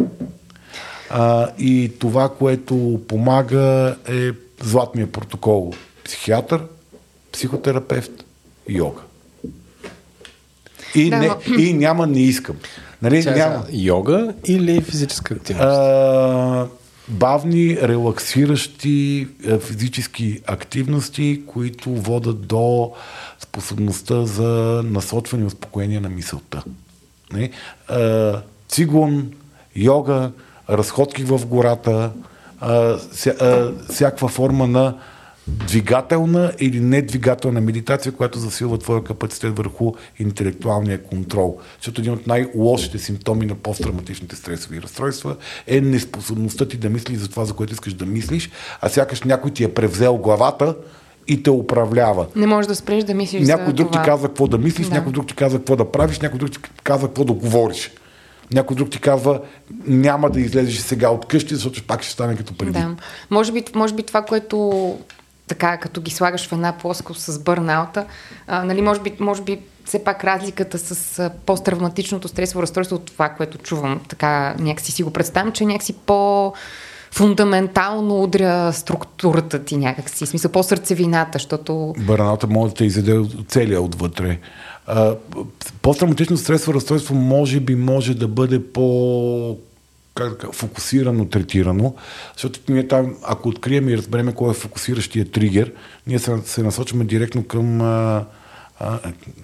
А, 1.11 1.51
и 1.59 1.93
това, 1.99 2.29
което 2.29 3.01
помага 3.09 3.97
е 4.09 4.31
златния 4.63 5.13
протокол. 5.13 5.73
Психиатър, 6.05 6.63
психотерапевт, 7.33 8.25
йога. 8.69 9.01
И, 10.95 11.11
да, 11.11 11.19
не, 11.19 11.29
но... 11.29 11.55
и 11.59 11.73
няма 11.73 12.07
не 12.07 12.21
искам. 12.21 12.57
Нали, 13.03 13.23
Ча, 13.23 13.31
няма. 13.31 13.65
Йога 13.73 14.35
или 14.45 14.81
физическа 14.81 15.35
активност? 15.35 15.67
А, 15.67 16.67
бавни, 17.09 17.77
релаксиращи 17.83 19.29
физически 19.61 20.41
активности, 20.47 21.43
които 21.47 21.91
водат 21.91 22.47
до 22.47 22.93
способността 23.39 24.25
за 24.25 24.83
насочване 24.85 25.45
и 25.45 25.47
успокоение 25.47 26.01
на 26.01 26.09
мисълта. 26.09 26.63
Не? 27.33 27.51
А, 27.89 28.41
цигун, 28.69 29.33
йога, 29.77 30.33
разходки 30.71 31.25
в 31.25 31.47
гората, 31.47 32.13
а, 32.61 32.99
ся, 33.13 33.31
а, 33.31 33.73
всякаква 33.93 34.29
форма 34.29 34.67
на 34.67 34.95
двигателна 35.49 36.53
или 36.59 36.81
недвигателна 36.81 37.61
медитация, 37.61 38.13
която 38.13 38.39
засилва 38.39 38.79
твоя 38.79 39.05
капацитет 39.05 39.57
върху 39.57 39.93
интелектуалния 40.19 41.03
контрол. 41.03 41.59
Защото 41.79 42.01
един 42.01 42.13
от 42.13 42.27
най-лошите 42.27 42.99
симптоми 42.99 43.47
на 43.47 43.55
посттравматичните 43.55 44.37
стресови 44.37 44.83
разстройства 44.83 45.37
е 45.67 45.81
неспособността 45.81 46.69
ти 46.69 46.77
да 46.77 46.91
мислиш 46.91 47.19
за 47.19 47.29
това, 47.29 47.45
за 47.45 47.53
което 47.53 47.73
искаш 47.73 47.95
да 47.95 48.07
мислиш, 48.07 48.51
а 48.81 48.89
сякаш 48.89 49.23
някой 49.23 49.51
ти 49.51 49.65
е 49.65 49.75
превзел 49.75 50.17
главата 50.17 50.75
и 51.29 51.43
те 51.43 51.51
управлява. 51.51 52.27
Не 52.37 52.47
можеш 52.47 52.69
да 52.69 52.75
спреш 52.75 53.05
да 53.05 53.15
мислиш 53.15 53.49
Някой 53.49 53.67
за 53.67 53.73
друг 53.73 53.93
това. 53.93 54.03
ти 54.03 54.11
казва 54.11 54.29
какво 54.29 54.47
да 54.47 54.59
мислиш, 54.59 54.87
да. 54.87 54.95
някой 54.95 55.13
друг 55.13 55.27
ти 55.27 55.35
казва 55.35 55.59
какво 55.59 55.77
да 55.77 55.93
правиш, 55.93 56.21
някой 56.21 56.39
друг 56.39 56.53
ти 56.53 56.59
казва 56.83 57.09
какво 57.09 57.25
да 57.25 57.33
говориш. 57.33 57.91
Някой 58.53 58.77
друг 58.77 58.91
ти 58.91 59.01
казва, 59.01 59.41
няма 59.87 60.31
да 60.31 60.41
излезеш 60.41 60.79
сега 60.79 61.11
от 61.11 61.27
къщи, 61.27 61.55
защото 61.55 61.87
пак 61.87 62.03
ще 62.03 62.13
стане 62.13 62.37
като 62.37 62.57
преди. 62.57 62.73
Да. 62.73 62.97
Може 63.31 63.53
би, 63.53 63.65
може 63.75 63.95
би 63.95 64.03
това, 64.03 64.23
което 64.23 64.99
така, 65.47 65.77
като 65.77 66.01
ги 66.01 66.11
слагаш 66.11 66.49
в 66.49 66.53
една 66.53 66.73
плоскост 66.73 67.21
с 67.21 67.39
бърнаута, 67.39 68.07
а, 68.47 68.65
нали, 68.65 68.83
може, 68.83 69.01
би, 69.01 69.13
може 69.21 69.43
би 69.43 69.61
все 69.85 70.05
пак 70.05 70.25
разликата 70.25 70.79
с 70.79 71.31
посттравматичното 71.47 72.29
стресово 72.29 72.63
разстройство 72.63 72.97
от 72.97 73.05
това, 73.05 73.29
което 73.29 73.59
чувам, 73.59 74.01
така 74.09 74.55
някакси 74.59 74.93
си 74.93 75.03
го 75.03 75.11
представям, 75.11 75.53
че 75.53 75.65
някакси 75.65 75.93
по 75.93 76.53
фундаментално 77.11 78.23
удря 78.23 78.73
структурата 78.73 79.65
ти 79.65 79.77
някакси, 79.77 80.27
в 80.27 80.29
смисъл 80.29 80.53
по-сърцевината, 80.53 81.31
защото... 81.33 81.95
Бърнаута 81.99 82.47
може 82.47 82.73
да 82.73 82.79
те 82.79 82.85
изяде 82.85 83.23
целия 83.49 83.83
отвътре. 83.83 84.39
Посттравматично 85.83 86.37
стресово 86.37 86.75
разстройство 86.75 87.15
може 87.15 87.61
би 87.61 87.75
може 87.75 88.15
да 88.15 88.29
бъде 88.29 88.63
по 88.73 89.59
как 90.15 90.31
да 90.31 90.39
кажа, 90.39 90.53
фокусирано 90.53 91.29
третирано, 91.29 91.95
защото 92.35 92.61
ние 92.69 92.89
там, 92.89 93.17
ако 93.23 93.49
открием 93.49 93.89
и 93.89 93.97
разбереме 93.97 94.35
кой 94.35 94.51
е 94.51 94.55
фокусиращия 94.55 95.31
тригер, 95.31 95.73
ние 96.07 96.19
се, 96.19 96.37
се 96.45 96.63
насочваме 96.63 97.05
директно 97.05 97.45
към 97.45 97.81
а, 97.81 98.25
а, 98.81 98.99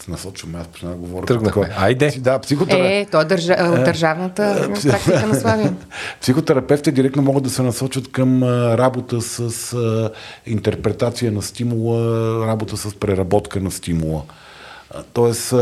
се 0.05 0.11
насочваме, 0.11 0.59
аз 0.59 0.67
почна 0.67 0.91
да 0.91 0.97
говоря. 0.97 1.27
Тръгнахме. 1.27 1.63
такова. 1.63 1.85
Айде. 1.85 2.15
Да, 2.19 2.39
психотера... 2.39 2.89
Е, 2.89 3.07
то 3.11 3.21
е 3.21 3.25
държа... 3.25 3.53
от 3.53 3.85
държавната 3.85 4.71
практика 4.83 5.27
на 5.27 5.35
Славия. 5.35 5.75
Психотерапевтите 6.21 6.93
директно 6.93 7.23
могат 7.23 7.43
да 7.43 7.51
се 7.51 7.63
насочат 7.63 8.13
към 8.13 8.43
а, 8.43 8.79
работа 8.79 9.21
с 9.21 9.73
а, 9.73 10.11
интерпретация 10.47 11.33
на 11.33 11.43
стимула, 11.43 12.47
работа 12.47 12.77
с 12.77 12.95
преработка 12.95 13.61
на 13.61 13.71
стимула. 13.71 14.23
Тоест, 15.13 15.55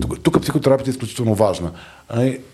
тук, 0.00 0.22
тук 0.22 0.42
психотерапията 0.42 0.90
е 0.90 0.92
изключително 0.92 1.34
важна. 1.34 1.70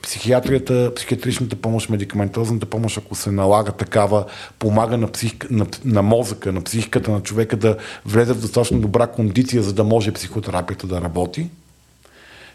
Психиатрията, 0.03 0.93
психиатричната 0.97 1.57
помощ, 1.57 1.90
медикаментозната 1.90 2.66
помощ, 2.66 2.99
ако 2.99 3.15
се 3.15 3.31
налага 3.31 3.73
такава, 3.73 4.24
помага 4.59 4.97
на, 4.97 5.12
псих, 5.12 5.32
на, 5.51 5.66
на 5.85 6.03
мозъка, 6.03 6.53
на 6.53 6.61
психиката 6.61 7.11
на 7.11 7.20
човека 7.20 7.57
да 7.57 7.77
влезе 8.07 8.32
в 8.32 8.40
достатъчно 8.40 8.81
добра 8.81 9.07
кондиция, 9.07 9.62
за 9.62 9.73
да 9.73 9.85
може 9.85 10.12
психотерапията 10.12 10.86
да 10.86 11.01
работи 11.01 11.51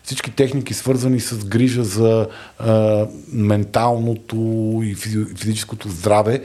всички 0.07 0.31
техники, 0.31 0.73
свързани 0.73 1.19
с 1.19 1.45
грижа 1.45 1.84
за 1.84 2.27
а, 2.60 3.06
менталното 3.34 4.35
и 4.84 4.95
физи- 4.95 5.38
физическото 5.38 5.89
здраве, 5.89 6.44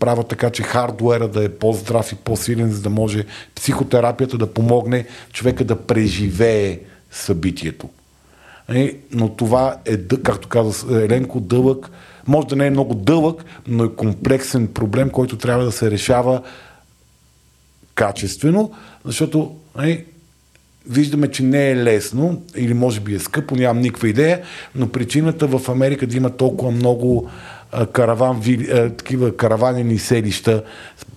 правят 0.00 0.28
така, 0.28 0.50
че 0.50 0.62
хардуера 0.62 1.28
да 1.28 1.44
е 1.44 1.48
по-здрав 1.48 2.12
и 2.12 2.14
по-силен, 2.14 2.72
за 2.72 2.82
да 2.82 2.90
може 2.90 3.24
психотерапията 3.54 4.38
да 4.38 4.52
помогне 4.52 5.06
човека 5.32 5.64
да 5.64 5.76
преживее 5.76 6.80
събитието. 7.10 7.88
Е, 8.68 8.96
но 9.12 9.28
това 9.28 9.76
е, 9.84 9.98
както 9.98 10.48
каза 10.48 11.04
Еленко, 11.04 11.40
дълъг, 11.40 11.90
може 12.26 12.46
да 12.46 12.56
не 12.56 12.66
е 12.66 12.70
много 12.70 12.94
дълъг, 12.94 13.44
но 13.66 13.84
е 13.84 13.94
комплексен 13.94 14.68
проблем, 14.68 15.10
който 15.10 15.38
трябва 15.38 15.64
да 15.64 15.72
се 15.72 15.90
решава 15.90 16.42
качествено, 17.94 18.72
защото 19.04 19.56
е, 19.82 20.04
виждаме, 20.88 21.30
че 21.30 21.42
не 21.42 21.70
е 21.70 21.76
лесно 21.76 22.42
или 22.56 22.74
може 22.74 23.00
би 23.00 23.14
е 23.14 23.18
скъпо, 23.18 23.56
нямам 23.56 23.82
никаква 23.82 24.08
идея, 24.08 24.42
но 24.74 24.88
причината 24.88 25.46
в 25.46 25.68
Америка 25.68 26.06
да 26.06 26.16
има 26.16 26.30
толкова 26.30 26.70
много 26.70 27.30
караван, 27.92 28.42
такива 28.98 29.36
караванени 29.36 29.98
селища, 29.98 30.62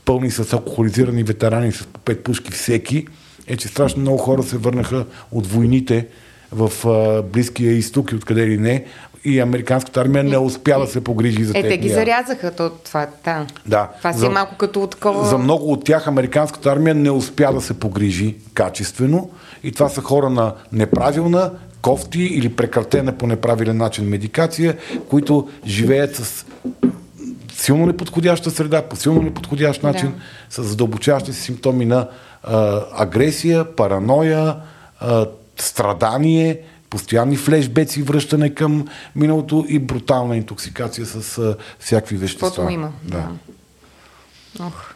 пълни 0.06 0.31
с 0.31 0.53
алкохолизирани 0.53 1.23
ветерани 1.23 1.72
с 1.72 1.86
по 1.86 1.99
пет 1.99 2.23
пушки 2.23 2.52
всеки, 2.52 3.07
е, 3.48 3.57
че 3.57 3.68
страшно 3.68 4.02
много 4.02 4.18
хора 4.18 4.44
се 4.44 4.57
върнаха 4.57 5.06
от 5.31 5.48
войните 5.48 6.07
в 6.52 6.72
Близкия 7.23 7.72
изток 7.72 8.11
и 8.11 8.15
откъде 8.15 8.48
ли 8.48 8.57
не, 8.57 8.86
и 9.26 9.40
американската 9.40 10.02
армия 10.02 10.23
не 10.23 10.38
успя 10.38 10.80
да 10.80 10.88
се 10.88 11.03
погрижи 11.03 11.44
за 11.44 11.53
Е, 11.57 11.61
те 11.61 11.77
ги 11.77 11.90
зарязаха, 11.90 12.52
то, 12.56 12.69
това, 12.69 13.07
да. 13.26 13.45
Да. 13.65 13.90
Това 13.98 14.14
си 14.14 14.19
За- 14.19 14.26
е 14.26 14.30
малко 14.30 14.56
като 14.57 14.88
такова... 14.88 15.26
За 15.26 15.38
много 15.38 15.72
от 15.72 15.84
тях 15.84 16.07
американската 16.07 16.72
армия 16.72 16.95
не 16.95 17.11
успя 17.11 17.53
да 17.53 17.61
се 17.61 17.80
погрижи 17.80 18.36
качествено 18.53 19.30
и 19.64 19.72
това 19.72 19.90
са 19.90 20.02
хора 20.02 20.30
на 20.30 20.53
неправилна, 20.72 21.52
кофти 21.82 22.22
или 22.22 22.56
прекратена 22.56 23.18
по 23.18 23.28
неправилен 23.28 23.78
начин 23.78 24.06
медикация, 24.06 24.78
които 25.10 25.50
живеят 25.66 26.16
с 26.16 26.46
силно 27.54 27.86
неподходяща 27.86 28.52
среда, 28.52 28.82
по 28.82 28.96
силно 28.96 29.22
неподходящ 29.22 29.84
начин, 29.84 30.14
с 30.50 30.64
задълбочаващи 30.64 31.34
се 31.34 31.42
симптоми 31.42 31.86
на 31.86 32.08
а, 32.44 32.86
агресия, 32.94 33.76
параноя, 33.76 34.56
а, 35.00 35.26
страдание, 35.58 36.62
постоянни 36.90 37.38
флешбеци, 37.38 38.02
връщане 38.02 38.54
към 38.54 38.88
миналото 39.16 39.66
и 39.70 39.80
брутална 39.80 40.38
интоксикация 40.38 41.06
с 41.06 41.38
а, 41.38 41.58
всякакви 41.80 42.18
вещества. 42.18 42.48
Каквото 42.48 42.74
има. 42.74 42.92
Да. 43.04 43.28
Ох. 44.60 44.94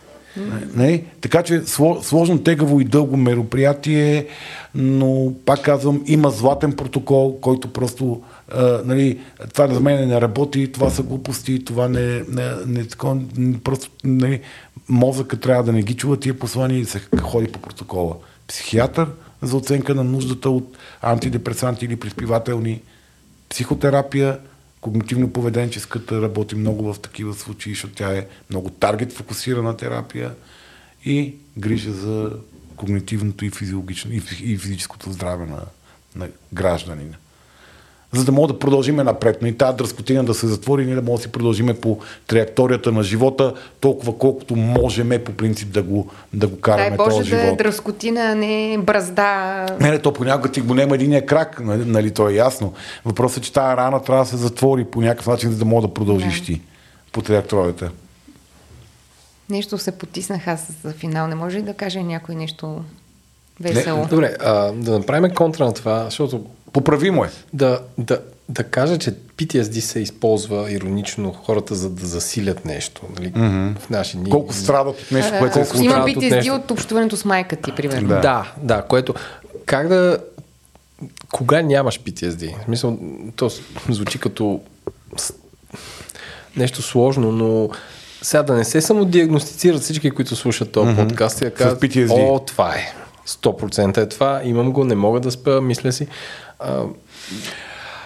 Не? 0.76 1.04
Така 1.22 1.44
че 1.44 1.62
сло- 1.62 2.02
сложно, 2.02 2.44
тегаво 2.44 2.82
и 2.82 2.84
дълго 2.84 3.18
мероприятие, 3.18 4.28
но 4.76 5.34
пак 5.46 5.62
казвам, 5.62 6.04
има 6.06 6.30
златен 6.30 6.74
протокол, 6.74 7.40
който 7.42 7.74
просто 7.74 8.22
а, 8.56 8.82
нали, 8.86 9.20
това 9.54 9.68
за 9.68 9.80
мен 9.80 10.08
не 10.08 10.22
работи, 10.22 10.72
това 10.72 10.90
са 10.90 11.04
глупости, 11.04 11.66
това 11.66 11.88
не, 11.88 12.24
не, 12.30 12.52
не 12.68 12.88
такова, 12.88 13.22
просто 13.64 13.90
нали, 14.04 14.42
мозъка 14.90 15.40
трябва 15.40 15.64
да 15.64 15.72
не 15.72 15.84
ги 15.84 15.94
чува 15.94 16.18
тия 16.18 16.40
послания 16.40 16.80
и 16.80 16.86
се 16.86 17.02
ходи 17.22 17.48
по 17.48 17.60
протокола. 17.60 18.16
Психиатър 18.48 19.08
за 19.42 19.58
оценка 19.58 19.96
на 19.96 20.04
нуждата 20.04 20.50
от 20.50 20.78
антидепресанти 21.02 21.86
или 21.86 21.96
приспивателни, 21.96 22.82
психотерапия, 23.50 24.38
когнитивно-поведенческата 24.84 26.22
работи 26.22 26.56
много 26.56 26.94
в 26.94 27.00
такива 27.00 27.34
случаи, 27.34 27.74
защото 27.74 27.94
тя 27.94 28.18
е 28.18 28.28
много 28.50 28.70
таргет 28.70 29.14
фокусирана 29.14 29.78
терапия 29.78 30.36
и 31.06 31.36
грижа 31.58 31.92
за 31.92 32.32
когнитивното 32.76 33.46
и 33.46 33.50
физиологично 33.50 34.14
и, 34.14 34.22
фи- 34.22 34.44
и 34.44 34.58
физическото 34.58 35.12
здраве 35.12 35.46
на, 35.46 35.62
на 36.16 36.30
гражданина. 36.54 37.16
За 38.14 38.26
да 38.26 38.32
мога 38.32 38.54
да 38.54 38.60
продължиме 38.60 39.04
напред, 39.04 39.38
но 39.42 39.48
и 39.48 39.58
тази 39.58 39.78
дръскотина 39.78 40.24
да 40.24 40.34
се 40.34 40.48
затвори, 40.48 40.86
ние 40.86 40.96
да 40.96 41.02
можем 41.02 41.16
да 41.16 41.22
си 41.22 41.32
продължиме 41.32 41.74
по 41.74 42.00
траекторията 42.28 42.92
на 42.92 43.04
живота, 43.04 43.54
толкова 43.80 44.18
колкото 44.18 44.56
можеме 44.56 45.24
по 45.24 45.32
принцип 45.32 45.70
да 45.72 45.84
го, 45.84 46.08
да 46.34 46.48
го 46.48 46.60
караме 46.60 46.90
Дай 46.90 46.98
Боже 46.98 47.10
този 47.10 47.30
да 47.30 47.38
е 47.38 47.46
живот. 47.46 47.58
дръскотина, 47.58 48.22
а 48.22 48.36
не 48.36 48.78
бразда. 48.78 49.66
Не, 49.80 49.92
не, 49.92 50.00
то 50.00 50.14
понякога 50.14 50.52
ти 50.52 50.62
го 50.62 50.74
нема 50.74 50.96
единия 50.96 51.26
крак, 51.26 51.60
нали, 51.60 51.86
нали, 51.86 52.12
то 52.12 52.30
е 52.30 52.34
ясно. 52.34 52.74
Въпросът 53.06 53.38
е, 53.38 53.42
че 53.42 53.54
тази 53.54 53.78
рана 53.78 54.04
трябва 54.04 54.24
да 54.24 54.30
се 54.30 54.38
затвори 54.38 54.86
по 54.86 55.02
някакъв 55.02 55.28
начин, 55.28 55.52
за 55.52 55.58
да 55.58 55.66
мога 55.66 55.88
да 55.88 55.94
продължиш 55.94 56.40
Да. 56.40 56.46
ти 56.46 56.62
по 57.12 57.22
траекторията. 57.22 57.92
Нещо 59.50 59.78
се 59.78 59.92
потиснах 59.92 60.48
аз 60.48 60.68
за 60.84 60.92
финал. 60.94 61.28
Не 61.28 61.36
може 61.36 61.58
ли 61.58 61.62
да 61.62 61.74
каже 61.74 62.04
някой 62.04 62.36
нещо 62.36 62.82
весело? 63.60 64.08
Добре, 64.10 64.36
а, 64.40 64.72
да 64.72 64.92
направим 65.00 65.32
контра 65.36 65.66
на 65.66 65.74
това, 65.74 66.04
защото 66.04 66.46
Поправимо 66.74 67.26
е. 67.26 67.30
да, 67.54 67.80
да, 67.98 68.20
да 68.50 68.64
кажа, 68.64 68.98
че 68.98 69.12
PTSD 69.12 69.80
се 69.80 70.00
използва 70.00 70.72
иронично 70.72 71.34
хората, 71.34 71.76
за 71.76 71.90
да 71.90 72.08
засилят 72.08 72.66
нещо. 72.66 73.02
Нали? 73.16 73.32
Mm-hmm. 73.32 73.80
В 73.80 73.90
наши 73.90 74.18
дни. 74.18 74.30
Колко 74.30 74.54
страдат 74.54 75.02
от 75.02 75.12
нещо, 75.12 75.34
което 75.40 75.54
се 75.54 75.60
е 75.60 75.64
Колко 75.64 75.78
случило. 75.78 75.96
Има 75.96 76.04
страдат 76.04 76.18
от 76.18 76.24
PTSD 76.24 76.36
нещо. 76.36 76.56
от 76.56 76.72
общуването 76.72 77.18
с 77.18 77.26
майка 77.26 77.56
ти, 77.56 77.72
примерно. 77.76 78.08
Да. 78.08 78.20
Да, 78.20 78.54
да, 78.58 78.82
което... 78.82 79.14
Как 79.66 79.88
да... 79.88 80.18
Кога 81.32 81.62
нямаш 81.62 82.00
PTSD? 82.00 82.62
В 82.62 82.64
смисъл, 82.64 82.98
то 83.36 83.52
звучи 83.90 84.20
като 84.20 84.62
нещо 86.58 86.82
сложно, 86.82 87.32
но 87.32 87.70
сега 88.22 88.44
да 88.44 88.54
не 88.54 88.64
се 88.64 88.82
самодиагностицират 88.82 89.82
всички, 89.82 90.12
които 90.12 90.36
слушат 90.36 90.72
този 90.72 90.90
mm-hmm. 90.90 91.08
подкаст 91.08 91.42
и 91.42 91.44
да 91.44 91.52
кажат, 91.52 91.82
PTSD. 91.82 92.36
о, 92.36 92.40
това 92.40 92.76
е. 92.76 92.94
100% 93.28 93.98
е 93.98 94.10
това, 94.10 94.42
имам 94.44 94.72
го, 94.72 94.84
не 94.84 94.96
мога 94.96 95.20
да 95.20 95.32
спя, 95.32 95.62
мисля 95.62 95.92
си. 95.92 96.08
А, 96.64 96.84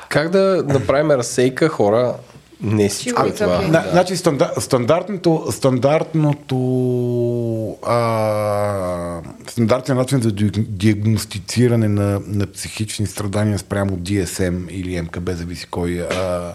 как 0.09 0.29
да 0.29 0.63
направим 0.67 1.11
разсейка 1.11 1.69
хора? 1.69 2.15
Не 2.61 2.89
всичко 2.89 3.25
е 3.25 3.29
It's 3.29 3.38
това. 3.38 3.61
На, 3.61 3.84
Значи 3.91 4.17
стандар, 4.17 4.51
стандартното, 4.59 5.45
стандартното 5.51 6.57
а, 7.84 9.21
стандартният 9.47 9.97
начин 9.97 10.21
за 10.21 10.31
ди- 10.31 10.65
диагностициране 10.69 11.88
на, 11.88 12.21
на 12.27 12.47
психични 12.47 13.07
страдания 13.07 13.59
спрямо 13.59 13.97
DSM 13.97 14.69
или 14.69 15.01
МКБ, 15.01 15.29
зависи 15.31 15.67
кой 15.67 16.01
а, 16.01 16.53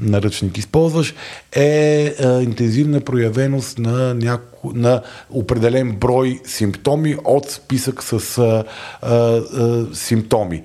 наръчник 0.00 0.58
използваш, 0.58 1.14
е 1.52 2.14
а, 2.20 2.42
интензивна 2.42 3.00
проявеност 3.00 3.78
на, 3.78 4.14
няко, 4.14 4.72
на 4.74 5.02
определен 5.30 5.92
брой 5.92 6.40
симптоми 6.44 7.16
от 7.24 7.50
списък 7.50 8.02
с 8.02 8.38
а, 8.38 8.64
а, 9.02 9.14
а, 9.14 9.86
симптоми. 9.94 10.62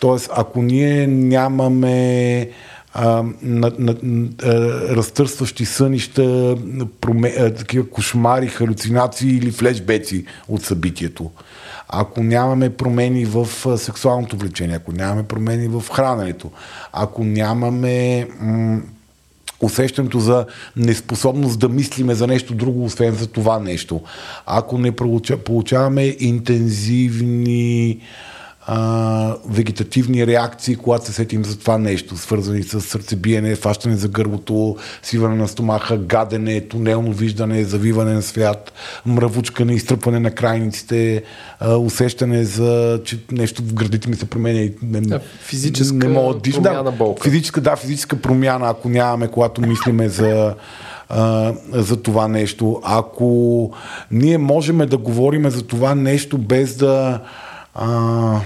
Тоест, 0.00 0.30
ако 0.34 0.62
ние 0.62 1.06
нямаме 1.06 2.50
а, 2.94 3.24
на, 3.42 3.72
на, 3.78 3.94
а, 4.42 4.52
разтърсващи 4.96 5.64
сънища, 5.64 6.56
проме, 7.00 7.34
а, 7.38 7.54
такива 7.54 7.90
кошмари, 7.90 8.48
халюцинации 8.48 9.30
или 9.30 9.50
флешбеци 9.50 10.24
от 10.48 10.64
събитието. 10.64 11.30
Ако 11.88 12.22
нямаме 12.22 12.70
промени 12.70 13.24
в 13.24 13.48
сексуалното 13.78 14.36
влечение, 14.36 14.76
ако 14.76 14.92
нямаме 14.92 15.22
промени 15.22 15.68
в 15.68 15.84
храненето, 15.92 16.50
ако 16.92 17.24
нямаме 17.24 18.28
м- 18.40 18.80
усещането 19.60 20.20
за 20.20 20.46
неспособност 20.76 21.58
да 21.58 21.68
мислиме 21.68 22.14
за 22.14 22.26
нещо 22.26 22.54
друго, 22.54 22.84
освен 22.84 23.14
за 23.14 23.26
това 23.26 23.58
нещо. 23.58 24.00
Ако 24.46 24.78
не 24.78 24.92
получа, 24.92 25.36
получаваме 25.36 26.16
интензивни 26.20 27.98
а, 28.70 29.36
вегетативни 29.48 30.26
реакции, 30.26 30.76
когато 30.76 31.06
се 31.06 31.12
сетим 31.12 31.44
за 31.44 31.58
това 31.58 31.78
нещо, 31.78 32.16
свързани 32.16 32.62
с 32.62 32.80
сърцебиене, 32.80 33.56
фащане 33.56 33.96
за 33.96 34.08
гърлото, 34.08 34.76
свиване 35.02 35.36
на 35.36 35.48
стомаха, 35.48 35.98
гадене, 35.98 36.60
тунелно 36.60 37.12
виждане, 37.12 37.64
завиване 37.64 38.12
на 38.12 38.22
свят, 38.22 38.72
мравучкане, 39.06 39.74
изтръпване 39.74 40.20
на 40.20 40.30
крайниците, 40.30 41.22
а, 41.60 41.76
усещане 41.76 42.44
за, 42.44 43.00
че 43.04 43.18
нещо 43.32 43.62
в 43.62 43.74
гърдите 43.74 44.08
ми 44.08 44.16
се 44.16 44.26
променя 44.26 44.60
и 44.60 44.74
не, 44.82 45.00
Да, 45.00 45.20
физическа 45.40 45.96
не 45.96 46.08
мога 46.08 46.34
да 46.34 46.40
дишам. 46.40 46.62
промяна, 46.62 46.92
болка. 46.92 47.24
Физическа, 47.30 47.60
да, 47.60 47.76
физическа 47.76 48.16
промяна, 48.16 48.70
ако 48.70 48.88
нямаме, 48.88 49.28
когато 49.28 49.60
мислиме 49.60 50.08
за, 50.08 50.54
а, 51.08 51.52
за 51.72 52.02
това 52.02 52.28
нещо. 52.28 52.80
Ако 52.84 53.70
ние 54.10 54.38
можем 54.38 54.78
да 54.78 54.96
говорим 54.96 55.50
за 55.50 55.62
това 55.62 55.94
нещо 55.94 56.38
без 56.38 56.76
да 56.76 57.20
а, 57.78 58.40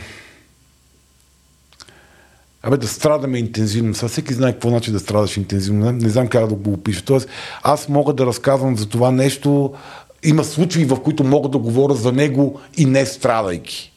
Абе 2.62 2.76
да 2.76 2.88
страдаме 2.88 3.38
интензивно. 3.38 3.94
Сега 3.94 4.09
всеки 4.09 4.34
знае 4.34 4.52
какво 4.52 4.68
значи 4.68 4.92
да 4.92 5.00
страдаш 5.00 5.36
интензивно. 5.36 5.84
Не, 5.84 5.92
не 5.92 6.09
знам 6.09 6.28
как 6.28 6.46
да 6.46 6.54
го 6.54 6.72
опиша. 6.72 7.04
Тоест, 7.04 7.28
аз 7.62 7.88
мога 7.88 8.12
да 8.12 8.26
разказвам 8.26 8.76
за 8.76 8.88
това 8.88 9.10
нещо. 9.10 9.72
Има 10.22 10.44
случаи, 10.44 10.84
в 10.84 11.02
които 11.02 11.24
мога 11.24 11.48
да 11.48 11.59
говоря 11.59 11.94
за 11.94 12.12
него 12.12 12.60
и 12.76 12.86
не 12.86 13.06
страдайки. 13.06 13.91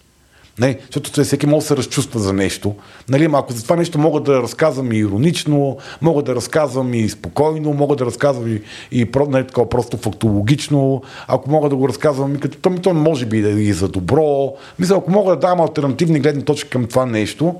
Не, 0.59 0.77
защото 0.85 1.11
той 1.11 1.23
всеки 1.23 1.47
може 1.47 1.63
да 1.63 1.67
се 1.67 1.77
разчувства 1.77 2.19
за 2.19 2.33
нещо. 2.33 2.75
Нали, 3.09 3.29
ако 3.33 3.53
за 3.53 3.63
това 3.63 3.75
нещо 3.75 3.99
мога 3.99 4.19
да 4.19 4.41
разказвам 4.41 4.91
и 4.91 4.97
иронично, 4.97 5.77
мога 6.01 6.23
да 6.23 6.35
разказвам 6.35 6.93
и 6.93 7.09
спокойно, 7.09 7.73
мога 7.73 7.95
да 7.95 8.05
разказвам 8.05 8.47
и, 8.47 8.61
и 8.91 9.07
не, 9.29 9.47
такова, 9.47 9.69
просто 9.69 9.97
фактологично, 9.97 11.01
ако 11.27 11.51
мога 11.51 11.69
да 11.69 11.75
го 11.75 11.89
разказвам 11.89 12.35
и 12.35 12.39
като 12.39 12.57
то, 12.57 12.81
то 12.81 12.93
може 12.93 13.25
би 13.25 13.41
да 13.41 13.49
е 13.49 13.53
и 13.53 13.73
за 13.73 13.87
добро. 13.87 14.53
Мисля, 14.79 14.95
ако 14.95 15.11
мога 15.11 15.31
да 15.31 15.39
дам 15.39 15.61
альтернативни 15.61 16.19
гледни 16.19 16.45
точки 16.45 16.69
към 16.69 16.85
това 16.85 17.05
нещо, 17.05 17.55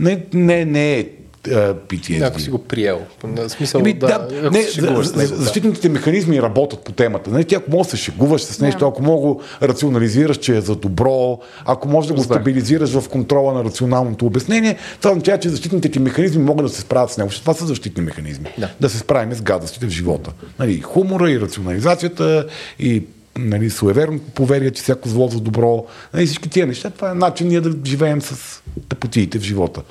не, 0.00 0.24
не, 0.34 0.64
не 0.64 0.98
е, 0.98 1.08
PTSD. 1.42 2.26
Ако 2.26 2.40
си 2.40 2.50
го 2.50 2.58
приел. 2.58 3.00
В 3.22 3.48
смисъл, 3.48 3.78
Еми, 3.80 3.92
да, 3.92 4.18
да, 4.18 4.50
не, 4.50 4.62
шегуваш 4.62 5.06
за- 5.06 5.16
него, 5.16 5.30
да. 5.30 5.36
защитните 5.36 5.88
механизми 5.88 6.42
работят 6.42 6.80
по 6.80 6.92
темата. 6.92 7.30
Нали? 7.30 7.44
Ти 7.44 7.54
ако 7.54 7.70
можеш 7.70 7.90
да 7.90 7.96
се 7.96 8.02
шегуваш 8.02 8.42
с 8.42 8.60
нещо, 8.60 8.86
ако 8.86 9.02
мога 9.02 9.20
да 9.20 9.34
го 9.34 9.42
рационализираш, 9.62 10.36
че 10.36 10.56
е 10.56 10.60
за 10.60 10.76
добро, 10.76 11.38
ако 11.64 11.88
можеш 11.88 12.08
да 12.08 12.14
го 12.14 12.22
стабилизираш 12.22 12.90
в 12.90 13.08
контрола 13.08 13.52
на 13.52 13.64
рационалното 13.64 14.26
обяснение, 14.26 14.76
това 15.00 15.10
означава, 15.10 15.38
че 15.38 15.48
защитните 15.48 15.90
ти 15.90 15.98
механизми 15.98 16.42
могат 16.42 16.66
да 16.66 16.72
се 16.72 16.80
справят 16.80 17.10
с 17.10 17.18
него. 17.18 17.30
Това 17.30 17.54
са 17.54 17.66
защитни 17.66 18.02
механизми. 18.02 18.46
Да. 18.80 18.88
се 18.88 18.98
справим 18.98 19.34
с 19.34 19.42
гадостите 19.42 19.86
в 19.86 19.90
живота. 19.90 20.32
Нали? 20.58 20.80
Хумора 20.80 21.30
и 21.30 21.40
рационализацията 21.40 22.46
и 22.78 23.02
нали, 23.38 23.70
суеверното 23.70 24.24
поверие, 24.34 24.70
че 24.70 24.82
всяко 24.82 25.08
зло 25.08 25.28
за 25.28 25.40
добро. 25.40 25.86
Нали, 26.14 26.26
всички 26.26 26.48
тия 26.48 26.66
неща, 26.66 26.90
това 26.90 27.10
е 27.10 27.14
начин 27.14 27.48
ние 27.48 27.60
да 27.60 27.72
живеем 27.86 28.22
с 28.22 28.62
тъпотиите 28.88 29.38
в 29.38 29.42
живота. 29.42 29.82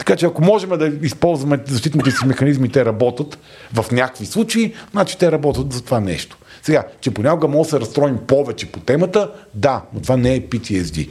Така 0.00 0.16
че 0.16 0.26
ако 0.26 0.44
можем 0.44 0.70
да 0.70 0.92
използваме 1.02 1.60
защитните 1.68 2.10
си 2.10 2.26
механизми, 2.26 2.68
те 2.68 2.84
работят 2.84 3.38
в 3.72 3.86
някакви 3.92 4.26
случаи, 4.26 4.74
значи 4.90 5.18
те 5.18 5.32
работят 5.32 5.72
за 5.72 5.82
това 5.82 6.00
нещо. 6.00 6.38
Сега, 6.62 6.84
че 7.00 7.10
понякога 7.10 7.48
може 7.48 7.66
да 7.66 7.70
се 7.70 7.80
разстроим 7.80 8.18
повече 8.26 8.66
по 8.66 8.80
темата, 8.80 9.30
да, 9.54 9.82
но 9.94 10.00
това 10.00 10.16
не 10.16 10.34
е 10.34 10.40
PTSD. 10.40 11.10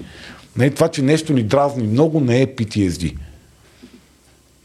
Не, 0.57 0.69
това, 0.69 0.87
че 0.87 1.01
нещо 1.01 1.33
ни 1.33 1.43
дразни 1.43 1.87
много, 1.87 2.19
не 2.19 2.41
е 2.41 2.47
PTSD. 2.47 3.15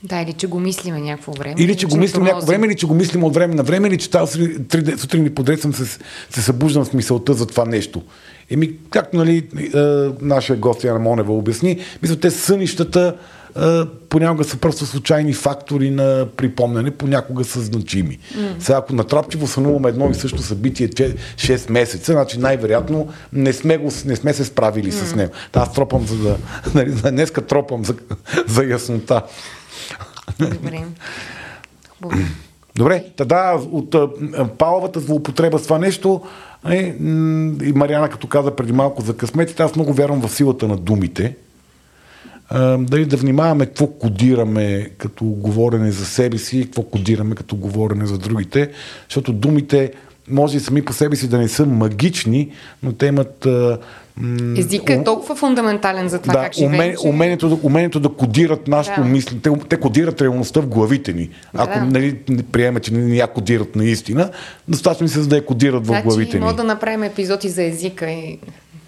Да, 0.02 0.20
или 0.20 0.32
че 0.32 0.46
го 0.46 0.60
мислиме 0.60 1.00
някакво 1.00 1.32
време. 1.32 1.54
Или 1.58 1.76
че 1.76 1.86
го 1.86 1.96
мислим 1.96 2.22
някакво 2.22 2.46
време, 2.46 2.66
или 2.66 2.76
че 2.76 2.86
го 2.86 2.94
мислим 2.94 3.24
от 3.24 3.34
време 3.34 3.54
на 3.54 3.62
време, 3.62 3.88
или 3.88 3.98
че 3.98 4.10
тази 4.10 4.38
сутрин- 4.38 4.68
три 4.68 4.82
де- 4.82 4.98
сутрин 4.98 5.26
и 5.26 5.34
подред 5.34 5.60
съм 5.60 5.74
се, 5.74 5.98
се 6.30 6.42
събуждам 6.42 6.84
с 6.84 6.92
мисълта 6.92 7.34
за 7.34 7.46
това 7.46 7.64
нещо. 7.64 8.02
Еми, 8.50 8.72
както 8.90 9.16
нали, 9.16 9.48
е, 9.74 9.78
нашия 10.20 10.56
гост 10.56 10.84
Яна 10.84 10.98
Монева 10.98 11.32
обясни, 11.32 11.78
мисля, 12.02 12.16
те 12.16 12.30
сънищата 12.30 13.16
понякога 14.08 14.44
са 14.44 14.56
просто 14.56 14.86
случайни 14.86 15.32
фактори 15.32 15.90
на 15.90 16.26
припомняне, 16.36 16.90
понякога 16.90 17.44
са 17.44 17.60
значими. 17.60 18.18
Mm. 18.36 18.58
Сега, 18.58 18.78
ако 18.78 18.94
натрапчиво 18.94 19.46
сънуваме 19.46 19.88
едно 19.88 20.10
и 20.10 20.14
също 20.14 20.42
събитие 20.42 20.88
че- 20.88 21.14
6 21.36 21.70
месеца, 21.70 22.12
значи 22.12 22.38
най-вероятно 22.38 23.08
не 23.32 23.52
сме, 23.52 23.76
го, 23.76 23.90
не 24.04 24.16
сме 24.16 24.32
се 24.32 24.44
справили 24.44 24.92
mm. 24.92 25.04
с 25.04 25.14
него. 25.14 25.32
Та, 25.52 25.60
аз 25.60 25.72
тропам 25.72 26.06
за 26.06 26.16
да... 26.16 26.36
Нали, 26.74 26.92
днеска 27.10 27.46
тропам 27.46 27.84
за, 27.84 27.94
за 28.46 28.64
яснота. 28.64 29.22
Добре. 30.38 30.84
Хубаво. 32.02 32.22
Добре, 32.76 33.04
тогда 33.16 33.58
от 33.72 33.94
а, 33.94 34.08
а, 34.36 34.46
палавата 34.46 35.00
злоупотреба 35.00 35.58
с 35.58 35.62
това 35.62 35.78
нещо, 35.78 36.22
е, 36.70 36.96
и 37.62 37.72
Мариана 37.74 38.08
като 38.08 38.26
каза 38.26 38.56
преди 38.56 38.72
малко 38.72 39.02
за 39.02 39.16
късметите, 39.16 39.62
аз 39.62 39.76
много 39.76 39.92
вярвам 39.92 40.20
в 40.20 40.34
силата 40.34 40.68
на 40.68 40.76
думите. 40.76 41.36
А, 42.48 42.78
дали 42.78 43.04
да 43.04 43.16
внимаваме 43.16 43.66
какво 43.66 43.86
кодираме 43.86 44.90
като 44.98 45.24
говорене 45.24 45.90
за 45.90 46.06
себе 46.06 46.38
си 46.38 46.58
и 46.58 46.64
какво 46.64 46.82
кодираме 46.82 47.34
като 47.34 47.56
говорене 47.56 48.06
за 48.06 48.18
другите, 48.18 48.70
защото 49.08 49.32
думите 49.32 49.92
може 50.30 50.56
и 50.56 50.60
сами 50.60 50.82
по 50.84 50.92
себе 50.92 51.16
си 51.16 51.28
да 51.28 51.38
не 51.38 51.48
са 51.48 51.66
магични, 51.66 52.50
но 52.82 52.92
те 52.92 53.06
имат... 53.06 53.46
А, 53.46 53.78
м, 54.16 54.54
Езика 54.58 54.92
е 54.92 55.04
толкова 55.04 55.36
фундаментален 55.36 56.08
за 56.08 56.18
това 56.18 56.32
да, 56.34 56.42
как 56.42 56.54
живеем, 56.54 56.74
умен, 56.74 56.96
че... 57.02 57.08
умението, 57.08 57.48
да, 57.48 57.58
умението 57.62 58.00
да 58.00 58.08
кодират 58.08 58.68
нашето 58.68 59.00
Да. 59.00 59.06
мисли. 59.06 59.38
Те, 59.40 59.50
те 59.68 59.76
кодират 59.76 60.22
реалността 60.22 60.60
в 60.60 60.66
главите 60.66 61.12
ни. 61.12 61.28
Ако 61.54 61.78
Да. 61.78 61.84
нали, 61.84 62.16
приеме, 62.52 62.80
че 62.80 62.94
не 62.94 63.16
я 63.16 63.26
кодират 63.26 63.76
наистина, 63.76 64.30
достатъчно 64.68 65.08
се 65.08 65.20
за 65.20 65.28
да 65.28 65.36
я 65.36 65.46
кодират 65.46 65.82
в 65.82 65.86
Значи, 65.86 66.02
главите 66.02 66.36
ни. 66.36 66.40
мога 66.44 66.54
да 66.54 66.64
направим 66.64 67.02
епизоди 67.02 67.48
за 67.48 67.62
езика 67.62 68.10
и 68.10 68.38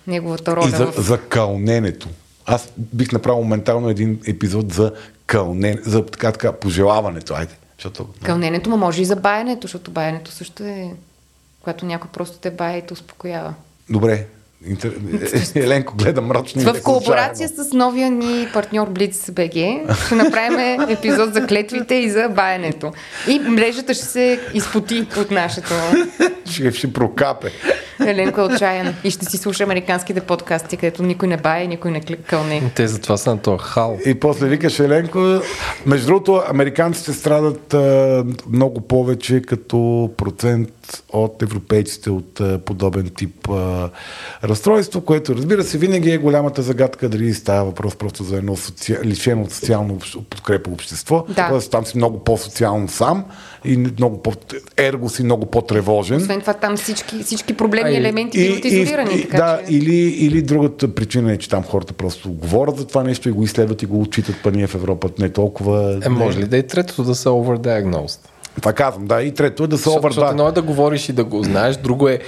неговата 0.07 0.51
И 0.51 0.57
роля 0.57 0.69
за, 0.69 0.87
в... 0.87 0.95
за 1.01 1.19
кълненето. 1.19 2.09
Аз 2.47 2.73
бих 2.77 3.13
направил 3.13 3.43
моментално 3.43 3.89
един 3.89 4.21
епизод 4.27 4.73
за 4.73 4.93
кълнене, 5.27 5.81
за 5.83 6.07
така, 6.07 6.33
така, 6.33 6.53
пожелаването. 6.53 7.35
Айде. 7.35 7.55
Защото, 7.79 8.09
Кълненето, 8.23 8.71
ма 8.71 8.77
може 8.77 9.03
и 9.03 9.05
за 9.05 9.17
баянето, 9.17 9.67
защото 9.67 9.91
баянето 9.91 10.31
също 10.31 10.63
е... 10.63 10.93
Когато 11.61 11.87
някой 11.87 12.11
просто 12.11 12.39
те 12.39 12.51
бая 12.51 12.79
и 12.79 12.87
те 12.87 12.93
успокоява. 12.93 13.55
добре. 13.91 14.27
Интер... 14.65 14.93
Еленко 15.55 15.97
гледа 15.97 16.23
мрачно. 16.23 16.75
В 16.75 16.83
колаборация 16.83 17.49
случайно. 17.49 17.71
с 17.71 17.73
новия 17.73 18.11
ни 18.11 18.49
партньор 18.53 18.91
Blitz 18.91 19.33
BG 19.33 20.07
ще 20.07 20.15
направим 20.15 20.81
епизод 20.91 21.35
за 21.35 21.47
клетвите 21.47 21.95
и 21.95 22.11
за 22.11 22.29
баянето. 22.29 22.93
И 23.29 23.39
мрежата 23.39 23.95
ще 23.95 24.05
се 24.05 24.41
изпоти 24.55 25.07
от 25.19 25.31
нашето. 25.31 25.75
Ще, 26.51 26.73
ще 26.73 26.93
прокапе. 26.93 27.51
Еленко 28.01 28.41
е 28.41 28.45
отчаян 28.45 28.95
и 29.05 29.11
ще 29.11 29.27
си 29.27 29.37
слуша 29.37 29.65
американските 29.65 30.21
подкасти, 30.21 30.77
където 30.77 31.03
никой 31.03 31.29
не 31.29 31.37
бая 31.37 31.65
и 31.65 31.69
никой 31.69 31.91
не 31.91 32.01
кълне. 32.01 32.73
Те 32.75 32.89
затова 32.89 33.17
са 33.17 33.31
на 33.31 33.39
този 33.43 33.59
хал. 33.63 33.99
И 34.07 34.15
после 34.15 34.47
викаш 34.47 34.81
Еленко. 34.81 35.41
Между 35.87 36.07
другото, 36.07 36.43
американците 36.49 37.13
страдат 37.13 37.75
а, 37.75 38.25
много 38.51 38.81
повече 38.81 39.43
като 39.43 40.11
процент 40.17 41.03
от 41.13 41.43
европейците 41.43 42.11
от 42.11 42.41
а, 42.41 42.59
подобен 42.59 43.11
тип 43.17 43.49
а, 43.51 43.91
разстройство, 44.49 45.01
което 45.01 45.35
разбира 45.35 45.63
се 45.63 45.79
винаги 45.79 46.11
е 46.11 46.19
голямата 46.19 46.63
загадка 46.63 47.09
дали 47.09 47.35
става 47.35 47.65
въпрос 47.65 47.97
просто 47.97 48.25
за 48.25 48.37
едно 48.37 48.57
соци... 48.57 48.97
лишено 49.05 49.43
от 49.43 49.53
социално 49.53 49.99
подкрепа 50.31 50.71
общество. 50.71 51.25
Да. 51.29 51.49
Тоест 51.49 51.71
там 51.71 51.87
си 51.87 51.97
много 51.97 52.19
по-социално 52.19 52.89
сам 52.89 53.25
и 53.65 53.77
много 53.77 54.23
по... 54.23 54.33
ерго 54.77 55.09
си 55.09 55.23
много 55.23 55.47
по-тревожен. 55.47 56.17
Освен 56.17 56.41
това, 56.41 56.55
там 56.55 56.77
всички, 56.77 57.23
всички 57.23 57.55
проблемни 57.57 57.91
А, 57.91 57.95
и- 57.95 57.97
елементи 57.97 58.39
биват 58.39 58.65
изолирани. 58.65 59.15
и, 59.15 59.23
така, 59.23 59.37
да, 59.37 59.61
че... 59.67 59.75
или, 59.75 59.97
или 59.97 60.43
другата 60.43 60.95
причина 60.95 61.33
е, 61.33 61.37
че 61.37 61.49
там 61.49 61.63
хората 61.63 61.93
просто 61.93 62.31
говорят 62.31 62.77
за 62.77 62.87
това 62.87 63.03
нещо 63.03 63.29
и 63.29 63.33
го 63.33 63.43
изследват 63.43 63.83
и 63.83 63.87
го 63.87 64.01
отчитат, 64.01 64.37
па 64.43 64.51
ние 64.51 64.67
в 64.67 64.75
Европа 64.75 65.11
не 65.19 65.29
толкова. 65.29 66.01
Е, 66.05 66.09
може 66.09 66.39
ли 66.39 66.45
да 66.45 66.59
е 66.59 66.63
третото 66.63 67.05
да 67.05 67.15
са 67.15 67.29
overdiagnosed? 67.29 68.19
Това 68.57 68.73
казвам, 68.73 69.07
да. 69.07 69.23
И 69.23 69.35
трето 69.35 69.65
е 69.65 69.67
да 69.67 69.79
се 69.79 69.83
Защото, 69.83 70.03
защото 70.03 70.27
едно 70.27 70.43
овърда. 70.43 70.61
е 70.61 70.63
да 70.63 70.67
говориш 70.67 71.09
и 71.09 71.13
да 71.13 71.25
го 71.25 71.43
знаеш, 71.43 71.77
друго 71.77 72.09
е 72.09 72.19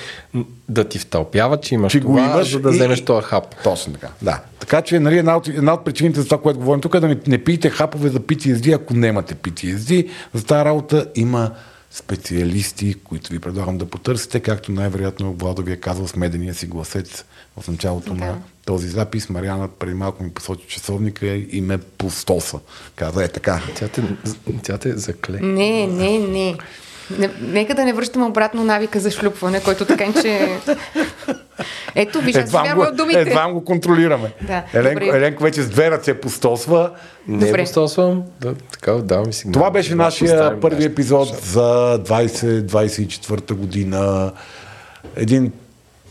да 0.69 0.85
ти 0.85 0.99
втълпява, 0.99 1.57
че 1.57 1.75
имаш 1.75 1.93
Че 1.93 2.01
това, 2.01 2.13
го 2.13 2.19
имаш 2.19 2.51
за 2.51 2.61
да 2.61 2.69
и- 2.69 2.73
вземеш 2.73 3.05
този 3.05 3.27
хап. 3.27 3.63
Точно 3.65 3.93
така. 3.93 4.09
Да. 4.23 4.41
Така 4.59 4.83
че 4.83 5.01
нали, 5.01 5.19
една, 5.19 5.37
от, 5.37 5.49
една 5.49 5.75
от 5.75 5.85
причините 5.85 6.21
за 6.21 6.27
това, 6.27 6.39
което 6.39 6.59
говорим 6.59 6.81
тук 6.81 6.95
е 6.95 7.01
да 7.01 7.09
не, 7.09 7.19
не 7.27 7.39
пиете 7.39 7.71
хапове 7.71 8.09
за 8.09 8.21
PTSD, 8.21 8.75
ако 8.75 8.95
нямате 8.95 9.35
PTSD. 9.35 10.09
За 10.35 10.45
тази 10.45 10.65
работа 10.65 11.07
има 11.15 11.51
специалисти, 11.91 12.95
които 12.97 13.33
ви 13.33 13.39
предлагам 13.39 13.79
да 13.79 13.87
потърсите, 13.87 14.41
както 14.41 14.73
най-вероятно 14.73 15.33
Владо 15.33 15.63
ви 15.63 15.73
е 15.73 15.77
казал 15.77 16.07
с 16.09 16.17
медения 16.17 16.55
си 16.55 16.67
гласец 16.67 17.25
в 17.57 17.69
началото 17.69 18.15
Да. 18.15 18.21
на 18.21 18.35
този 18.69 18.89
запис. 18.89 19.29
Мариана 19.29 19.69
преди 19.69 19.95
малко 19.95 20.23
ми 20.23 20.31
посочи 20.31 20.67
часовника 20.69 21.27
и 21.27 21.61
ме 21.61 21.79
пустоса. 21.79 22.59
Каза 22.97 23.25
е 23.25 23.29
така. 23.29 23.61
Тя 23.75 23.89
те, 23.89 24.03
тя 24.63 24.79
те 24.79 24.97
закле. 24.97 25.39
Не, 25.41 25.87
не, 25.87 26.19
не. 26.19 26.57
Не, 27.19 27.31
нека 27.41 27.75
да 27.75 27.85
не 27.85 27.93
връщаме 27.93 28.25
обратно 28.25 28.65
навика 28.65 29.01
за 29.01 29.11
шлюпване, 29.11 29.61
който 29.61 29.85
така 29.85 30.13
че... 30.23 30.49
Ето, 31.95 32.21
виж, 32.21 32.37
аз 32.37 32.43
Едва 32.45 32.61
го, 32.61 32.67
вярвам 32.67 32.97
думите. 32.97 33.21
едва 33.21 33.53
го 33.53 33.65
контролираме. 33.65 34.33
Да, 34.43 34.63
Еленко, 34.75 35.01
добре. 35.05 35.19
Еленко 35.19 35.43
вече 35.43 35.63
с 35.63 35.69
две 35.69 35.91
ръце 35.91 36.15
пустосва. 36.21 36.91
Не 37.29 37.47
Добре. 37.47 37.63
постосвам, 37.63 38.23
да, 38.41 38.55
така 38.55 38.93
давам 38.93 39.33
сигнал. 39.33 39.53
Това 39.53 39.71
беше 39.71 39.91
Да 39.91 39.97
нашия 39.97 40.61
първи 40.61 40.85
епизод 40.85 41.29
за 41.43 41.99
2024 42.05 43.53
година. 43.53 44.33
Един 45.17 45.53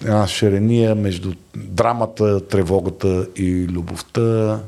една 0.02 0.28
шерения 0.28 0.96
между 0.96 1.34
драмата, 1.56 2.48
тревогата 2.48 3.28
и 3.36 3.68
любовта. 3.68 4.60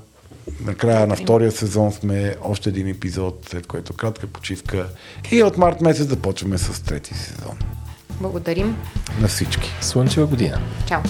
Накрая 0.66 1.08
на 1.08 1.16
втория 1.16 1.52
сезон 1.52 1.92
сме 1.92 2.36
още 2.44 2.70
един 2.70 2.88
епизод, 2.88 3.48
след 3.50 3.68
което 3.68 3.94
кратка 3.94 4.28
почивка. 4.28 4.88
И 5.32 5.44
от 5.44 5.58
март 5.58 5.82
месец 5.82 6.08
започваме 6.08 6.58
с 6.58 6.84
трети 6.84 7.14
сезон. 7.14 7.58
Благодарим. 8.22 8.78
На 9.22 9.28
всички. 9.28 9.70
Слънчева 9.82 10.28
година. 10.28 10.62
Чао. 10.88 11.02